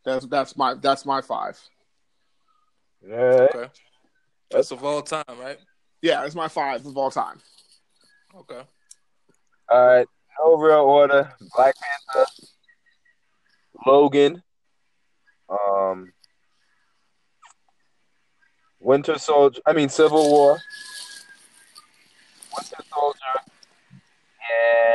That's 0.07 0.25
that's 0.27 0.55
my 0.55 0.73
that's 0.75 1.05
my 1.05 1.19
five. 1.19 1.59
Yeah. 3.05 3.47
Okay. 3.53 3.69
That's 4.49 4.71
of 4.71 4.81
all 4.85 5.01
time, 5.01 5.25
right? 5.37 5.57
Yeah, 6.01 6.21
that's 6.21 6.33
my 6.33 6.47
five 6.47 6.85
of 6.85 6.95
all 6.95 7.11
time. 7.11 7.41
Okay. 8.33 8.61
All 9.67 9.85
right. 9.85 10.07
No 10.39 10.55
real 10.55 10.79
order. 10.79 11.29
Black 11.53 11.75
Panther. 12.15 12.31
Logan. 13.85 14.41
Um. 15.49 16.13
Winter 18.79 19.19
Soldier. 19.19 19.59
I 19.65 19.73
mean 19.73 19.89
Civil 19.89 20.31
War. 20.31 20.57
Winter 22.55 22.83
Soldier. 22.89 23.19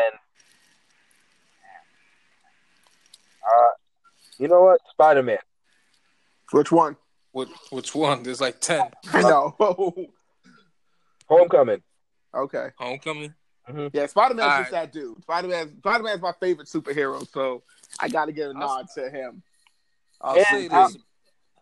And. 0.07 0.15
Uh, 3.45 3.73
you 4.43 4.49
know 4.49 4.62
what? 4.62 4.80
Spider 4.90 5.22
Man. 5.22 5.38
Which 6.51 6.70
one? 6.72 6.97
Which 7.30 7.49
which 7.70 7.95
one? 7.95 8.22
There's 8.24 8.40
like 8.40 8.61
ten. 8.61 8.82
I 9.12 9.22
know. 9.22 9.55
Homecoming. 11.28 11.82
okay. 12.34 12.68
Homecoming. 12.78 13.34
Mm-hmm. 13.68 13.86
Yeah, 13.97 14.07
Spider 14.07 14.34
Man's 14.34 14.51
All 14.53 14.59
just 14.59 14.70
that 14.72 14.93
dude. 14.93 15.22
Spider 15.22 15.49
Man 15.49 15.78
Spider 15.78 16.03
Man's 16.05 16.20
my 16.20 16.32
favorite 16.40 16.68
superhero, 16.68 17.26
so 17.32 17.62
I 18.01 18.09
got 18.09 18.26
to 18.26 18.32
give 18.32 18.51
a 18.51 18.55
nod 18.55 18.86
to 18.97 19.09
him. 19.09 19.43
I'll 20.20 20.36
And- 20.36 20.47
say 20.47 20.62
this. 20.68 20.72
Um, 20.74 20.97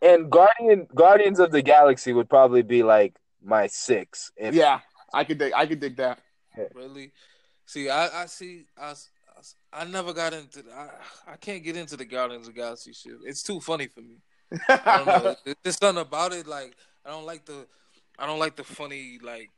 and 0.02 0.30
Guardian 0.30 0.86
Guardians 0.94 1.38
of 1.40 1.52
the 1.52 1.60
Galaxy 1.60 2.14
would 2.14 2.30
probably 2.30 2.62
be 2.62 2.82
like 2.82 3.14
my 3.44 3.66
six. 3.66 4.32
If, 4.36 4.54
Yeah, 4.54 4.80
I 5.12 5.24
could 5.24 5.36
dig. 5.38 5.52
I 5.54 5.66
could 5.66 5.78
dig 5.80 5.96
that. 5.96 6.20
Really? 6.74 7.12
See, 7.66 7.90
I, 7.90 8.22
I 8.22 8.26
see. 8.26 8.64
I, 8.80 8.94
I, 9.72 9.84
never 9.84 10.12
got 10.12 10.32
into. 10.32 10.64
I, 10.74 11.32
I 11.32 11.36
can't 11.36 11.62
get 11.62 11.76
into 11.76 11.96
the 11.96 12.04
Guardians 12.04 12.48
of 12.48 12.54
the 12.54 12.60
Galaxy 12.60 12.92
shit. 12.92 13.14
It's 13.24 13.42
too 13.42 13.60
funny 13.60 13.86
for 13.86 14.00
me. 14.00 14.16
I 14.68 15.02
don't 15.04 15.06
know. 15.06 15.36
There's 15.62 15.76
something 15.76 16.02
about 16.02 16.32
it. 16.32 16.46
Like 16.46 16.76
I 17.04 17.10
don't 17.10 17.26
like 17.26 17.44
the. 17.44 17.66
I 18.18 18.26
don't 18.26 18.38
like 18.38 18.56
the 18.56 18.64
funny. 18.64 19.18
Like 19.22 19.50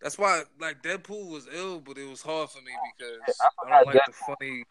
that's 0.00 0.18
why. 0.18 0.42
Like 0.60 0.82
Deadpool 0.82 1.30
was 1.30 1.48
ill, 1.52 1.80
but 1.80 1.98
it 1.98 2.08
was 2.08 2.22
hard 2.22 2.50
for 2.50 2.58
me 2.58 2.72
because 2.96 3.38
I 3.66 3.82
don't 3.82 3.94
like 3.94 4.06
the 4.06 4.12
funny. 4.12 4.64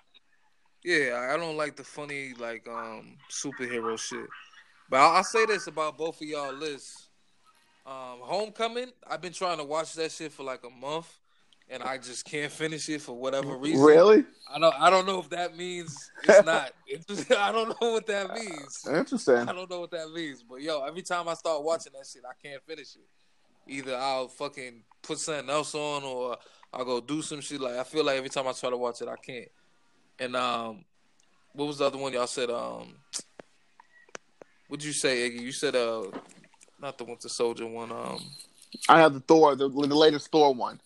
Yeah, 0.84 1.30
I 1.34 1.38
don't 1.38 1.58
like 1.58 1.76
the 1.76 1.84
funny 1.84 2.34
like 2.38 2.68
um 2.68 3.18
superhero 3.30 3.98
shit. 3.98 4.28
But 4.90 4.98
I'll, 4.98 5.18
I'll 5.18 5.24
say 5.24 5.46
this 5.46 5.68
about 5.68 5.98
both 5.98 6.22
of 6.22 6.28
y'all 6.28 6.54
lists. 6.54 7.10
Um, 7.86 8.20
Homecoming, 8.22 8.92
I've 9.10 9.22
been 9.22 9.34
trying 9.34 9.58
to 9.58 9.64
watch 9.64 9.94
that 9.96 10.12
shit 10.12 10.32
for 10.32 10.44
like 10.44 10.64
a 10.64 10.70
month, 10.70 11.12
and 11.70 11.84
I 11.84 11.98
just 11.98 12.26
can't 12.26 12.52
finish 12.52 12.90
it 12.90 13.02
for 13.02 13.14
whatever 13.14 13.56
reason. 13.58 13.84
really 13.86 14.26
I 14.52 14.60
don't. 14.60 14.76
I 14.82 14.90
don't 14.90 15.06
know 15.06 15.20
if 15.20 15.30
that 15.30 15.56
means 15.56 16.12
it's 16.24 16.46
not. 16.46 16.72
It's 16.92 17.06
just, 17.06 17.32
I 17.38 17.52
don't 17.52 17.70
know 17.80 17.92
what 17.92 18.08
that 18.08 18.34
means. 18.34 18.88
interesting. 18.92 19.36
I 19.36 19.54
don't 19.54 19.70
know 19.70 19.82
what 19.82 19.92
that 19.92 20.12
means. 20.12 20.42
But 20.42 20.62
yo, 20.64 20.84
every 20.84 21.04
time 21.04 21.28
I 21.28 21.36
start 21.36 21.64
watching 21.64 21.94
that 21.94 22.08
shit, 22.12 22.24
I 22.28 22.34
can't 22.42 22.64
finish 22.64 22.96
it. 22.96 23.72
Either 23.72 23.96
I'll 23.96 24.28
fucking 24.28 24.82
put 25.04 25.20
something 25.20 25.52
else 25.52 25.76
on, 25.76 26.04
or 26.04 26.38
I'll 26.74 26.86
go 26.86 27.00
do 27.00 27.22
some 27.22 27.42
shit. 27.42 27.62
Like 27.62 27.76
I 27.76 27.84
feel 27.84 28.04
like 28.04 28.18
every 28.18 28.32
time 28.32 28.48
I 28.48 28.54
try 28.54 28.72
to 28.72 28.78
watch 28.78 29.04
it, 29.04 29.08
I 29.08 29.18
can't. 29.18 29.50
And 30.18 30.36
um, 30.36 30.84
what 31.54 31.68
was 31.68 31.78
the 31.78 31.86
other 31.86 32.00
one 32.00 32.12
y'all 32.12 32.26
said? 32.26 32.50
Um, 32.50 32.96
what'd 34.68 34.84
you 34.84 34.94
say, 34.94 35.30
Iggy? 35.30 35.42
You 35.42 35.52
said 35.52 35.76
uh, 35.76 36.06
not 36.82 36.98
the 36.98 37.04
Winter 37.04 37.30
Soldier 37.30 37.68
one. 37.68 37.92
Um, 37.92 38.20
I 38.88 39.00
have 39.00 39.14
the 39.14 39.20
Thor, 39.20 39.56
the, 39.56 39.70
the 39.70 39.96
latest 39.96 40.32
Thor 40.32 40.56
one. 40.56 40.80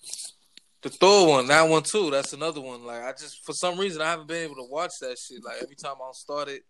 The 0.84 0.90
Thor 0.90 1.28
one. 1.28 1.48
That 1.48 1.68
one 1.68 1.84
too. 1.84 2.12
That's 2.12 2.34
another 2.34 2.62
one. 2.62 2.86
Like 2.86 3.02
I 3.02 3.12
just 3.12 3.44
for 3.46 3.54
some 3.54 3.80
reason 3.80 4.02
I 4.02 4.12
haven't 4.12 4.28
been 4.28 4.44
able 4.44 4.56
to 4.56 4.68
watch 4.70 4.92
that 5.02 5.18
shit. 5.18 5.44
Like 5.44 5.56
every 5.62 5.76
time 5.76 5.96
I 6.02 6.12
start 6.14 6.50
it, 6.50 6.64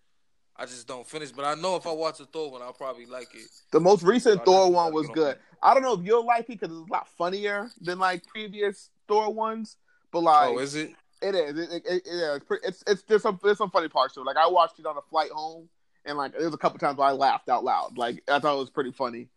I 0.55 0.65
just 0.65 0.87
don't 0.87 1.07
finish. 1.07 1.31
But 1.31 1.45
I 1.45 1.55
know 1.55 1.75
if 1.75 1.87
I 1.87 1.91
watch 1.91 2.19
the 2.19 2.25
Thor 2.25 2.51
one, 2.51 2.61
I'll 2.61 2.73
probably 2.73 3.05
like 3.05 3.27
it. 3.33 3.47
The 3.71 3.79
most 3.79 4.03
recent 4.03 4.41
I 4.41 4.43
Thor 4.43 4.71
one 4.71 4.93
was 4.93 5.07
good. 5.09 5.37
I 5.61 5.73
don't 5.73 5.83
know 5.83 5.93
if 5.93 6.05
you'll 6.05 6.25
like 6.25 6.41
it 6.41 6.59
because 6.59 6.69
it's 6.69 6.89
a 6.89 6.93
lot 6.93 7.07
funnier 7.17 7.69
than 7.81 7.99
like 7.99 8.25
previous 8.27 8.89
Thor 9.07 9.33
ones, 9.33 9.77
but 10.11 10.19
oh, 10.19 10.21
like 10.21 10.49
oh, 10.49 10.59
is 10.59 10.75
it? 10.75 10.91
it 11.21 11.35
is. 11.35 11.57
It, 11.57 11.69
it, 11.71 11.83
it, 11.85 12.03
yeah, 12.05 12.35
it's, 12.35 12.45
pretty, 12.45 12.67
it's 12.67 12.83
it's 12.85 13.03
there's 13.03 13.23
some 13.23 13.39
there's 13.41 13.57
some 13.57 13.71
funny 13.71 13.89
parts 13.89 14.13
to 14.15 14.21
it. 14.21 14.25
Like 14.25 14.37
I 14.37 14.47
watched 14.47 14.79
it 14.79 14.85
on 14.85 14.97
a 14.97 15.01
flight 15.09 15.31
home, 15.31 15.69
and 16.05 16.17
like 16.17 16.33
there 16.33 16.45
was 16.45 16.53
a 16.53 16.57
couple 16.57 16.79
times 16.79 16.97
where 16.97 17.07
I 17.07 17.13
laughed 17.13 17.49
out 17.49 17.63
loud. 17.63 17.97
Like 17.97 18.21
I 18.27 18.39
thought 18.39 18.55
it 18.55 18.59
was 18.59 18.69
pretty 18.69 18.91
funny. 18.91 19.29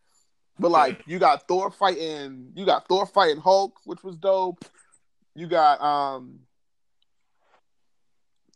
But 0.59 0.71
like 0.71 1.03
you 1.07 1.19
got 1.19 1.47
Thor 1.47 1.71
fighting, 1.71 2.53
you 2.55 2.65
got 2.65 2.89
Thor 2.89 3.07
fighting 3.07 3.41
Hulk, 3.41 3.79
which 3.85 4.03
was 4.03 4.17
dope. 4.17 4.65
You 5.35 5.47
got 5.47 5.81
um 5.83 6.41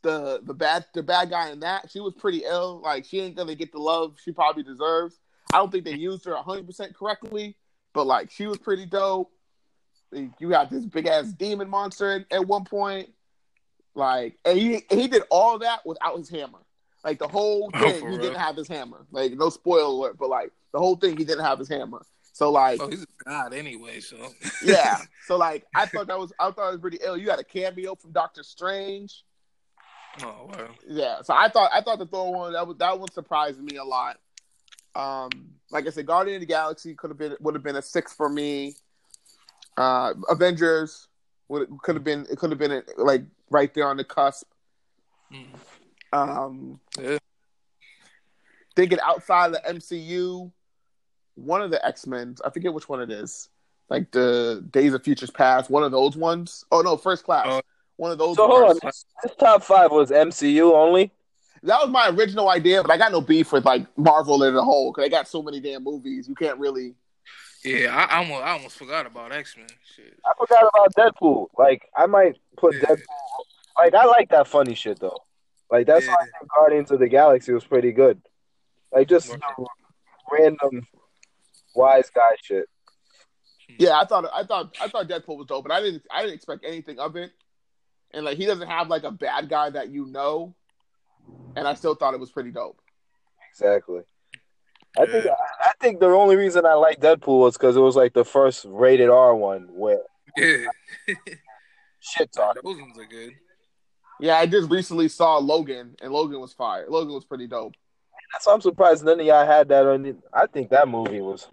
the 0.02 0.40
the 0.42 0.54
bad 0.54 0.86
the 0.94 1.02
bad 1.02 1.30
guy 1.30 1.50
in 1.50 1.60
that. 1.60 1.90
She 1.90 2.00
was 2.00 2.14
pretty 2.14 2.42
ill. 2.44 2.80
Like 2.82 3.04
she 3.04 3.20
ain't 3.20 3.36
gonna 3.36 3.54
get 3.54 3.72
the 3.72 3.78
love 3.78 4.16
she 4.22 4.32
probably 4.32 4.62
deserves. 4.62 5.18
I 5.52 5.58
don't 5.58 5.70
think 5.70 5.84
they 5.84 5.94
used 5.94 6.24
her 6.24 6.34
100 6.34 6.66
percent 6.66 6.94
correctly, 6.96 7.56
but 7.92 8.06
like 8.06 8.30
she 8.30 8.46
was 8.46 8.58
pretty 8.58 8.86
dope. 8.86 9.30
You 10.12 10.48
got 10.48 10.70
this 10.70 10.84
big 10.86 11.06
ass 11.06 11.26
demon 11.32 11.68
monster 11.68 12.12
at, 12.12 12.26
at 12.32 12.46
one 12.46 12.64
point. 12.64 13.10
Like 13.94 14.38
and 14.44 14.58
he 14.58 14.82
he 14.90 15.06
did 15.06 15.22
all 15.30 15.58
that 15.58 15.84
without 15.84 16.16
his 16.16 16.30
hammer. 16.30 16.60
Like 17.04 17.18
the 17.18 17.28
whole 17.28 17.70
Oh, 17.74 17.78
thing, 17.80 18.00
for 18.00 18.06
he 18.06 18.12
real? 18.16 18.20
didn't 18.22 18.38
have 18.38 18.56
his 18.56 18.68
hammer. 18.68 19.06
Like 19.10 19.32
no 19.32 19.50
spoiler 19.50 19.82
alert, 19.84 20.16
but 20.18 20.30
like 20.30 20.50
the 20.72 20.78
whole 20.78 20.96
thing, 20.96 21.16
he 21.16 21.24
didn't 21.24 21.44
have 21.44 21.58
his 21.58 21.68
hammer. 21.68 22.02
So 22.32 22.50
like, 22.50 22.80
Oh, 22.80 22.88
he's 22.88 23.02
a 23.02 23.06
god 23.24 23.52
anyway. 23.52 24.00
So 24.00 24.16
yeah. 24.62 24.98
So 25.26 25.36
like, 25.36 25.66
I 25.74 25.86
thought 25.86 26.06
that 26.06 26.18
was 26.18 26.32
I 26.38 26.50
thought 26.50 26.68
it 26.68 26.72
was 26.72 26.80
pretty 26.80 26.98
ill. 27.02 27.16
You 27.16 27.30
had 27.30 27.38
a 27.40 27.44
cameo 27.44 27.94
from 27.96 28.12
Doctor 28.12 28.42
Strange. 28.42 29.24
oh 30.22 30.48
wow. 30.52 30.68
Yeah. 30.88 31.22
So 31.22 31.34
I 31.34 31.48
thought 31.48 31.70
I 31.74 31.80
thought 31.82 31.98
the 31.98 32.06
Thor 32.06 32.32
one 32.32 32.52
that 32.54 32.66
was 32.66 32.76
that 32.78 32.98
one 32.98 33.10
surprised 33.12 33.60
me 33.62 33.76
a 33.76 33.84
lot. 33.84 34.18
Um, 34.94 35.30
like 35.70 35.86
I 35.86 35.90
said, 35.90 36.06
Guardian 36.06 36.36
of 36.36 36.40
the 36.40 36.46
Galaxy 36.46 36.94
could 36.94 37.10
have 37.10 37.18
been 37.18 37.36
would 37.40 37.54
have 37.54 37.62
been 37.62 37.76
a 37.76 37.82
six 37.82 38.12
for 38.14 38.28
me. 38.28 38.74
Uh, 39.76 40.14
Avengers 40.28 41.08
would 41.48 41.68
could 41.82 41.94
have 41.96 42.04
been 42.04 42.26
it 42.30 42.38
could 42.38 42.50
have 42.50 42.58
been 42.58 42.82
like 42.96 43.22
right 43.50 43.72
there 43.74 43.86
on 43.88 43.96
the 43.96 44.04
cusp. 44.04 44.46
Mm. 45.32 45.46
Um, 46.12 46.80
Yeah. 46.98 47.18
thinking 48.74 48.98
outside 49.00 49.52
the 49.52 49.60
MCU, 49.68 50.50
one 51.44 51.62
of 51.62 51.70
the 51.70 51.84
X 51.84 52.06
Men, 52.06 52.36
I 52.44 52.50
forget 52.50 52.72
which 52.72 52.88
one 52.88 53.00
it 53.00 53.10
is, 53.10 53.48
like 53.88 54.10
the 54.10 54.64
Days 54.70 54.94
of 54.94 55.02
Futures 55.02 55.30
Past, 55.30 55.70
one 55.70 55.82
of 55.82 55.92
those 55.92 56.16
ones. 56.16 56.64
Oh 56.70 56.80
no, 56.82 56.96
First 56.96 57.24
Class, 57.24 57.46
Oh. 57.48 57.60
one 57.96 58.10
of 58.12 58.18
those. 58.18 58.36
So 58.36 58.46
hold 58.46 58.62
on, 58.62 58.68
ones. 58.68 58.80
this, 58.82 59.04
this 59.22 59.32
top 59.38 59.62
five 59.62 59.90
was 59.90 60.10
MCU 60.10 60.72
only. 60.74 61.10
That 61.62 61.78
was 61.82 61.90
my 61.90 62.08
original 62.08 62.48
idea, 62.48 62.82
but 62.82 62.90
I 62.90 62.96
got 62.96 63.12
no 63.12 63.20
beef 63.20 63.52
with 63.52 63.64
like 63.66 63.86
Marvel 63.98 64.42
as 64.44 64.54
a 64.54 64.62
whole 64.62 64.92
because 64.92 65.04
they 65.04 65.10
got 65.10 65.28
so 65.28 65.42
many 65.42 65.60
damn 65.60 65.84
movies. 65.84 66.26
You 66.26 66.34
can't 66.34 66.58
really, 66.58 66.94
Yeah, 67.64 67.94
I, 67.94 68.14
I 68.14 68.18
almost 68.18 68.42
I 68.42 68.50
almost 68.52 68.76
forgot 68.78 69.04
about 69.06 69.32
X 69.32 69.56
Men. 69.58 69.66
Shit. 69.94 70.18
I 70.24 70.32
forgot 70.38 70.62
about 70.62 70.94
Deadpool. 70.94 71.48
Like 71.58 71.88
I 71.96 72.06
might 72.06 72.38
put 72.56 72.76
Yeah. 72.76 72.82
Deadpool. 72.88 73.44
Like 73.78 73.94
I 73.94 74.04
like 74.06 74.30
that 74.30 74.46
funny 74.48 74.74
shit 74.74 75.00
though. 75.00 75.18
Like 75.70 75.86
that's 75.86 76.06
why 76.06 76.14
I 76.14 76.16
Yeah. 76.24 76.38
think 76.40 76.50
Guardians 76.50 76.90
of 76.92 76.98
the 77.00 77.08
Galaxy 77.08 77.52
was 77.52 77.64
pretty 77.64 77.92
good. 77.92 78.22
Like 78.92 79.08
just 79.08 79.28
Right. 79.28 79.40
random 80.32 80.86
wise 81.74 82.10
guy 82.10 82.30
shit. 82.42 82.66
Yeah, 83.78 83.98
I 84.00 84.04
thought 84.04 84.28
I 84.34 84.44
thought 84.44 84.76
I 84.80 84.88
thought 84.88 85.06
Deadpool 85.08 85.36
was 85.38 85.46
dope, 85.46 85.64
but 85.64 85.72
I 85.72 85.80
didn't 85.80 86.02
I 86.10 86.22
didn't 86.22 86.34
expect 86.34 86.64
anything 86.64 86.98
of 86.98 87.16
it. 87.16 87.30
And 88.12 88.24
like 88.24 88.36
he 88.36 88.46
doesn't 88.46 88.66
have 88.68 88.88
like 88.88 89.04
a 89.04 89.12
bad 89.12 89.48
guy 89.48 89.70
that 89.70 89.90
you 89.90 90.06
know, 90.06 90.54
and 91.54 91.68
I 91.68 91.74
still 91.74 91.94
thought 91.94 92.14
it 92.14 92.20
was 92.20 92.30
pretty 92.32 92.50
dope. 92.50 92.80
Exactly. 93.52 94.00
I 94.98 95.06
think 95.06 95.24
I 95.26 95.72
think 95.80 96.00
the 96.00 96.06
only 96.08 96.34
reason 96.34 96.66
I 96.66 96.74
like 96.74 97.00
Deadpool 97.00 97.40
was 97.40 97.56
because 97.56 97.76
it 97.76 97.80
was 97.80 97.94
like 97.94 98.12
the 98.12 98.24
first 98.24 98.64
rated 98.68 99.08
R 99.08 99.36
one 99.36 99.68
where 99.72 100.00
Yeah, 100.36 100.66
shit 102.00 102.32
talk. 102.32 102.56
those 102.56 102.76
ones 102.80 102.98
are 102.98 103.06
good. 103.06 103.34
Yeah, 104.18 104.36
I 104.36 104.46
just 104.46 104.68
recently 104.68 105.08
saw 105.08 105.38
Logan, 105.38 105.94
and 106.02 106.12
Logan 106.12 106.40
was 106.40 106.52
fire. 106.52 106.86
Logan 106.88 107.14
was 107.14 107.24
pretty 107.24 107.46
dope. 107.46 107.74
So 108.40 108.52
I'm 108.52 108.60
surprised 108.60 109.04
none 109.04 109.18
of 109.20 109.24
y'all 109.26 109.46
had 109.46 109.68
that 109.68 109.86
on. 109.86 110.02
the- 110.02 110.16
I 110.32 110.46
think 110.46 110.70
that 110.70 110.88
movie 110.88 111.20
was 111.20 111.48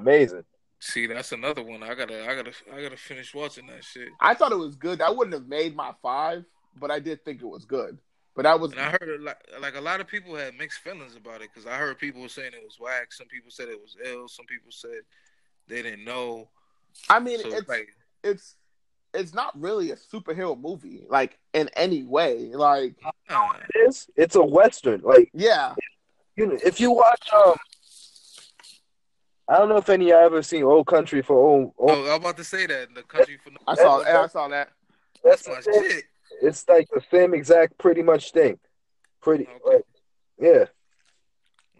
amazing. 0.00 0.44
See, 0.80 1.06
that's 1.06 1.32
another 1.32 1.62
one. 1.62 1.82
I 1.82 1.94
gotta, 1.94 2.28
I 2.28 2.36
gotta, 2.36 2.52
I 2.72 2.82
gotta 2.82 2.96
finish 2.96 3.34
watching 3.34 3.66
that 3.66 3.84
shit. 3.84 4.08
I 4.20 4.34
thought 4.34 4.52
it 4.52 4.58
was 4.58 4.76
good. 4.76 5.02
I 5.02 5.10
wouldn't 5.10 5.34
have 5.34 5.48
made 5.48 5.74
my 5.74 5.92
five, 6.02 6.44
but 6.78 6.90
I 6.90 7.00
did 7.00 7.24
think 7.24 7.42
it 7.42 7.46
was 7.46 7.64
good. 7.64 7.98
But 8.36 8.46
I 8.46 8.54
was 8.54 8.70
And 8.70 8.80
I 8.80 8.90
heard 8.90 9.20
like, 9.20 9.38
like 9.60 9.74
a 9.74 9.80
lot 9.80 10.00
of 10.00 10.06
people 10.06 10.36
had 10.36 10.56
mixed 10.56 10.78
feelings 10.78 11.16
about 11.16 11.42
it 11.42 11.48
because 11.52 11.66
I 11.66 11.76
heard 11.76 11.98
people 11.98 12.28
saying 12.28 12.52
it 12.54 12.62
was 12.62 12.78
whack. 12.78 13.12
Some 13.12 13.26
people 13.26 13.50
said 13.50 13.68
it 13.68 13.80
was 13.80 13.96
ill. 14.04 14.28
Some 14.28 14.46
people 14.46 14.70
said 14.70 15.00
they 15.66 15.82
didn't 15.82 16.04
know. 16.04 16.48
I 17.10 17.18
mean, 17.18 17.40
So 17.40 17.48
it's 17.48 17.68
like, 17.68 17.88
it's 18.22 18.54
it's 19.12 19.34
not 19.34 19.60
really 19.60 19.90
a 19.90 19.96
superhero 19.96 20.58
movie, 20.58 21.04
like 21.08 21.36
in 21.52 21.68
any 21.74 22.04
way. 22.04 22.52
Like. 22.54 22.94
It 23.74 23.88
is. 23.88 24.08
It's 24.16 24.36
a 24.36 24.44
western. 24.44 25.00
Like 25.02 25.30
yeah, 25.34 25.74
you 26.36 26.46
know, 26.46 26.58
if 26.64 26.78
you 26.78 26.92
watch 26.92 27.28
um, 27.34 27.56
I 29.48 29.56
don't 29.56 29.68
know 29.70 29.76
if 29.78 29.88
any 29.88 30.06
of 30.06 30.08
y'all 30.10 30.26
ever 30.26 30.42
seen 30.42 30.62
Old 30.62 30.86
Country 30.86 31.22
for 31.22 31.36
Old. 31.36 31.72
Oh, 31.78 32.10
I'm 32.10 32.20
about 32.20 32.36
to 32.36 32.44
say 32.44 32.66
that 32.66 32.94
the 32.94 33.02
country 33.02 33.38
for 33.42 33.50
I 33.66 33.74
saw. 33.76 34.00
Yeah, 34.02 34.22
I 34.22 34.26
saw 34.26 34.48
that. 34.48 34.70
that's 35.24 35.44
that's 35.44 35.66
my 35.66 35.72
shit. 35.72 36.04
It's 36.42 36.68
like 36.68 36.88
the 36.92 37.00
same 37.10 37.32
exact, 37.34 37.78
pretty 37.78 38.02
much 38.02 38.32
thing. 38.32 38.58
Pretty, 39.22 39.46
Okay. 39.46 39.76
like, 39.76 39.84
yeah. 40.38 40.64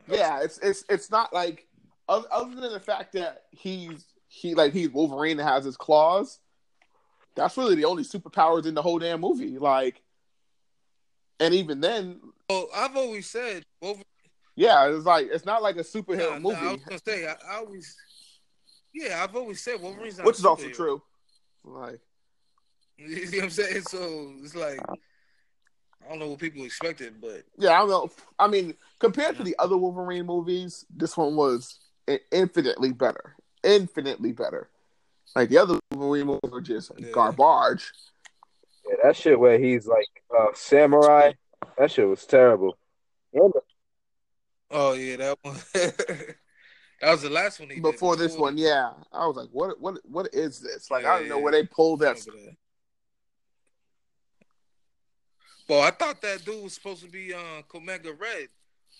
Yeah, 0.08 0.40
it's 0.42 0.58
it's 0.58 0.84
it's 0.88 1.10
not 1.10 1.34
like 1.34 1.66
other, 2.08 2.26
other 2.32 2.54
than 2.58 2.72
the 2.72 2.80
fact 2.80 3.12
that 3.12 3.42
he's 3.50 4.06
he 4.28 4.54
like 4.54 4.72
he's 4.72 4.88
Wolverine 4.88 5.38
and 5.38 5.46
has 5.48 5.64
his 5.64 5.76
claws. 5.76 6.40
That's 7.34 7.56
really 7.58 7.74
the 7.76 7.84
only 7.84 8.02
superpowers 8.02 8.66
in 8.66 8.74
the 8.74 8.82
whole 8.82 8.98
damn 8.98 9.20
movie. 9.20 9.58
Like, 9.58 10.02
and 11.38 11.54
even 11.54 11.80
then, 11.80 12.20
Well, 12.48 12.68
I've 12.74 12.96
always 12.96 13.28
said 13.28 13.62
Wolverine. 13.82 14.04
Yeah, 14.58 14.88
it's 14.88 15.06
like 15.06 15.28
it's 15.30 15.44
not 15.46 15.62
like 15.62 15.76
a 15.76 15.80
superhero 15.84 16.30
Nah, 16.42 16.50
nah, 16.50 16.58
I 16.58 16.62
movie, 16.62 16.72
was 16.74 16.80
gonna 16.84 17.00
say 17.06 17.26
I, 17.28 17.36
I 17.48 17.56
always. 17.58 17.96
Yeah, 18.92 19.22
I've 19.22 19.36
always 19.36 19.62
said 19.62 19.80
Wolverine's 19.80 20.18
not 20.18 20.26
which 20.26 20.36
a 20.36 20.38
is 20.40 20.44
also 20.44 20.64
superhero. 20.64 20.74
true. 20.74 21.02
Like, 21.64 22.00
You 22.98 23.26
see 23.26 23.36
what 23.36 23.44
I'm 23.44 23.50
saying? 23.50 23.82
So 23.82 24.32
it's 24.42 24.56
like 24.56 24.80
I 26.04 26.08
don't 26.08 26.18
know 26.18 26.28
what 26.30 26.40
people 26.40 26.64
expected, 26.64 27.20
but 27.20 27.44
yeah, 27.56 27.70
I 27.70 27.78
don't 27.78 27.90
know. 27.90 28.10
I 28.38 28.48
mean, 28.48 28.74
compared 28.98 29.36
to 29.36 29.44
the 29.44 29.54
other 29.60 29.76
Wolverine 29.76 30.26
movies, 30.26 30.84
this 30.94 31.16
one 31.16 31.36
was 31.36 31.78
infinitely 32.32 32.92
better. 32.92 33.36
Infinitely 33.62 34.32
better. 34.32 34.70
Like 35.36 35.50
the 35.50 35.58
other 35.58 35.78
Wolverine 35.92 36.26
movies 36.26 36.50
were 36.50 36.60
just 36.60 36.90
Yeah. 36.98 37.12
garbage. 37.12 37.92
Yeah, 38.88 38.96
that 39.04 39.14
shit 39.14 39.38
where 39.38 39.58
he's 39.58 39.86
like 39.86 40.08
uh, 40.36 40.46
samurai. 40.54 41.32
That 41.76 41.92
shit 41.92 42.08
was 42.08 42.24
terrible. 42.26 42.76
And 43.34 43.52
oh 44.70 44.92
yeah, 44.94 45.16
that 45.16 45.38
one. 45.42 45.56
that 45.74 46.36
was 47.02 47.22
the 47.22 47.30
last 47.30 47.60
one 47.60 47.68
he 47.68 47.76
did 47.76 47.82
before 47.82 48.16
this 48.16 48.36
one, 48.36 48.58
yeah. 48.58 48.90
I 49.12 49.26
was 49.26 49.36
like, 49.36 49.48
what 49.52 49.80
what 49.80 49.98
what 50.04 50.28
is 50.32 50.60
this? 50.60 50.90
Like 50.90 51.04
I 51.04 51.18
don't 51.18 51.28
know 51.28 51.36
yeah. 51.38 51.42
where 51.42 51.52
they 51.52 51.64
pulled 51.64 52.02
I 52.02 52.06
that. 52.06 52.26
remember 52.26 52.50
that. 52.50 52.56
Well, 55.68 55.82
I 55.82 55.90
thought 55.90 56.22
that 56.22 56.44
dude 56.44 56.64
was 56.64 56.72
supposed 56.72 57.04
to 57.04 57.10
be 57.10 57.34
uh, 57.34 57.62
Omega 57.74 58.12
Red. 58.14 58.48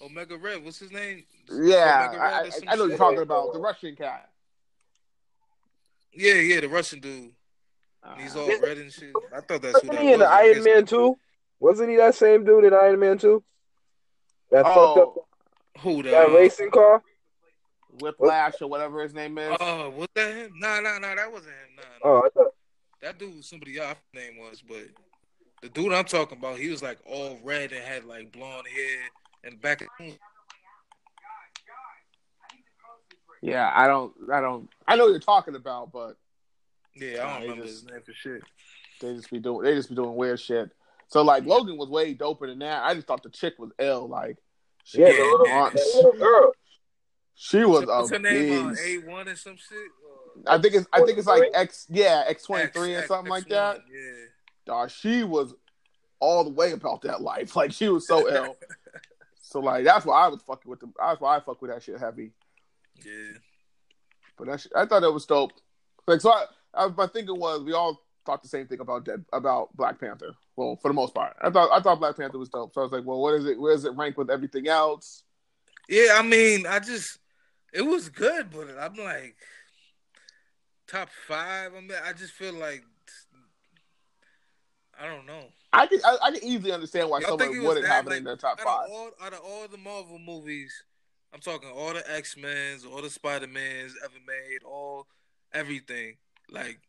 Omega 0.03 0.37
Red, 0.37 0.62
what's 0.64 0.79
his 0.79 0.93
name? 0.93 1.25
Yeah, 1.51 2.09
I, 2.12 2.27
I, 2.27 2.51
I 2.69 2.77
know 2.77 2.85
you're 2.85 2.99
talking 2.99 3.23
about 3.23 3.53
the 3.53 3.59
Russian 3.59 3.97
cat. 3.97 4.29
Yeah, 6.12 6.35
yeah, 6.35 6.61
the 6.61 6.69
Russian 6.69 7.01
dude. 7.01 7.33
He's 8.16 8.37
all 8.37 8.49
red 8.61 8.79
and 8.79 8.93
shit. 8.93 9.12
I 9.35 9.41
thought 9.41 9.62
that's 9.62 9.81
who 9.83 9.89
wasn't 9.89 9.93
that 9.93 10.03
he 10.03 10.11
was. 10.12 10.23
I 10.23 10.43
Iron 10.43 10.64
Man 10.64 10.87
2? 10.87 11.19
Wasn't 11.61 11.91
he 11.91 11.97
that 11.97 12.14
same 12.14 12.45
dude 12.45 12.64
in 12.64 12.73
Iron 12.73 13.01
Man 13.01 13.19
2? 13.19 13.43
That 14.51 14.64
fucked 14.64 14.99
up 14.99 15.14
Oh, 15.16 15.28
Who 15.81 16.03
the? 16.03 16.11
that 16.11 16.31
racing 16.33 16.70
car? 16.70 17.03
Whiplash 18.01 18.61
or 18.61 18.68
whatever 18.68 19.03
his 19.03 19.14
name 19.14 19.39
is. 19.39 19.57
Oh, 19.61 19.91
was 19.91 20.09
that 20.14 20.35
him? 20.35 20.53
Nah, 20.59 20.81
nah, 20.81 20.99
nah, 20.99 21.14
that 21.14 21.33
wasn't 21.33 21.53
him. 21.53 21.76
Nah, 21.76 21.83
nah. 21.83 22.11
Oh, 22.18 22.22
I 22.24 22.29
thought, 22.31 22.55
That 23.03 23.18
dude 23.18 23.37
was 23.37 23.47
somebody 23.49 23.79
else 23.79 23.97
name 24.14 24.39
was, 24.39 24.62
but 24.66 24.87
the 25.62 25.68
dude 25.68 25.93
I'm 25.93 26.05
talking 26.05 26.39
about, 26.39 26.59
he 26.59 26.68
was 26.68 26.83
like 26.83 26.99
all 27.07 27.39
red 27.43 27.72
and 27.72 27.83
had 27.83 28.05
like 28.05 28.31
blonde 28.33 28.66
hair 28.72 29.01
and 29.51 29.61
back. 29.61 29.83
yeah, 33.43 33.70
I 33.74 33.87
don't, 33.87 34.12
I 34.33 34.41
don't, 34.41 34.68
I 34.87 34.97
know 34.97 35.05
what 35.05 35.11
you're 35.11 35.20
talking 35.20 35.55
about, 35.55 35.93
but 35.93 36.16
Yeah, 36.95 37.24
I 37.26 37.33
don't 37.35 37.43
remember 37.43 37.64
just- 37.66 37.83
his 37.83 37.91
name 37.91 38.03
for 38.05 38.12
shit. 38.12 38.43
they 39.01 39.14
just 39.14 39.31
be 39.31 39.39
doing, 39.39 39.62
they 39.64 39.74
just 39.74 39.89
be 39.89 39.95
doing 39.95 40.14
weird 40.16 40.41
shit. 40.41 40.70
So 41.09 41.22
like 41.22 41.45
Logan 41.47 41.79
was 41.79 41.89
way 41.89 42.14
doper 42.14 42.47
than 42.47 42.59
that. 42.59 42.83
I 42.85 42.95
just 42.95 43.07
thought 43.07 43.22
the 43.22 43.31
chick 43.31 43.55
was 43.59 43.70
ill. 43.79 44.07
Like, 44.09 44.37
she, 44.89 45.01
yeah, 45.01 45.09
was 45.09 45.18
a 45.18 45.22
little, 45.22 45.47
monster. 45.47 45.80
little 45.97 46.12
girl. 46.12 46.53
she 47.34 47.64
was 47.64 47.84
What's 47.84 48.11
a 48.11 48.14
her 48.14 48.20
name? 48.20 48.66
Uh, 48.66 48.68
beast. 48.70 48.82
A 48.86 49.11
one 49.11 49.28
or 49.28 49.36
some 49.36 49.57
shit. 49.57 49.78
I 50.47 50.59
think 50.59 50.74
it's, 50.74 50.86
I 50.93 51.03
think 51.03 51.18
it's 51.18 51.26
like 51.26 51.43
X, 51.53 51.86
yeah, 51.91 52.24
X 52.26 52.45
twenty 52.45 52.68
three 52.68 52.68
X- 52.68 52.78
three 52.78 52.95
or 52.95 52.99
X- 53.01 53.09
something 53.09 53.30
like 53.30 53.45
X1, 53.45 53.49
that. 53.51 53.80
Yeah. 53.93 54.24
Dog, 54.64 54.91
she 54.91 55.24
was 55.24 55.55
all 56.20 56.43
the 56.45 56.51
way 56.51 56.72
about 56.72 57.03
that 57.03 57.20
life. 57.20 57.55
Like 57.57 57.72
she 57.72 57.89
was 57.91 58.07
so 58.07 58.30
ill. 58.34 58.57
So 59.43 59.61
like 59.61 59.84
that's 59.84 60.07
why 60.07 60.24
I 60.24 60.28
was 60.28 60.41
fucking 60.43 60.70
with 60.70 60.80
the. 60.80 60.91
That's 60.99 61.20
why 61.20 61.36
I 61.36 61.41
fuck 61.41 61.61
with 61.61 61.70
that 61.70 61.82
shit 61.82 61.99
heavy. 61.99 62.30
Yeah. 63.05 63.39
But 64.39 64.47
that 64.49 64.61
shit, 64.61 64.72
I 64.74 64.86
thought 64.86 65.01
that 65.01 65.12
was 65.12 65.26
dope. 65.26 65.53
Like 66.07 66.22
so, 66.22 66.32
I, 66.32 66.47
I 66.72 66.89
my 66.89 67.09
thinking 67.09 67.39
was 67.39 67.62
we 67.62 67.74
all 67.74 68.01
thought 68.24 68.43
the 68.43 68.49
same 68.49 68.66
thing 68.66 68.80
about 68.80 69.05
Dead 69.05 69.24
about 69.34 69.76
Black 69.76 70.01
Panther. 70.01 70.32
Well, 70.59 70.74
for 70.74 70.88
the 70.88 70.94
most 70.94 71.14
part, 71.14 71.36
I 71.40 71.50
thought 71.50 71.70
I 71.72 71.80
thought 71.80 72.00
Black 72.00 72.16
Panther 72.16 72.36
was 72.36 72.48
dope. 72.48 72.74
So 72.74 72.80
I 72.80 72.84
was 72.84 72.90
like, 72.90 73.04
well, 73.04 73.20
what 73.20 73.34
is 73.34 73.46
it? 73.46 73.61
Where 73.61 73.72
does 73.72 73.84
it 73.84 73.94
rank 73.94 74.18
with 74.18 74.28
everything 74.28 74.66
else? 74.66 75.22
Yeah, 75.88 76.16
I 76.16 76.22
mean, 76.22 76.66
I 76.66 76.80
just 76.80 77.20
it 77.72 77.82
was 77.82 78.09
good, 78.09 78.51
but 78.51 78.66
I'm 78.76 78.97
like 78.97 79.36
top 80.89 81.10
five. 81.28 81.74
I 81.76 81.80
mean, 81.80 81.93
I 82.05 82.12
just 82.12 82.32
feel 82.32 82.55
like 82.55 82.82
I 85.01 85.06
don't 85.06 85.26
know. 85.26 85.44
I 85.72 85.86
can 85.86 86.01
I, 86.05 86.16
I 86.24 86.30
can 86.32 86.43
easily 86.43 86.72
understand 86.72 87.09
why 87.09 87.20
Y'all 87.20 87.39
someone 87.39 87.62
wouldn't 87.62 87.86
have 87.86 88.09
it 88.09 88.10
like, 88.10 88.18
in 88.18 88.24
their 88.24 88.36
top 88.36 88.59
Out 88.59 88.64
five. 88.64 88.86
of 88.86 88.90
all 88.90 89.10
out 89.22 89.32
of 89.35 89.40
all 89.44 89.68
the 89.68 89.78
Marvel 89.78 90.18
movies, 90.18 90.74
I'm 91.32 91.39
talking 91.39 91.70
all 91.70 91.94
the 91.94 92.02
X 92.12 92.36
Men's, 92.36 92.85
all 92.85 93.01
the 93.01 93.10
Spider 93.10 93.47
Mans 93.47 93.94
ever 94.05 94.18
made, 94.26 94.64
all 94.64 95.06
everything. 95.55 96.16
Like 96.51 96.80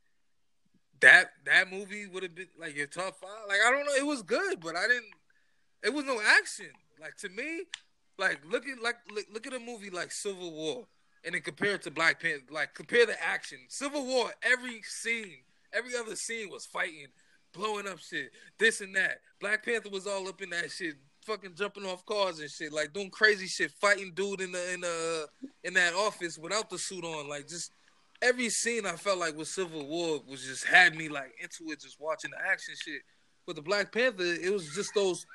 that 1.02 1.32
that 1.46 1.72
movie 1.72 2.08
would 2.08 2.24
have 2.24 2.36
been 2.36 2.48
like 2.60 2.76
your 2.76 2.88
top 2.88 3.16
five. 3.20 3.48
Like 3.48 3.60
I 3.66 3.72
don't 3.72 3.86
know, 3.86 3.94
it 3.98 4.06
was 4.06 4.22
good, 4.22 4.60
but 4.60 4.76
I 4.76 4.88
didn't. 4.88 5.06
It 5.84 5.94
was 5.94 6.06
no 6.06 6.20
action. 6.22 6.70
Like 7.00 7.16
to 7.18 7.30
me, 7.30 7.64
like 8.18 8.40
look 8.50 8.68
at 8.68 8.82
like 8.82 8.98
look, 9.14 9.26
look 9.34 9.48
at 9.48 9.54
a 9.54 9.60
movie 9.60 9.90
like 9.90 10.12
Civil 10.12 10.52
War, 10.52 10.86
and 11.24 11.34
then 11.34 11.42
compare 11.42 11.76
it 11.76 11.84
to 11.84 11.92
Black 11.92 12.22
Panther. 12.22 12.44
Like 12.52 12.74
compare 12.74 13.06
the 13.06 13.22
action. 13.24 13.60
Civil 13.70 14.06
War, 14.06 14.32
every 14.44 14.82
scene, 14.84 15.38
every 15.74 15.96
other 15.96 16.16
scene 16.16 16.50
was 16.50 16.66
fighting, 16.66 17.08
blowing 17.54 17.88
up 17.88 18.00
shit, 18.00 18.32
this 18.58 18.82
and 18.82 18.96
that. 18.96 19.20
Black 19.40 19.64
Panther 19.64 19.90
was 19.90 20.08
all 20.08 20.28
up 20.28 20.42
in 20.42 20.50
that 20.50 20.72
shit, 20.72 20.96
fucking 21.26 21.56
jumping 21.56 21.86
off 21.86 22.06
cars 22.06 22.40
and 22.40 22.50
shit, 22.50 22.74
like 22.74 22.94
doing 22.94 23.10
crazy 23.10 23.48
shit, 23.48 23.72
fighting 23.72 24.12
dude 24.14 24.42
in 24.42 24.52
the 24.52 24.74
in 24.74 24.82
the 24.82 25.28
in 25.64 25.74
that 25.76 25.94
office 25.94 26.38
without 26.38 26.70
the 26.70 26.78
suit 26.78 27.06
on, 27.06 27.30
like 27.30 27.48
just 27.48 27.72
every 28.22 28.50
scene 28.50 28.86
I 28.86 28.94
felt 28.94 29.20
like 29.20 29.38
with 29.38 29.48
Civil 29.48 29.88
War 29.88 30.22
was 30.28 30.46
just 30.46 30.66
had 30.66 30.96
me 30.96 31.10
like 31.10 31.34
into 31.42 31.72
it, 31.72 31.82
just 31.82 32.00
watching 32.00 32.32
the 32.32 32.38
action 32.52 32.76
shit. 32.82 33.02
But 33.46 33.56
the 33.56 33.62
Black 33.62 33.92
Panther, 33.92 34.24
it 34.24 34.52
was 34.52 34.74
just 34.76 34.94
those 34.94 35.26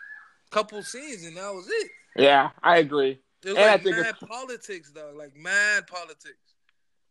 couple 0.51 0.83
scenes, 0.83 1.25
and 1.25 1.37
that 1.37 1.53
was 1.53 1.67
it. 1.69 1.91
Yeah, 2.17 2.51
I 2.63 2.79
agree. 2.79 3.19
It 3.45 3.49
was 3.49 3.57
And 3.57 3.71
I 3.71 3.77
think 3.77 3.97
mad 3.97 4.17
politics, 4.21 4.91
dog. 4.91 5.17
Like 5.17 5.37
mad 5.37 5.87
politics. 5.87 6.39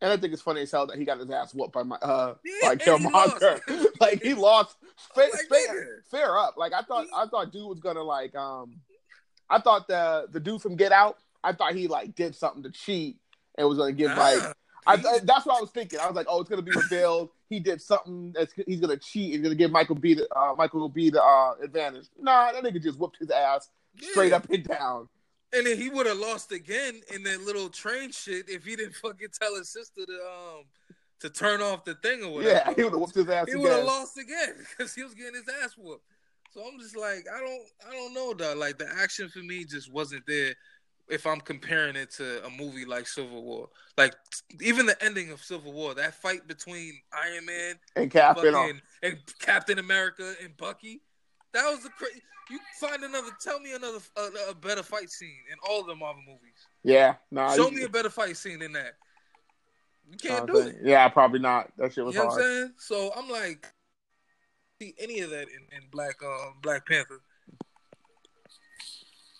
And 0.01 0.11
I 0.11 0.17
think 0.17 0.33
it's 0.33 0.41
funny 0.41 0.61
as 0.61 0.71
hell 0.71 0.85
that 0.87 0.97
he 0.97 1.05
got 1.05 1.19
his 1.19 1.29
ass 1.29 1.53
whooped 1.53 1.73
by 1.73 1.83
my 1.83 1.95
uh 1.97 2.35
Yeah, 2.43 2.53
by 2.63 2.71
and 2.73 2.81
he. 2.81 2.87
Killmonger. 2.87 3.85
like 4.01 4.21
he 4.21 4.33
lost 4.33 4.75
fair, 5.15 5.29
Like, 5.31 5.47
fair, 5.49 6.03
fair 6.11 6.37
up. 6.37 6.55
Like 6.57 6.73
I 6.73 6.81
thought 6.81 7.07
I 7.15 7.25
thought 7.27 7.51
dude 7.51 7.67
was 7.67 7.79
gonna 7.79 8.03
like 8.03 8.35
um 8.35 8.75
I 9.49 9.59
thought 9.59 9.87
the 9.87 10.27
the 10.31 10.39
dude 10.39 10.61
from 10.61 10.75
Get 10.75 10.91
Out, 10.91 11.17
I 11.43 11.53
thought 11.53 11.73
he 11.75 11.87
like 11.87 12.15
did 12.15 12.35
something 12.35 12.63
to 12.63 12.71
cheat 12.71 13.17
and 13.57 13.67
was 13.67 13.77
gonna 13.77 13.91
give 13.93 14.15
like. 14.17 14.41
I, 14.85 14.93
I, 14.93 15.19
that's 15.23 15.45
what 15.45 15.57
I 15.57 15.61
was 15.61 15.71
thinking. 15.71 15.99
I 15.99 16.07
was 16.07 16.15
like, 16.15 16.27
oh, 16.29 16.41
it's 16.41 16.49
gonna 16.49 16.61
be 16.61 16.71
revealed. 16.71 17.29
He 17.49 17.59
did 17.59 17.81
something 17.81 18.31
that's 18.33 18.53
he's 18.67 18.79
gonna 18.79 18.97
cheat. 18.97 19.33
He's 19.33 19.41
gonna 19.41 19.55
give 19.55 19.71
Michael 19.71 19.95
B 19.95 20.13
the 20.13 20.27
uh, 20.35 20.55
Michael 20.57 20.89
B 20.89 21.09
the 21.09 21.23
uh, 21.23 21.53
advantage. 21.61 22.05
Nah, 22.19 22.51
that 22.51 22.63
nigga 22.63 22.81
just 22.81 22.99
whooped 22.99 23.17
his 23.19 23.29
ass 23.29 23.69
straight 23.99 24.33
up 24.33 24.49
and 24.49 24.63
down. 24.63 25.07
And 25.55 25.67
then 25.67 25.77
he 25.77 25.89
would 25.89 26.07
have 26.07 26.17
lost 26.17 26.51
again 26.51 27.01
in 27.13 27.23
that 27.23 27.41
little 27.41 27.69
train 27.69 28.11
shit 28.11 28.49
if 28.49 28.65
he 28.65 28.75
didn't 28.75 28.95
fucking 28.95 29.27
tell 29.39 29.55
his 29.55 29.69
sister 29.69 30.05
to 30.05 30.13
um 30.13 30.63
to 31.19 31.29
turn 31.29 31.61
off 31.61 31.85
the 31.85 31.95
thing 31.95 32.23
or 32.23 32.33
whatever. 32.33 32.53
Yeah, 32.53 32.73
he 32.73 32.83
would 32.83 32.93
have 32.93 32.99
whooped 32.99 33.15
his 33.15 33.29
ass 33.29 33.47
he 33.47 33.55
would 33.55 33.71
have 33.71 33.85
lost 33.85 34.17
again 34.17 34.55
because 34.77 34.93
he 34.93 35.03
was 35.03 35.13
getting 35.13 35.35
his 35.35 35.49
ass 35.63 35.75
whooped. 35.77 36.03
So 36.53 36.61
I'm 36.61 36.79
just 36.79 36.95
like, 36.95 37.25
I 37.33 37.39
don't, 37.39 37.63
I 37.87 37.91
don't 37.91 38.13
know, 38.13 38.33
dog. 38.33 38.57
Like 38.57 38.77
the 38.77 38.87
action 39.01 39.27
for 39.29 39.39
me 39.39 39.63
just 39.65 39.91
wasn't 39.91 40.23
there. 40.27 40.53
If 41.09 41.27
I'm 41.27 41.41
comparing 41.41 41.95
it 41.95 42.11
to 42.11 42.45
a 42.45 42.49
movie 42.49 42.85
like 42.85 43.07
Civil 43.07 43.43
War, 43.43 43.69
like 43.97 44.15
even 44.61 44.85
the 44.85 45.01
ending 45.03 45.31
of 45.31 45.43
Civil 45.43 45.73
War, 45.73 45.93
that 45.95 46.15
fight 46.15 46.47
between 46.47 46.93
Iron 47.13 47.45
Man 47.45 47.75
and 47.95 48.09
Cap 48.09 48.37
and 48.37 48.81
and 49.01 49.17
Captain 49.39 49.79
America 49.79 50.33
and 50.41 50.55
Bucky, 50.57 51.01
that 51.53 51.69
was 51.69 51.83
the 51.83 51.89
crazy. 51.89 52.21
You 52.49 52.59
find 52.79 53.03
another, 53.03 53.29
tell 53.41 53.59
me 53.59 53.73
another, 53.73 53.99
a, 54.17 54.51
a 54.51 54.55
better 54.55 54.83
fight 54.83 55.09
scene 55.09 55.29
in 55.51 55.57
all 55.67 55.83
the 55.83 55.95
Marvel 55.95 56.23
movies. 56.27 56.67
Yeah, 56.83 57.15
nah. 57.31 57.53
Show 57.55 57.69
you- 57.69 57.77
me 57.77 57.83
a 57.83 57.89
better 57.89 58.09
fight 58.09 58.35
scene 58.37 58.59
than 58.59 58.73
that. 58.73 58.95
You 60.09 60.17
can't 60.17 60.45
do 60.45 60.55
saying, 60.55 60.75
it. 60.75 60.81
Yeah, 60.83 61.07
probably 61.09 61.39
not. 61.39 61.71
That 61.77 61.93
shit 61.93 62.03
was 62.03 62.13
You 62.15 62.21
know 62.21 62.25
what 62.27 62.33
I'm 62.33 62.39
hard. 62.41 62.51
saying? 62.53 62.73
So 62.77 63.11
I'm 63.15 63.29
like, 63.29 63.73
see 64.81 64.93
any 64.99 65.21
of 65.21 65.29
that 65.29 65.47
in, 65.47 65.77
in 65.77 65.89
Black 65.91 66.15
uh, 66.23 66.51
Black 66.61 66.85
Panther? 66.85 67.21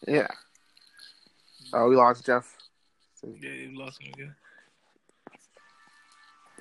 Yeah. 0.07 0.27
Oh, 1.73 1.89
we 1.89 1.95
lost 1.95 2.25
Jeff. 2.25 2.55
Yeah, 3.41 3.49
you 3.51 3.77
lost 3.77 4.01
him 4.01 4.13
again. 4.13 4.35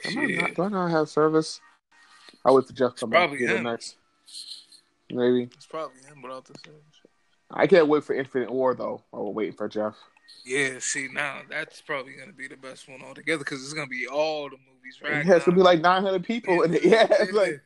Am 0.05 0.19
I 0.19 0.27
not, 0.27 0.55
do 0.55 0.63
I 0.63 0.69
not 0.69 0.91
have 0.91 1.09
service? 1.09 1.61
I'll 2.45 2.55
wait 2.55 2.67
for 2.67 2.73
Jeff 2.73 2.95
to 2.95 3.01
come 3.01 3.11
back. 3.11 3.29
probably 3.29 3.47
him. 3.47 3.65
next. 3.65 3.97
Maybe. 5.11 5.45
It's 5.55 5.67
probably 5.67 6.01
him 6.09 6.23
without 6.23 6.47
the 6.47 6.55
shit. 6.65 6.75
I 7.51 7.67
can't 7.67 7.89
wait 7.89 8.05
for 8.05 8.15
Infinity 8.15 8.53
War 8.53 8.75
though. 8.75 9.03
While 9.11 9.27
we're 9.27 9.33
waiting 9.33 9.55
for 9.55 9.69
Jeff. 9.69 9.95
Yeah, 10.47 10.79
see 10.79 11.09
now 11.13 11.43
that's 11.49 11.83
probably 11.83 12.15
gonna 12.15 12.33
be 12.33 12.49
the 12.49 12.57
best 12.57 12.89
one 12.89 13.03
altogether 13.03 13.45
because 13.45 13.63
it's 13.63 13.75
gonna 13.75 13.87
be 13.87 14.07
all 14.07 14.49
the 14.49 14.57
movies. 14.57 14.99
Right 15.03 15.25
yeah, 15.27 15.37
it's 15.37 15.45
gonna 15.45 15.57
be 15.57 15.63
like 15.63 15.81
900 15.81 16.25
people 16.25 16.63
in 16.63 16.75
it. 16.75 16.85
Yeah, 16.85 17.07
like 17.33 17.61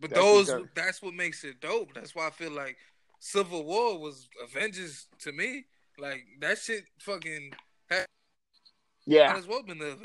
but 0.00 0.10
That's 0.10 0.22
those 0.22 0.62
that's 0.74 1.02
what 1.02 1.14
makes 1.14 1.44
it 1.44 1.60
dope. 1.60 1.92
That's 1.94 2.14
why 2.14 2.28
I 2.28 2.30
feel 2.30 2.52
like 2.52 2.76
Civil 3.20 3.64
War 3.64 3.98
was 3.98 4.28
Avengers 4.42 5.06
to 5.20 5.32
me. 5.32 5.66
Like 5.98 6.24
that 6.40 6.58
shit, 6.58 6.84
fucking 7.00 7.52
might 7.90 8.06
yeah, 9.06 9.34
as 9.36 9.46
well 9.46 9.62
been 9.62 9.78
the 9.78 9.96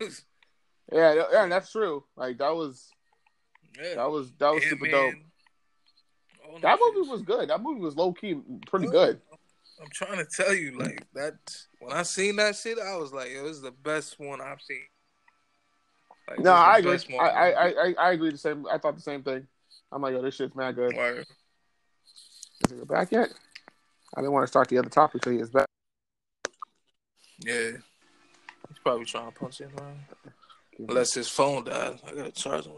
Avengers. 0.00 0.24
yeah, 0.92 1.22
yeah. 1.32 1.46
That's 1.46 1.70
true. 1.72 2.04
Like 2.16 2.38
that 2.38 2.54
was 2.54 2.90
yeah, 3.80 3.94
that 3.96 4.10
was 4.10 4.32
that 4.38 4.50
was 4.52 4.62
super 4.64 4.86
dope. 4.86 5.04
Ant-Man, 5.14 5.24
all 6.46 6.58
That 6.60 6.78
shit. 6.78 6.94
movie 6.94 7.08
was 7.10 7.22
good. 7.22 7.48
That 7.48 7.62
movie 7.62 7.80
was 7.80 7.96
low 7.96 8.12
key 8.12 8.36
pretty 8.66 8.88
good. 8.88 9.20
I'm 9.80 9.88
trying 9.90 10.18
to 10.18 10.26
tell 10.26 10.54
you, 10.54 10.78
like 10.78 11.06
that. 11.14 11.34
When 11.80 11.92
I 11.92 12.02
seen 12.02 12.36
that 12.36 12.54
shit, 12.54 12.78
I 12.78 12.96
was 12.96 13.12
like, 13.12 13.30
it 13.30 13.42
was 13.42 13.62
the 13.62 13.72
best 13.72 14.20
one 14.20 14.40
I've 14.40 14.60
seen." 14.60 14.82
Like, 16.28 16.38
No, 16.40 16.80
this 16.82 17.02
is 17.02 17.08
the 17.08 17.16
I 17.16 17.18
agree. 17.18 17.18
I. 17.18 17.52
I 17.52 17.68
I 17.70 17.94
I- 17.98 18.12
agree. 18.12 18.30
The 18.30 18.38
same. 18.38 18.66
I 18.70 18.78
thought 18.78 18.94
the 18.96 19.02
same 19.02 19.22
thing. 19.22 19.46
I'm 19.90 20.02
like, 20.02 20.12
yo, 20.14 20.22
this 20.22 20.36
shit's 20.36 20.54
mad 20.54 20.76
good. 20.76 20.94
Word. 20.96 21.26
Is 22.64 22.70
he 22.70 22.84
back 22.84 23.10
yet? 23.10 23.32
I 24.14 24.20
didn't 24.20 24.32
want 24.32 24.44
to 24.44 24.48
start 24.48 24.68
the 24.68 24.78
other 24.78 24.90
topic 24.90 25.14
until 25.16 25.32
he 25.32 25.38
is 25.38 25.50
back. 25.50 25.66
Yeah, 27.38 27.70
he's 28.68 28.78
probably 28.84 29.04
trying 29.04 29.32
to 29.32 29.38
punch 29.38 29.60
in, 29.60 29.68
man. 29.74 30.04
Unless 30.88 31.14
his 31.14 31.28
phone 31.28 31.64
died, 31.64 31.98
I 32.06 32.14
gotta 32.14 32.30
charge 32.30 32.66
him. 32.66 32.72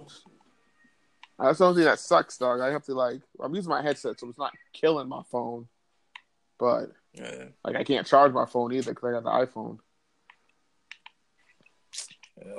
Uh, 1.38 1.46
That's 1.46 1.58
the 1.58 1.66
only 1.66 1.82
thing 1.82 1.90
that 1.90 1.98
sucks, 1.98 2.38
dog. 2.38 2.60
I 2.60 2.70
have 2.70 2.84
to 2.84 2.94
like. 2.94 3.20
I'm 3.42 3.54
using 3.54 3.70
my 3.70 3.82
headset, 3.82 4.18
so 4.20 4.28
it's 4.28 4.38
not 4.38 4.52
killing 4.72 5.08
my 5.08 5.22
phone. 5.30 5.66
But 6.58 6.92
Yeah. 7.12 7.46
like, 7.64 7.76
I 7.76 7.84
can't 7.84 8.06
charge 8.06 8.32
my 8.32 8.46
phone 8.46 8.72
either 8.72 8.92
because 8.94 9.08
I 9.08 9.20
got 9.20 9.24
the 9.24 9.46
iPhone. 9.46 9.78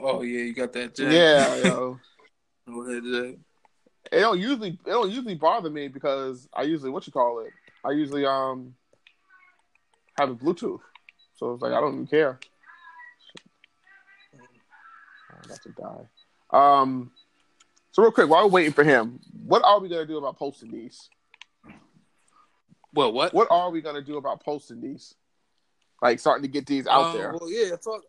Oh 0.02 0.22
yeah, 0.22 0.42
you 0.42 0.54
got 0.54 0.74
that. 0.74 0.96
Jack. 0.96 1.12
Yeah, 1.12 1.56
yo. 1.64 2.00
Go 2.68 2.82
ahead, 2.90 3.04
Jack. 3.04 3.36
It 4.12 4.20
don't 4.20 4.40
usually 4.40 4.70
it 4.70 4.86
don't 4.86 5.10
usually 5.10 5.36
bother 5.36 5.70
me 5.70 5.88
because 5.88 6.48
I 6.54 6.64
usually 6.64 6.92
what 6.92 7.08
you 7.08 7.14
call 7.14 7.40
it. 7.40 7.52
I 7.86 7.92
usually 7.92 8.26
um 8.26 8.76
have 10.18 10.30
a 10.30 10.36
Bluetooth, 10.36 10.80
so 11.36 11.54
it's 11.54 11.62
like 11.62 11.74
I 11.74 11.80
don't 11.80 11.94
even 11.94 12.08
care. 12.08 12.40
Oh, 15.32 15.38
that's 15.48 15.66
a 15.66 15.70
die. 15.70 16.08
Um, 16.52 17.12
so 17.92 18.02
real 18.02 18.12
quick, 18.12 18.30
while 18.30 18.46
we're 18.46 18.52
waiting 18.52 18.74
for 18.74 18.84
him, 18.84 19.20
what 19.46 19.64
are 19.64 19.80
we 19.80 19.90
gonna 19.90 20.06
do 20.06 20.18
about 20.18 20.38
posting 20.38 20.72
these? 20.72 21.10
Well, 22.94 23.12
what? 23.12 23.34
What 23.34 23.50
are 23.52 23.70
we 23.70 23.82
gonna 23.82 24.02
do 24.02 24.18
about 24.18 24.44
posting 24.44 24.82
these? 24.82 25.16
Like 26.02 26.20
starting 26.20 26.44
to 26.44 26.48
get 26.50 26.66
these 26.66 26.88
out 26.88 27.08
Um, 27.08 27.18
there. 27.18 27.32
Well, 27.40 27.52
yeah, 27.52 27.74
I 27.74 27.78
talked. 27.78 28.06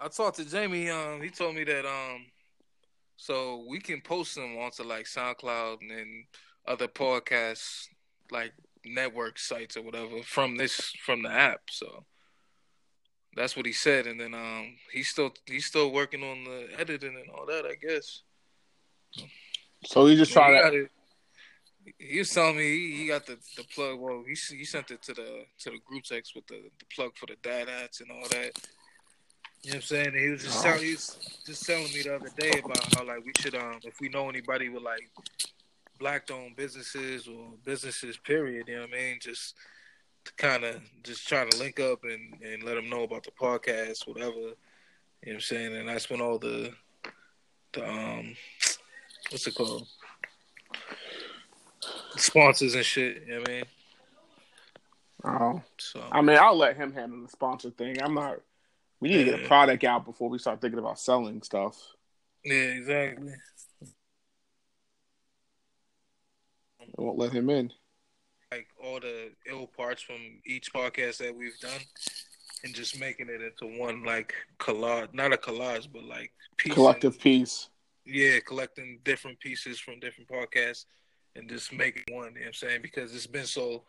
I 0.00 0.08
talked 0.08 0.36
to 0.36 0.44
Jamie. 0.44 0.90
Um, 0.90 1.20
he 1.20 1.28
told 1.28 1.54
me 1.56 1.64
that 1.64 1.84
um, 1.84 2.24
so 3.16 3.64
we 3.68 3.80
can 3.80 4.00
post 4.00 4.36
them 4.36 4.56
onto 4.58 4.84
like 4.84 5.06
SoundCloud 5.06 5.78
and 5.80 6.24
other 6.66 6.86
podcasts, 6.86 7.88
like 8.30 8.52
network 8.88 9.38
sites 9.38 9.76
or 9.76 9.82
whatever 9.82 10.22
from 10.22 10.56
this 10.56 10.92
from 11.04 11.22
the 11.22 11.30
app. 11.30 11.62
So 11.70 12.04
that's 13.34 13.56
what 13.56 13.66
he 13.66 13.72
said. 13.72 14.06
And 14.06 14.20
then 14.20 14.34
um, 14.34 14.76
he's 14.92 15.08
still 15.08 15.32
he's 15.46 15.66
still 15.66 15.92
working 15.92 16.22
on 16.22 16.44
the 16.44 16.68
editing 16.78 17.16
and 17.16 17.30
all 17.30 17.46
that. 17.46 17.64
I 17.66 17.74
guess. 17.74 18.22
So 19.84 20.06
he 20.06 20.16
just 20.16 20.30
He 20.30 20.34
try 20.34 20.70
to. 20.70 20.84
it. 20.84 20.90
He 21.98 22.18
was 22.18 22.30
telling 22.30 22.56
me 22.56 22.64
he, 22.64 22.96
he 22.98 23.06
got 23.08 23.24
the, 23.24 23.38
the 23.56 23.64
plug. 23.74 23.98
Well, 23.98 24.22
he 24.26 24.34
he 24.56 24.64
sent 24.64 24.90
it 24.90 25.02
to 25.02 25.14
the 25.14 25.44
to 25.60 25.70
the 25.70 25.78
group 25.86 26.04
text 26.04 26.34
with 26.34 26.46
the, 26.46 26.62
the 26.78 26.84
plug 26.94 27.12
for 27.16 27.26
the 27.26 27.36
dad 27.42 27.68
hats 27.68 28.00
and 28.00 28.10
all 28.10 28.28
that. 28.30 28.52
You 29.62 29.72
know 29.72 29.74
what 29.74 29.74
I'm 29.76 29.80
saying? 29.82 30.06
And 30.08 30.16
he 30.16 30.28
was 30.28 30.42
just 30.42 30.62
telling 30.62 30.82
he 30.82 30.92
was 30.92 31.42
just 31.46 31.66
telling 31.66 31.84
me 31.84 32.02
the 32.02 32.14
other 32.16 32.30
day 32.38 32.60
about 32.62 32.94
how 32.94 33.04
like 33.06 33.24
we 33.24 33.32
should 33.40 33.54
um 33.54 33.78
if 33.84 34.00
we 34.00 34.08
know 34.08 34.28
anybody 34.28 34.68
with 34.68 34.82
like 34.82 35.08
black 35.98 36.30
owned 36.30 36.56
businesses 36.56 37.26
or 37.28 37.50
businesses 37.64 38.16
period, 38.16 38.68
you 38.68 38.74
know 38.76 38.82
what 38.82 38.90
I 38.94 38.96
mean? 38.96 39.18
Just 39.20 39.54
to 40.24 40.32
kind 40.34 40.64
of 40.64 40.80
just 41.02 41.26
trying 41.28 41.48
to 41.50 41.58
link 41.58 41.80
up 41.80 42.04
and 42.04 42.40
and 42.42 42.62
let 42.62 42.74
them 42.74 42.88
know 42.88 43.02
about 43.02 43.24
the 43.24 43.30
podcast, 43.30 44.06
whatever. 44.06 44.30
You 44.36 44.42
know 44.42 44.54
what 45.22 45.34
I'm 45.34 45.40
saying? 45.40 45.76
And 45.76 45.88
that's 45.88 46.08
when 46.10 46.20
all 46.20 46.38
the 46.38 46.72
the 47.72 47.88
um 47.88 48.36
what's 49.30 49.46
it 49.46 49.54
called? 49.54 49.86
Sponsors 52.16 52.74
and 52.74 52.84
shit, 52.84 53.22
you 53.26 53.34
know 53.34 53.40
what 53.40 53.48
I 53.48 53.52
mean? 53.52 53.64
Oh, 55.24 55.62
So 55.78 56.02
I 56.12 56.22
mean, 56.22 56.38
I'll 56.38 56.56
let 56.56 56.76
him 56.76 56.92
handle 56.92 57.22
the 57.22 57.28
sponsor 57.28 57.70
thing. 57.70 58.00
I'm 58.02 58.14
not. 58.14 58.40
We 59.00 59.08
need 59.08 59.24
to 59.24 59.30
get 59.30 59.44
a 59.44 59.46
product 59.46 59.84
out 59.84 60.04
before 60.04 60.28
we 60.28 60.38
start 60.38 60.60
thinking 60.60 60.78
about 60.78 60.98
selling 60.98 61.42
stuff. 61.42 61.76
yeah, 62.44 62.54
exactly. 62.54 63.32
I 66.98 67.02
won't 67.02 67.18
let 67.18 67.32
him 67.32 67.48
in. 67.48 67.72
Like 68.50 68.66
all 68.82 68.98
the 68.98 69.30
ill 69.48 69.66
parts 69.66 70.02
from 70.02 70.16
each 70.46 70.72
podcast 70.72 71.18
that 71.18 71.34
we've 71.36 71.58
done, 71.60 71.80
and 72.64 72.74
just 72.74 72.98
making 72.98 73.28
it 73.28 73.40
into 73.42 73.78
one 73.78 74.04
like 74.04 74.34
collage, 74.58 75.12
not 75.14 75.32
a 75.32 75.36
collage, 75.36 75.86
but 75.92 76.02
like 76.04 76.32
piecing- 76.56 76.74
Collective 76.74 77.20
piece. 77.20 77.68
Yeah, 78.04 78.40
collecting 78.40 79.00
different 79.04 79.38
pieces 79.38 79.78
from 79.78 80.00
different 80.00 80.30
podcasts 80.30 80.86
and 81.36 81.48
just 81.48 81.72
making 81.74 82.04
one. 82.10 82.28
You 82.28 82.30
know 82.32 82.40
what 82.40 82.46
I'm 82.46 82.52
saying? 82.54 82.80
Because 82.82 83.14
it's 83.14 83.26
been 83.26 83.44
so 83.44 83.84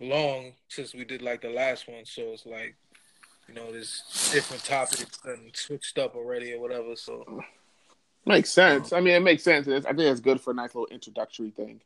long 0.00 0.52
since 0.68 0.94
we 0.94 1.04
did 1.04 1.20
like 1.20 1.42
the 1.42 1.50
last 1.50 1.86
one, 1.86 2.06
so 2.06 2.22
it's 2.32 2.46
like 2.46 2.76
you 3.46 3.54
know, 3.54 3.72
there's 3.72 4.30
different 4.32 4.62
topics 4.64 5.06
and 5.24 5.54
switched 5.54 5.98
up 5.98 6.14
already 6.14 6.52
or 6.52 6.60
whatever. 6.60 6.94
So 6.96 7.42
Makes 8.26 8.50
sense. 8.50 8.92
I 8.92 9.00
mean, 9.00 9.14
it 9.14 9.22
makes 9.22 9.42
sense. 9.42 9.66
It's, 9.66 9.86
I 9.86 9.90
think 9.90 10.00
it's 10.02 10.20
good 10.20 10.40
for 10.40 10.50
a 10.50 10.54
nice 10.54 10.74
little 10.74 10.88
introductory 10.88 11.50
thing. 11.50 11.80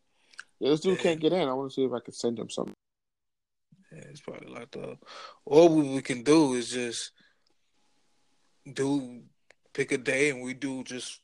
Yeah, 0.62 0.70
this 0.70 0.80
dude 0.80 0.96
Yeah. 0.98 1.02
can't 1.02 1.20
get 1.20 1.32
in. 1.32 1.48
I 1.48 1.52
want 1.54 1.70
to 1.70 1.74
see 1.74 1.82
if 1.84 1.92
I 1.92 1.98
can 1.98 2.14
send 2.14 2.38
him 2.38 2.48
something. 2.48 2.76
Yeah, 3.90 4.04
it's 4.10 4.20
probably 4.20 4.48
locked 4.48 4.76
up. 4.76 5.04
All 5.44 5.68
we, 5.68 5.88
we 5.88 6.00
can 6.02 6.22
do 6.22 6.54
is 6.54 6.70
just 6.70 7.10
do 8.72 9.22
pick 9.72 9.90
a 9.90 9.98
day 9.98 10.30
and 10.30 10.40
we 10.40 10.54
do 10.54 10.84
just 10.84 11.18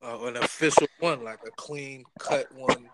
uh, 0.00 0.16
an 0.22 0.36
official 0.36 0.86
one, 1.00 1.24
like 1.24 1.40
a 1.44 1.50
clean 1.50 2.04
cut 2.20 2.46
one, 2.54 2.88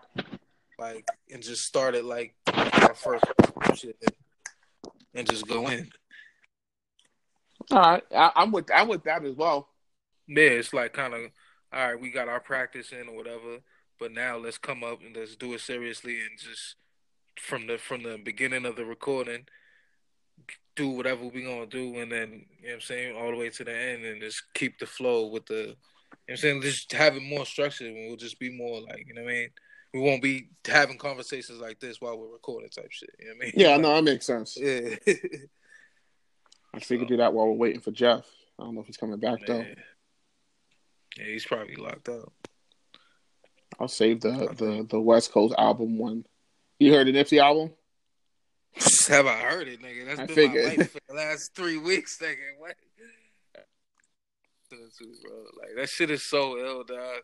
like 0.79 1.05
and 1.31 1.43
just 1.43 1.65
start 1.65 1.93
it 1.93 2.03
like 2.03 2.33
our 2.47 2.95
first 2.95 3.23
shit 3.75 3.95
and 5.13 5.29
just 5.29 5.47
go 5.47 5.67
in. 5.67 5.87
All 7.69 7.79
right, 7.79 8.03
I, 8.11 8.31
I'm 8.37 8.51
with 8.51 8.71
I'm 8.73 8.87
with 8.87 9.03
that 9.03 9.23
as 9.23 9.35
well. 9.35 9.69
Yeah, 10.27 10.45
it's 10.45 10.73
like 10.73 10.93
kind 10.93 11.13
of 11.13 11.21
all 11.71 11.87
right. 11.89 12.01
We 12.01 12.09
got 12.09 12.27
our 12.27 12.39
practice 12.39 12.91
in 12.91 13.07
or 13.07 13.15
whatever, 13.15 13.59
but 14.01 14.11
now 14.11 14.35
let's 14.35 14.57
come 14.57 14.83
up 14.83 14.99
and 15.05 15.15
let's 15.15 15.35
do 15.35 15.53
it 15.53 15.61
seriously 15.61 16.19
and 16.21 16.39
just 16.39 16.75
from 17.39 17.67
the 17.67 17.77
from 17.77 18.01
the 18.01 18.17
beginning 18.17 18.65
of 18.65 18.75
the 18.75 18.83
recording, 18.83 19.45
do 20.75 20.89
whatever 20.89 21.23
we 21.25 21.43
gonna 21.43 21.67
do, 21.67 21.99
and 21.99 22.11
then 22.11 22.45
you 22.59 22.67
know 22.67 22.69
what 22.69 22.73
I'm 22.73 22.81
saying 22.81 23.15
all 23.15 23.29
the 23.29 23.37
way 23.37 23.49
to 23.51 23.63
the 23.63 23.77
end, 23.77 24.03
and 24.03 24.19
just 24.19 24.43
keep 24.55 24.79
the 24.79 24.87
flow 24.87 25.27
with 25.27 25.45
the. 25.45 25.53
You 25.53 25.65
know 25.67 25.75
what 26.25 26.33
I'm 26.33 26.37
saying 26.37 26.61
just 26.63 26.91
have 26.93 27.15
it 27.15 27.23
more 27.23 27.45
structured, 27.45 27.87
and 27.87 28.07
we'll 28.07 28.17
just 28.17 28.39
be 28.39 28.49
more 28.49 28.81
like 28.81 29.05
you 29.07 29.13
know 29.13 29.21
what 29.21 29.31
I 29.31 29.33
mean. 29.33 29.49
We 29.93 29.99
won't 29.99 30.23
be 30.23 30.49
having 30.65 30.97
conversations 30.97 31.59
like 31.59 31.79
this 31.79 32.01
while 32.01 32.17
we're 32.17 32.31
recording 32.31 32.69
type 32.69 32.91
shit. 32.91 33.09
You 33.19 33.27
know 33.27 33.33
what 33.35 33.43
I 33.43 33.45
mean? 33.45 33.53
Yeah, 33.55 33.71
Like, 33.71 33.81
no, 33.81 33.95
that 33.95 34.03
makes 34.03 34.25
sense. 34.25 34.57
Yeah. 34.59 34.95
I 36.73 36.79
think 36.79 36.89
we 36.89 36.97
could 36.99 37.07
do 37.09 37.17
that 37.17 37.33
while 37.33 37.47
we're 37.47 37.53
waiting 37.53 37.81
for 37.81 37.91
Jeff. 37.91 38.25
I 38.57 38.63
don't 38.63 38.75
know 38.75 38.81
if 38.81 38.87
he's 38.87 38.97
coming 38.97 39.19
back 39.19 39.45
though. 39.45 39.65
Yeah, 41.17 41.25
he's 41.25 41.45
probably 41.45 41.75
locked 41.75 42.07
up. 42.07 42.31
I'll 43.79 43.87
save 43.87 44.21
the 44.21 44.31
the 44.31 44.85
the 44.89 44.99
West 44.99 45.31
Coast 45.31 45.55
album 45.57 45.97
one. 45.97 46.25
You 46.79 46.93
heard 46.93 47.07
the 47.07 47.13
Nipsey 47.13 47.39
album? 47.39 47.71
Have 49.09 49.27
I 49.27 49.35
heard 49.35 49.67
it, 49.67 49.81
nigga? 49.81 50.05
That's 50.05 50.19
I 50.19 50.25
been 50.25 50.35
figured. 50.35 50.65
my 50.65 50.75
life 50.75 50.91
for 50.93 50.99
the 51.07 51.13
last 51.13 51.55
three 51.55 51.77
weeks, 51.77 52.17
nigga. 52.21 52.57
What? 52.57 52.75
Like 54.71 55.75
that 55.75 55.89
shit 55.89 56.11
is 56.11 56.29
so 56.29 56.57
ill, 56.57 56.83
dog. 56.83 57.19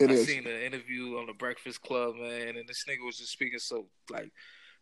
It 0.00 0.10
I 0.10 0.14
is. 0.14 0.26
seen 0.26 0.46
an 0.46 0.62
interview 0.62 1.18
on 1.18 1.26
the 1.26 1.34
Breakfast 1.34 1.80
Club, 1.82 2.16
man, 2.16 2.56
and 2.56 2.68
this 2.68 2.84
nigga 2.88 3.04
was 3.04 3.18
just 3.18 3.32
speaking 3.32 3.58
so 3.58 3.86
like 4.10 4.32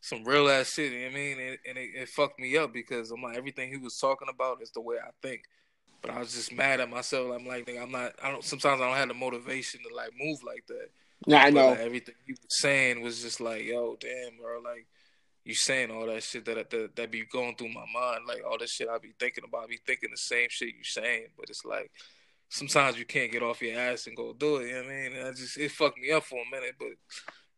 some 0.01 0.25
real 0.25 0.49
ass 0.49 0.73
shit. 0.73 0.93
You 0.93 1.01
know 1.01 1.07
what 1.07 1.13
I 1.13 1.15
mean, 1.15 1.41
and, 1.41 1.59
and 1.69 1.79
it, 1.79 1.91
it 1.95 2.09
fucked 2.09 2.39
me 2.39 2.57
up 2.57 2.73
because 2.73 3.11
I'm 3.11 3.23
like 3.23 3.37
everything 3.37 3.71
he 3.71 3.77
was 3.77 3.99
talking 3.99 4.29
about 4.33 4.63
is 4.63 4.71
the 4.71 4.81
way 4.81 4.97
I 4.97 5.11
think. 5.21 5.43
But 6.03 6.13
I 6.13 6.19
was 6.19 6.33
just 6.35 6.53
mad 6.53 6.81
at 6.81 6.89
myself. 6.89 7.31
I'm 7.35 7.47
like, 7.47 7.71
I'm 7.81 7.91
not. 7.91 8.15
I 8.23 8.31
don't. 8.31 8.45
Sometimes 8.45 8.81
I 8.81 8.87
don't 8.87 8.97
have 8.97 9.09
the 9.09 9.15
motivation 9.15 9.81
to 9.89 9.95
like 9.95 10.11
move 10.19 10.43
like 10.43 10.67
that. 10.69 10.89
Yeah, 11.27 11.43
I 11.43 11.51
know. 11.51 11.71
like, 11.71 11.81
everything 11.81 12.15
you 12.27 12.35
was 12.41 12.61
saying 12.61 13.03
was 13.03 13.23
just 13.23 13.41
like, 13.41 13.65
yo, 13.65 13.97
damn, 14.01 14.39
bro, 14.41 14.61
like 14.65 14.87
you 15.45 15.55
saying 15.55 15.91
all 15.91 16.07
that 16.07 16.23
shit 16.23 16.45
that 16.47 16.71
that 16.71 16.97
that 16.97 17.11
be 17.11 17.25
going 17.31 17.57
through 17.57 17.73
my 17.73 17.85
mind, 17.93 18.21
like 18.27 18.43
all 18.49 18.59
this 18.59 18.73
shit 18.73 18.89
I 18.89 18.99
be 18.99 19.13
thinking 19.19 19.45
about, 19.47 19.65
I 19.65 19.67
be 19.67 19.81
thinking 19.87 20.11
the 20.11 20.17
same 20.17 20.49
shit 20.51 20.69
you 20.69 20.85
saying, 20.85 21.27
but 21.37 21.51
it's 21.51 21.65
like 21.65 21.91
sometimes 22.49 22.99
you 22.99 23.05
can't 23.05 23.33
get 23.33 23.43
off 23.43 23.63
your 23.63 23.79
ass 23.79 24.07
and 24.07 24.17
go 24.17 24.33
do 24.33 24.57
it. 24.57 24.69
You 24.69 24.75
know 24.75 24.83
what 24.83 24.87
I 24.87 24.95
mean? 24.95 25.17
And 25.17 25.29
I 25.29 25.31
just 25.33 25.59
it 25.59 25.71
fucked 25.71 25.99
me 25.99 26.11
up 26.13 26.25
for 26.25 26.39
a 26.41 26.51
minute, 26.51 26.77
but 26.79 26.89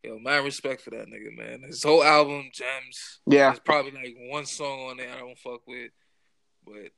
yo, 0.02 0.18
my 0.18 0.36
respect 0.36 0.82
for 0.82 0.90
that 0.90 1.06
nigga, 1.06 1.36
man. 1.36 1.62
His 1.62 1.82
whole 1.84 2.02
album, 2.02 2.50
gems. 2.52 3.20
Yeah, 3.26 3.50
There's 3.50 3.60
probably 3.60 3.92
like 3.92 4.16
one 4.18 4.46
song 4.46 4.90
on 4.90 4.96
there 4.96 5.12
I 5.14 5.18
don't 5.18 5.38
fuck 5.38 5.66
with, 5.66 5.90
but. 6.66 6.90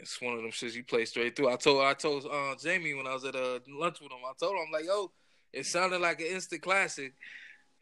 It's 0.00 0.20
one 0.20 0.34
of 0.34 0.42
them 0.42 0.50
shits 0.50 0.74
you 0.74 0.84
play 0.84 1.04
straight 1.04 1.36
through. 1.36 1.50
I 1.50 1.56
told 1.56 1.84
I 1.84 1.94
told 1.94 2.24
uh, 2.26 2.54
Jamie 2.60 2.94
when 2.94 3.06
I 3.06 3.14
was 3.14 3.24
at 3.24 3.34
uh, 3.34 3.60
lunch 3.68 4.00
with 4.00 4.10
him. 4.12 4.18
I 4.24 4.32
told 4.38 4.52
him 4.52 4.64
I'm 4.66 4.72
like, 4.72 4.84
yo, 4.86 5.10
it 5.52 5.66
sounded 5.66 6.00
like 6.00 6.20
an 6.20 6.26
instant 6.28 6.62
classic, 6.62 7.14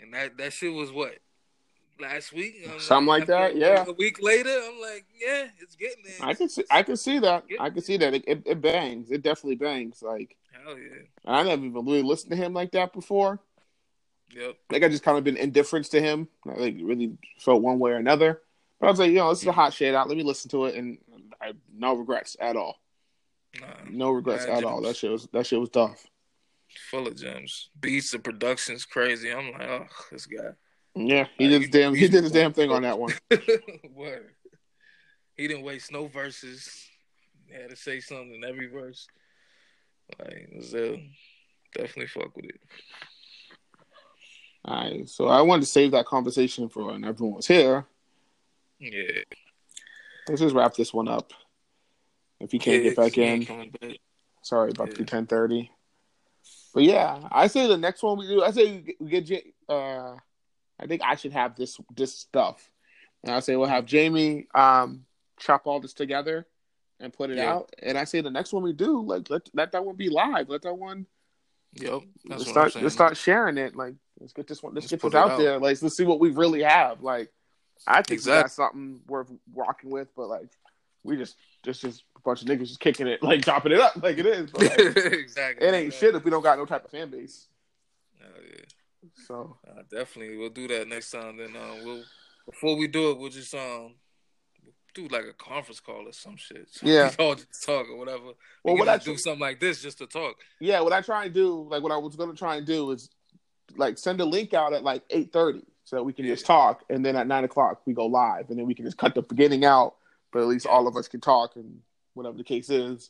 and 0.01 0.13
that 0.15 0.37
that 0.39 0.53
shit 0.53 0.73
was 0.73 0.91
what 0.93 1.19
last 2.01 2.33
week. 2.33 2.55
I'm 2.73 2.81
Something 2.81 3.07
like 3.09 3.23
after- 3.23 3.33
that, 3.33 3.57
yeah. 3.57 3.85
A 3.87 3.93
week 3.93 4.23
later, 4.23 4.51
I'm 4.51 4.81
like, 4.81 5.07
yeah, 5.21 5.47
it's 5.59 5.77
getting 5.77 6.05
there. 6.05 6.29
I 6.29 6.35
can 6.35 6.49
see. 6.49 6.65
I 6.71 6.83
can 6.83 6.97
see 6.97 7.19
that. 7.21 7.45
I 7.61 7.71
can 7.71 7.83
see 7.83 7.97
that. 7.99 8.15
It, 8.15 8.25
it, 8.27 8.43
it 8.47 8.61
bangs. 8.61 9.11
It 9.11 9.23
definitely 9.23 9.57
bangs. 9.57 10.03
Like 10.03 10.37
Hell 10.53 10.77
yeah. 10.79 11.03
I 11.25 11.43
never 11.43 11.65
even 11.65 11.85
really 11.85 12.03
listened 12.03 12.31
to 12.31 12.37
him 12.37 12.53
like 12.53 12.73
that 12.73 12.93
before. 12.93 13.41
Yep. 14.37 14.57
Like 14.71 14.83
I 14.83 14.89
just 14.89 15.03
kind 15.03 15.17
of 15.19 15.25
been 15.25 15.37
indifference 15.37 15.89
to 15.91 16.01
him. 16.01 16.29
I 16.47 16.55
like 16.59 16.77
really 16.83 17.17
felt 17.39 17.63
one 17.63 17.79
way 17.79 17.93
or 17.93 17.97
another. 17.97 18.43
But 18.81 18.87
I 18.87 18.91
was 18.91 19.01
like, 19.01 19.11
you 19.11 19.17
know, 19.17 19.31
this 19.31 19.41
is 19.41 19.49
a 19.49 19.53
hot 19.53 19.73
shit 19.73 19.95
out. 19.95 20.09
Let 20.09 20.17
me 20.17 20.23
listen 20.23 20.51
to 20.51 20.67
it, 20.67 20.77
and 20.77 20.99
I 21.41 21.53
no 21.75 21.95
regrets 21.95 22.37
at 22.41 22.57
all. 22.57 22.81
Nah, 23.61 23.67
No 23.91 24.11
regrets 24.11 24.45
at 24.45 24.65
all. 24.65 24.83
That 24.83 24.97
shit 24.97 25.11
was 25.11 25.29
that 25.33 25.47
shit 25.47 25.61
was 25.61 25.71
tough. 25.71 26.05
full 26.91 27.07
of 27.09 27.17
gems. 27.17 27.71
Beats, 27.81 28.11
the 28.11 28.19
production's 28.19 28.85
crazy. 28.85 29.33
I'm 29.33 29.53
like, 29.53 29.69
oh, 29.69 29.87
this 30.13 30.27
guy. 30.27 30.51
Yeah, 30.95 31.27
he 31.39 31.45
Like, 31.45 31.51
did 31.53 31.63
his 31.63 31.71
damn. 31.71 31.95
He 31.95 32.09
did 32.09 32.23
his 32.25 32.33
damn 32.33 32.53
thing 32.53 32.71
on 32.71 32.83
that 32.83 32.99
one. 32.99 33.13
Word. 33.95 34.35
He 35.37 35.47
didn't 35.49 35.63
waste 35.65 35.93
no 35.93 36.09
verses. 36.09 36.89
He 37.47 37.55
had 37.55 37.71
to 37.71 37.77
say 37.77 38.01
something 38.01 38.35
in 38.35 38.45
every 38.45 38.67
verse. 38.67 39.07
Like, 40.19 40.49
uh, 40.75 40.97
definitely 41.75 42.09
fuck 42.09 42.35
with 42.37 42.47
it. 42.47 42.61
All 44.65 44.77
right, 44.85 45.09
so 45.09 45.29
I 45.29 45.41
wanted 45.43 45.61
to 45.63 45.67
save 45.69 45.93
that 45.93 46.07
conversation 46.07 46.69
for 46.69 46.87
when 46.87 47.05
everyone 47.05 47.37
was 47.37 47.47
here. 47.47 47.87
Yeah. 48.81 49.23
Let's 50.29 50.41
just 50.41 50.55
wrap 50.55 50.75
this 50.75 50.93
one 50.93 51.09
up. 51.09 51.33
If 52.41 52.53
you 52.53 52.61
can't 52.61 52.83
Yeah, 52.83 52.91
get 52.91 52.97
back 52.97 53.19
in, 53.19 53.47
sorry 54.43 54.71
about 54.71 54.95
the 54.95 55.05
ten 55.05 55.27
thirty. 55.27 55.71
But 56.75 56.85
yeah, 56.85 57.27
I 57.33 57.47
say 57.49 57.67
the 57.67 57.77
next 57.77 58.03
one 58.03 58.19
we 58.19 58.27
do. 58.29 58.43
I 58.43 58.51
say 58.51 58.85
we 59.01 59.21
get- 59.21 59.45
Uh, 59.69 60.17
I 60.81 60.87
think 60.87 61.03
I 61.03 61.17
should 61.17 61.33
have 61.33 61.57
this 61.57 61.79
this 61.97 62.15
stuff, 62.15 62.71
and 63.25 63.35
I 63.35 63.41
say 63.41 63.57
we'll 63.57 63.69
have 63.69 63.85
Jamie 63.87 64.47
um 64.55 65.05
chop 65.39 65.67
all 65.67 65.81
this 65.81 65.93
together 65.95 66.47
and 67.01 67.13
put 67.13 67.31
it 67.31 67.37
Yeah. 67.39 67.53
out. 67.53 67.75
And 67.83 67.99
I 67.99 68.05
say 68.05 68.21
the 68.21 68.31
next 68.31 68.53
one 68.53 68.63
we 68.63 68.73
do, 68.73 69.03
like 69.03 69.29
let 69.31 69.49
let 69.55 69.73
that 69.73 69.85
one 69.85 69.97
be 69.97 70.09
live. 70.09 70.49
Let 70.49 70.63
that 70.63 70.75
one 70.75 71.07
Yep. 71.75 72.03
Let's 72.27 72.49
start 72.49 72.75
let's 72.77 72.95
start 72.95 73.17
sharing 73.17 73.59
it. 73.59 73.75
Like 73.77 73.95
let's 74.21 74.33
get 74.33 74.47
this 74.47 74.63
one. 74.63 74.75
Let's, 74.75 74.85
Let's 74.85 74.91
get 74.93 75.01
put 75.01 75.13
this 75.13 75.19
out, 75.19 75.31
out. 75.33 75.39
there. 75.39 75.59
Like 75.59 75.83
let's 75.83 75.97
see 75.97 76.05
what 76.05 76.21
we 76.21 76.31
really 76.31 76.63
have. 76.63 77.03
Like 77.03 77.31
I 77.87 77.97
think 77.97 78.09
we 78.11 78.15
Exactly. 78.17 78.43
got 78.43 78.51
something 78.53 79.01
worth 79.07 79.31
rocking 79.55 79.91
with, 79.91 80.09
but 80.17 80.29
like 80.29 80.49
we 81.05 81.17
just 81.17 81.37
just 81.65 81.81
just 81.83 82.05
a 82.17 82.21
bunch 82.21 82.43
of 82.43 82.49
niggas 82.49 82.69
just 82.69 82.81
kicking 82.81 83.07
it, 83.07 83.23
like 83.23 83.41
dropping 83.43 83.73
it 83.73 83.81
up 83.81 83.97
like 84.03 84.19
it 84.19 84.27
is. 84.27 84.51
But 84.51 84.63
like, 84.63 84.79
exactly. 84.97 85.67
it 85.67 85.75
ain't 85.75 85.95
shit 85.95 86.15
if 86.15 86.25
we 86.25 86.31
don't 86.31 86.43
got 86.43 86.59
no 86.59 86.67
type 86.67 86.85
of 86.85 86.91
fan 86.91 87.11
base. 87.11 87.47
Hell 88.21 88.31
yeah. 88.45 88.65
So 89.27 89.57
Uh, 89.69 89.83
definitely, 89.91 90.37
we'll 90.37 90.51
do 90.51 90.69
that 90.69 90.89
next 90.89 91.11
time. 91.11 91.37
Then 91.37 91.55
uh, 91.57 91.77
we'll 91.85 92.03
before 92.47 92.77
we 92.77 92.89
do 92.89 93.11
it, 93.11 93.19
we'll 93.19 93.31
just 93.31 93.55
um 93.55 93.95
do 94.95 95.07
like 95.09 95.25
a 95.25 95.33
conference 95.35 95.81
call 95.81 96.09
or 96.09 96.13
some 96.13 96.37
shit. 96.37 96.67
So 96.73 96.87
Yeah. 96.87 97.11
we 97.19 97.25
all 97.25 97.35
just 97.35 97.65
talk 97.65 97.89
or 97.89 97.97
whatever. 97.97 98.33
Well, 98.65 98.77
what 98.77 98.89
I 98.89 98.99
do 98.99 99.17
something 99.17 99.41
like 99.41 99.61
this 99.61 99.81
just 99.83 99.99
to 99.99 100.07
talk. 100.07 100.37
yeah, 100.61 100.81
what 100.81 100.93
I 100.93 101.01
try 101.01 101.25
and 101.27 101.35
do, 101.35 101.67
like 101.71 101.83
what 101.83 101.93
I 101.93 101.97
was 101.97 102.17
gonna 102.17 102.35
try 102.35 102.57
and 102.57 102.67
do 102.67 102.91
is 102.91 103.09
like 103.77 103.99
send 103.99 104.21
a 104.21 104.25
link 104.25 104.55
out 104.55 104.73
at 104.73 104.83
like 104.83 105.03
eight 105.11 105.33
thirty 105.33 105.63
so 105.89 105.97
that 105.97 106.03
we 106.03 106.13
can 106.13 106.27
just 106.27 106.45
talk, 106.45 106.85
and 106.91 107.03
then 107.03 107.17
at 107.17 107.27
nine 107.27 107.45
o'clock 107.45 107.81
we 107.87 107.95
go 107.95 108.05
live, 108.05 108.51
and 108.51 108.59
then 108.59 108.67
we 108.67 108.75
can 108.75 108.85
just 108.85 108.99
cut 108.99 109.15
the 109.15 109.23
beginning 109.23 109.65
out, 109.65 109.95
but 110.31 110.41
at 110.41 110.47
least 110.47 110.67
all 110.67 110.87
of 110.87 110.95
us 110.99 111.09
can 111.09 111.19
talk 111.19 111.57
and 111.57 111.81
whatever 112.13 112.37
the 112.37 112.45
case 112.45 112.69
is. 112.69 113.09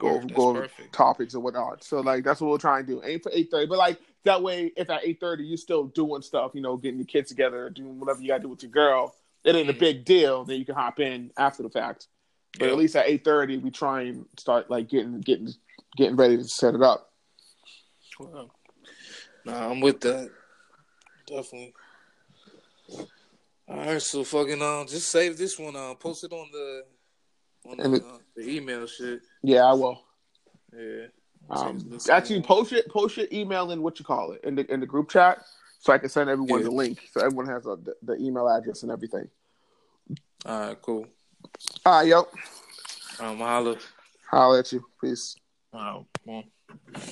go 0.00 0.08
over, 0.08 0.20
that's 0.22 0.34
go 0.34 0.48
over 0.48 0.62
perfect. 0.62 0.94
topics 0.94 1.34
and 1.34 1.42
whatnot. 1.42 1.84
So 1.84 2.00
like 2.00 2.24
that's 2.24 2.40
what 2.40 2.48
we'll 2.48 2.56
try 2.58 2.78
and 2.78 2.88
do. 2.88 3.02
Aim 3.04 3.20
for 3.20 3.30
eight 3.34 3.50
thirty, 3.50 3.66
but 3.66 3.76
like 3.76 4.00
that 4.24 4.42
way, 4.42 4.72
if 4.78 4.88
at 4.88 5.04
eight 5.04 5.20
thirty 5.20 5.44
you're 5.44 5.58
still 5.58 5.84
doing 5.84 6.22
stuff, 6.22 6.52
you 6.54 6.62
know, 6.62 6.78
getting 6.78 6.98
your 6.98 7.06
kids 7.06 7.28
together, 7.28 7.68
doing 7.68 8.00
whatever 8.00 8.22
you 8.22 8.28
got 8.28 8.38
to 8.38 8.44
do 8.44 8.48
with 8.48 8.62
your 8.62 8.72
girl, 8.72 9.14
it 9.44 9.54
ain't 9.54 9.68
a 9.68 9.74
Mhm. 9.74 9.78
big 9.78 10.04
deal. 10.06 10.44
Then 10.44 10.58
you 10.58 10.64
can 10.64 10.74
hop 10.74 11.00
in 11.00 11.32
after 11.36 11.62
the 11.62 11.68
fact. 11.70 12.08
But 12.58 12.66
Yeah. 12.66 12.72
at 12.72 12.78
least 12.78 12.96
at 12.96 13.06
eight 13.06 13.24
thirty, 13.24 13.58
we 13.58 13.70
try 13.70 14.02
and 14.04 14.24
start 14.38 14.70
like 14.70 14.88
getting 14.88 15.20
getting 15.20 15.50
getting 15.96 16.16
ready 16.16 16.38
to 16.38 16.44
set 16.44 16.74
it 16.74 16.80
up. 16.82 17.12
Wow. 18.18 18.50
Nah, 19.44 19.70
I'm 19.70 19.80
with 19.80 20.00
that. 20.00 20.30
Definitely. 21.36 21.72
All 23.68 23.76
right, 23.76 24.02
so 24.02 24.22
fucking 24.24 24.60
um, 24.60 24.86
just 24.86 25.10
save 25.10 25.38
this 25.38 25.58
one. 25.58 25.74
Uh, 25.74 25.94
post 25.94 26.24
it 26.24 26.32
on 26.32 26.48
the 26.52 26.84
on 27.70 27.76
the, 27.78 27.94
it- 27.96 28.02
uh, 28.02 28.18
the 28.36 28.48
email 28.50 28.86
shit. 28.86 29.20
Yeah, 29.42 29.62
I 29.64 29.72
will. 29.72 30.02
Yeah. 30.76 31.06
Um, 31.48 31.98
actually, 32.10 32.36
one. 32.40 32.44
post 32.46 32.72
it, 32.72 32.88
post 32.88 33.16
your 33.16 33.26
email 33.32 33.70
in 33.70 33.82
what 33.82 33.98
you 33.98 34.04
call 34.04 34.32
it 34.32 34.42
in 34.44 34.54
the 34.56 34.70
in 34.72 34.80
the 34.80 34.86
group 34.86 35.08
chat, 35.08 35.38
so 35.78 35.92
I 35.92 35.98
can 35.98 36.08
send 36.10 36.28
everyone 36.28 36.60
Yeah. 36.60 36.64
the 36.64 36.70
link, 36.72 37.08
so 37.12 37.20
everyone 37.24 37.46
has 37.46 37.64
a, 37.66 37.76
the, 37.76 37.94
the 38.02 38.16
email 38.16 38.48
address 38.48 38.82
and 38.82 38.92
everything. 38.92 39.28
All 40.44 40.60
right, 40.60 40.82
cool. 40.82 41.06
All 41.86 41.98
right, 42.00 42.06
yo, 42.08 42.28
Um, 43.20 43.38
holla. 43.38 43.76
holla 44.30 44.58
at 44.58 44.72
you. 44.72 44.84
Peace. 45.00 45.36
All 45.72 46.06
right. 46.26 46.44